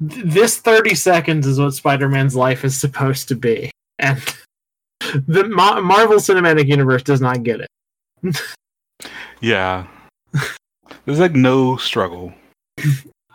this 0.00 0.56
30 0.58 0.94
seconds 0.94 1.46
is 1.46 1.58
what 1.60 1.74
Spider-Man's 1.74 2.34
life 2.34 2.64
is 2.64 2.78
supposed 2.80 3.28
to 3.28 3.34
be. 3.34 3.70
And 3.98 4.18
the 5.26 5.44
Ma- 5.44 5.80
Marvel 5.80 6.16
Cinematic 6.16 6.68
Universe 6.68 7.02
does 7.02 7.20
not 7.20 7.42
get 7.42 7.60
it. 7.60 8.40
Yeah. 9.40 9.86
There's 11.04 11.18
like 11.18 11.32
no 11.32 11.76
struggle. 11.78 12.34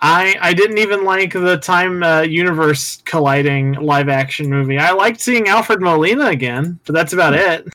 I 0.06 0.38
I 0.40 0.53
didn't 0.53 0.77
even 0.77 1.03
like 1.03 1.34
the 1.34 1.57
time 1.57 2.03
uh, 2.03 2.22
universe 2.22 3.02
colliding 3.06 3.73
live 3.73 4.10
action 4.10 4.49
movie. 4.49 4.77
I 4.77 4.91
liked 4.91 5.19
seeing 5.19 5.48
Alfred 5.48 5.82
Molina 5.82 6.27
again, 6.27 6.80
but 6.86 6.94
that's 6.94 7.14
about 7.14 7.34
it. 7.34 7.68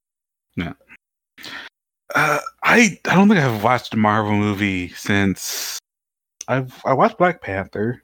Uh, 2.14 2.40
I 2.62 2.98
I 3.08 3.14
don't 3.14 3.28
think 3.28 3.40
I've 3.40 3.62
watched 3.62 3.94
a 3.94 3.96
Marvel 3.96 4.32
movie 4.32 4.88
since 4.88 5.78
I've 6.48 6.74
I 6.84 6.92
watched 6.92 7.18
Black 7.18 7.40
Panther. 7.40 8.02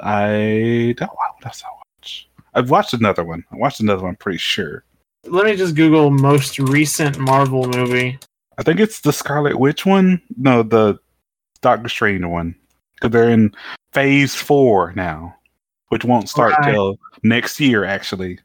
I 0.00 0.94
don't 0.96 1.10
what 1.10 1.46
else 1.46 1.62
I 1.64 1.70
watch. 1.74 2.28
I've 2.54 2.70
watched 2.70 2.94
another 2.94 3.24
one. 3.24 3.44
I 3.52 3.56
watched 3.56 3.80
another 3.80 4.02
one. 4.02 4.10
I'm 4.10 4.16
pretty 4.16 4.38
sure. 4.38 4.84
Let 5.24 5.46
me 5.46 5.56
just 5.56 5.74
Google 5.74 6.10
most 6.10 6.58
recent 6.58 7.18
Marvel 7.18 7.68
movie. 7.68 8.18
I 8.56 8.62
think 8.62 8.80
it's 8.80 9.00
the 9.00 9.12
Scarlet 9.12 9.58
Witch 9.58 9.84
one. 9.84 10.22
No, 10.36 10.62
the 10.62 10.98
Doctor 11.60 11.88
Strange 11.88 12.24
one. 12.24 12.54
Because 13.00 13.12
they're 13.12 13.30
in 13.30 13.52
Phase 13.92 14.34
Four 14.34 14.92
now, 14.94 15.36
which 15.88 16.04
won't 16.04 16.28
start 16.28 16.52
Right. 16.58 16.72
till 16.72 16.98
next 17.22 17.58
year. 17.60 17.84
Actually, 17.84 18.38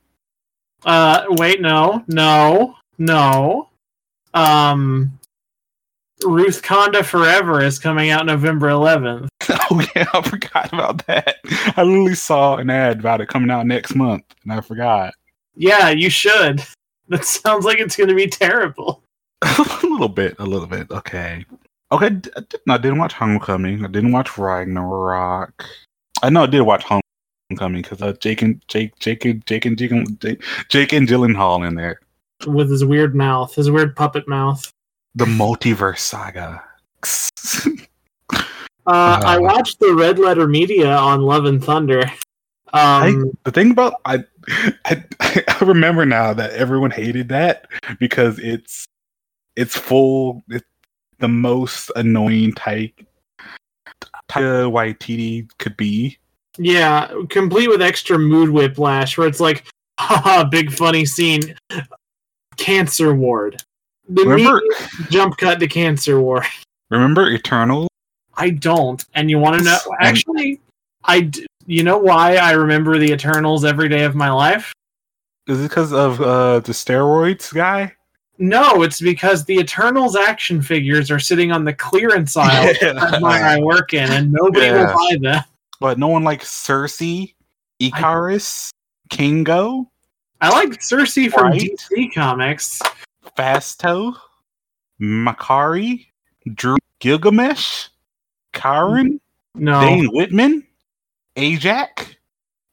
Uh, 0.85 1.25
wait, 1.29 1.61
no, 1.61 2.03
no, 2.07 2.75
no. 2.97 3.69
Um, 4.33 5.17
Wakanda 6.21 7.03
Forever 7.03 7.61
is 7.63 7.79
coming 7.79 8.09
out 8.09 8.25
November 8.25 8.69
11th. 8.69 9.27
oh 9.49 9.85
yeah, 9.95 10.05
I 10.13 10.21
forgot 10.21 10.71
about 10.73 11.05
that. 11.07 11.35
I 11.75 11.83
literally 11.83 12.15
saw 12.15 12.57
an 12.57 12.69
ad 12.69 12.99
about 12.99 13.21
it 13.21 13.27
coming 13.27 13.51
out 13.51 13.65
next 13.67 13.95
month, 13.95 14.23
and 14.43 14.53
I 14.53 14.61
forgot. 14.61 15.13
Yeah, 15.55 15.89
you 15.89 16.09
should. 16.09 16.63
That 17.07 17.23
sounds 17.23 17.65
like 17.65 17.77
it's 17.77 17.95
going 17.95 18.09
to 18.09 18.15
be 18.15 18.25
terrible. 18.25 19.03
a 19.43 19.79
little 19.83 20.09
bit, 20.09 20.35
a 20.39 20.43
little 20.43 20.65
bit. 20.65 20.89
Okay, 20.89 21.45
okay. 21.91 22.05
I 22.07 22.09
didn't- 22.09 22.55
I 22.69 22.77
didn't 22.77 22.97
watch 22.99 23.13
Homecoming. 23.13 23.83
I 23.85 23.87
didn't 23.87 24.11
watch 24.11 24.37
Ragnarok. 24.37 25.65
I 26.23 26.29
know 26.29 26.43
I 26.43 26.47
did 26.47 26.61
watch 26.61 26.83
Homecoming 26.83 27.81
because 27.81 28.01
uh, 28.01 28.13
Jake 28.19 28.41
and 28.41 28.61
Jake, 28.67 28.97
Jake 28.99 29.25
and 29.25 29.45
Jake 29.45 29.65
and 29.65 29.77
Jake, 29.77 29.91
and- 29.91 30.19
Jake, 30.19 30.43
Jake 30.69 30.93
and 30.93 31.07
Gyllenhaal 31.07 31.67
in 31.67 31.75
there. 31.75 31.99
With 32.47 32.69
his 32.69 32.83
weird 32.83 33.15
mouth, 33.15 33.53
his 33.55 33.71
weird 33.71 33.95
puppet 33.95 34.27
mouth. 34.27 34.69
The 35.15 35.25
multiverse 35.25 35.99
saga. 35.99 36.61
Uh, 38.31 38.43
I 38.87 39.37
watched 39.37 39.79
the 39.79 39.93
Red 39.93 40.19
Letter 40.19 40.47
Media 40.47 40.93
on 40.95 41.21
Love 41.21 41.45
and 41.45 41.63
Thunder. 41.63 42.03
Um, 42.73 43.31
the 43.45 43.51
thing 43.51 43.71
about 43.71 44.01
I, 44.03 44.23
I 44.83 45.01
I 45.21 45.57
remember 45.61 46.05
now 46.05 46.33
that 46.33 46.51
everyone 46.51 46.91
hated 46.91 47.29
that 47.29 47.67
because 47.99 48.37
it's 48.39 48.85
it's 49.55 49.77
full 49.77 50.43
it's 50.49 50.65
the 51.19 51.27
most 51.27 51.91
annoying 51.95 52.53
type 52.53 52.93
Taika 54.29 54.69
Waititi 54.71 55.49
could 55.59 55.75
be. 55.77 56.17
yeah, 56.57 57.11
complete 57.29 57.67
with 57.69 57.81
extra 57.81 58.17
mood 58.17 58.49
whiplash, 58.49 59.17
where 59.17 59.27
it's 59.27 59.39
like, 59.39 59.65
haha, 59.99 60.43
big 60.43 60.71
funny 60.71 61.05
scene, 61.05 61.55
cancer 62.57 63.13
ward. 63.13 63.61
The 64.09 64.23
Remember 64.23 64.61
jump 65.09 65.37
cut 65.37 65.59
to 65.59 65.67
cancer 65.67 66.19
ward. 66.21 66.43
remember 66.89 67.29
Eternal? 67.31 67.87
I 68.37 68.51
don't. 68.51 69.03
And 69.13 69.29
you 69.29 69.39
want 69.39 69.59
to 69.59 69.63
know? 69.65 69.77
Actually, 70.01 70.59
I. 71.05 71.21
d- 71.21 71.45
You 71.65 71.83
know 71.83 71.97
why 71.97 72.35
I 72.35 72.51
remember 72.51 72.97
the 72.99 73.11
Eternals 73.11 73.65
every 73.65 73.89
day 73.89 74.03
of 74.03 74.13
my 74.15 74.29
life? 74.29 74.71
Is 75.47 75.59
it 75.59 75.69
because 75.69 75.93
of 75.93 76.21
uh 76.21 76.59
the 76.59 76.71
steroids 76.73 77.53
guy? 77.53 77.93
No, 78.37 78.83
it's 78.83 78.99
because 79.01 79.45
the 79.45 79.55
Eternals 79.57 80.15
action 80.15 80.61
figures 80.61 81.09
are 81.09 81.19
sitting 81.19 81.51
on 81.51 81.63
the 81.63 81.73
clearance 81.73 82.35
aisle 82.37 82.73
at 82.81 83.21
where 83.21 83.45
I 83.45 83.59
work 83.59 83.93
in, 83.93 84.11
and 84.11 84.31
nobody 84.31 84.65
Yeah. 84.67 84.87
will 84.87 84.93
buy 84.93 85.17
them. 85.21 85.43
But 85.79 85.97
no 85.99 86.07
one 86.07 86.23
likes 86.23 86.49
Sersi, 86.49 87.33
Ikaris, 87.81 88.69
Kingo, 89.09 89.89
I 90.41 90.49
like 90.49 90.81
Circe 90.81 91.13
from 91.31 91.51
Right. 91.51 91.61
DC 91.91 92.13
Comics. 92.13 92.81
Phastos, 93.37 94.15
Makkari, 95.01 96.07
Drew 96.53 96.77
Gilgamesh, 96.99 97.87
Karen, 98.53 99.19
No, 99.55 99.81
Dane 99.81 100.05
Whitman, 100.13 100.65
Ajax, 101.35 102.15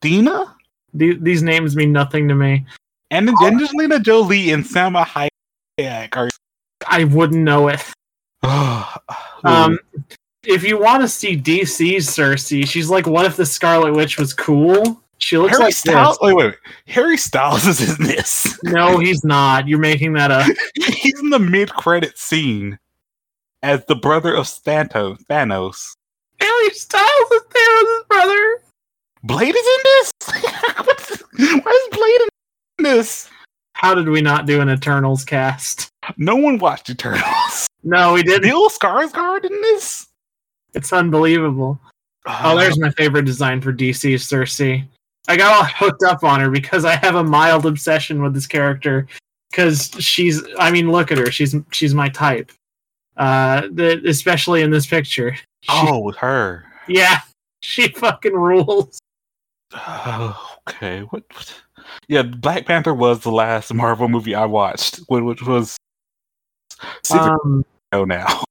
Thena, 0.02 0.54
the- 0.94 1.18
these 1.20 1.42
names 1.42 1.74
mean 1.76 1.92
nothing 1.92 2.28
to 2.28 2.34
me. 2.34 2.64
and 3.10 3.28
oh. 3.30 3.34
then 3.40 3.54
Angelina 3.60 3.98
Jolie 4.00 4.50
and 4.50 4.64
Salma 4.64 5.04
Hayek 5.04 5.28
are. 5.88 6.28
I 6.86 7.04
wouldn't 7.04 7.42
know 7.42 7.68
it. 7.68 7.80
Um, 9.44 9.76
if 10.44 10.62
you 10.62 10.78
want 10.78 11.02
to 11.02 11.08
see 11.08 11.36
DC's 11.36 12.08
Circe, 12.08 12.46
she's 12.46 12.88
like, 12.88 13.08
what 13.08 13.26
if 13.26 13.34
the 13.34 13.44
Scarlet 13.44 13.92
Witch 13.92 14.16
was 14.16 14.32
cool? 14.32 15.02
She 15.18 15.38
looks 15.38 15.52
Harry 15.52 15.64
like 15.64 15.74
Styles. 15.74 16.18
Wait, 16.20 16.34
wait, 16.34 16.46
wait. 16.46 16.54
Harry 16.86 17.16
Styles 17.16 17.66
is 17.66 17.98
in 17.98 18.06
this. 18.06 18.58
No, 18.64 18.98
he's 18.98 19.24
not. 19.24 19.66
You're 19.66 19.78
making 19.78 20.12
that 20.14 20.30
up. 20.30 20.46
He's 20.74 21.18
in 21.20 21.30
the 21.30 21.38
mid-credit 21.38 22.18
scene 22.18 22.78
as 23.62 23.84
the 23.86 23.94
brother 23.94 24.34
of 24.34 24.46
Thanos. 24.46 25.24
Thanos. 25.26 25.96
Harry 26.40 26.70
Styles 26.70 27.30
is 27.32 27.42
his 27.52 28.04
brother. 28.08 28.62
Blade 29.22 29.54
is 29.54 29.66
in 29.66 29.82
this. 29.84 30.12
Why 31.64 31.70
is 31.72 31.96
Blade 31.96 32.20
in 32.78 32.84
this? 32.84 33.30
How 33.82 33.94
did 33.96 34.08
we 34.08 34.20
not 34.22 34.46
do 34.46 34.60
an 34.60 34.70
Eternals 34.70 35.24
cast? 35.24 35.90
No 36.16 36.36
one 36.36 36.58
watched 36.58 36.88
Eternals. 36.88 37.66
No, 37.82 38.12
we 38.12 38.22
didn't. 38.22 38.42
Bill 38.42 38.70
Skarsgård 38.70 39.44
in 39.44 39.60
this. 39.62 40.06
It's 40.72 40.92
unbelievable. 40.92 41.80
Oh, 42.26 42.56
there's 42.56 42.78
my 42.78 42.90
favorite 42.90 43.24
design 43.24 43.60
for 43.60 43.72
DC's 43.72 44.24
Circe. 44.24 44.60
I 44.60 45.36
got 45.36 45.52
all 45.52 45.64
hooked 45.64 46.04
up 46.04 46.22
on 46.22 46.38
her 46.38 46.48
because 46.48 46.84
I 46.84 46.94
have 46.94 47.16
a 47.16 47.24
mild 47.24 47.66
obsession 47.66 48.22
with 48.22 48.34
this 48.34 48.46
character. 48.46 49.08
Because 49.50 49.90
she's, 49.98 50.40
I 50.60 50.70
mean, 50.70 50.92
look 50.92 51.10
at 51.10 51.18
her. 51.18 51.32
She's 51.32 51.56
she's 51.72 51.92
my 51.92 52.08
type. 52.08 52.52
Uh, 53.16 53.62
the, 53.72 54.00
especially 54.06 54.62
in 54.62 54.70
this 54.70 54.86
picture. 54.86 55.34
She- 55.34 55.42
Oh, 55.68 55.98
with 55.98 56.16
her. 56.16 56.64
yeah, 56.86 57.18
she 57.62 57.88
fucking 57.88 58.32
rules. 58.34 59.00
Oh, 59.74 60.56
okay. 60.68 61.00
What, 61.00 61.24
what? 61.34 61.54
Yeah, 62.08 62.22
Black 62.22 62.66
Panther 62.66 62.94
was 62.94 63.20
the 63.20 63.30
last 63.32 63.72
Marvel 63.74 64.08
movie 64.08 64.34
I 64.34 64.44
watched, 64.46 64.96
which 65.08 65.42
was 65.42 65.76
Secret 67.04 67.38
Um, 67.44 67.64
Show 67.92 68.04
now. 68.06 68.42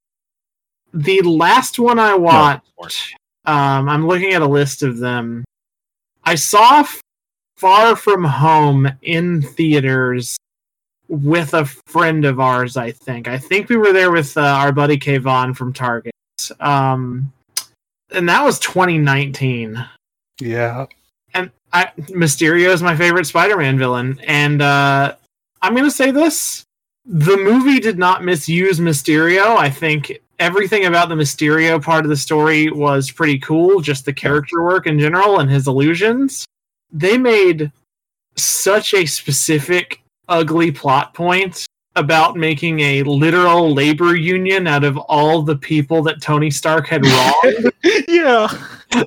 the 0.94 1.20
last 1.22 1.78
one 1.78 1.98
I 1.98 2.10
No, 2.16 2.18
watched. 2.18 3.14
Um, 3.44 3.88
I'm 3.88 4.06
looking 4.06 4.32
at 4.32 4.42
a 4.42 4.46
list 4.46 4.82
of 4.82 4.98
them. 4.98 5.44
I 6.24 6.34
saw 6.36 6.86
Far 7.56 7.96
From 7.96 8.24
Home 8.24 8.88
in 9.02 9.42
theaters 9.42 10.36
with 11.08 11.52
a 11.54 11.64
friend 11.86 12.24
of 12.24 12.38
ours. 12.40 12.76
I 12.76 12.92
think. 12.92 13.28
I 13.28 13.38
think 13.38 13.68
we 13.68 13.76
were 13.76 13.92
there 13.92 14.10
with 14.12 14.36
uh, 14.36 14.40
our 14.42 14.72
buddy 14.72 14.98
Kayvon 14.98 15.56
from 15.56 15.72
Target. 15.72 16.12
Um, 16.60 17.32
and 18.12 18.28
that 18.28 18.44
was 18.44 18.58
2019. 18.60 19.84
Yeah. 20.40 20.86
And 21.34 21.50
I, 21.72 21.90
Mysterio 22.10 22.68
is 22.72 22.82
my 22.82 22.96
favorite 22.96 23.26
Spider-Man 23.26 23.78
villain. 23.78 24.20
And 24.26 24.62
uh, 24.62 25.16
I'm 25.60 25.74
gonna 25.74 25.90
say 25.90 26.10
this: 26.10 26.64
the 27.04 27.36
movie 27.36 27.80
did 27.80 27.98
not 27.98 28.24
misuse 28.24 28.78
Mysterio. 28.78 29.56
I 29.56 29.70
think 29.70 30.20
everything 30.38 30.86
about 30.86 31.08
the 31.08 31.14
Mysterio 31.14 31.82
part 31.82 32.04
of 32.04 32.10
the 32.10 32.16
story 32.16 32.70
was 32.70 33.10
pretty 33.10 33.38
cool. 33.38 33.80
Just 33.80 34.04
the 34.04 34.12
character 34.12 34.62
work 34.62 34.86
in 34.86 34.98
general 34.98 35.40
and 35.40 35.50
his 35.50 35.66
illusions. 35.66 36.44
They 36.90 37.16
made 37.16 37.72
such 38.36 38.94
a 38.94 39.06
specific, 39.06 40.02
ugly 40.28 40.70
plot 40.70 41.14
point 41.14 41.66
about 41.94 42.36
making 42.36 42.80
a 42.80 43.02
literal 43.02 43.72
labor 43.72 44.16
union 44.16 44.66
out 44.66 44.82
of 44.82 44.96
all 44.96 45.42
the 45.42 45.56
people 45.56 46.02
that 46.02 46.22
Tony 46.22 46.50
Stark 46.50 46.86
had 46.86 47.04
wronged 47.44 47.72
yeah. 48.08 48.48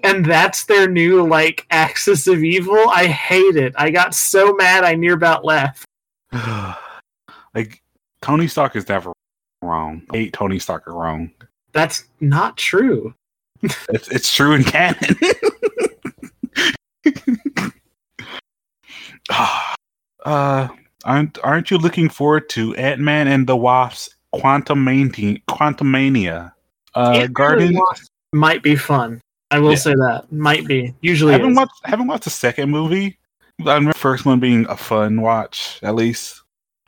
And 0.04 0.26
that's 0.26 0.66
their 0.66 0.90
new 0.90 1.28
like 1.28 1.66
axis 1.72 2.28
of 2.28 2.44
evil. 2.44 2.90
I 2.90 3.08
hate 3.08 3.56
it. 3.56 3.74
I 3.78 3.92
got 3.92 4.14
so 4.16 4.54
mad 4.54 4.84
I 4.84 4.96
near 4.96 5.14
about 5.14 5.46
left. 5.46 5.86
like 7.54 7.82
Tony 8.22 8.48
Stark 8.48 8.76
is 8.76 8.88
never 8.90 9.12
wrong. 9.62 10.04
I 10.12 10.18
hate 10.18 10.34
Tony 10.34 10.60
Stark 10.60 10.88
are 10.88 10.94
wrong. 10.94 11.32
That's 11.72 12.06
not 12.20 12.58
true. 12.58 13.14
It's 13.90 14.08
it's 14.10 14.34
true 14.34 14.54
in 14.54 14.64
canon. 14.64 15.16
uh, 20.26 20.68
aren't 21.06 21.38
aren't 21.44 21.72
you 21.72 21.78
looking 21.78 22.10
forward 22.10 22.50
to 22.50 22.76
Ant 22.76 23.00
Man 23.00 23.28
and 23.28 23.48
the 23.48 23.56
Wasp 23.56 24.12
Quantumania? 24.34 25.42
Quantum 25.48 25.92
Mania. 25.92 26.54
Uh, 26.96 27.00
Ant-Man 27.00 27.26
and 27.26 27.34
Guardian. 27.34 27.74
Wasp 27.76 28.12
might 28.34 28.64
be 28.64 28.76
fun. 28.76 29.22
I 29.52 29.60
will 29.60 29.72
Yeah. 29.72 29.78
say 29.78 29.94
that 29.94 30.32
might 30.32 30.66
be. 30.68 30.88
I 30.90 30.94
Usually, 31.02 31.32
haven't 31.34 31.52
is. 31.52 31.58
watched 31.58 31.82
haven't 31.86 32.08
watched 32.08 32.24
the 32.26 32.30
second 32.30 32.70
movie. 32.72 33.18
I 33.62 33.64
remember 33.76 33.94
the 33.94 34.00
first 34.00 34.26
one 34.26 34.40
being 34.40 34.66
a 34.68 34.76
fun 34.76 35.22
watch, 35.22 35.80
at 35.82 35.96
least. 35.96 36.42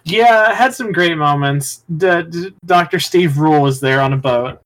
yeah, 0.04 0.54
had 0.54 0.74
some 0.74 0.92
great 0.92 1.18
moments. 1.18 1.84
D- 1.98 2.24
D- 2.24 2.54
Dr. 2.66 3.00
Steve 3.00 3.36
Brule 3.36 3.62
was 3.62 3.80
there 3.80 4.02
on 4.02 4.14
a 4.14 4.18
boat. 4.18 4.60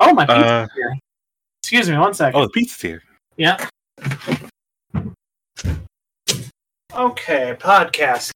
Oh 0.00 0.14
my 0.14 0.24
pizza's 0.24 0.44
Uh, 0.44 0.66
here. 0.74 0.96
Excuse 1.62 1.90
me, 1.90 1.98
one 1.98 2.14
second. 2.14 2.40
oh, 2.40 2.44
the 2.44 2.50
pizza's 2.50 2.80
here. 2.80 3.02
Yeah. 3.36 3.66
Okay, 6.94 7.54
podcast. 7.58 8.30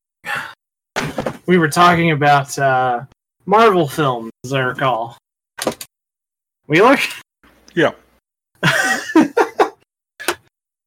We 1.46 1.58
were 1.58 1.68
talking 1.68 2.10
about 2.12 2.58
uh, 2.58 3.04
Marvel 3.46 3.88
films, 3.88 4.30
as 4.44 4.52
I 4.52 4.60
recall. 4.60 5.16
Wheeler? 6.66 6.96
Yeah. 7.74 7.90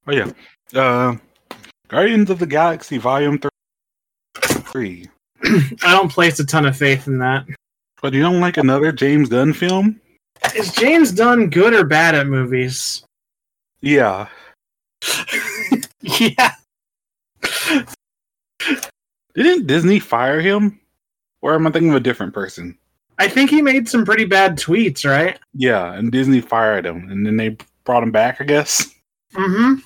Oh 0.08 0.14
yeah. 0.14 0.32
Uh, 0.74 1.18
Guardians 1.90 2.30
of 2.30 2.40
the 2.40 2.46
Galaxy 2.46 2.98
Volume 2.98 3.40
Three. 4.42 5.10
I 5.44 5.92
don't 5.92 6.12
place 6.12 6.40
a 6.40 6.46
ton 6.46 6.66
of 6.66 6.78
faith 6.78 7.08
in 7.08 7.20
that. 7.20 7.46
But 8.02 8.14
you 8.14 8.22
don't 8.22 8.40
like 8.40 8.58
another 8.58 8.92
James 8.92 9.28
Gunn 9.28 9.54
film? 9.54 10.00
Is 10.56 10.72
James 10.72 11.12
Dunn 11.12 11.50
good 11.50 11.74
or 11.74 11.84
bad 11.84 12.16
at 12.16 12.28
movies? 12.28 13.04
Yeah. 13.82 14.28
yeah. 16.02 16.54
Didn't 19.34 19.68
Disney 19.68 20.00
fire 20.00 20.40
him? 20.40 20.80
Or 21.42 21.56
am 21.56 21.68
I 21.68 21.72
thinking 21.72 21.90
of 21.90 21.96
a 21.96 22.02
different 22.02 22.34
person? 22.34 22.78
I 23.20 23.28
think 23.28 23.50
he 23.50 23.62
made 23.62 23.90
some 23.90 24.06
pretty 24.06 24.26
bad 24.26 24.58
tweets, 24.58 25.10
right? 25.10 25.40
Yeah, 25.54 25.94
and 25.94 26.12
Disney 26.12 26.42
fired 26.42 26.86
him, 26.86 27.10
and 27.10 27.26
then 27.26 27.38
they 27.38 27.58
brought 27.84 28.04
him 28.04 28.12
back, 28.12 28.40
I 28.40 28.44
guess. 28.44 28.94
Mm-hmm. 29.34 29.80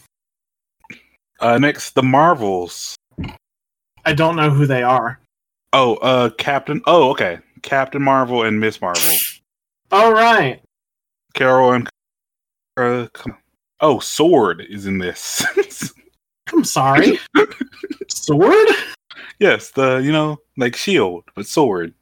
Uh, 1.40 1.58
next, 1.58 1.96
the 1.96 2.04
Marvels. 2.04 2.96
I 4.06 4.14
don't 4.14 4.36
know 4.36 4.50
who 4.50 4.66
they 4.66 4.84
are. 4.84 5.20
Oh, 5.74 5.96
uh, 5.96 6.30
Captain. 6.32 6.82
Oh, 6.86 7.10
okay. 7.12 7.40
Captain 7.62 8.02
Marvel 8.02 8.44
and 8.44 8.60
Miss 8.60 8.82
Marvel. 8.82 9.16
All 9.92 10.14
right. 10.14 10.62
Carol 11.34 11.74
and. 11.74 11.90
Uh, 12.78 13.08
oh, 13.80 14.00
Sword 14.00 14.66
is 14.70 14.86
in 14.86 14.98
this. 14.98 15.46
I'm 16.54 16.64
sorry. 16.64 17.20
Sword? 18.10 18.68
yes, 19.40 19.72
the 19.72 19.98
you 19.98 20.12
know 20.12 20.40
like 20.58 20.76
Shield, 20.76 21.24
but 21.36 21.46
Sword. 21.46 21.94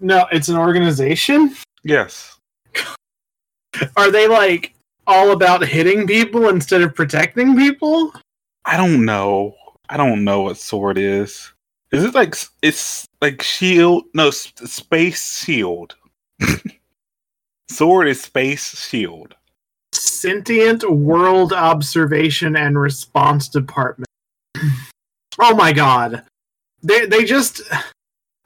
No, 0.00 0.26
it's 0.32 0.48
an 0.48 0.56
organization. 0.56 1.54
Yes. 1.82 2.38
Are 3.96 4.10
they 4.10 4.28
like 4.28 4.74
all 5.06 5.32
about 5.32 5.66
hitting 5.66 6.06
people 6.06 6.48
instead 6.48 6.82
of 6.82 6.94
protecting 6.94 7.56
people? 7.56 8.12
I 8.64 8.76
don't 8.76 9.04
know. 9.04 9.54
I 9.88 9.96
don't 9.96 10.24
know 10.24 10.42
what 10.42 10.58
Sword 10.58 10.98
is. 10.98 11.52
Is 11.90 12.04
it 12.04 12.14
like 12.14 12.34
it's 12.62 13.06
like 13.22 13.42
Shield? 13.42 14.04
No, 14.14 14.30
Space 14.30 15.40
Shield. 15.40 15.96
Sword 17.70 18.08
is 18.08 18.22
Space 18.22 18.78
Shield. 18.78 19.34
Sentient 19.92 20.88
World 20.88 21.52
Observation 21.52 22.56
and 22.56 22.78
Response 22.78 23.48
Department. 23.48 24.08
oh 25.40 25.54
my 25.54 25.72
god. 25.72 26.24
They 26.82 27.06
they 27.06 27.24
just 27.24 27.62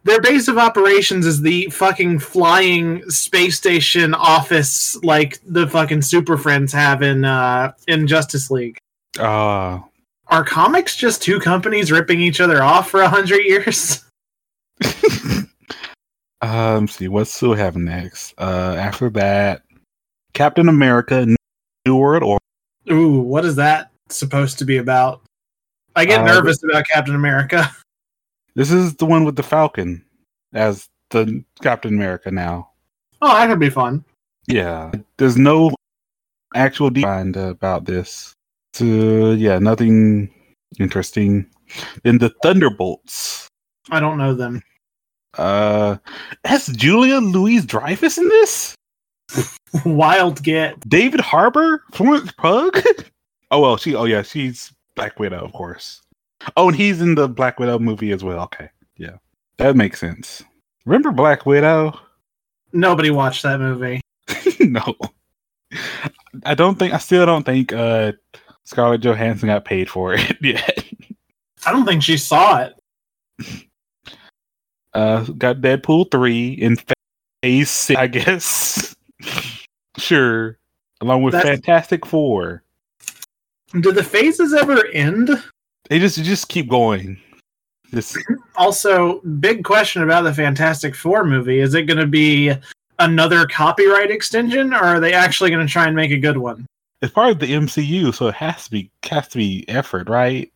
their 0.05 0.21
base 0.21 0.49
of 0.49 0.59
operations 0.59 1.27
is 1.27 1.41
the 1.41 1.67
fucking 1.71 2.19
flying 2.19 3.09
space 3.11 3.57
station 3.57 4.15
office 4.15 4.97
like 5.05 5.39
the 5.47 5.69
fucking 5.69 6.03
Super 6.03 6.37
Friends 6.37 6.73
have 6.73 7.03
in 7.03 7.25
uh 7.25 7.73
in 7.89 8.07
Justice 8.07 8.51
League. 8.51 8.79
Uh 9.19 9.81
Are 10.29 10.45
comics 10.45 10.97
just 10.97 11.23
two 11.23 11.39
companies 11.41 11.93
ripping 11.93 12.21
each 12.21 12.41
other 12.41 12.63
off 12.63 12.91
for 12.91 13.01
a 13.03 13.09
hundred 13.09 13.45
years? 13.45 14.05
um. 16.43 16.89
See 16.89 17.09
what's 17.09 17.33
still 17.33 17.55
having 17.55 17.85
next. 17.85 18.35
Uh, 18.39 18.75
after 18.79 19.11
that, 19.11 19.63
Captain 20.35 20.69
America: 20.69 21.27
New 21.87 21.97
World 21.97 22.23
or 22.23 22.39
Ooh, 22.91 23.21
what 23.21 23.45
is 23.45 23.57
that 23.57 23.91
supposed 24.09 24.59
to 24.59 24.65
be 24.65 24.79
about? 24.79 25.23
I 25.95 26.05
get 26.05 26.23
Uh, 26.23 26.27
nervous 26.27 26.63
about 26.65 26.87
Captain 26.89 27.15
America. 27.15 27.71
This 28.55 28.71
is 28.71 28.95
the 28.97 29.07
one 29.07 29.25
with 29.25 29.37
the 29.37 29.43
Falcon 29.43 30.05
as 30.53 30.89
the 31.11 31.43
Captain 31.63 31.95
America 31.95 32.31
now. 32.31 32.71
Oh, 33.21 33.33
that 33.33 33.49
could 33.49 33.61
be 33.61 33.71
fun. 33.71 34.05
Yeah, 34.47 34.91
there's 35.17 35.37
no 35.37 35.75
actual 36.55 36.91
defined 36.91 37.37
about 37.37 37.85
this. 37.85 38.35
So 38.75 39.33
yeah, 39.33 39.59
nothing 39.59 40.33
interesting. 40.79 41.47
Then 42.03 42.19
the 42.19 42.35
Thunderbolts. 42.43 43.49
I 43.91 44.01
don't 44.01 44.19
know 44.19 44.35
them. 44.35 44.63
Uh, 45.39 45.97
has 46.45 46.67
Julia 46.67 47.19
Louis-Dreyfus 47.19 48.19
in 48.19 48.29
this? 48.29 48.75
Wild 49.85 50.43
get. 50.43 50.79
David 50.89 51.21
Harbour, 51.21 51.83
Florence 51.93 52.33
Pugh. 52.33 52.73
oh 53.51 53.61
well, 53.61 53.77
she. 53.77 53.95
Oh 53.95 54.05
yeah, 54.05 54.23
she's 54.23 54.73
Black 54.95 55.19
Widow, 55.19 55.45
of 55.45 55.53
course. 55.53 56.03
Oh, 56.57 56.69
and 56.69 56.77
he's 56.77 57.01
in 57.01 57.15
the 57.15 57.29
Black 57.29 57.59
Widow 57.61 57.79
movie 57.79 58.13
as 58.13 58.23
well. 58.25 58.41
Okay, 58.45 58.69
yeah, 58.97 59.17
that 59.59 59.77
makes 59.77 60.01
sense. 60.01 60.43
Remember 60.85 61.13
Black 61.13 61.47
Widow? 61.47 61.99
Nobody 62.73 63.11
watched 63.11 63.43
that 63.43 63.61
movie. 63.61 64.01
no, 64.61 64.95
I 66.45 66.55
don't 66.55 66.79
think. 66.79 66.93
I 66.95 66.99
still 66.99 67.27
don't 67.27 67.45
think 67.45 67.73
uh 67.73 68.13
Scarlett 68.65 69.03
Johansson 69.03 69.49
got 69.49 69.65
paid 69.65 69.89
for 69.91 70.15
it 70.15 70.37
yet. 70.41 70.85
I 71.67 71.73
don't 71.73 71.85
think 71.87 72.03
she 72.03 72.17
saw 72.17 72.63
it. 72.65 72.75
Uh, 74.95 75.25
got 75.25 75.57
Deadpool 75.63 76.11
three 76.11 76.49
in 76.53 76.77
Phase 77.43 77.71
Six, 77.71 77.99
I 77.99 78.07
guess. 78.09 78.95
sure, 79.97 80.59
along 81.01 81.23
with 81.23 81.33
That's- 81.33 81.51
Fantastic 81.51 82.05
Four. 82.05 82.63
Do 83.81 83.91
the 83.91 84.05
phases 84.05 84.53
ever 84.53 84.87
end? 84.89 85.31
They 85.89 85.99
just 85.99 86.23
just 86.23 86.49
keep 86.49 86.69
going. 86.69 87.19
Just 87.93 88.17
Also, 88.57 89.21
big 89.41 89.65
question 89.65 90.03
about 90.03 90.23
the 90.23 90.33
Fantastic 90.33 90.95
Four 90.95 91.25
movie. 91.25 91.61
Is 91.61 91.75
it 91.75 91.83
going 91.83 91.99
to 91.99 92.07
be 92.07 92.53
another 92.99 93.47
copyright 93.47 94.11
extension, 94.11 94.73
or 94.73 94.79
are 94.83 95.01
they 95.01 95.13
actually 95.13 95.51
going 95.51 95.67
to 95.67 95.71
try 95.73 95.87
and 95.87 95.97
make 95.97 96.11
a 96.11 96.19
good 96.19 96.39
one? 96.39 96.67
it's 97.03 97.13
part 97.13 97.33
of 97.33 97.41
the 97.41 97.53
MCU, 97.53 98.15
so 98.15 98.29
it 98.29 98.35
has 98.37 98.65
to 98.67 98.71
be 98.71 98.91
has 99.11 99.27
to 99.29 99.39
be 99.39 99.69
effort, 99.69 100.09
right? 100.09 100.51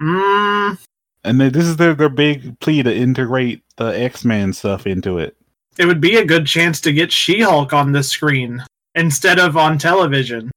Mm, 0.00 0.78
And 1.24 1.40
they, 1.40 1.48
this 1.48 1.64
is 1.64 1.76
their 1.76 1.94
their 1.94 2.10
big 2.10 2.60
plea 2.60 2.82
to 2.82 2.94
integrate 2.94 3.62
the 3.76 3.86
X 3.98 4.24
Men 4.24 4.52
stuff 4.52 4.86
into 4.86 5.18
it. 5.18 5.36
it 5.78 5.86
would 5.86 6.00
be 6.00 6.16
a 6.16 6.24
good 6.24 6.46
chance 6.46 6.80
to 6.82 6.92
get 6.92 7.10
She 7.10 7.40
Hulk 7.40 7.72
on 7.72 7.92
the 7.92 8.02
screen 8.02 8.62
instead 8.94 9.38
of 9.38 9.56
on 9.56 9.78
television. 9.78 10.50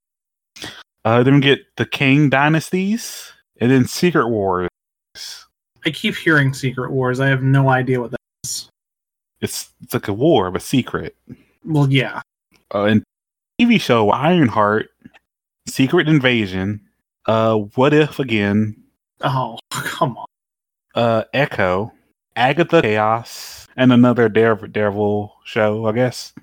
Uh, 1.06 1.24
then 1.24 1.36
we 1.36 1.40
get 1.40 1.62
the 1.78 1.86
Kang 1.86 2.30
Dynasties, 2.30 3.32
and 3.60 3.72
then 3.72 3.86
Secret 3.88 4.28
Wars. 4.28 4.70
I 5.86 5.92
keep 5.92 6.16
hearing 6.16 6.54
Secret 6.54 6.92
Wars. 6.92 7.20
I 7.20 7.28
have 7.28 7.44
no 7.44 7.70
idea 7.70 8.00
what 8.02 8.12
that 8.12 8.20
is. 8.44 8.70
It's 9.42 9.70
it's 9.82 9.94
like 9.94 10.08
a 10.08 10.14
war, 10.14 10.52
but 10.52 10.62
secret. 10.62 11.16
Well, 11.64 11.90
yeah. 11.92 12.22
Uh, 12.74 12.84
and 12.86 13.04
TV 13.60 13.80
show 13.80 14.10
Ironheart, 14.12 14.90
Secret 15.68 16.08
Invasion, 16.10 16.82
uh, 17.26 17.56
What 17.56 17.94
If 17.94 18.20
Again, 18.20 18.76
Oh, 19.22 19.58
come 19.72 20.18
on. 20.18 20.26
uh, 20.96 21.24
Echo, 21.34 21.92
Agatha 22.36 22.82
Chaos, 22.82 23.68
and 23.78 23.92
another 23.94 24.30
Dare, 24.30 24.56
Daredevil 24.56 25.36
show, 25.46 25.86
I 25.88 25.92
guess. 25.94 26.34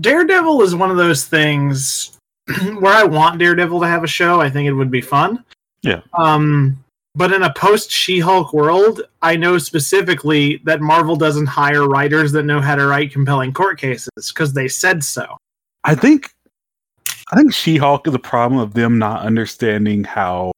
Daredevil 0.00 0.62
is 0.62 0.74
one 0.74 0.90
of 0.90 0.96
those 0.96 1.24
things 1.24 2.16
where 2.78 2.92
I 2.92 3.04
want 3.04 3.38
Daredevil 3.38 3.80
to 3.80 3.86
have 3.86 4.04
a 4.04 4.08
show. 4.08 4.40
I 4.40 4.50
think 4.50 4.68
it 4.68 4.72
would 4.72 4.90
be 4.90 5.00
fun. 5.00 5.44
Yeah. 5.86 6.00
Um, 6.18 6.82
but 7.14 7.32
in 7.32 7.42
a 7.42 7.52
post 7.54 7.90
She-Hulk 7.90 8.52
world, 8.52 9.00
I 9.22 9.36
know 9.36 9.56
specifically 9.56 10.60
that 10.64 10.82
Marvel 10.82 11.16
doesn't 11.16 11.46
hire 11.46 11.86
writers 11.86 12.32
that 12.32 12.42
know 12.42 12.60
how 12.60 12.74
to 12.74 12.86
write 12.86 13.12
compelling 13.12 13.54
court 13.54 13.80
cases 13.80 14.10
because 14.16 14.52
they 14.52 14.68
said 14.68 15.02
so. 15.02 15.38
I 15.84 15.94
think 15.94 16.34
I 17.32 17.36
think 17.36 17.54
She-Hulk 17.54 18.06
is 18.06 18.14
a 18.14 18.18
problem 18.18 18.60
of 18.60 18.74
them 18.74 18.98
not 18.98 19.22
understanding 19.22 20.04
how 20.04 20.52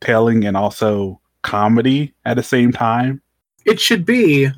telling 0.00 0.44
and 0.44 0.56
also 0.56 1.20
comedy 1.42 2.14
at 2.24 2.34
the 2.34 2.42
same 2.42 2.72
time. 2.72 3.20
It 3.64 3.78
should 3.78 4.06
be 4.06 4.48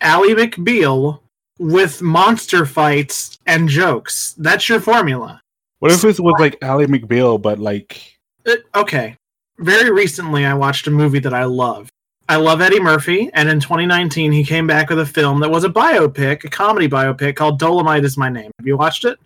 Ally 0.00 0.28
McBeal 0.28 1.20
with 1.58 2.00
monster 2.00 2.64
fights 2.64 3.38
and 3.46 3.68
jokes. 3.68 4.34
That's 4.38 4.68
your 4.68 4.80
formula. 4.80 5.42
What 5.80 5.92
if 5.92 6.00
this 6.00 6.18
was 6.18 6.34
like 6.40 6.56
Ally 6.62 6.86
McBeal, 6.86 7.40
but 7.40 7.58
like 7.58 8.17
Uh, 8.48 8.56
okay. 8.74 9.16
very 9.58 9.90
recently 9.90 10.44
I 10.46 10.54
watched 10.54 10.86
a 10.86 10.90
movie 10.90 11.18
that 11.20 11.34
I 11.34 11.44
love. 11.44 11.90
I 12.30 12.36
love 12.36 12.60
Eddie 12.60 12.80
Murphy, 12.80 13.30
and 13.32 13.48
in 13.48 13.58
2019 13.58 14.32
he 14.32 14.44
came 14.44 14.66
back 14.66 14.90
with 14.90 14.98
a 14.98 15.06
film 15.06 15.40
that 15.40 15.50
was 15.50 15.64
a 15.64 15.68
biopic, 15.68 16.44
a 16.44 16.48
comedy 16.48 16.88
biopic 16.88 17.36
called 17.36 17.58
Dolomite 17.58 18.04
is 18.04 18.16
My 18.18 18.28
Name. 18.28 18.50
Have 18.58 18.66
you 18.66 18.76
watched 18.76 19.04
it? 19.04 19.18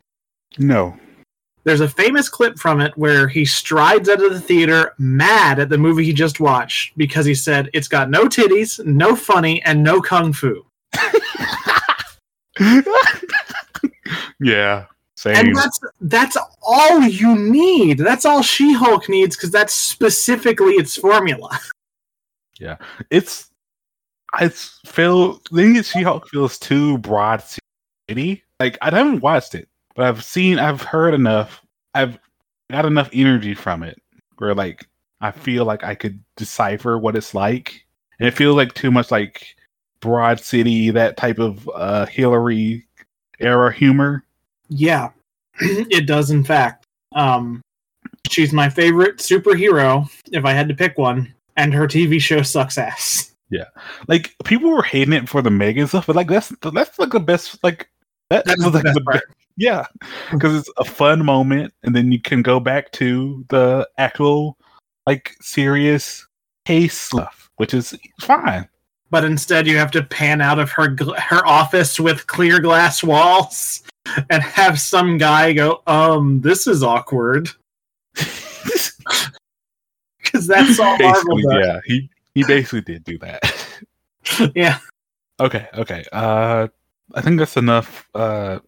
No. 0.58 0.96
There's 1.64 1.80
a 1.80 1.88
famous 1.88 2.28
clip 2.28 2.58
from 2.58 2.80
it 2.80 2.96
where 2.96 3.28
he 3.28 3.44
strides 3.44 4.08
out 4.08 4.22
of 4.22 4.32
the 4.32 4.40
theater 4.40 4.94
mad 4.98 5.60
at 5.60 5.68
the 5.68 5.78
movie 5.78 6.04
he 6.04 6.12
just 6.12 6.40
watched 6.40 6.96
because 6.96 7.24
he 7.24 7.34
said 7.34 7.70
it's 7.72 7.88
got 7.88 8.10
no 8.10 8.24
titties, 8.24 8.84
no 8.84 9.14
funny, 9.14 9.62
and 9.64 9.82
no 9.82 10.00
kung 10.00 10.32
fu. 10.32 10.64
yeah. 14.40 14.86
Same. 15.22 15.36
And 15.36 15.54
that's 15.56 15.78
that's 16.00 16.36
all 16.62 17.00
you 17.00 17.36
need. 17.36 17.98
That's 17.98 18.24
all 18.24 18.42
She-Hulk 18.42 19.08
needs 19.08 19.36
because 19.36 19.52
that's 19.52 19.72
specifically 19.72 20.72
its 20.72 20.96
formula. 20.96 21.58
Yeah, 22.58 22.76
it's 23.10 23.50
it's 24.40 24.78
feel 24.86 25.40
the 25.50 25.82
She-Hulk 25.82 26.28
feels 26.28 26.60
too 26.60 26.98
broad 26.98 27.42
city. 28.08 28.44
Like 28.60 28.78
I 28.80 28.94
haven't 28.94 29.20
watched 29.20 29.56
it, 29.56 29.68
but 29.96 30.06
I've 30.06 30.22
seen, 30.22 30.60
I've 30.60 30.80
heard 30.80 31.12
enough. 31.12 31.60
I've 31.94 32.20
got 32.70 32.84
enough 32.84 33.10
energy 33.12 33.54
from 33.54 33.82
it 33.82 34.00
where 34.36 34.54
like 34.54 34.86
I 35.20 35.32
feel 35.32 35.64
like 35.64 35.82
I 35.82 35.96
could 35.96 36.22
decipher 36.36 36.98
what 36.98 37.16
it's 37.16 37.34
like, 37.34 37.84
and 38.20 38.28
it 38.28 38.34
feels 38.34 38.54
like 38.54 38.74
too 38.74 38.92
much 38.92 39.10
like 39.10 39.56
Broad 39.98 40.38
City, 40.38 40.90
that 40.90 41.16
type 41.16 41.40
of 41.40 41.68
uh 41.74 42.06
Hillary 42.06 42.86
era 43.40 43.72
humor. 43.72 44.24
Yeah, 44.72 45.10
it 45.60 46.06
does. 46.06 46.30
In 46.30 46.44
fact, 46.44 46.86
um, 47.14 47.60
she's 48.30 48.52
my 48.52 48.68
favorite 48.70 49.18
superhero 49.18 50.08
if 50.32 50.44
I 50.44 50.52
had 50.52 50.68
to 50.68 50.74
pick 50.74 50.96
one, 50.98 51.32
and 51.56 51.74
her 51.74 51.86
TV 51.86 52.20
show 52.20 52.42
sucks 52.42 52.78
ass. 52.78 53.34
Yeah, 53.50 53.66
like 54.08 54.34
people 54.44 54.70
were 54.70 54.82
hating 54.82 55.12
it 55.12 55.28
for 55.28 55.42
the 55.42 55.50
Megan 55.50 55.86
stuff, 55.86 56.06
but 56.06 56.16
like 56.16 56.28
that's 56.28 56.48
that's 56.62 56.98
like 56.98 57.10
the 57.10 57.20
best. 57.20 57.62
Like 57.62 57.90
that 58.30 58.46
That's 58.46 58.64
was 58.64 58.72
the 58.72 58.78
like 58.78 58.84
best 58.84 58.94
the 58.94 59.00
part. 59.02 59.22
be- 59.28 59.34
yeah, 59.64 59.84
because 60.30 60.56
it's 60.56 60.70
a 60.78 60.84
fun 60.84 61.22
moment, 61.24 61.74
and 61.82 61.94
then 61.94 62.10
you 62.10 62.18
can 62.20 62.40
go 62.40 62.58
back 62.58 62.90
to 62.92 63.44
the 63.50 63.86
actual 63.98 64.56
like 65.06 65.34
serious 65.42 66.26
case 66.64 66.96
stuff, 66.98 67.50
which 67.56 67.74
is 67.74 67.94
fine. 68.22 68.66
But 69.10 69.24
instead, 69.24 69.66
you 69.66 69.76
have 69.76 69.90
to 69.90 70.02
pan 70.02 70.40
out 70.40 70.58
of 70.58 70.70
her 70.70 70.88
gl- 70.88 71.18
her 71.18 71.46
office 71.46 72.00
with 72.00 72.26
clear 72.26 72.58
glass 72.58 73.04
walls 73.04 73.82
and 74.30 74.42
have 74.42 74.80
some 74.80 75.18
guy 75.18 75.52
go, 75.52 75.82
"Um, 75.86 76.40
this 76.40 76.66
is 76.66 76.82
awkward," 76.82 77.50
because 78.14 78.94
that's 80.46 80.80
all 80.80 80.96
Marvel 80.98 81.36
basically, 81.36 81.42
does. 81.42 81.66
yeah, 81.66 81.80
he 81.86 82.10
he 82.34 82.44
basically 82.44 82.80
did 82.82 83.04
do 83.04 83.18
that. 83.18 83.42
Yeah. 84.54 84.78
okay, 85.40 85.66
okay. 85.74 86.04
Uh, 86.12 86.68
I 87.12 87.20
think 87.20 87.40
that's 87.40 87.56
enough. 87.56 88.08
Uh, 88.14 88.60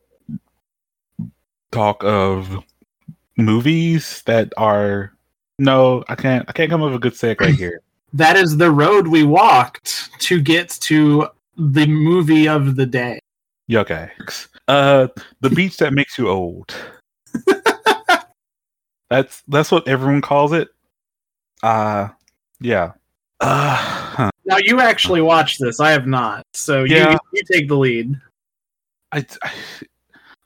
talk 1.71 2.03
of 2.05 2.63
movies 3.37 4.23
that 4.27 4.53
are 4.57 5.13
no, 5.59 6.05
I 6.09 6.15
can't. 6.17 6.45
I 6.49 6.53
can't 6.53 6.71
come 6.71 6.83
up 6.83 6.87
with 6.87 6.97
a 6.97 6.99
good 6.99 7.13
segue 7.15 7.55
here. 7.55 7.81
that 8.13 8.37
is 8.37 8.57
the 8.57 8.71
road 8.71 9.07
we 9.07 9.23
walked 9.23 10.11
to 10.23 10.41
get 10.41 10.71
to 10.83 11.29
the 11.57 11.87
movie 11.87 12.49
of 12.49 12.75
the 12.77 12.87
day. 12.87 13.21
Yeah, 13.67 13.81
okay. 13.81 14.11
Uh, 14.69 15.09
the 15.41 15.51
beach 15.55 15.77
that 15.79 15.93
makes 15.93 16.19
you 16.19 16.29
old. 16.29 16.75
that's 19.11 19.43
that's 19.49 19.71
what 19.71 19.87
everyone 19.89 20.21
calls 20.21 20.53
it. 20.53 20.69
Uh, 21.63 22.09
yeah. 22.61 22.93
Uh, 23.41 23.75
huh. 23.77 24.31
Now 24.45 24.59
you 24.59 24.81
actually 24.81 25.23
watched 25.23 25.61
this. 25.61 25.81
I 25.81 25.91
have 25.91 26.07
not. 26.07 26.45
So 26.55 26.85
Yeah. 26.85 27.13
you 27.13 27.19
you 27.33 27.43
take 27.51 27.69
the 27.69 27.77
lead. 27.77 28.21
I, 29.13 29.25
I, 29.43 29.53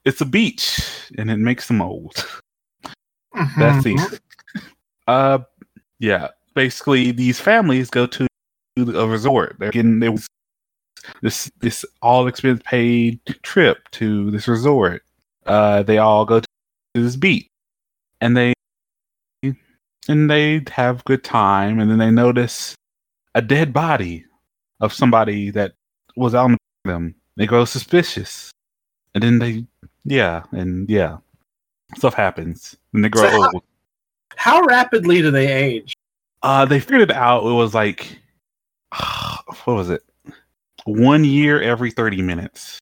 it's 0.05 0.20
a 0.20 0.27
beach 0.27 0.81
and 1.16 1.31
it 1.31 1.39
makes 1.39 1.66
them 1.69 1.82
old. 1.82 2.15
Mm-hmm. 3.35 3.61
That's 3.61 3.85
the. 3.85 4.20
Uh, 5.07 5.39
yeah. 5.99 6.28
Basically, 6.55 7.12
these 7.12 7.40
families 7.40 7.90
go 7.90 8.07
to 8.07 8.27
a 8.77 9.07
resort. 9.07 9.57
They're 9.59 9.70
getting 9.70 10.03
it 10.03 10.09
was 10.11 10.27
this 11.22 11.51
this 11.60 11.85
all 12.02 12.26
expense 12.26 12.60
paid 12.64 13.20
trip 13.43 13.89
to 13.93 14.30
this 14.30 14.48
resort. 14.48 15.02
Uh, 15.47 15.82
they 15.82 15.98
all 15.98 16.24
go 16.24 16.40
to 16.40 16.47
this 16.94 17.16
beach, 17.16 17.48
and 18.20 18.36
they 18.36 18.52
and 20.09 20.30
they 20.30 20.62
have 20.70 21.05
good 21.05 21.22
time, 21.24 21.80
and 21.80 21.90
then 21.90 21.98
they 21.98 22.10
notice 22.10 22.74
a 23.35 23.43
dead 23.43 23.72
body 23.72 24.24
of 24.80 24.93
somebody 24.93 25.51
that 25.51 25.72
was 26.16 26.35
on 26.35 26.56
them. 26.85 27.14
They 27.36 27.47
grow 27.47 27.64
suspicious, 27.64 28.51
and 29.14 29.22
then 29.22 29.39
they 29.39 29.64
yeah, 30.05 30.43
and 30.52 30.89
yeah, 30.89 31.18
stuff 31.97 32.14
happens, 32.14 32.76
and 32.93 33.05
they 33.05 33.09
grow 33.09 33.22
So 33.22 33.30
how- 33.30 33.51
old. 33.52 33.62
How 34.36 34.60
rapidly 34.62 35.20
do 35.20 35.32
they 35.32 35.51
age? 35.51 35.94
Uh, 36.44 36.64
they 36.64 36.78
figured 36.78 37.10
it 37.10 37.16
out. 37.16 37.44
It 37.44 37.52
was 37.55 37.74
like, 37.74 38.18
what 39.64 39.74
was 39.74 39.90
it? 39.90 40.02
One 40.89 41.23
year 41.23 41.60
every 41.60 41.90
30 41.90 42.23
minutes. 42.23 42.78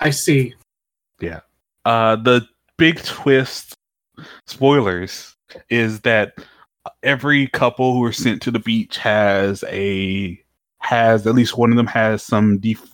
I 0.00 0.10
see. 0.10 0.54
Yeah. 1.18 1.40
Uh, 1.86 2.16
the 2.16 2.46
big 2.76 3.02
twist, 3.04 3.74
spoilers, 4.46 5.34
is 5.70 6.00
that 6.00 6.34
every 7.02 7.46
couple 7.48 7.94
who 7.94 8.04
are 8.04 8.12
sent 8.12 8.42
to 8.42 8.50
the 8.50 8.58
beach 8.58 8.98
has 8.98 9.64
a 9.68 10.38
has 10.80 11.26
at 11.26 11.34
least 11.34 11.56
one 11.56 11.70
of 11.70 11.76
them 11.76 11.86
has 11.86 12.22
some 12.22 12.58
def- 12.58 12.90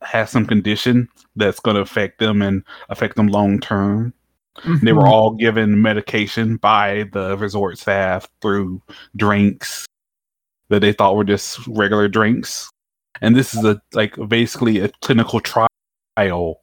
has 0.00 0.30
some 0.30 0.46
condition 0.46 1.06
that's 1.36 1.60
going 1.60 1.76
to 1.76 1.82
affect 1.82 2.18
them 2.18 2.40
and 2.40 2.64
affect 2.88 3.16
them 3.16 3.26
long 3.26 3.60
term. 3.60 4.14
They 4.82 4.92
were 4.94 5.06
all 5.06 5.32
given 5.32 5.82
medication 5.82 6.56
by 6.56 7.10
the 7.12 7.36
resort 7.36 7.78
staff 7.78 8.26
through 8.40 8.80
drinks 9.16 9.86
that 10.70 10.80
they 10.80 10.94
thought 10.94 11.16
were 11.16 11.24
just 11.24 11.66
regular 11.66 12.08
drinks. 12.08 12.70
And 13.22 13.36
this 13.36 13.54
is 13.54 13.64
a 13.64 13.80
like 13.94 14.16
basically 14.28 14.80
a 14.80 14.88
clinical 15.00 15.40
trial 15.40 15.68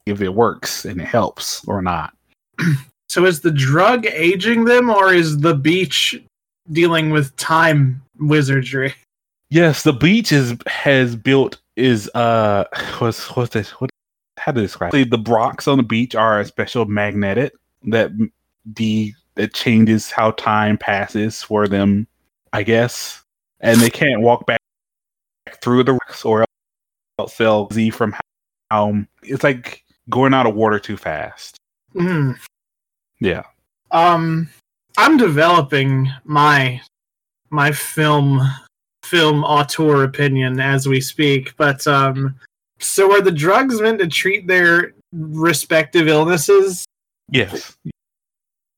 if 0.06 0.20
it 0.20 0.34
works 0.34 0.84
and 0.84 1.00
it 1.00 1.06
helps 1.06 1.66
or 1.66 1.82
not. 1.82 2.14
So 3.08 3.24
is 3.24 3.40
the 3.40 3.50
drug 3.50 4.06
aging 4.06 4.66
them, 4.66 4.88
or 4.88 5.12
is 5.12 5.38
the 5.38 5.56
beach 5.56 6.14
dealing 6.70 7.10
with 7.10 7.34
time 7.34 8.00
wizardry? 8.20 8.94
Yes, 9.48 9.82
the 9.82 9.92
beach 9.92 10.30
is 10.30 10.54
has 10.68 11.16
built 11.16 11.60
is 11.74 12.08
uh 12.14 12.66
what's 12.98 13.34
what's 13.34 13.52
this 13.52 13.70
what 13.80 13.90
how 14.38 14.52
to 14.52 14.60
describe 14.60 14.94
it? 14.94 15.10
the 15.10 15.18
rocks 15.26 15.66
on 15.66 15.78
the 15.78 15.82
beach 15.82 16.14
are 16.14 16.38
a 16.38 16.44
special 16.44 16.84
magnetic 16.84 17.52
that 17.82 18.12
the 18.64 19.12
that 19.34 19.54
changes 19.54 20.12
how 20.12 20.30
time 20.30 20.78
passes 20.78 21.42
for 21.42 21.66
them, 21.66 22.06
I 22.52 22.62
guess. 22.62 23.24
And 23.58 23.80
they 23.80 23.90
can't 23.90 24.20
walk 24.20 24.46
back 24.46 24.60
through 25.60 25.82
the 25.82 25.94
rocks 25.94 26.24
or 26.24 26.44
else 27.20 27.36
they'll 27.36 27.68
from 27.90 28.12
how, 28.12 28.20
how 28.70 29.04
it's 29.22 29.44
like 29.44 29.84
going 30.08 30.34
out 30.34 30.46
of 30.46 30.54
water 30.54 30.78
too 30.78 30.96
fast. 30.96 31.56
Hmm. 31.92 32.32
Yeah. 33.20 33.42
Um, 33.90 34.48
I'm 34.96 35.16
developing 35.16 36.10
my 36.24 36.80
my 37.50 37.72
film 37.72 38.40
film 39.04 39.44
auteur 39.44 40.04
opinion 40.04 40.60
as 40.60 40.86
we 40.86 41.00
speak, 41.00 41.56
but 41.56 41.86
um, 41.86 42.34
so 42.78 43.12
are 43.12 43.20
the 43.20 43.32
drugs 43.32 43.80
meant 43.80 43.98
to 44.00 44.06
treat 44.06 44.46
their 44.46 44.94
respective 45.12 46.08
illnesses? 46.08 46.84
Yes. 47.30 47.76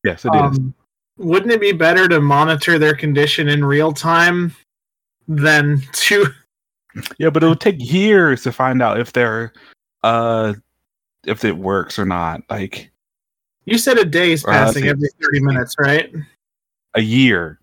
Yes, 0.05 0.24
it 0.24 0.35
is. 0.35 0.40
Um, 0.40 0.74
wouldn't 1.19 1.52
it 1.52 1.60
be 1.60 1.73
better 1.73 2.09
to 2.09 2.20
monitor 2.20 2.78
their 2.78 2.97
condition 2.97 3.48
in 3.48 3.64
real 3.64 3.93
time 3.93 4.55
than 5.28 5.82
to? 5.93 6.27
Yeah, 7.19 7.31
but 7.31 7.43
it 7.43 7.48
would 7.48 7.60
take 7.60 7.77
years 7.78 8.43
to 8.43 8.52
find 8.52 8.82
out 8.82 9.01
if 9.01 9.12
they're 9.12 9.52
uh 10.02 10.55
if 11.27 11.44
it 11.44 11.56
works 11.56 11.98
or 11.98 12.05
not. 12.05 12.43
Like 12.51 12.90
You 13.64 13.78
said 13.78 13.98
a 13.98 14.05
day 14.05 14.32
is 14.32 14.44
Uh, 14.44 14.48
passing 14.48 14.86
every 14.89 15.09
thirty 15.23 15.40
minutes, 15.40 15.74
right? 15.78 16.12
a 16.94 17.01
year. 17.01 17.59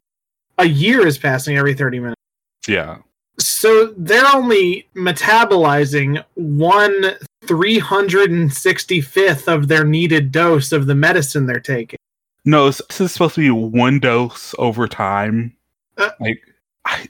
A 0.58 0.66
year 0.66 1.06
is 1.06 1.18
passing 1.18 1.58
every 1.58 1.74
thirty 1.74 2.00
minutes. 2.00 2.20
Yeah. 2.68 2.98
So 3.38 3.94
they're 3.98 4.26
only 4.34 4.88
metabolizing 4.96 6.24
one 6.36 7.12
three 7.46 7.80
hundred 7.80 8.32
and 8.32 8.52
sixty 8.54 9.00
fifth 9.02 9.48
of 9.48 9.68
their 9.68 9.84
needed 9.86 10.32
dose 10.32 10.72
of 10.72 10.88
the 10.88 10.96
medicine 10.96 11.46
they're 11.46 11.60
taking. 11.60 11.98
No, 12.46 12.66
this 12.66 12.82
is 13.00 13.12
supposed 13.12 13.36
to 13.36 13.42
be 13.42 13.50
one 13.52 14.00
dose 14.00 14.56
over 14.58 14.88
time. 14.88 15.56
Uh. 15.98 16.10
like 16.20 16.42
I 16.86 17.08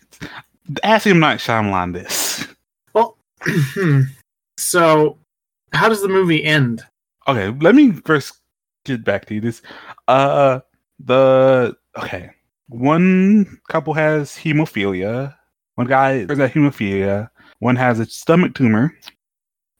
ask 0.83 1.05
him 1.05 1.19
not 1.19 1.37
Shyamalan 1.37 1.93
this. 1.93 2.47
Well, 2.93 3.17
so, 4.57 5.17
how 5.73 5.89
does 5.89 6.01
the 6.01 6.07
movie 6.07 6.43
end? 6.43 6.83
Okay, 7.27 7.55
let 7.61 7.75
me 7.75 7.91
first 7.91 8.39
get 8.85 9.03
back 9.03 9.25
to 9.25 9.35
you. 9.35 9.41
This 9.41 9.61
uh 10.07 10.59
the 10.99 11.75
okay. 11.97 12.31
one 12.67 13.59
couple 13.69 13.93
has 13.93 14.31
hemophilia. 14.31 15.35
One 15.75 15.87
guy 15.87 16.19
has 16.19 16.27
hemophilia. 16.27 17.29
One 17.59 17.75
has 17.75 17.99
a 17.99 18.05
stomach 18.05 18.55
tumor. 18.55 18.93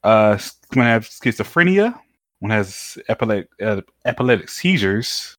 Uh, 0.02 0.38
one 0.72 0.86
has 0.86 1.08
schizophrenia. 1.08 1.98
One 2.38 2.50
has 2.50 2.96
epileptic, 3.08 3.50
uh, 3.60 3.82
epileptic 4.06 4.48
seizures, 4.48 5.36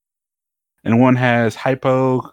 and 0.84 1.02
one 1.02 1.16
has 1.16 1.56
hypo 1.56 2.32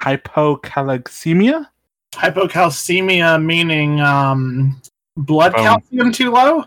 hypocalcemia. 0.00 1.66
Hypocalcemia 2.12 3.42
meaning 3.42 4.00
um, 4.00 4.80
blood 5.16 5.54
Um, 5.54 5.64
calcium 5.64 6.12
too 6.12 6.30
low. 6.30 6.64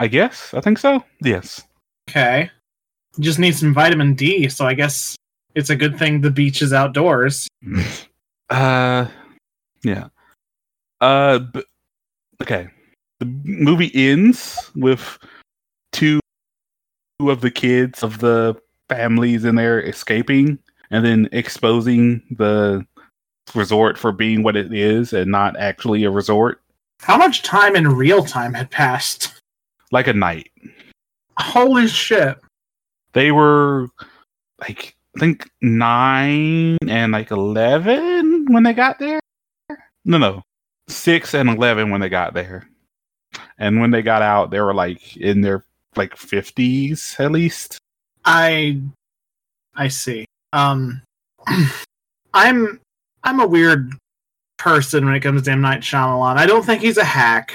I 0.00 0.08
guess. 0.08 0.52
I 0.54 0.60
think 0.60 0.78
so. 0.78 1.04
Yes. 1.22 1.62
Okay. 2.08 2.50
You 3.16 3.24
just 3.24 3.38
need 3.38 3.54
some 3.54 3.72
vitamin 3.72 4.14
D, 4.14 4.48
so 4.48 4.66
I 4.66 4.74
guess 4.74 5.16
it's 5.54 5.70
a 5.70 5.76
good 5.76 5.98
thing 5.98 6.20
the 6.20 6.30
beach 6.30 6.62
is 6.62 6.72
outdoors. 6.72 7.48
Uh, 8.50 9.08
yeah. 9.82 10.08
Uh, 11.00 11.38
but, 11.38 11.64
okay. 12.42 12.68
The 13.20 13.26
movie 13.42 13.90
ends 13.94 14.70
with 14.76 15.18
two 15.92 16.20
two 17.18 17.30
of 17.30 17.40
the 17.40 17.50
kids 17.50 18.02
of 18.02 18.18
the 18.18 18.54
families 18.90 19.46
in 19.46 19.54
there 19.54 19.80
escaping 19.80 20.58
and 20.94 21.04
then 21.04 21.28
exposing 21.32 22.22
the 22.30 22.86
resort 23.52 23.98
for 23.98 24.12
being 24.12 24.44
what 24.44 24.54
it 24.54 24.72
is 24.72 25.12
and 25.12 25.28
not 25.28 25.56
actually 25.58 26.04
a 26.04 26.10
resort, 26.10 26.60
How 27.00 27.18
much 27.18 27.42
time 27.42 27.74
in 27.74 27.88
real 27.88 28.24
time 28.24 28.54
had 28.54 28.70
passed? 28.70 29.32
like 29.90 30.06
a 30.06 30.12
night. 30.12 30.50
Holy 31.38 31.88
shit. 31.88 32.38
They 33.12 33.32
were 33.32 33.88
like 34.60 34.94
I 35.16 35.20
think 35.20 35.50
nine 35.60 36.78
and 36.88 37.10
like 37.12 37.32
eleven 37.32 38.46
when 38.52 38.62
they 38.62 38.72
got 38.72 39.00
there. 39.00 39.18
No, 40.04 40.18
no, 40.18 40.42
six 40.88 41.34
and 41.34 41.48
eleven 41.48 41.90
when 41.90 42.00
they 42.00 42.08
got 42.08 42.34
there, 42.34 42.68
and 43.58 43.80
when 43.80 43.90
they 43.90 44.02
got 44.02 44.22
out, 44.22 44.50
they 44.50 44.60
were 44.60 44.74
like 44.74 45.16
in 45.16 45.40
their 45.40 45.64
like 45.96 46.16
fifties 46.16 47.16
at 47.18 47.32
least. 47.32 47.78
I 48.24 48.80
I 49.74 49.88
see. 49.88 50.24
Um 50.54 51.02
I'm 52.34 52.80
I'm 53.24 53.40
a 53.40 53.46
weird 53.46 53.92
person 54.56 55.04
when 55.04 55.14
it 55.14 55.20
comes 55.20 55.42
to 55.42 55.50
M. 55.50 55.60
Night 55.60 55.80
Shyamalan. 55.80 56.36
I 56.36 56.46
don't 56.46 56.64
think 56.64 56.80
he's 56.80 56.96
a 56.96 57.04
hack. 57.04 57.54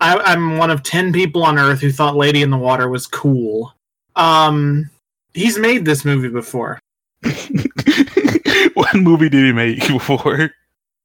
I, 0.00 0.16
I'm 0.18 0.56
one 0.56 0.70
of 0.70 0.82
ten 0.82 1.12
people 1.12 1.42
on 1.42 1.58
Earth 1.58 1.80
who 1.80 1.92
thought 1.92 2.16
Lady 2.16 2.42
in 2.42 2.50
the 2.50 2.56
Water 2.56 2.88
was 2.88 3.06
cool. 3.06 3.74
Um 4.16 4.88
he's 5.34 5.58
made 5.58 5.84
this 5.84 6.04
movie 6.04 6.28
before. 6.28 6.78
what 8.74 8.94
movie 8.94 9.28
did 9.28 9.44
he 9.44 9.52
make 9.52 9.86
before? 9.88 10.50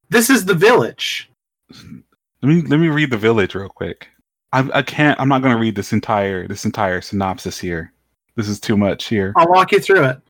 This 0.09 0.29
is 0.29 0.45
The 0.45 0.53
Village. 0.53 1.29
Let 2.41 2.49
me 2.49 2.61
let 2.61 2.79
me 2.79 2.89
read 2.89 3.09
the 3.09 3.17
village 3.17 3.55
real 3.55 3.69
quick. 3.69 4.07
I, 4.53 4.69
I 4.73 4.81
can't. 4.81 5.19
I'm 5.19 5.27
not 5.27 5.41
going 5.41 5.53
to 5.53 5.59
read 5.59 5.75
this 5.75 5.91
entire 5.91 6.47
this 6.47 6.65
entire 6.65 7.01
synopsis 7.01 7.59
here. 7.59 7.91
This 8.35 8.47
is 8.47 8.59
too 8.59 8.77
much 8.77 9.05
here. 9.05 9.33
I'll 9.35 9.49
walk 9.49 9.71
you 9.71 9.79
through 9.79 10.05
it. 10.05 10.21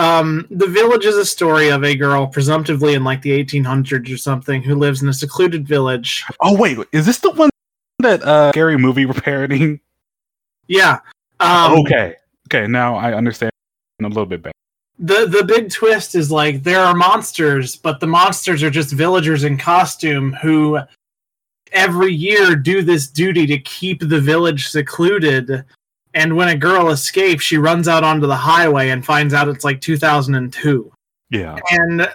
Um, 0.00 0.46
the 0.50 0.66
village 0.66 1.04
is 1.04 1.16
a 1.16 1.26
story 1.26 1.68
of 1.68 1.84
a 1.84 1.94
girl, 1.94 2.26
presumptively 2.26 2.94
in 2.94 3.04
like 3.04 3.20
the 3.20 3.32
1800s 3.44 4.12
or 4.12 4.16
something, 4.16 4.62
who 4.62 4.74
lives 4.74 5.02
in 5.02 5.08
a 5.08 5.12
secluded 5.12 5.68
village. 5.68 6.24
Oh 6.40 6.56
wait, 6.56 6.78
is 6.92 7.04
this 7.04 7.18
the 7.18 7.30
one 7.32 7.50
that 7.98 8.22
uh 8.22 8.50
scary 8.52 8.78
movie 8.78 9.04
we're 9.04 9.12
parodying? 9.14 9.80
Yeah. 10.68 11.00
Um, 11.40 11.72
okay. 11.80 12.16
Okay, 12.48 12.66
now 12.66 12.96
I 12.96 13.12
understand 13.12 13.50
a 14.00 14.08
little 14.08 14.24
bit 14.24 14.42
better. 14.42 14.54
the 14.98 15.26
the 15.26 15.44
big 15.44 15.70
twist 15.70 16.14
is 16.14 16.30
like 16.30 16.62
there 16.62 16.80
are 16.80 16.94
monsters, 16.94 17.76
but 17.76 18.00
the 18.00 18.06
monsters 18.06 18.62
are 18.62 18.70
just 18.70 18.92
villagers 18.92 19.44
in 19.44 19.58
costume 19.58 20.32
who 20.42 20.78
every 21.72 22.12
year 22.12 22.56
do 22.56 22.82
this 22.82 23.06
duty 23.06 23.46
to 23.46 23.58
keep 23.58 24.00
the 24.00 24.20
village 24.20 24.68
secluded. 24.68 25.64
And 26.14 26.36
when 26.36 26.48
a 26.48 26.56
girl 26.56 26.90
escapes, 26.90 27.44
she 27.44 27.56
runs 27.56 27.86
out 27.86 28.04
onto 28.04 28.26
the 28.26 28.36
highway 28.36 28.90
and 28.90 29.04
finds 29.04 29.32
out 29.32 29.48
it's 29.48 29.64
like 29.64 29.80
2002. 29.80 30.92
Yeah. 31.30 31.56
And 31.70 32.12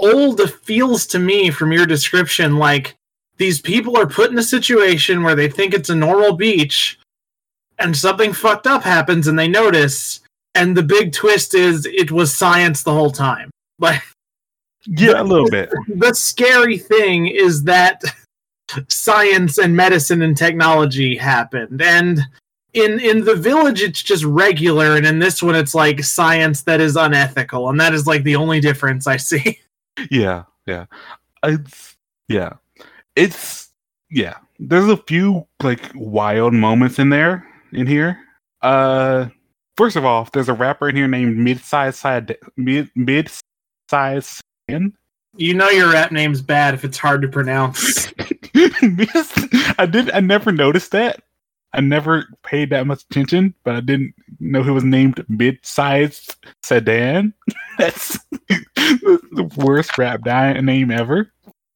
old 0.00 0.40
feels 0.62 1.06
to 1.06 1.18
me 1.18 1.50
from 1.50 1.72
your 1.72 1.86
description 1.86 2.56
like 2.56 2.96
these 3.36 3.60
people 3.60 3.96
are 3.98 4.06
put 4.06 4.30
in 4.30 4.38
a 4.38 4.42
situation 4.42 5.22
where 5.22 5.34
they 5.34 5.48
think 5.48 5.74
it's 5.74 5.90
a 5.90 5.94
normal 5.94 6.34
beach 6.34 6.98
and 7.78 7.96
something 7.96 8.32
fucked 8.32 8.66
up 8.66 8.82
happens 8.82 9.26
and 9.26 9.38
they 9.38 9.48
notice 9.48 10.20
and 10.54 10.76
the 10.76 10.82
big 10.82 11.12
twist 11.12 11.54
is 11.54 11.86
it 11.86 12.10
was 12.10 12.34
science 12.34 12.82
the 12.82 12.92
whole 12.92 13.10
time 13.10 13.50
like 13.78 14.02
Yeah, 14.86 15.20
a 15.20 15.22
little 15.22 15.50
bit. 15.50 15.70
the 15.88 16.14
scary 16.14 16.78
thing 16.78 17.26
is 17.26 17.62
that 17.64 18.02
science 18.88 19.58
and 19.58 19.76
medicine 19.76 20.22
and 20.22 20.36
technology 20.36 21.16
happened 21.16 21.82
and 21.82 22.20
in 22.74 23.00
in 23.00 23.24
the 23.24 23.34
village 23.34 23.80
it's 23.82 24.02
just 24.02 24.24
regular 24.24 24.96
and 24.96 25.06
in 25.06 25.18
this 25.18 25.42
one 25.42 25.54
it's 25.54 25.74
like 25.74 26.02
science 26.04 26.62
that 26.62 26.80
is 26.80 26.96
unethical 26.96 27.68
and 27.68 27.80
that 27.80 27.92
is 27.94 28.06
like 28.06 28.22
the 28.22 28.36
only 28.36 28.60
difference 28.60 29.06
i 29.06 29.16
see 29.16 29.58
Yeah, 30.10 30.44
yeah. 30.66 30.86
It's 31.42 31.96
yeah. 32.28 32.54
It's 33.16 33.70
yeah. 34.10 34.36
There's 34.58 34.88
a 34.88 34.96
few 34.96 35.46
like 35.62 35.90
wild 35.94 36.54
moments 36.54 36.98
in 36.98 37.10
there 37.10 37.46
in 37.72 37.86
here. 37.86 38.18
Uh 38.62 39.26
first 39.76 39.96
of 39.96 40.04
all, 40.04 40.28
there's 40.32 40.48
a 40.48 40.54
rapper 40.54 40.88
in 40.88 40.96
here 40.96 41.08
named 41.08 41.36
Midsize 41.36 41.94
Side 41.94 42.36
Mid 42.56 42.90
Midsize 42.94 44.40
Sin. 44.70 44.94
you 45.36 45.54
know 45.54 45.68
your 45.68 45.92
rap 45.92 46.12
name's 46.12 46.40
bad 46.40 46.72
if 46.74 46.84
it's 46.84 46.98
hard 46.98 47.20
to 47.22 47.28
pronounce 47.28 48.12
I 49.78 49.86
did 49.90 50.10
I 50.12 50.20
never 50.20 50.52
noticed 50.52 50.92
that. 50.92 51.22
I 51.72 51.80
never 51.80 52.24
paid 52.42 52.70
that 52.70 52.86
much 52.86 53.04
attention, 53.10 53.54
but 53.64 53.76
I 53.76 53.80
didn't 53.80 54.14
know 54.40 54.62
he 54.62 54.70
was 54.70 54.84
named 54.84 55.24
mid-sized 55.28 56.34
sedan. 56.62 57.32
That's 57.78 58.18
the 58.48 59.50
worst 59.56 59.96
rap 59.96 60.22
di- 60.22 60.60
name 60.60 60.90
ever. 60.90 61.32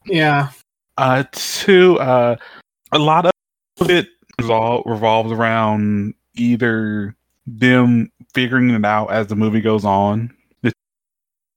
yeah 0.06 0.50
Uh, 0.98 1.24
two, 1.32 1.98
uh, 2.00 2.36
a 2.92 2.98
lot 2.98 3.26
of 3.26 3.32
it 3.90 4.08
revol- 4.40 4.82
revolves 4.86 5.30
around 5.32 6.14
either 6.36 7.14
them 7.46 8.10
figuring 8.32 8.70
it 8.70 8.84
out 8.84 9.12
as 9.12 9.28
the 9.28 9.36
movie 9.36 9.60
goes 9.60 9.84
on. 9.84 10.34
It 10.64 10.72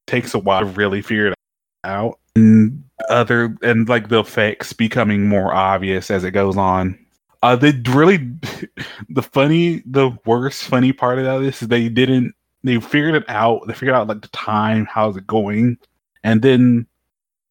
takes 0.05 0.33
a 0.33 0.39
while 0.39 0.59
to 0.61 0.65
really 0.65 1.01
figure 1.01 1.27
it 1.27 1.35
out, 1.83 2.19
and 2.35 2.83
other 3.09 3.55
and 3.63 3.87
like 3.89 4.09
the 4.09 4.19
effects 4.19 4.73
becoming 4.73 5.27
more 5.27 5.53
obvious 5.53 6.11
as 6.11 6.23
it 6.23 6.31
goes 6.31 6.57
on. 6.57 6.97
Uh, 7.43 7.55
they 7.55 7.71
really 7.89 8.17
the 9.09 9.21
funny, 9.21 9.83
the 9.85 10.17
worst 10.25 10.63
funny 10.63 10.93
part 10.93 11.19
of 11.19 11.41
this 11.41 11.61
is 11.61 11.67
they 11.67 11.89
didn't. 11.89 12.33
They 12.63 12.79
figured 12.79 13.15
it 13.15 13.29
out. 13.29 13.67
They 13.67 13.73
figured 13.73 13.95
out 13.95 14.07
like 14.07 14.21
the 14.21 14.27
time, 14.29 14.85
how's 14.85 15.15
it 15.15 15.27
going, 15.27 15.77
and 16.23 16.41
then 16.41 16.87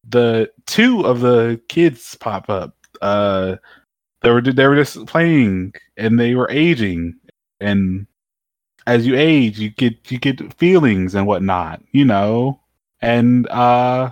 the 0.07 0.51
two 0.65 1.01
of 1.01 1.21
the 1.21 1.59
kids 1.69 2.15
pop 2.15 2.49
up. 2.49 2.75
Uh, 3.01 3.55
they 4.21 4.31
were 4.31 4.41
they 4.41 4.67
were 4.67 4.75
just 4.75 5.05
playing 5.05 5.73
and 5.95 6.19
they 6.19 6.35
were 6.35 6.49
aging, 6.51 7.15
and 7.59 8.05
as 8.85 9.05
you 9.05 9.15
age, 9.15 9.59
you 9.59 9.69
get 9.69 10.11
you 10.11 10.17
get 10.19 10.53
feelings 10.57 11.15
and 11.15 11.27
whatnot, 11.27 11.81
you 11.91 12.05
know. 12.05 12.59
And 13.01 13.47
uh, 13.49 14.11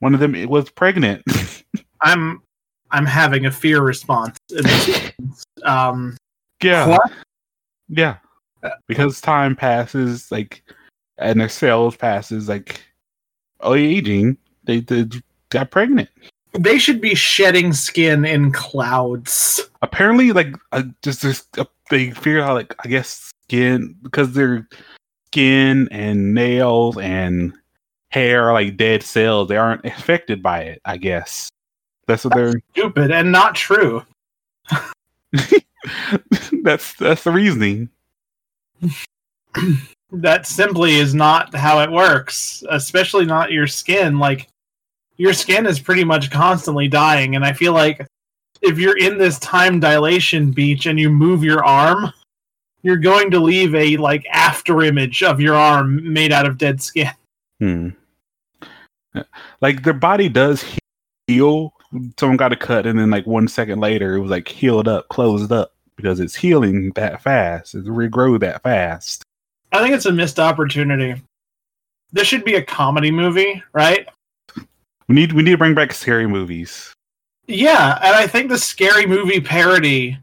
one 0.00 0.14
of 0.14 0.20
them 0.20 0.48
was 0.48 0.70
pregnant. 0.70 1.24
i'm 2.02 2.42
i'm 2.92 3.06
having 3.06 3.46
a 3.46 3.50
fear 3.50 3.82
response 3.82 4.36
in 4.50 4.62
this. 4.62 5.12
um 5.64 6.16
yeah, 6.62 6.86
what? 6.86 7.12
yeah. 7.88 8.16
Because 8.86 9.20
time 9.20 9.56
passes, 9.56 10.30
like, 10.30 10.62
and 11.18 11.40
their 11.40 11.48
cells 11.48 11.96
passes, 11.96 12.48
like, 12.48 12.82
oh, 13.60 13.74
aging. 13.74 14.36
They, 14.64 14.80
they 14.80 15.06
got 15.48 15.70
pregnant. 15.70 16.10
they 16.52 16.78
should 16.78 17.00
be 17.00 17.14
shedding 17.14 17.72
skin 17.72 18.24
in 18.24 18.52
clouds 18.52 19.60
apparently 19.82 20.32
like 20.32 20.54
uh, 20.72 20.82
just, 21.02 21.22
just 21.22 21.58
uh, 21.58 21.64
they 21.88 22.10
figured 22.10 22.42
out 22.42 22.54
like 22.54 22.74
i 22.84 22.88
guess 22.88 23.30
skin 23.46 23.96
because 24.02 24.32
their 24.32 24.68
skin 25.28 25.88
and 25.90 26.34
nails 26.34 26.98
and 26.98 27.52
hair 28.10 28.48
are 28.48 28.52
like 28.52 28.76
dead 28.76 29.02
cells 29.02 29.48
they 29.48 29.56
aren't 29.56 29.84
affected 29.84 30.42
by 30.42 30.60
it 30.60 30.80
i 30.84 30.96
guess 30.96 31.48
that's 32.10 32.24
what 32.24 32.34
they're 32.34 32.52
stupid 32.72 33.10
and 33.10 33.30
not 33.30 33.54
true 33.54 34.02
that's 36.62 36.94
that's 36.94 37.24
the 37.24 37.30
reasoning 37.30 37.88
that 40.12 40.46
simply 40.46 40.96
is 40.96 41.14
not 41.14 41.54
how 41.54 41.80
it 41.80 41.90
works 41.90 42.62
especially 42.70 43.24
not 43.24 43.52
your 43.52 43.66
skin 43.66 44.18
like 44.18 44.48
your 45.16 45.32
skin 45.32 45.66
is 45.66 45.78
pretty 45.78 46.04
much 46.04 46.30
constantly 46.30 46.88
dying 46.88 47.36
and 47.36 47.44
i 47.44 47.52
feel 47.52 47.72
like 47.72 48.06
if 48.62 48.78
you're 48.78 48.98
in 48.98 49.16
this 49.16 49.38
time 49.38 49.80
dilation 49.80 50.50
beach 50.50 50.86
and 50.86 50.98
you 50.98 51.08
move 51.08 51.44
your 51.44 51.64
arm 51.64 52.12
you're 52.82 52.96
going 52.96 53.30
to 53.30 53.40
leave 53.40 53.74
a 53.74 53.96
like 53.96 54.24
after 54.30 54.82
image 54.82 55.22
of 55.22 55.40
your 55.40 55.54
arm 55.54 56.12
made 56.12 56.32
out 56.32 56.46
of 56.46 56.58
dead 56.58 56.82
skin. 56.82 57.10
Hmm. 57.58 57.90
Like 59.60 59.82
their 59.82 59.92
body 59.92 60.28
does 60.28 60.64
heal. 61.26 61.74
Someone 62.18 62.36
got 62.36 62.52
a 62.52 62.56
cut, 62.56 62.86
and 62.86 62.98
then 62.98 63.10
like 63.10 63.26
one 63.26 63.48
second 63.48 63.80
later, 63.80 64.14
it 64.14 64.20
was 64.20 64.30
like 64.30 64.48
healed 64.48 64.86
up, 64.86 65.08
closed 65.08 65.50
up 65.50 65.72
because 65.96 66.20
it's 66.20 66.34
healing 66.34 66.92
that 66.94 67.22
fast. 67.22 67.74
It's 67.74 67.88
regrow 67.88 68.38
that 68.40 68.62
fast. 68.62 69.24
I 69.72 69.82
think 69.82 69.94
it's 69.94 70.06
a 70.06 70.12
missed 70.12 70.38
opportunity. 70.38 71.20
This 72.12 72.26
should 72.26 72.44
be 72.44 72.54
a 72.54 72.62
comedy 72.62 73.10
movie, 73.10 73.62
right? 73.72 74.08
We 75.08 75.14
need 75.14 75.32
we 75.32 75.42
need 75.42 75.52
to 75.52 75.58
bring 75.58 75.74
back 75.74 75.92
scary 75.92 76.26
movies. 76.26 76.92
Yeah, 77.46 77.98
and 78.02 78.14
I 78.14 78.26
think 78.26 78.48
the 78.48 78.58
scary 78.58 79.06
movie 79.06 79.40
parody 79.40 80.16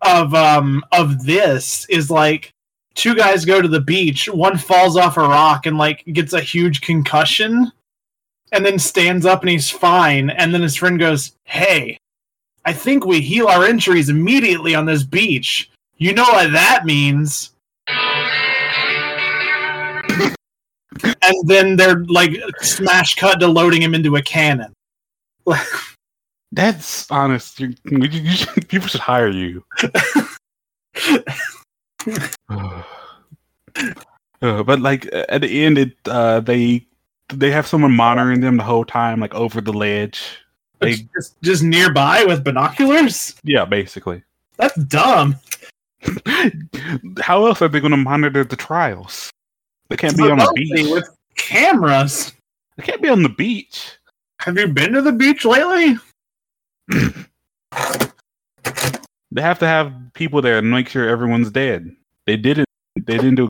of 0.00 0.34
um 0.34 0.82
of 0.92 1.24
this 1.24 1.86
is 1.90 2.10
like 2.10 2.50
two 2.94 3.14
guys 3.14 3.44
go 3.44 3.60
to 3.62 3.68
the 3.68 3.80
beach, 3.80 4.28
one 4.28 4.58
falls 4.58 4.96
off 4.96 5.16
a 5.16 5.20
rock 5.20 5.66
and 5.66 5.78
like 5.78 6.04
gets 6.12 6.32
a 6.32 6.40
huge 6.40 6.80
concussion 6.80 7.70
and 8.52 8.64
then 8.64 8.78
stands 8.78 9.26
up 9.26 9.40
and 9.40 9.50
he's 9.50 9.68
fine 9.70 10.30
and 10.30 10.54
then 10.54 10.62
his 10.62 10.76
friend 10.76 10.98
goes, 10.98 11.32
"Hey, 11.44 11.98
I 12.64 12.72
think 12.72 13.04
we 13.04 13.20
heal 13.20 13.48
our 13.48 13.66
injuries 13.66 14.08
immediately 14.08 14.74
on 14.74 14.86
this 14.86 15.02
beach. 15.02 15.70
You 15.96 16.14
know 16.14 16.22
what 16.22 16.52
that 16.52 16.84
means?" 16.84 17.50
and 21.04 21.34
then 21.44 21.76
they're 21.76 22.04
like 22.04 22.36
smash 22.60 23.14
cut 23.16 23.40
to 23.40 23.48
loading 23.48 23.82
him 23.82 23.94
into 23.94 24.16
a 24.16 24.22
cannon. 24.22 24.72
That's 26.52 27.10
honest. 27.10 27.58
You, 27.60 27.74
you, 27.84 27.98
you 28.08 28.30
should- 28.32 28.68
people 28.68 28.88
should 28.88 29.00
hire 29.00 29.30
you. 29.30 29.64
Uh, 34.42 34.60
but 34.64 34.80
like 34.80 35.08
at 35.12 35.40
the 35.40 35.64
end, 35.64 35.78
it 35.78 35.96
uh, 36.06 36.40
they 36.40 36.84
they 37.38 37.50
have 37.50 37.66
someone 37.66 37.92
monitoring 37.92 38.40
them 38.40 38.56
the 38.56 38.62
whole 38.62 38.84
time, 38.84 39.20
like 39.20 39.34
over 39.34 39.60
the 39.60 39.72
ledge. 39.72 40.38
They 40.80 40.94
just, 41.14 41.40
just 41.42 41.62
nearby 41.62 42.24
with 42.24 42.42
binoculars? 42.42 43.36
yeah, 43.44 43.64
basically. 43.64 44.22
That's 44.56 44.74
dumb. 44.84 45.36
How 47.20 47.46
else 47.46 47.62
are 47.62 47.68
they 47.68 47.80
going 47.80 47.92
to 47.92 47.96
monitor 47.96 48.44
the 48.44 48.56
trials? 48.56 49.30
They 49.88 49.96
can't 49.96 50.16
be 50.16 50.24
on 50.24 50.38
the 50.38 50.52
beach. 50.54 50.90
with 50.90 51.08
cameras. 51.36 52.32
They 52.76 52.82
can't 52.82 53.02
be 53.02 53.08
on 53.08 53.22
the 53.22 53.28
beach. 53.28 53.98
Have 54.40 54.58
you 54.58 54.68
been 54.68 54.92
to 54.92 55.02
the 55.02 55.12
beach 55.12 55.44
lately? 55.44 55.98
They 59.32 59.40
have 59.40 59.58
to 59.60 59.66
have 59.66 59.94
people 60.12 60.42
there 60.42 60.58
and 60.58 60.70
make 60.70 60.88
sure 60.88 61.08
everyone's 61.08 61.50
dead. 61.50 61.94
They 62.26 62.36
didn't. 62.36 62.66
They 62.96 63.16
didn't 63.16 63.36
do. 63.36 63.48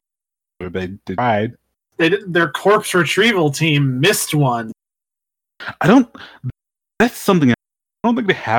They 0.60 0.96
tried. 1.14 1.54
They 2.02 2.08
their 2.26 2.50
corpse 2.50 2.92
retrieval 2.94 3.52
team 3.52 4.00
missed 4.00 4.34
one. 4.34 4.72
I 5.80 5.86
don't. 5.86 6.08
That's 6.98 7.16
something. 7.16 7.52
I 7.52 7.54
don't 8.02 8.16
think 8.16 8.26
they 8.26 8.34
have 8.34 8.58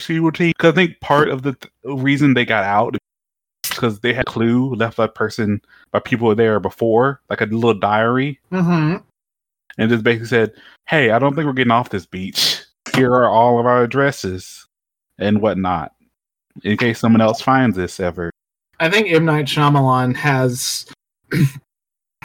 retrieval 0.00 0.30
team 0.30 0.52
because 0.56 0.72
I 0.72 0.74
think 0.76 1.00
part 1.00 1.28
of 1.28 1.42
the 1.42 1.54
th- 1.54 1.72
reason 1.84 2.34
they 2.34 2.44
got 2.44 2.62
out 2.62 2.94
is 2.94 3.70
because 3.70 3.98
they 3.98 4.14
had 4.14 4.28
a 4.28 4.30
clue 4.30 4.76
left 4.76 4.96
by 4.98 5.08
person 5.08 5.60
by 5.90 5.98
people 5.98 6.32
there 6.36 6.60
before, 6.60 7.20
like 7.28 7.40
a 7.40 7.46
little 7.46 7.74
diary, 7.74 8.38
Mm-hmm. 8.52 8.98
and 9.78 9.90
just 9.90 10.04
basically 10.04 10.28
said, 10.28 10.52
"Hey, 10.86 11.10
I 11.10 11.18
don't 11.18 11.34
think 11.34 11.46
we're 11.46 11.52
getting 11.52 11.72
off 11.72 11.90
this 11.90 12.06
beach. 12.06 12.62
Here 12.94 13.10
are 13.10 13.28
all 13.28 13.58
of 13.58 13.66
our 13.66 13.82
addresses 13.82 14.68
and 15.18 15.42
whatnot, 15.42 15.92
in 16.62 16.76
case 16.76 17.00
someone 17.00 17.20
else 17.22 17.40
finds 17.40 17.76
this 17.76 17.98
ever." 17.98 18.30
I 18.78 18.88
think 18.88 19.10
M 19.10 19.24
Night 19.24 19.46
Shyamalan 19.46 20.14
has 20.14 20.86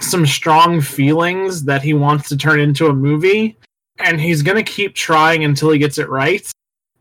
some 0.01 0.25
strong 0.25 0.81
feelings 0.81 1.63
that 1.63 1.81
he 1.81 1.93
wants 1.93 2.29
to 2.29 2.37
turn 2.37 2.59
into 2.59 2.87
a 2.87 2.93
movie, 2.93 3.57
and 3.99 4.19
he's 4.19 4.41
gonna 4.41 4.63
keep 4.63 4.95
trying 4.95 5.43
until 5.43 5.71
he 5.71 5.79
gets 5.79 5.97
it 5.97 6.09
right. 6.09 6.49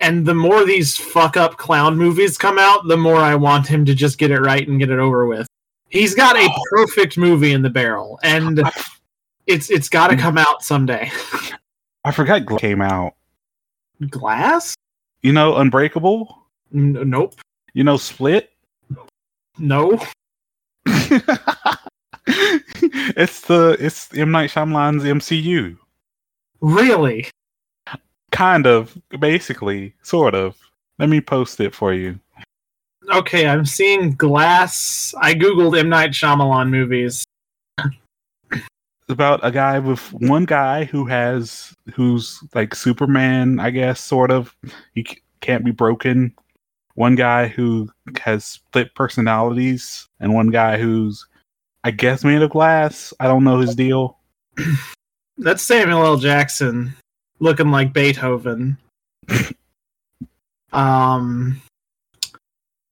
And 0.00 0.24
the 0.24 0.34
more 0.34 0.64
these 0.64 0.96
fuck 0.96 1.36
up 1.36 1.56
clown 1.56 1.96
movies 1.96 2.38
come 2.38 2.58
out, 2.58 2.86
the 2.86 2.96
more 2.96 3.16
I 3.16 3.34
want 3.34 3.66
him 3.66 3.84
to 3.84 3.94
just 3.94 4.18
get 4.18 4.30
it 4.30 4.40
right 4.40 4.66
and 4.66 4.78
get 4.78 4.90
it 4.90 4.98
over 4.98 5.26
with. 5.26 5.46
He's 5.88 6.14
got 6.14 6.36
a 6.36 6.48
perfect 6.70 7.18
movie 7.18 7.52
in 7.52 7.62
the 7.62 7.70
barrel, 7.70 8.20
and 8.22 8.62
it's 9.46 9.70
it's 9.70 9.88
got 9.88 10.08
to 10.08 10.16
come 10.16 10.38
out 10.38 10.62
someday. 10.62 11.10
I 12.04 12.12
forgot 12.12 12.42
Gl- 12.42 12.60
came 12.60 12.80
out. 12.80 13.14
Glass? 14.08 14.74
You 15.22 15.32
know, 15.32 15.56
Unbreakable. 15.56 16.46
N- 16.72 17.10
nope. 17.10 17.34
You 17.74 17.84
know, 17.84 17.96
Split. 17.96 18.52
No. 19.58 19.98
it's 23.16 23.42
the 23.42 23.76
it's 23.80 24.12
M 24.14 24.30
Night 24.30 24.50
Shyamalan's 24.50 25.04
MCU. 25.04 25.76
Really? 26.60 27.28
Kind 28.30 28.66
of, 28.66 28.96
basically, 29.18 29.94
sort 30.02 30.34
of. 30.34 30.56
Let 30.98 31.08
me 31.08 31.20
post 31.20 31.60
it 31.60 31.74
for 31.74 31.94
you. 31.94 32.18
Okay, 33.12 33.46
I'm 33.46 33.64
seeing 33.64 34.12
Glass. 34.12 35.14
I 35.20 35.34
googled 35.34 35.78
M 35.78 35.88
Night 35.88 36.10
Shyamalan 36.10 36.70
movies. 36.70 37.24
It's 39.08 39.14
about 39.14 39.40
a 39.42 39.50
guy 39.50 39.78
with 39.78 40.12
one 40.12 40.44
guy 40.44 40.84
who 40.84 41.06
has 41.06 41.74
who's 41.94 42.42
like 42.54 42.74
Superman, 42.74 43.58
I 43.58 43.70
guess, 43.70 44.00
sort 44.00 44.30
of. 44.30 44.54
He 44.94 45.06
c- 45.08 45.22
can't 45.40 45.64
be 45.64 45.70
broken. 45.70 46.34
One 46.94 47.14
guy 47.14 47.46
who 47.46 47.88
has 48.20 48.44
split 48.44 48.94
personalities, 48.94 50.08
and 50.20 50.34
one 50.34 50.48
guy 50.50 50.78
who's, 50.78 51.26
I 51.88 51.90
guess, 51.90 52.22
made 52.22 52.42
of 52.42 52.50
glass. 52.50 53.14
I 53.18 53.28
don't 53.28 53.44
know 53.44 53.60
his 53.60 53.74
deal. 53.74 54.18
That's 55.38 55.62
Samuel 55.62 56.04
L. 56.04 56.18
Jackson 56.18 56.94
looking 57.38 57.70
like 57.70 57.94
Beethoven. 57.94 58.76
um, 60.74 61.62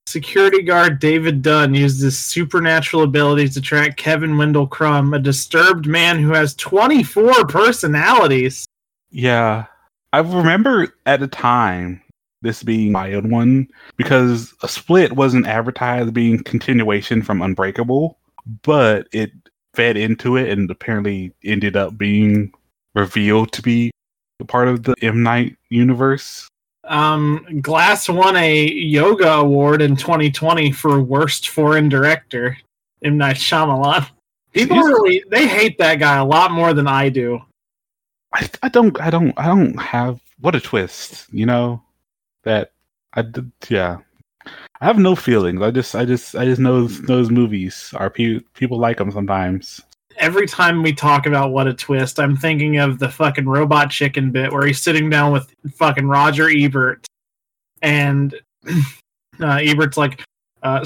security 0.07 0.63
guard 0.63 0.97
David 0.97 1.43
Dunn 1.43 1.75
used 1.75 2.01
his 2.01 2.17
supernatural 2.17 3.03
abilities 3.03 3.53
to 3.53 3.61
track 3.61 3.97
Kevin 3.97 4.35
Wendell 4.35 4.65
Crumb, 4.65 5.13
a 5.13 5.19
disturbed 5.19 5.85
man 5.85 6.17
who 6.17 6.31
has 6.31 6.55
24 6.55 7.45
personalities. 7.45 8.65
Yeah, 9.11 9.65
I 10.11 10.21
remember 10.21 10.95
at 11.05 11.19
the 11.19 11.27
time 11.27 12.01
this 12.41 12.63
being 12.63 12.93
my 12.93 13.13
own 13.13 13.29
one 13.29 13.67
because 13.95 14.55
a 14.63 14.67
split 14.67 15.11
wasn't 15.11 15.45
advertised 15.45 16.15
being 16.15 16.39
continuation 16.39 17.21
from 17.21 17.43
Unbreakable, 17.43 18.17
but 18.63 19.07
it 19.11 19.31
fed 19.73 19.97
into 19.97 20.37
it 20.37 20.49
and 20.49 20.69
apparently 20.69 21.33
ended 21.43 21.75
up 21.75 21.97
being 21.97 22.53
revealed 22.95 23.51
to 23.53 23.61
be 23.61 23.91
a 24.39 24.45
part 24.45 24.67
of 24.67 24.83
the 24.83 24.95
M 25.01 25.23
Night 25.23 25.57
universe. 25.69 26.47
Um, 26.83 27.45
Glass 27.61 28.07
won 28.07 28.35
a 28.37 28.71
yoga 28.71 29.33
award 29.33 29.81
in 29.81 29.95
2020 29.95 30.71
for 30.71 31.01
worst 31.01 31.49
foreign 31.49 31.89
director. 31.89 32.57
M 33.03 33.17
Night 33.17 33.35
Shyamalan. 33.35 34.07
People 34.53 34.77
really 34.77 35.23
they 35.29 35.47
hate 35.47 35.77
that 35.77 35.99
guy 35.99 36.17
a 36.17 36.25
lot 36.25 36.51
more 36.51 36.73
than 36.73 36.87
I 36.87 37.09
do. 37.09 37.39
I, 38.33 38.49
I 38.63 38.69
don't 38.69 38.99
I 38.99 39.09
don't 39.09 39.33
I 39.37 39.47
don't 39.47 39.79
have 39.79 40.19
what 40.39 40.55
a 40.55 40.59
twist, 40.59 41.27
you 41.31 41.45
know 41.45 41.81
that 42.43 42.71
I 43.13 43.21
did 43.21 43.51
yeah. 43.69 43.97
I 44.79 44.85
have 44.85 44.99
no 44.99 45.15
feelings. 45.15 45.61
I 45.61 45.71
just 45.71 45.95
I 45.95 46.05
just 46.05 46.35
I 46.35 46.45
just 46.45 46.59
know 46.61 46.87
those 46.87 47.29
movies 47.31 47.93
are 47.95 48.09
pe- 48.09 48.41
people 48.53 48.79
like 48.79 48.97
them 48.97 49.11
sometimes. 49.11 49.81
every 50.17 50.47
time 50.47 50.83
we 50.83 50.93
talk 50.93 51.25
about 51.25 51.51
what 51.51 51.67
a 51.67 51.73
twist, 51.73 52.19
I'm 52.19 52.35
thinking 52.35 52.77
of 52.77 52.99
the 52.99 53.09
fucking 53.09 53.47
robot 53.47 53.89
chicken 53.89 54.31
bit 54.31 54.51
where 54.51 54.65
he's 54.65 54.81
sitting 54.81 55.09
down 55.09 55.31
with 55.31 55.53
fucking 55.75 56.07
Roger 56.07 56.49
Ebert, 56.49 57.05
and 57.81 58.35
uh, 59.39 59.59
Ebert's 59.61 59.97
like, 59.97 60.23
uh, 60.63 60.83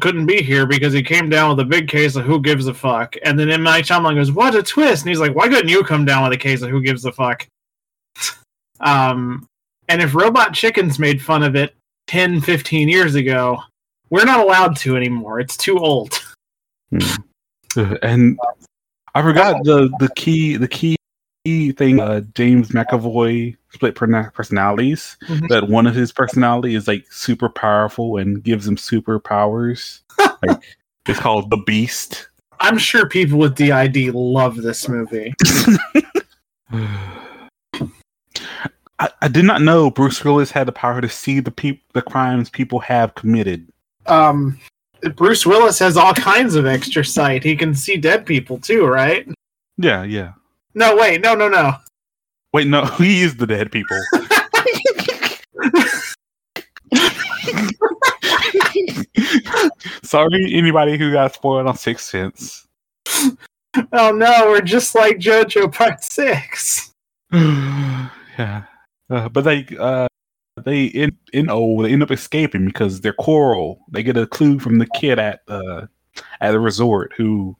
couldn't 0.00 0.26
be 0.26 0.42
here 0.42 0.66
because 0.66 0.92
he 0.92 1.02
came 1.02 1.28
down 1.28 1.50
with 1.50 1.60
a 1.60 1.68
big 1.68 1.88
case 1.88 2.14
of 2.16 2.24
Who 2.24 2.40
Gives 2.40 2.66
a 2.66 2.74
Fuck, 2.74 3.16
and 3.24 3.38
then 3.38 3.50
M 3.50 3.62
Night 3.62 3.84
Shyamalan 3.84 4.16
goes, 4.16 4.32
"What 4.32 4.54
a 4.54 4.62
twist!" 4.62 5.02
and 5.02 5.08
he's 5.08 5.20
like, 5.20 5.34
"Why 5.34 5.48
couldn't 5.48 5.68
you 5.68 5.82
come 5.82 6.04
down 6.04 6.22
with 6.24 6.32
a 6.32 6.40
case 6.40 6.62
of 6.62 6.70
Who 6.70 6.82
Gives 6.82 7.04
a 7.04 7.12
Fuck?" 7.12 7.46
um, 8.80 9.46
and 9.88 10.02
if 10.02 10.14
Robot 10.14 10.54
Chickens 10.54 10.98
made 10.98 11.22
fun 11.22 11.42
of 11.42 11.56
it 11.56 11.74
10, 12.06 12.40
15 12.40 12.88
years 12.88 13.14
ago, 13.14 13.58
we're 14.10 14.24
not 14.24 14.40
allowed 14.40 14.76
to 14.76 14.96
anymore. 14.96 15.40
It's 15.40 15.56
too 15.56 15.78
old. 15.78 16.12
Uh, 17.76 17.96
And 18.02 18.38
I 19.14 19.22
forgot 19.22 19.64
the 19.64 19.90
the 19.98 20.08
key 20.14 20.56
the 20.56 20.68
key 20.68 20.96
thing. 21.72 22.00
Uh, 22.00 22.20
James 22.34 22.68
McAvoy 22.70 23.56
split 23.72 23.94
per- 23.94 24.30
personalities. 24.30 25.16
Mhm. 25.28 25.48
That 25.48 25.68
one 25.68 25.86
of 25.86 25.94
his 25.94 26.12
personality 26.12 26.74
is 26.74 26.86
like 26.88 27.04
super 27.10 27.48
powerful 27.48 28.16
and 28.18 28.42
gives 28.42 28.66
him 28.66 28.76
superpowers. 28.76 30.00
like 30.46 30.62
it's 31.06 31.20
called 31.20 31.50
the 31.50 31.58
Beast. 31.58 32.28
I'm 32.60 32.78
sure 32.78 33.08
people 33.08 33.38
with 33.38 33.56
DID 33.56 34.14
love 34.14 34.56
this 34.56 34.88
movie. 34.88 35.34
I, 38.98 39.10
I 39.22 39.28
did 39.28 39.44
not 39.44 39.62
know 39.62 39.90
Bruce 39.90 40.24
Willis 40.24 40.50
had 40.50 40.68
the 40.68 40.72
power 40.72 41.00
to 41.00 41.08
see 41.08 41.40
the 41.40 41.50
peop- 41.50 41.82
the 41.92 42.02
crimes 42.02 42.48
people 42.50 42.78
have 42.80 43.14
committed. 43.14 43.68
Um, 44.06 44.58
Bruce 45.16 45.44
Willis 45.44 45.78
has 45.80 45.96
all 45.96 46.14
kinds 46.14 46.54
of 46.54 46.66
extra 46.66 47.04
sight. 47.04 47.42
He 47.42 47.56
can 47.56 47.74
see 47.74 47.96
dead 47.96 48.24
people 48.24 48.58
too, 48.58 48.86
right? 48.86 49.28
Yeah, 49.76 50.04
yeah. 50.04 50.32
No, 50.74 50.96
wait, 50.96 51.20
no, 51.20 51.34
no, 51.34 51.48
no. 51.48 51.74
Wait, 52.52 52.66
no, 52.68 52.84
he 52.98 53.22
is 53.22 53.36
the 53.36 53.46
dead 53.46 53.72
people. 53.72 54.00
Sorry, 60.02 60.54
anybody 60.54 60.96
who 60.96 61.12
got 61.12 61.34
spoiled 61.34 61.66
on 61.66 61.76
Sixth 61.76 62.08
Sense. 62.08 62.66
Oh 63.92 64.12
no, 64.12 64.46
we're 64.48 64.60
just 64.60 64.94
like 64.94 65.18
JoJo 65.18 65.72
Part 65.72 66.04
Six. 66.04 66.92
yeah, 67.32 68.62
uh, 69.10 69.28
but 69.28 69.44
they 69.44 69.66
uh, 69.78 70.08
they 70.64 70.84
in 70.84 71.16
in 71.32 71.46
they 71.46 71.92
end 71.92 72.02
up 72.02 72.10
escaping 72.10 72.66
because 72.66 73.00
they're 73.00 73.12
coral. 73.12 73.80
They 73.90 74.02
get 74.02 74.16
a 74.16 74.26
clue 74.26 74.58
from 74.58 74.78
the 74.78 74.86
kid 74.94 75.18
at 75.18 75.42
uh 75.48 75.86
at 76.40 76.52
the 76.52 76.60
resort 76.60 77.12
who 77.16 77.56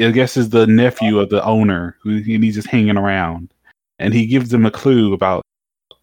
I 0.00 0.10
guess 0.10 0.36
is 0.36 0.50
the 0.50 0.66
nephew 0.66 1.18
of 1.18 1.28
the 1.28 1.44
owner 1.44 1.96
who 2.02 2.16
he's 2.16 2.54
just 2.54 2.68
hanging 2.68 2.96
around, 2.96 3.52
and 3.98 4.14
he 4.14 4.26
gives 4.26 4.50
them 4.50 4.64
a 4.64 4.70
clue 4.70 5.12
about 5.12 5.44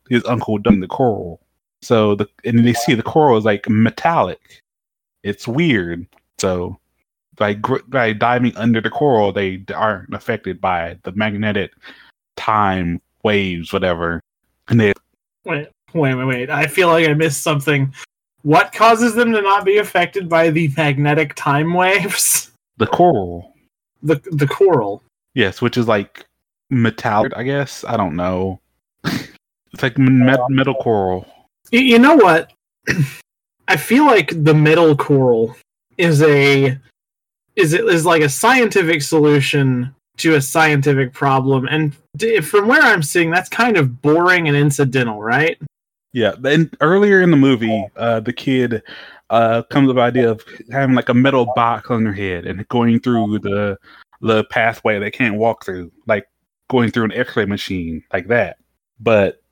his 0.09 0.23
uncle 0.25 0.57
done 0.57 0.79
the 0.79 0.87
coral. 0.87 1.41
So 1.81 2.15
the 2.15 2.27
and 2.45 2.65
they 2.65 2.73
see 2.73 2.93
the 2.93 3.03
coral 3.03 3.37
is 3.37 3.45
like 3.45 3.67
metallic. 3.69 4.61
It's 5.23 5.47
weird. 5.47 6.05
So 6.39 6.77
by 7.35 7.55
by 7.55 8.13
diving 8.13 8.55
under 8.57 8.81
the 8.81 8.89
coral, 8.89 9.31
they 9.31 9.63
aren't 9.73 10.13
affected 10.13 10.61
by 10.61 10.99
the 11.03 11.11
magnetic 11.13 11.71
time 12.35 13.01
waves, 13.23 13.73
whatever. 13.73 14.21
And 14.69 14.79
they 14.79 14.93
Wait, 15.45 15.69
wait, 15.93 16.15
wait, 16.15 16.25
wait. 16.25 16.49
I 16.49 16.67
feel 16.67 16.89
like 16.89 17.07
I 17.07 17.13
missed 17.13 17.41
something. 17.41 17.93
What 18.43 18.71
causes 18.73 19.13
them 19.15 19.31
to 19.31 19.41
not 19.41 19.65
be 19.65 19.77
affected 19.77 20.27
by 20.29 20.49
the 20.49 20.67
magnetic 20.75 21.33
time 21.35 21.73
waves? 21.73 22.51
the 22.77 22.87
coral, 22.87 23.53
The 24.03 24.21
the 24.31 24.47
coral. 24.47 25.01
yes, 25.33 25.61
which 25.61 25.77
is 25.77 25.87
like 25.87 26.25
metallic. 26.69 27.33
I 27.35 27.43
guess 27.43 27.83
I 27.87 27.97
don't 27.97 28.15
know. 28.15 28.59
it's 29.05 29.81
like 29.81 29.97
me- 29.97 30.35
metal 30.49 30.75
coral. 30.75 31.25
Y- 31.71 31.79
You 31.79 31.99
know 31.99 32.15
what? 32.15 32.51
I 33.67 33.77
feel 33.77 34.05
like 34.05 34.31
the 34.43 34.53
metal 34.53 34.95
coral 34.95 35.55
is 35.97 36.21
a 36.21 36.77
is 37.55 37.73
it 37.73 37.85
is 37.85 38.05
like 38.05 38.21
a 38.21 38.29
scientific 38.29 39.01
solution 39.01 39.93
to 40.17 40.35
a 40.35 40.41
scientific 40.41 41.13
problem, 41.13 41.67
and 41.67 41.95
from 42.45 42.67
where 42.67 42.81
I'm 42.81 43.03
seeing, 43.03 43.31
that's 43.31 43.49
kind 43.49 43.77
of 43.77 44.01
boring 44.01 44.47
and 44.47 44.57
incidental, 44.57 45.21
right? 45.21 45.57
Yeah, 46.13 46.33
then 46.39 46.71
earlier 46.81 47.21
in 47.21 47.31
the 47.31 47.37
movie, 47.37 47.85
uh, 47.95 48.21
the 48.21 48.33
kid 48.33 48.81
uh, 49.29 49.63
comes 49.63 49.89
up 49.89 49.95
with 49.95 49.97
the 49.97 50.01
idea 50.01 50.31
of 50.31 50.43
having 50.71 50.95
like 50.95 51.09
a 51.09 51.13
metal 51.13 51.51
box 51.55 51.91
on 51.91 52.03
their 52.03 52.13
head 52.13 52.45
and 52.45 52.67
going 52.69 52.99
through 52.99 53.39
the 53.39 53.77
the 54.21 54.43
pathway 54.45 54.97
they 54.97 55.11
can't 55.11 55.35
walk 55.35 55.63
through, 55.63 55.91
like 56.07 56.27
going 56.69 56.91
through 56.91 57.05
an 57.05 57.11
X-ray 57.11 57.45
machine, 57.45 58.03
like 58.11 58.27
that. 58.29 58.57
But 58.99 59.43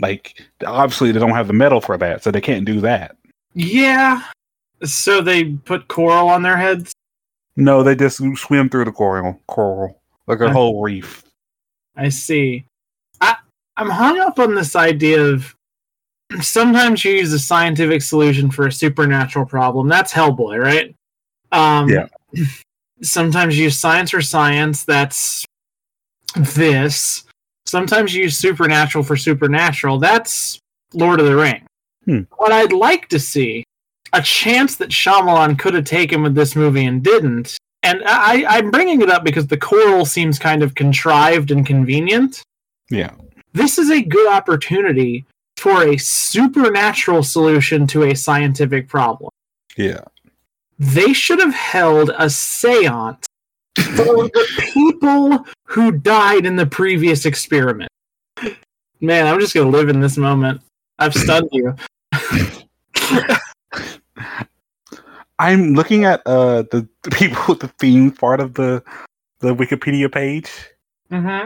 like 0.00 0.42
obviously 0.66 1.12
they 1.12 1.20
don't 1.20 1.30
have 1.30 1.46
the 1.46 1.52
metal 1.52 1.80
for 1.80 1.96
that, 1.98 2.22
so 2.22 2.30
they 2.30 2.40
can't 2.40 2.64
do 2.64 2.80
that. 2.80 3.16
Yeah. 3.54 4.22
So 4.82 5.20
they 5.20 5.44
put 5.44 5.88
coral 5.88 6.28
on 6.28 6.42
their 6.42 6.56
heads. 6.56 6.92
No, 7.56 7.82
they 7.82 7.94
just 7.94 8.20
swim 8.36 8.68
through 8.68 8.84
the 8.86 8.92
coral, 8.92 9.40
coral 9.46 10.00
like 10.26 10.40
a 10.40 10.46
Uh, 10.46 10.52
whole 10.52 10.82
reef. 10.82 11.22
I 11.96 12.08
see. 12.08 12.64
I 13.20 13.36
I'm 13.76 13.90
hung 13.90 14.18
up 14.20 14.38
on 14.38 14.54
this 14.54 14.74
idea 14.76 15.22
of 15.22 15.54
sometimes 16.40 17.04
you 17.04 17.12
use 17.14 17.32
a 17.32 17.38
scientific 17.38 18.02
solution 18.02 18.50
for 18.50 18.66
a 18.66 18.72
supernatural 18.72 19.46
problem. 19.46 19.88
That's 19.88 20.12
Hellboy, 20.12 20.60
right? 20.62 20.94
Um, 21.52 21.88
Yeah. 21.88 22.06
Sometimes 23.02 23.56
you 23.58 23.64
use 23.64 23.78
science 23.78 24.10
for 24.12 24.22
science. 24.22 24.84
That's 24.84 25.44
this. 26.54 27.24
Sometimes 27.66 28.14
you 28.14 28.22
use 28.24 28.38
supernatural 28.38 29.04
for 29.04 29.16
supernatural. 29.16 29.98
That's 29.98 30.58
Lord 30.94 31.20
of 31.20 31.26
the 31.26 31.36
Ring. 31.36 31.66
Hmm. 32.06 32.20
What 32.36 32.52
I'd 32.52 32.72
like 32.72 33.08
to 33.08 33.18
see, 33.18 33.64
a 34.14 34.22
chance 34.22 34.76
that 34.76 34.88
Shyamalan 34.90 35.58
could 35.58 35.74
have 35.74 35.84
taken 35.84 36.22
with 36.22 36.34
this 36.34 36.56
movie 36.56 36.86
and 36.86 37.02
didn't. 37.02 37.58
And 37.82 38.02
I, 38.06 38.44
I'm 38.48 38.70
bringing 38.70 39.02
it 39.02 39.10
up 39.10 39.24
because 39.24 39.46
the 39.46 39.58
coral 39.58 40.06
seems 40.06 40.38
kind 40.38 40.62
of 40.62 40.74
contrived 40.74 41.50
and 41.50 41.66
convenient 41.66 42.42
Yeah, 42.90 43.10
this 43.52 43.76
is 43.78 43.90
a 43.90 44.00
good 44.00 44.32
opportunity 44.32 45.26
for 45.58 45.86
a 45.86 45.96
supernatural 45.98 47.22
solution 47.22 47.86
to 47.88 48.04
a 48.04 48.14
scientific 48.14 48.88
problem. 48.88 49.30
yeah. 49.76 50.00
They 50.78 51.12
should 51.12 51.38
have 51.38 51.54
held 51.54 52.10
a 52.18 52.28
seance 52.28 53.26
for 53.76 54.28
the 54.28 54.46
people 54.72 55.44
who 55.66 55.92
died 55.92 56.46
in 56.46 56.56
the 56.56 56.66
previous 56.66 57.26
experiment. 57.26 57.90
Man, 59.00 59.26
I'm 59.26 59.38
just 59.38 59.54
going 59.54 59.70
to 59.70 59.76
live 59.78 59.88
in 59.88 60.00
this 60.00 60.16
moment. 60.16 60.60
I've 60.98 61.14
stunned 61.14 61.48
you. 61.52 61.76
I'm 65.38 65.74
looking 65.74 66.04
at 66.04 66.22
uh 66.26 66.62
the, 66.70 66.88
the 67.02 67.10
people 67.10 67.42
with 67.48 67.60
the 67.60 67.68
theme 67.78 68.10
part 68.12 68.40
of 68.40 68.54
the 68.54 68.82
the 69.40 69.54
Wikipedia 69.54 70.10
page. 70.12 70.50
Mm-hmm. 71.10 71.44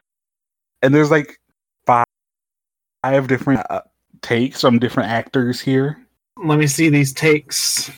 and 0.83 0.95
there's 0.95 1.11
like 1.11 1.39
five, 1.85 2.07
five 3.03 3.27
different 3.27 3.61
uh, 3.69 3.83
takes 4.23 4.61
from 4.61 4.79
different 4.79 5.11
actors 5.11 5.61
here. 5.61 5.99
Let 6.43 6.59
me 6.59 6.69
see 6.69 6.89
these 6.89 7.13
takes. 7.13 7.91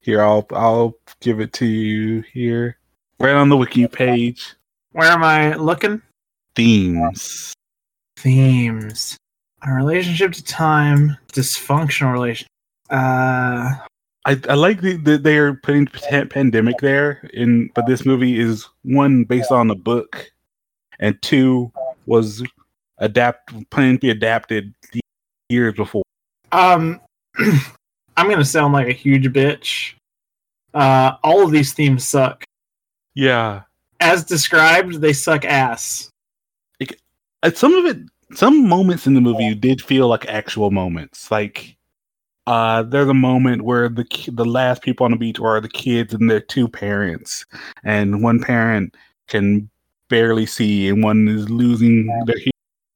Here, 0.00 0.22
I'll 0.22 0.46
I'll 0.52 0.94
give 1.20 1.40
it 1.40 1.52
to 1.54 1.66
you 1.66 2.22
here, 2.32 2.78
right 3.18 3.34
on 3.34 3.48
the 3.48 3.56
wiki 3.56 3.86
page. 3.88 4.54
Where 4.92 5.10
am 5.10 5.24
I 5.24 5.54
looking? 5.54 6.00
Themes. 6.54 7.52
Themes. 8.16 9.16
A 9.62 9.72
relationship 9.72 10.32
to 10.32 10.44
time, 10.44 11.16
dysfunctional 11.32 12.12
relation. 12.12 12.46
Uh, 12.90 13.74
I, 14.28 14.38
I 14.46 14.54
like 14.54 14.82
that 14.82 15.04
the, 15.06 15.16
they 15.16 15.38
are 15.38 15.54
putting 15.54 15.86
pandemic 15.86 16.76
there 16.80 17.26
in, 17.32 17.70
but 17.74 17.86
this 17.86 18.04
movie 18.04 18.38
is 18.38 18.68
one 18.82 19.24
based 19.24 19.50
on 19.50 19.70
a 19.70 19.74
book, 19.74 20.30
and 21.00 21.20
two 21.22 21.72
was 22.04 22.42
adapt 22.98 23.70
planned 23.70 24.02
to 24.02 24.06
be 24.06 24.10
adapted 24.10 24.74
years 25.48 25.72
before. 25.72 26.02
Um, 26.52 27.00
I'm 27.38 28.28
gonna 28.28 28.44
sound 28.44 28.74
like 28.74 28.86
a 28.86 28.92
huge 28.92 29.24
bitch. 29.32 29.94
Uh, 30.74 31.12
all 31.24 31.42
of 31.42 31.50
these 31.50 31.72
themes 31.72 32.06
suck. 32.06 32.44
Yeah, 33.14 33.62
As 34.00 34.24
described, 34.24 35.00
they 35.00 35.14
suck 35.14 35.46
ass. 35.46 36.10
Uh, 37.42 37.50
some 37.50 37.72
of 37.72 37.86
it 37.86 37.96
some 38.34 38.68
moments 38.68 39.06
in 39.06 39.14
the 39.14 39.22
movie 39.22 39.54
did 39.54 39.80
feel 39.80 40.06
like 40.06 40.26
actual 40.26 40.70
moments 40.70 41.30
like 41.30 41.77
uh 42.48 42.82
there's 42.82 43.08
a 43.08 43.14
moment 43.14 43.62
where 43.62 43.90
the 43.90 44.06
the 44.32 44.44
last 44.44 44.80
people 44.80 45.04
on 45.04 45.10
the 45.10 45.18
beach 45.18 45.38
are 45.38 45.60
the 45.60 45.68
kids 45.68 46.14
and 46.14 46.30
their 46.30 46.40
two 46.40 46.66
parents. 46.66 47.44
And 47.84 48.22
one 48.22 48.40
parent 48.40 48.96
can 49.26 49.68
barely 50.08 50.46
see 50.46 50.88
and 50.88 51.02
one 51.02 51.28
is 51.28 51.50
losing 51.50 52.06
their 52.24 52.36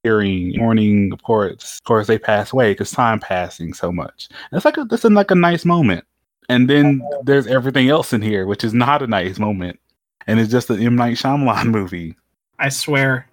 hearing 0.02 0.56
morning 0.56 1.12
of 1.12 1.22
course. 1.22 1.76
Of 1.78 1.84
course 1.84 2.06
they 2.06 2.18
pass 2.18 2.54
away 2.54 2.72
because 2.72 2.92
time 2.92 3.20
passing 3.20 3.74
so 3.74 3.92
much. 3.92 4.30
It's 4.52 4.64
like 4.64 4.78
a 4.78 4.84
that's 4.84 5.04
a, 5.04 5.10
like 5.10 5.30
a 5.30 5.34
nice 5.34 5.66
moment. 5.66 6.06
And 6.48 6.70
then 6.70 7.02
there's 7.22 7.46
everything 7.46 7.90
else 7.90 8.14
in 8.14 8.22
here 8.22 8.46
which 8.46 8.64
is 8.64 8.72
not 8.72 9.02
a 9.02 9.06
nice 9.06 9.38
moment. 9.38 9.78
And 10.26 10.40
it's 10.40 10.50
just 10.50 10.70
an 10.70 10.82
M. 10.82 10.96
Night 10.96 11.18
Shyamalan 11.18 11.66
movie. 11.78 12.16
I 12.58 12.70
swear. 12.70 13.28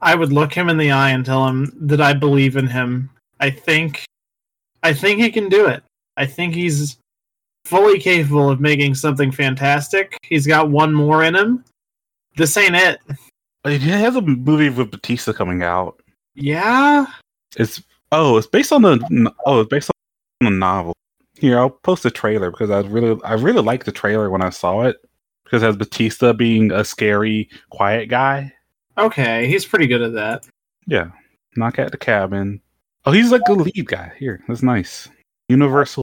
I 0.00 0.14
would 0.14 0.32
look 0.32 0.52
him 0.52 0.68
in 0.68 0.76
the 0.76 0.92
eye 0.92 1.10
and 1.10 1.26
tell 1.26 1.48
him 1.48 1.72
that 1.80 2.00
I 2.00 2.12
believe 2.12 2.56
in 2.56 2.68
him. 2.68 3.10
I 3.40 3.50
think, 3.50 4.04
I 4.84 4.92
think 4.92 5.20
he 5.20 5.30
can 5.30 5.48
do 5.48 5.66
it. 5.66 5.82
I 6.16 6.26
think 6.26 6.54
he's 6.54 6.98
fully 7.64 7.98
capable 7.98 8.50
of 8.50 8.60
making 8.60 8.94
something 8.94 9.32
fantastic. 9.32 10.16
He's 10.22 10.46
got 10.46 10.70
one 10.70 10.92
more 10.92 11.24
in 11.24 11.34
him. 11.34 11.64
This 12.36 12.56
ain't 12.56 12.76
it. 12.76 13.00
He 13.64 13.78
has 13.88 14.14
a 14.14 14.20
movie 14.20 14.68
with 14.68 14.90
Batista 14.90 15.32
coming 15.32 15.62
out. 15.62 16.00
Yeah. 16.34 17.06
It's 17.56 17.82
oh, 18.12 18.36
it's 18.36 18.46
based 18.46 18.72
on 18.72 18.82
the 18.82 19.32
oh, 19.46 19.60
it's 19.60 19.70
based 19.70 19.90
on 20.42 20.48
a 20.48 20.50
novel. 20.50 20.92
Here, 21.38 21.58
I'll 21.58 21.70
post 21.70 22.02
the 22.02 22.10
trailer 22.10 22.50
because 22.50 22.70
I 22.70 22.80
really 22.80 23.18
I 23.24 23.34
really 23.34 23.62
liked 23.62 23.86
the 23.86 23.92
trailer 23.92 24.28
when 24.28 24.42
I 24.42 24.50
saw 24.50 24.82
it 24.82 24.96
because 25.44 25.62
it 25.62 25.66
has 25.66 25.76
Batista 25.76 26.34
being 26.34 26.72
a 26.72 26.84
scary, 26.84 27.48
quiet 27.70 28.10
guy. 28.10 28.52
Okay, 28.98 29.46
he's 29.46 29.64
pretty 29.64 29.86
good 29.86 30.02
at 30.02 30.12
that. 30.12 30.46
Yeah, 30.86 31.10
knock 31.56 31.78
at 31.78 31.90
the 31.90 31.96
cabin. 31.96 32.60
Oh, 33.06 33.12
he's 33.12 33.30
like 33.30 33.42
the 33.46 33.54
lead 33.54 33.86
guy 33.86 34.12
here. 34.18 34.42
That's 34.48 34.62
nice. 34.62 35.08
Universal. 35.48 36.02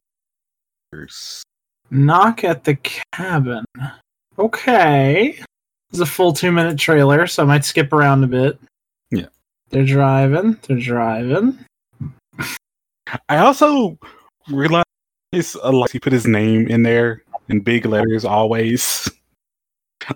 Knock 1.89 2.43
at 2.43 2.63
the 2.63 2.75
cabin. 3.13 3.65
Okay. 4.37 5.39
It's 5.89 5.99
a 5.99 6.05
full 6.05 6.31
two 6.31 6.51
minute 6.51 6.77
trailer, 6.77 7.27
so 7.27 7.43
I 7.43 7.45
might 7.45 7.65
skip 7.65 7.91
around 7.91 8.23
a 8.23 8.27
bit. 8.27 8.59
Yeah. 9.09 9.27
They're 9.69 9.85
driving. 9.85 10.57
They're 10.67 10.79
driving. 10.79 11.57
I 13.27 13.37
also 13.37 13.97
realized 14.49 14.85
uh, 15.33 15.59
Elias, 15.63 15.91
he 15.91 15.99
put 15.99 16.13
his 16.13 16.27
name 16.27 16.67
in 16.67 16.83
there 16.83 17.23
in 17.49 17.61
big 17.61 17.85
letters 17.85 18.25
always. 18.25 19.09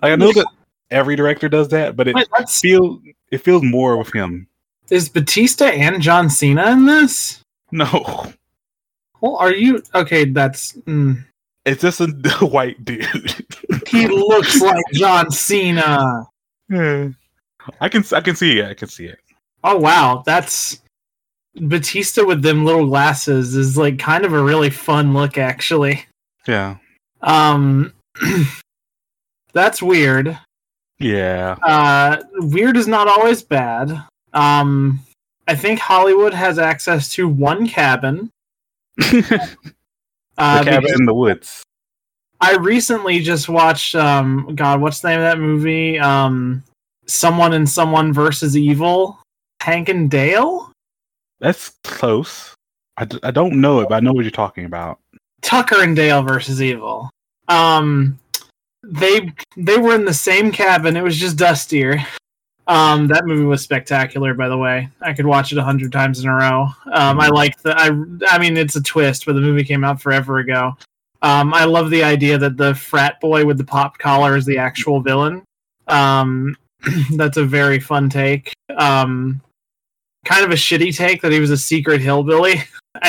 Like 0.02 0.12
I 0.12 0.16
know 0.16 0.32
that 0.32 0.46
every 0.90 1.14
director 1.14 1.48
does 1.48 1.68
that, 1.68 1.94
but 1.96 2.08
it 2.08 2.14
Wait, 2.14 2.26
that's, 2.36 2.60
it 2.64 3.38
feels 3.38 3.62
more 3.62 3.96
with 3.96 4.12
him. 4.12 4.48
Is 4.90 5.08
Batista 5.08 5.66
and 5.66 6.00
John 6.00 6.30
Cena 6.30 6.70
in 6.72 6.86
this? 6.86 7.40
No, 7.72 8.32
Well, 9.20 9.36
are 9.36 9.52
you 9.52 9.82
okay? 9.94 10.24
That's 10.24 10.74
mm. 10.82 11.22
it's 11.64 11.82
just 11.82 12.00
a 12.00 12.06
white 12.40 12.84
dude. 12.84 13.46
he 13.88 14.06
looks 14.06 14.60
like 14.62 14.84
John 14.92 15.30
Cena. 15.30 16.26
Yeah. 16.68 17.08
I 17.80 17.88
can 17.88 18.04
I 18.12 18.20
can 18.20 18.36
see 18.36 18.60
it. 18.60 18.66
I 18.66 18.74
can 18.74 18.88
see 18.88 19.06
it. 19.06 19.18
Oh 19.64 19.76
wow, 19.76 20.22
that's 20.24 20.80
Batista 21.56 22.24
with 22.24 22.42
them 22.42 22.64
little 22.64 22.86
glasses 22.86 23.56
is 23.56 23.76
like 23.76 23.98
kind 23.98 24.24
of 24.24 24.32
a 24.32 24.42
really 24.42 24.70
fun 24.70 25.12
look 25.12 25.38
actually. 25.38 26.06
Yeah. 26.46 26.76
Um 27.22 27.92
that's 29.52 29.82
weird. 29.82 30.38
Yeah. 30.98 31.56
Uh 31.62 32.22
weird 32.34 32.76
is 32.76 32.86
not 32.86 33.08
always 33.08 33.42
bad. 33.42 34.04
Um 34.36 35.00
I 35.48 35.54
think 35.56 35.78
Hollywood 35.80 36.34
has 36.34 36.58
access 36.58 37.08
to 37.10 37.26
one 37.28 37.66
cabin. 37.68 38.30
the 38.96 39.48
Uh, 40.38 40.62
cabin 40.64 40.92
in 40.94 41.06
the 41.06 41.14
woods. 41.14 41.62
I 42.40 42.54
recently 42.56 43.20
just 43.20 43.48
watched 43.48 43.94
um 43.94 44.54
God, 44.54 44.80
what's 44.80 45.00
the 45.00 45.08
name 45.08 45.20
of 45.20 45.24
that 45.24 45.38
movie? 45.40 45.98
Um 45.98 46.62
Someone 47.06 47.52
and 47.52 47.68
Someone 47.68 48.12
versus 48.12 48.56
Evil. 48.56 49.18
Hank 49.60 49.88
and 49.88 50.10
Dale? 50.10 50.70
That's 51.40 51.70
close. 51.84 52.52
I, 52.96 53.04
d- 53.04 53.20
I 53.22 53.30
don't 53.30 53.60
know 53.60 53.80
it, 53.80 53.88
but 53.88 53.94
I 53.96 54.00
know 54.00 54.12
what 54.12 54.24
you're 54.24 54.30
talking 54.30 54.64
about. 54.64 54.98
Tucker 55.42 55.82
and 55.82 55.94
Dale 55.94 56.22
versus 56.22 56.60
Evil. 56.62 57.08
Um, 57.48 58.18
they 58.82 59.32
they 59.56 59.76
were 59.78 59.94
in 59.94 60.04
the 60.04 60.14
same 60.14 60.50
cabin. 60.50 60.96
It 60.96 61.02
was 61.04 61.16
just 61.16 61.36
dustier. 61.36 62.04
Um, 62.68 63.06
that 63.08 63.26
movie 63.26 63.44
was 63.44 63.62
spectacular, 63.62 64.34
by 64.34 64.48
the 64.48 64.58
way. 64.58 64.88
I 65.00 65.12
could 65.12 65.26
watch 65.26 65.52
it 65.52 65.58
a 65.58 65.62
hundred 65.62 65.92
times 65.92 66.20
in 66.20 66.28
a 66.28 66.34
row. 66.34 66.68
Um, 66.92 67.20
I 67.20 67.28
like 67.28 67.60
the. 67.62 67.74
I 67.76 67.90
I 68.28 68.38
mean, 68.38 68.56
it's 68.56 68.76
a 68.76 68.82
twist, 68.82 69.24
but 69.24 69.34
the 69.34 69.40
movie 69.40 69.64
came 69.64 69.84
out 69.84 70.00
forever 70.00 70.38
ago. 70.38 70.76
Um, 71.22 71.54
I 71.54 71.64
love 71.64 71.90
the 71.90 72.02
idea 72.02 72.38
that 72.38 72.56
the 72.56 72.74
frat 72.74 73.20
boy 73.20 73.44
with 73.44 73.58
the 73.58 73.64
pop 73.64 73.98
collar 73.98 74.36
is 74.36 74.46
the 74.46 74.58
actual 74.58 75.00
villain. 75.00 75.44
Um, 75.86 76.56
that's 77.16 77.36
a 77.36 77.44
very 77.44 77.78
fun 77.78 78.10
take. 78.10 78.52
Um, 78.76 79.40
kind 80.24 80.44
of 80.44 80.50
a 80.50 80.54
shitty 80.54 80.96
take 80.96 81.22
that 81.22 81.32
he 81.32 81.40
was 81.40 81.50
a 81.50 81.56
secret 81.56 82.00
hillbilly. 82.00 82.62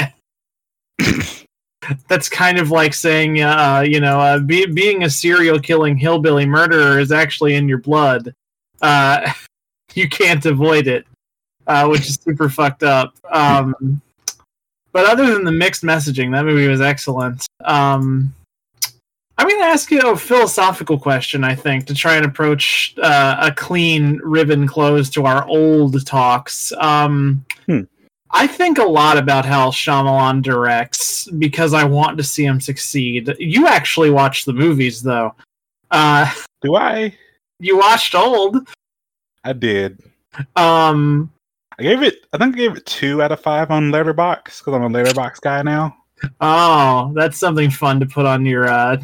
that's 2.08 2.30
kind 2.30 2.60
of 2.60 2.72
like 2.72 2.94
saying, 2.94 3.42
uh, 3.42 3.84
you 3.86 4.00
know, 4.00 4.20
uh, 4.20 4.40
be, 4.40 4.66
being 4.66 5.04
a 5.04 5.10
serial 5.10 5.60
killing 5.60 5.98
hillbilly 5.98 6.46
murderer 6.46 7.00
is 7.00 7.12
actually 7.12 7.56
in 7.56 7.68
your 7.68 7.80
blood. 7.80 8.34
Uh, 8.82 9.32
you 9.94 10.08
can't 10.10 10.46
avoid 10.46 10.88
it, 10.88 11.06
uh, 11.68 11.88
which 11.88 12.02
is 12.02 12.16
super 12.16 12.50
fucked 12.50 12.84
up. 12.84 13.14
Um, 13.32 14.02
but 14.92 15.06
other 15.06 15.34
than 15.34 15.44
the 15.44 15.52
mixed 15.52 15.84
messaging, 15.84 16.32
that 16.34 16.46
movie 16.46 16.68
was 16.68 16.82
excellent. 16.82 17.46
Um, 17.66 18.34
I'm 19.40 19.48
going 19.48 19.62
to 19.62 19.68
ask 19.68 19.92
you 19.92 20.00
a 20.02 20.18
philosophical 20.18 20.98
question, 20.98 21.44
I 21.44 21.54
think, 21.54 21.86
to 21.88 21.94
try 21.94 22.16
and 22.16 22.26
approach 22.26 22.96
uh, 22.98 23.38
a 23.40 23.52
clean 23.52 24.20
ribbon 24.24 24.68
close 24.68 25.10
to 25.12 25.26
our 25.26 25.46
old 25.48 26.04
talks. 26.06 26.72
Um, 26.80 27.46
Hmm. 27.68 27.82
I 28.32 28.48
think 28.48 28.78
a 28.78 28.84
lot 28.84 29.18
about 29.18 29.46
how 29.46 29.70
Shyamalan 29.70 30.42
directs 30.42 31.28
because 31.38 31.74
I 31.74 31.84
want 31.84 32.18
to 32.18 32.24
see 32.24 32.46
him 32.46 32.60
succeed. 32.60 33.34
You 33.40 33.68
actually 33.68 34.10
watch 34.10 34.46
the 34.46 34.54
movies, 34.54 35.02
though. 35.02 35.36
Uh, 35.92 36.32
Do 36.62 36.76
I? 36.76 37.16
You 37.60 37.78
watched 37.78 38.14
Old. 38.16 38.68
I 39.44 39.54
did. 39.54 40.00
Um, 40.56 41.32
I 41.80 41.84
gave 41.84 42.04
it. 42.04 42.26
I 42.34 42.38
think 42.38 42.56
I 42.56 42.58
gave 42.58 42.78
it 42.78 42.86
two 42.86 43.22
out 43.22 43.32
of 43.32 43.40
five 43.40 43.72
on 43.72 43.92
Letterboxd 43.92 44.60
because 44.60 44.74
I'm 44.74 44.84
a 44.84 44.90
Letterboxd 44.90 45.42
guy 45.42 45.62
now. 45.64 45.96
oh, 46.42 47.12
that's 47.16 47.38
something 47.38 47.70
fun 47.72 48.00
to 48.00 48.06
put 48.06 48.26
on 48.26 48.46
your 48.46 48.68
uh, 48.68 48.98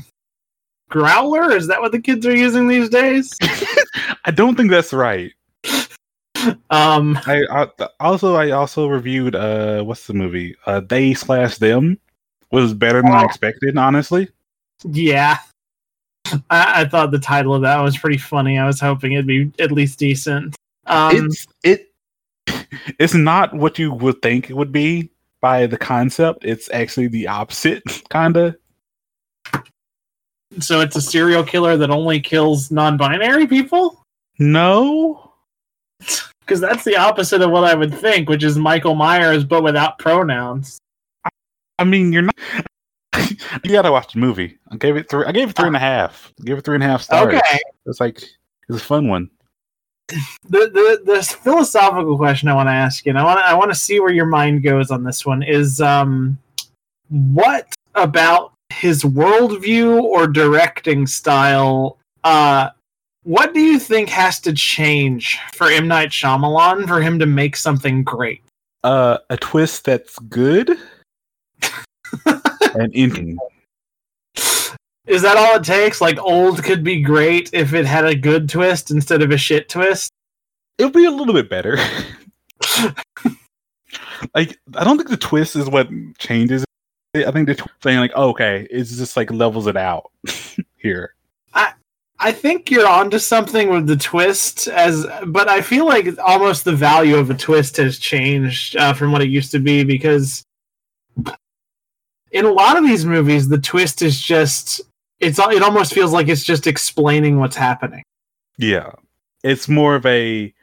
growler. 0.90 1.52
Is 1.52 1.68
that 1.68 1.82
what 1.82 1.92
the 1.92 2.02
kids 2.02 2.26
are 2.26 2.36
using 2.36 2.68
these 2.68 2.90
days? 2.90 3.32
I 4.26 4.32
don't 4.32 4.56
think 4.56 4.70
that's 4.70 4.94
right. 4.94 5.32
Um, 6.70 7.18
I, 7.26 7.44
I 7.50 7.68
also 8.02 8.36
I 8.36 8.52
also 8.52 8.88
reviewed 8.88 9.34
uh 9.34 9.82
what's 9.84 10.08
the 10.08 10.14
movie 10.14 10.56
uh 10.66 10.82
they 10.82 11.14
slash 11.14 11.58
them 11.58 11.98
was 12.52 12.74
better 12.74 13.02
than 13.02 13.12
I 13.12 13.22
Oh. 13.24 13.26
expected 13.26 13.78
honestly. 13.78 14.28
yeah. 14.84 15.38
I, 16.50 16.82
I 16.82 16.86
thought 16.86 17.12
the 17.12 17.20
title 17.20 17.54
of 17.54 17.62
that 17.62 17.80
was 17.82 17.98
pretty 17.98 18.18
funny. 18.18 18.58
I 18.58 18.66
was 18.66 18.80
hoping 18.80 19.14
it'd 19.14 19.28
be 19.28 19.52
at 19.60 19.72
least 19.72 20.00
decent. 20.00 20.56
Um, 20.86 21.28
it's 21.28 21.48
it 21.64 21.92
it's 23.00 23.14
not 23.14 23.54
what 23.54 23.80
you 23.80 23.94
would 23.94 24.22
think 24.22 24.50
it 24.50 24.56
would 24.56 24.72
be 24.72 25.12
by 25.42 25.66
the 25.68 25.78
concept. 25.78 26.46
It's 26.46 26.70
actually 26.72 27.08
the 27.08 27.28
opposite 27.28 27.84
kind 28.10 28.38
of. 28.38 28.56
so 30.60 30.82
it's 30.82 30.96
a 30.96 31.02
serial 31.02 31.44
killer 31.44 31.78
that 31.78 31.90
only 31.90 32.20
kills 32.20 32.72
non-binary 32.72 33.48
people. 33.48 34.04
No, 34.40 35.34
Because 36.46 36.60
that's 36.60 36.84
the 36.84 36.98
opposite 36.98 37.42
of 37.42 37.52
what 37.52 37.64
I 37.64 37.74
would 37.74 37.94
think, 37.94 38.28
which 38.28 38.44
is 38.44 38.58
Michael 38.58 38.96
Myers, 38.96 39.46
but 39.46 39.64
without 39.64 39.98
pronouns. 39.98 40.78
I 41.80 41.86
mean 41.86 42.12
you're 42.12 42.24
not. 42.24 42.36
You 43.64 43.72
gotta 43.72 43.92
watch 43.92 44.14
the 44.14 44.20
movie. 44.20 44.58
I 44.72 44.78
gave 44.78 44.96
it 44.96 45.10
three. 45.10 45.26
I 45.26 45.32
gave 45.32 45.50
it 45.50 45.56
three 45.56 45.68
and 45.68 45.76
a 45.76 45.80
half. 45.80 46.34
I 46.40 46.44
gave 46.44 46.58
it 46.58 46.66
three 46.66 46.76
and 46.76 46.84
a 46.84 46.88
half 46.88 47.02
stars. 47.02 47.36
Okay. 47.36 47.60
It's 47.86 48.00
like 48.00 48.18
it's 48.18 48.78
a 48.78 48.80
fun 48.80 49.08
one. 49.08 49.30
The, 50.08 50.20
the 50.50 51.02
the 51.06 51.24
philosophical 51.24 52.18
question 52.18 52.50
I 52.50 52.56
want 52.56 52.68
to 52.68 52.74
ask 52.74 53.06
you, 53.06 53.12
and 53.12 53.20
I 53.20 53.24
want 53.24 53.40
to 53.40 53.46
I 53.46 53.54
want 53.54 53.72
to 53.72 53.78
see 53.78 54.00
where 54.00 54.12
your 54.14 54.26
mind 54.26 54.64
goes 54.64 54.92
on 54.92 55.04
this 55.04 55.26
one, 55.26 55.44
is 55.44 55.82
um, 55.82 56.38
what 57.10 57.74
about 57.96 58.54
his 58.70 59.04
worldview 59.04 60.02
or 60.02 60.28
directing 60.28 61.08
style? 61.08 61.98
Uh, 62.24 62.70
what 63.24 63.54
do 63.54 63.62
you 63.62 63.80
think 63.80 64.10
has 64.10 64.40
to 64.42 64.54
change 64.54 65.40
for 65.54 65.70
M 65.70 65.88
Night 65.88 66.10
Shyamalan 66.10 66.88
for 66.88 67.02
him 67.02 67.20
to 67.20 67.26
make 67.26 67.56
something 67.56 68.04
great? 68.04 68.42
Uh, 68.84 69.18
a 69.30 69.38
twist 69.38 69.86
that's 69.86 70.20
good 70.20 70.78
and 72.84 72.96
interesting. 72.96 73.38
Is 75.06 75.22
that 75.22 75.38
all 75.38 75.58
it 75.58 75.64
takes? 75.64 76.00
Like 76.00 76.18
old 76.20 76.64
could 76.64 76.84
be 76.84 77.02
great 77.02 77.50
if 77.54 77.74
it 77.74 77.86
had 77.86 78.06
a 78.06 78.16
good 78.16 78.48
twist 78.48 78.92
instead 78.92 79.22
of 79.22 79.32
a 79.32 79.38
shit 79.38 79.68
twist. 79.70 80.12
It'll 80.78 80.92
be 80.92 81.06
a 81.06 81.12
little 81.12 81.34
bit 81.34 81.50
better. 81.50 81.78
like 84.36 84.58
I 84.76 84.84
don't 84.84 84.98
think 84.98 85.10
the 85.10 85.18
twist 85.18 85.56
is 85.56 85.70
what 85.70 85.90
changes 86.18 86.64
it. 87.14 87.28
I 87.28 87.32
think 87.32 87.48
the 87.48 87.56
tw- 87.56 87.68
saying 87.82 88.00
like, 88.00 88.14
oh, 88.16 88.30
okay, 88.30 88.68
it's 88.72 88.96
just 88.98 89.18
like 89.18 89.30
levels 89.32 89.68
it 89.68 89.78
out 89.78 90.12
here. 90.78 91.14
I 92.24 92.32
think 92.32 92.72
you're 92.72 92.88
onto 92.88 93.20
something 93.20 93.70
with 93.70 93.86
the 93.86 93.98
twist, 93.98 94.70
as 94.70 95.06
but 95.28 95.50
I 95.50 95.62
feel 95.62 95.86
like 95.86 96.08
almost 96.24 96.64
the 96.64 96.72
value 96.72 97.18
of 97.18 97.30
a 97.30 97.34
twist 97.34 97.76
has 97.78 98.00
changed 98.00 98.78
uh, 98.78 98.94
from 98.94 99.12
what 99.12 99.22
it 99.22 99.28
used 99.28 99.52
to 99.52 99.60
be 99.60 99.84
because 99.84 100.42
in 102.34 102.46
a 102.46 102.52
lot 102.52 102.78
of 102.78 102.84
these 102.84 103.06
movies, 103.06 103.48
the 103.48 103.58
twist 103.58 104.02
is 104.02 104.20
just 104.20 104.82
it's 105.20 105.40
it 105.40 105.62
almost 105.62 105.94
feels 105.94 106.12
like 106.12 106.28
it's 106.28 106.44
just 106.44 106.68
explaining 106.68 107.40
what's 107.40 107.56
happening. 107.56 108.04
Yeah, 108.58 108.92
it's 109.44 109.70
more 109.70 109.96
of 109.96 110.06
a, 110.06 110.54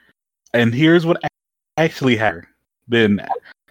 and 0.53 0.75
here's 0.75 1.07
what 1.07 1.23
actually 1.79 2.17
happened 2.17 2.47
than 2.89 3.27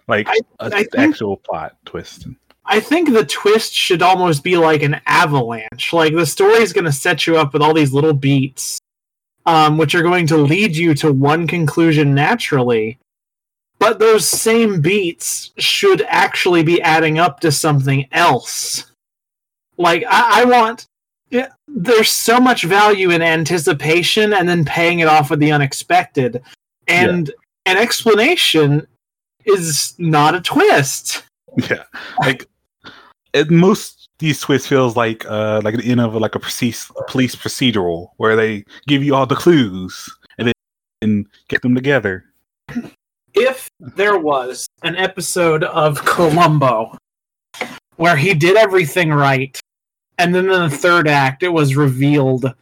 like 0.08 0.26
I- 0.28 0.40
a 0.58 0.64
I 0.64 0.70
think- 0.84 0.98
actual 0.98 1.36
plot 1.36 1.76
twist. 1.84 2.26
I 2.66 2.78
think 2.78 3.12
the 3.12 3.24
twist 3.24 3.72
should 3.72 4.00
almost 4.02 4.44
be 4.44 4.56
like 4.56 4.82
an 4.82 5.00
avalanche. 5.06 5.92
Like 5.92 6.14
the 6.14 6.26
story 6.26 6.62
is 6.62 6.72
going 6.72 6.84
to 6.84 6.92
set 6.92 7.26
you 7.26 7.36
up 7.36 7.52
with 7.52 7.62
all 7.62 7.74
these 7.74 7.92
little 7.92 8.12
beats, 8.12 8.78
um, 9.44 9.76
which 9.76 9.94
are 9.96 10.02
going 10.02 10.26
to 10.28 10.36
lead 10.36 10.76
you 10.76 10.94
to 10.96 11.12
one 11.12 11.48
conclusion 11.48 12.14
naturally. 12.14 12.98
But 13.80 13.98
those 13.98 14.28
same 14.28 14.80
beats 14.80 15.50
should 15.58 16.02
actually 16.02 16.62
be 16.62 16.80
adding 16.82 17.18
up 17.18 17.40
to 17.40 17.50
something 17.50 18.06
else. 18.12 18.92
Like 19.78 20.04
I, 20.08 20.42
I 20.42 20.44
want. 20.44 20.86
Yeah, 21.30 21.48
there's 21.66 22.10
so 22.10 22.38
much 22.40 22.64
value 22.64 23.10
in 23.10 23.22
anticipation 23.22 24.34
and 24.34 24.48
then 24.48 24.64
paying 24.64 24.98
it 24.98 25.08
off 25.08 25.30
with 25.30 25.38
the 25.38 25.52
unexpected, 25.52 26.42
and 26.88 27.30
an 27.66 27.76
explanation 27.76 28.86
is 29.44 29.94
not 29.96 30.34
a 30.34 30.40
twist. 30.40 31.22
Yeah, 31.70 31.84
like 32.18 32.46
it, 33.32 33.50
most 33.50 34.08
these 34.18 34.40
twists 34.40 34.68
feels 34.68 34.96
like 34.96 35.24
uh 35.26 35.60
like 35.64 35.76
the 35.76 35.90
end 35.90 36.00
of 36.00 36.14
like 36.14 36.34
a 36.34 36.40
police 36.40 36.90
police 37.08 37.34
procedural 37.34 38.08
where 38.18 38.36
they 38.36 38.64
give 38.86 39.02
you 39.02 39.14
all 39.14 39.26
the 39.26 39.36
clues 39.36 40.14
and 40.38 40.48
then 40.48 40.54
and 41.00 41.26
get 41.48 41.62
them 41.62 41.74
together. 41.74 42.24
If 43.34 43.68
there 43.78 44.18
was 44.18 44.66
an 44.82 44.96
episode 44.96 45.64
of 45.64 46.04
Columbo 46.04 46.96
where 47.96 48.16
he 48.16 48.34
did 48.34 48.56
everything 48.56 49.12
right 49.12 49.58
And 50.18 50.34
then 50.34 50.44
in 50.50 50.68
the 50.68 50.70
third 50.70 51.08
act, 51.08 51.42
it 51.42 51.48
was 51.48 51.76
revealed 51.76 52.52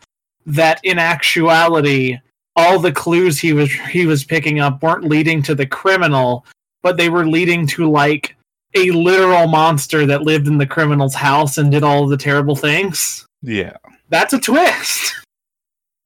that 0.46 0.80
in 0.84 0.98
actuality, 0.98 2.18
all 2.56 2.78
the 2.78 2.92
clues 2.92 3.38
he 3.38 3.52
was 3.52 3.70
he 3.72 4.06
was 4.06 4.24
picking 4.24 4.60
up 4.60 4.82
weren't 4.82 5.04
leading 5.04 5.42
to 5.42 5.54
the 5.54 5.66
criminal, 5.66 6.44
but 6.82 6.96
they 6.96 7.08
were 7.08 7.26
leading 7.26 7.66
to 7.68 7.90
like 7.90 8.36
a 8.74 8.90
literal 8.90 9.46
monster 9.46 10.06
that 10.06 10.22
lived 10.22 10.46
in 10.46 10.58
the 10.58 10.66
criminal's 10.66 11.14
house 11.14 11.58
and 11.58 11.70
did 11.70 11.82
all 11.82 12.06
the 12.06 12.16
terrible 12.16 12.56
things. 12.56 13.26
Yeah. 13.42 13.76
That's 14.08 14.32
a 14.32 14.40
twist. 14.40 15.14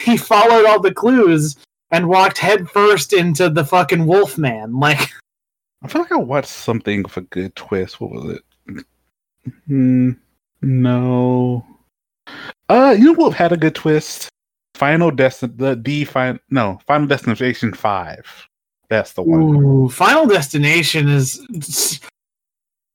He 0.02 0.16
followed 0.16 0.66
all 0.66 0.80
the 0.80 0.93
clues 0.93 1.56
and 1.93 2.09
walked 2.09 2.39
headfirst 2.39 3.12
into 3.12 3.48
the 3.48 3.64
fucking 3.64 4.06
Wolfman. 4.06 4.81
Like, 4.81 4.98
I 5.82 5.89
feel 5.89 6.02
like 6.02 6.12
I 6.12 6.16
watched 6.16 6.48
something 6.48 7.02
with 7.02 7.16
a 7.16 7.23
good 7.23 7.55
twist. 7.55 8.01
What 8.01 8.10
was 8.10 8.36
it? 8.36 8.85
Hmm. 9.66 10.12
No. 10.62 11.66
Uh, 12.69 12.94
you 12.97 13.05
know 13.05 13.12
what 13.12 13.35
had 13.35 13.52
a 13.52 13.56
good 13.56 13.74
twist? 13.74 14.28
Final 14.74 15.10
Destin 15.10 15.56
the 15.56 15.77
D 15.77 16.05
fin 16.05 16.40
no 16.51 16.81
Final 16.86 17.06
Destination 17.06 17.74
Five. 17.74 18.48
That's 18.89 19.12
the 19.12 19.23
one. 19.23 19.43
ooh, 19.43 19.89
Final 19.89 20.27
Destination 20.27 21.09
is. 21.09 22.01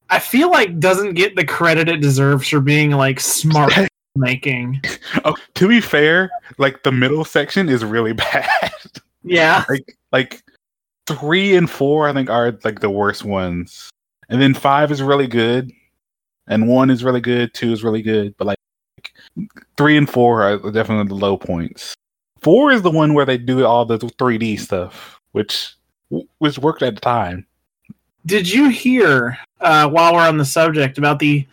I 0.10 0.19
feel 0.19 0.49
like 0.49 0.80
doesn't 0.80 1.14
get 1.14 1.36
the 1.36 1.45
credit 1.45 1.90
it 1.90 2.02
deserves 2.02 2.48
for 2.48 2.61
being 2.61 2.91
like 2.91 3.19
smart 3.19 3.74
making. 4.18 4.81
Oh, 5.26 5.35
to 5.56 5.68
be 5.68 5.81
fair, 5.81 6.30
like 6.57 6.84
the 6.84 6.91
middle 6.91 7.26
section 7.26 7.69
is 7.69 7.84
really 7.84 8.14
bad. 8.14 8.72
Yeah, 9.23 9.65
like 9.69 9.98
like 10.11 10.44
three 11.06 11.56
and 11.56 11.69
four, 11.69 12.07
I 12.07 12.14
think 12.14 12.30
are 12.30 12.57
like 12.64 12.80
the 12.80 12.89
worst 12.89 13.23
ones, 13.23 13.89
and 14.30 14.41
then 14.41 14.53
five 14.53 14.91
is 14.91 15.02
really 15.02 15.27
good, 15.27 15.72
and 16.48 16.68
one 16.68 16.89
is 16.89 17.03
really 17.03 17.22
good. 17.22 17.53
Two 17.53 17.72
is 17.72 17.84
really 17.84 18.02
good, 18.02 18.35
but 18.38 18.48
like 18.48 18.57
three 19.77 19.98
and 19.98 20.10
four 20.10 20.44
are 20.44 20.57
definitely 20.72 21.07
the 21.07 21.15
low 21.15 21.38
points. 21.38 21.94
Four 22.39 22.72
is 22.72 22.81
the 22.81 22.91
one 22.91 23.14
where 23.14 23.26
they 23.26 23.38
do 23.38 23.65
all 23.65 23.85
the 23.85 23.98
3D 23.98 24.60
stuff, 24.60 25.19
which 25.31 25.76
which 26.38 26.57
worked 26.60 26.84
at 26.84 26.95
the 26.95 27.02
time. 27.02 27.45
Did 28.26 28.49
you 28.49 28.69
hear 28.69 29.38
uh, 29.61 29.89
while 29.89 30.14
we're 30.14 30.27
on 30.27 30.38
the 30.38 30.45
subject 30.45 30.98
about 30.98 31.19
the 31.19 31.45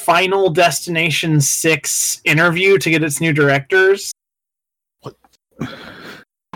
Final 0.00 0.50
Destination 0.50 1.40
Six 1.40 2.20
interview 2.24 2.78
to 2.78 2.90
get 2.90 3.02
its 3.02 3.20
new 3.20 3.32
directors? 3.32 4.12
What? 5.00 5.16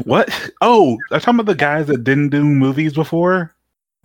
What? 0.04 0.50
Oh, 0.60 0.98
I'm 1.10 1.20
talking 1.20 1.40
about 1.40 1.52
the 1.52 1.54
guys 1.56 1.86
that 1.88 2.04
didn't 2.04 2.30
do 2.30 2.44
movies 2.44 2.94
before. 2.94 3.54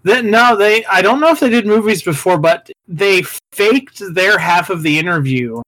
That 0.03 0.25
no, 0.25 0.55
they. 0.55 0.85
I 0.85 1.01
don't 1.01 1.19
know 1.19 1.29
if 1.29 1.39
they 1.39 1.49
did 1.49 1.65
movies 1.65 2.03
before, 2.03 2.37
but 2.37 2.69
they 2.87 3.23
faked 3.51 4.01
their 4.13 4.37
half 4.37 4.69
of 4.69 4.83
the 4.83 4.97
interview 4.97 5.61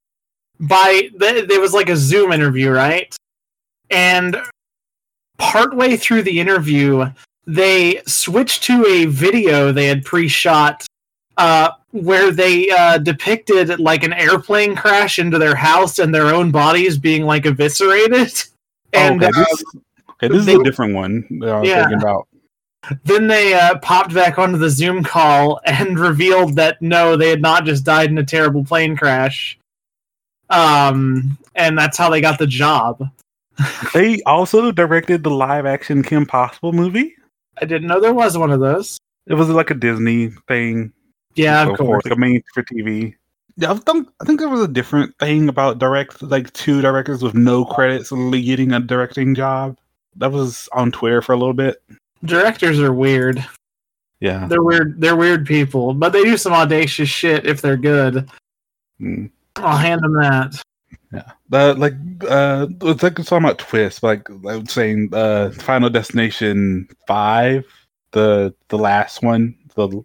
by. 0.60 1.10
th- 1.20 1.48
There 1.48 1.62
was 1.62 1.74
like 1.74 1.90
a 1.90 1.98
Zoom 1.98 2.32
interview, 2.32 2.70
right? 2.70 3.14
And 3.90 4.38
partway 5.38 5.98
through 5.98 6.24
the 6.24 6.40
interview, 6.40 7.06
they 7.48 8.02
switched 8.06 8.64
to 8.64 8.86
a 8.86 9.06
video 9.06 9.72
they 9.72 9.88
had 9.88 10.06
pre-shot, 10.06 10.86
uh, 11.40 11.72
where 11.92 12.32
they 12.32 12.70
uh, 12.70 13.00
depicted 13.00 13.80
like 13.80 14.04
an 14.04 14.14
airplane 14.14 14.76
crash 14.76 15.18
into 15.18 15.40
their 15.40 15.56
house 15.56 15.98
and 15.98 16.14
their 16.14 16.28
own 16.28 16.52
bodies 16.52 16.98
being 17.00 17.24
like 17.26 17.46
eviscerated. 17.48 18.32
And 18.94 19.24
oh, 19.24 19.28
okay, 19.28 19.40
uh, 19.40 19.46
this, 19.46 19.64
okay, 20.12 20.28
this 20.28 20.46
they- 20.46 20.54
is 20.54 20.60
a 20.60 20.64
different 20.64 20.94
one 20.96 21.26
that 21.40 21.50
I 21.50 21.60
was 21.60 21.70
Yeah. 21.70 21.82
thinking 21.88 22.02
about. 22.02 22.28
then 23.06 23.28
they 23.28 23.54
uh, 23.54 23.78
popped 23.80 24.14
back 24.14 24.38
onto 24.40 24.58
the 24.58 24.70
Zoom 24.70 25.04
call 25.04 25.60
and 25.66 25.98
revealed 26.10 26.56
that 26.56 26.82
no, 26.82 27.16
they 27.16 27.30
had 27.30 27.42
not 27.42 27.66
just 27.66 27.84
died 27.86 28.10
in 28.10 28.18
a 28.18 28.24
terrible 28.24 28.64
plane 28.64 28.96
crash. 28.96 29.58
Um, 30.50 31.38
and 31.56 31.78
that's 31.78 31.98
how 31.98 32.10
they 32.10 32.22
got 32.22 32.40
the 32.40 32.48
job. 32.48 33.04
They 33.94 34.22
also 34.24 34.72
directed 34.72 35.24
the 35.24 35.32
live 35.32 35.66
action 35.66 36.02
Kim 36.02 36.26
Possible 36.26 36.72
movie. 36.72 37.16
I 37.62 37.66
didn't 37.66 37.88
know 37.90 38.00
there 38.00 38.14
was 38.14 38.38
one 38.38 38.52
of 38.52 38.62
those. 38.62 38.98
It 39.28 39.34
was 39.34 39.50
like 39.50 39.70
a 39.70 39.74
Disney 39.76 40.30
thing. 40.48 40.94
Yeah, 41.40 41.64
so 41.64 41.72
of 41.72 41.78
course. 41.78 42.06
Like 42.06 42.18
a 42.18 42.20
main 42.20 42.44
for 42.54 42.64
TV. 42.64 43.16
Yeah, 43.56 43.72
I 43.72 43.76
think 43.76 44.10
I 44.22 44.26
think 44.26 44.40
there 44.40 44.50
was 44.50 44.62
a 44.62 44.68
different 44.68 45.18
thing 45.20 45.48
about 45.48 45.80
direct 45.80 46.22
like 46.22 46.52
two 46.52 46.82
directors 46.82 47.24
with 47.24 47.34
no 47.34 47.64
credits 47.64 48.12
literally 48.12 48.42
getting 48.42 48.74
a 48.74 48.82
directing 48.82 49.36
job. 49.36 49.78
That 50.18 50.34
was 50.34 50.68
on 50.74 50.92
Twitter 50.92 51.22
for 51.22 51.32
a 51.32 51.38
little 51.38 51.54
bit. 51.54 51.82
Directors 52.26 52.80
are 52.82 52.92
weird. 52.92 53.46
Yeah. 54.20 54.48
They're 54.48 54.64
weird. 54.64 55.00
They're 55.00 55.16
weird 55.16 55.46
people, 55.46 55.94
but 55.94 56.10
they 56.10 56.24
do 56.24 56.36
some 56.36 56.52
audacious 56.52 57.08
shit 57.08 57.46
if 57.46 57.62
they're 57.62 57.78
good. 57.78 58.30
Mm. 59.00 59.30
I'll 59.56 59.78
hand 59.78 60.02
them 60.04 60.16
that. 60.16 60.62
Yeah. 61.14 61.32
The 61.48 61.74
like 61.76 61.94
uh 62.30 62.68
it's 62.82 63.02
like 63.02 63.16
talking 63.16 63.38
about 63.38 63.60
twists, 63.60 64.04
like 64.04 64.30
I 64.30 64.58
was 64.58 64.72
saying 64.72 65.10
uh 65.14 65.52
Final 65.52 65.90
Destination 65.90 66.90
five, 67.08 67.66
the 68.12 68.54
the 68.68 68.78
last 68.78 69.24
one, 69.24 69.56
the 69.76 70.04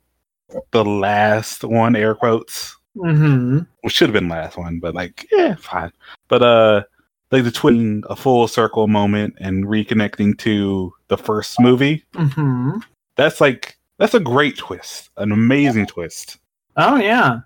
the 0.70 0.84
last 0.84 1.64
one, 1.64 1.96
air 1.96 2.14
quotes. 2.14 2.76
hmm 2.94 3.60
Which 3.82 3.94
should 3.94 4.08
have 4.08 4.14
been 4.14 4.28
last 4.28 4.56
one, 4.56 4.78
but 4.78 4.94
like, 4.94 5.26
yeah, 5.32 5.54
fine. 5.56 5.92
But 6.28 6.42
uh 6.42 6.82
like 7.30 7.44
the 7.44 7.50
twin 7.50 8.04
a 8.08 8.14
full 8.14 8.46
circle 8.46 8.86
moment 8.86 9.34
and 9.40 9.64
reconnecting 9.64 10.38
to 10.38 10.92
the 11.08 11.16
first 11.18 11.60
movie, 11.60 12.04
hmm 12.14 12.78
that's 13.16 13.40
like 13.40 13.76
that's 13.98 14.14
a 14.14 14.20
great 14.20 14.56
twist. 14.56 15.10
An 15.16 15.32
amazing 15.32 15.86
twist. 15.86 16.38
Oh 16.76 16.96
yeah, 16.96 17.40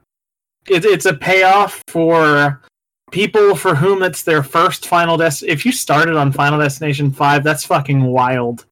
it, 0.66 0.84
it's 0.84 1.06
a 1.06 1.14
payoff 1.14 1.82
for 1.88 2.62
people 3.10 3.54
for 3.54 3.74
whom 3.74 4.02
it's 4.02 4.22
their 4.22 4.42
first 4.42 4.86
Final 4.86 5.16
Des. 5.16 5.36
If 5.46 5.64
you 5.64 5.72
started 5.72 6.16
on 6.16 6.32
Final 6.32 6.58
Destination 6.58 7.10
Five, 7.10 7.44
that's 7.44 7.64
fucking 7.64 8.02
wild. 8.04 8.66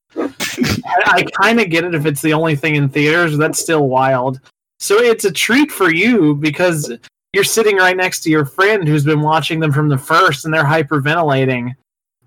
I, 0.85 1.03
I 1.07 1.23
kind 1.41 1.61
of 1.61 1.71
get 1.71 1.85
it 1.85 1.95
if 1.95 2.07
it's 2.07 2.23
the 2.23 2.33
only 2.33 2.57
thing 2.57 2.77
in 2.77 2.89
theaters. 2.89 3.37
That's 3.37 3.59
still 3.59 3.89
wild. 3.89 4.41
So 4.79 4.99
it's 4.99 5.25
a 5.25 5.33
treat 5.33 5.73
for 5.73 5.91
you 5.91 6.35
because 6.35 6.93
you're 7.33 7.45
sitting 7.45 7.77
right 7.77 7.97
next 7.97 8.21
to 8.21 8.31
your 8.31 8.45
friend 8.45 8.87
who's 8.87 9.05
been 9.05 9.21
watching 9.21 9.61
them 9.61 9.73
from 9.73 9.89
the 9.89 9.99
first, 9.99 10.45
and 10.45 10.53
they're 10.53 10.65
hyperventilating, 10.65 11.75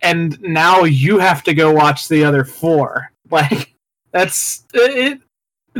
and 0.01 0.39
now 0.41 0.83
you 0.83 1.19
have 1.19 1.43
to 1.43 1.53
go 1.53 1.71
watch 1.71 2.07
the 2.07 2.23
other 2.23 2.43
four. 2.43 3.11
Like 3.31 3.75
that's 4.11 4.63
it. 4.73 5.21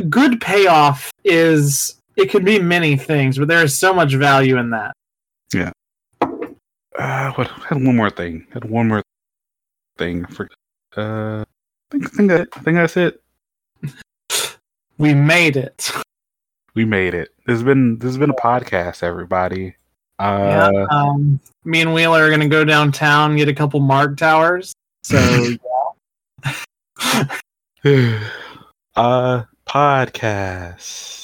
Good 0.08 0.40
payoff 0.40 1.10
is 1.24 1.96
it 2.14 2.30
can 2.30 2.44
be 2.44 2.60
many 2.60 2.96
things, 2.96 3.36
but 3.36 3.48
there 3.48 3.64
is 3.64 3.76
so 3.76 3.92
much 3.92 4.14
value 4.14 4.56
in 4.58 4.70
that. 4.70 4.92
Yeah. 5.52 5.72
Uh 6.20 7.32
what 7.32 7.50
I 7.50 7.66
had 7.70 7.84
one 7.84 7.96
more 7.96 8.08
thing. 8.08 8.46
I 8.50 8.54
had 8.54 8.70
one 8.70 8.86
more 8.86 9.02
thing 9.98 10.26
for 10.26 10.48
uh 10.96 11.44
think, 11.90 12.06
I 12.06 12.08
think 12.08 12.28
that 12.30 12.48
I 12.56 12.60
think 12.60 12.76
that's 12.76 12.96
it. 12.96 13.22
We 14.98 15.14
made 15.14 15.56
it. 15.56 15.90
We 16.74 16.84
made 16.84 17.14
it. 17.14 17.30
This 17.46 17.54
has 17.54 17.62
been 17.62 17.98
this 17.98 18.08
has 18.08 18.18
been 18.18 18.30
a 18.30 18.34
podcast, 18.34 19.02
everybody. 19.02 19.74
Uh 20.18 20.70
yeah. 20.72 20.86
Um, 20.90 21.40
me 21.64 21.80
and 21.80 21.94
Wheeler 21.94 22.24
are 22.24 22.30
gonna 22.30 22.48
go 22.48 22.64
downtown 22.64 23.36
get 23.36 23.48
a 23.48 23.54
couple 23.54 23.80
Marg 23.80 24.16
Towers. 24.16 24.74
So 25.02 25.56
yeah. 26.44 27.24
uh 28.96 29.42
podcast. 29.66 31.19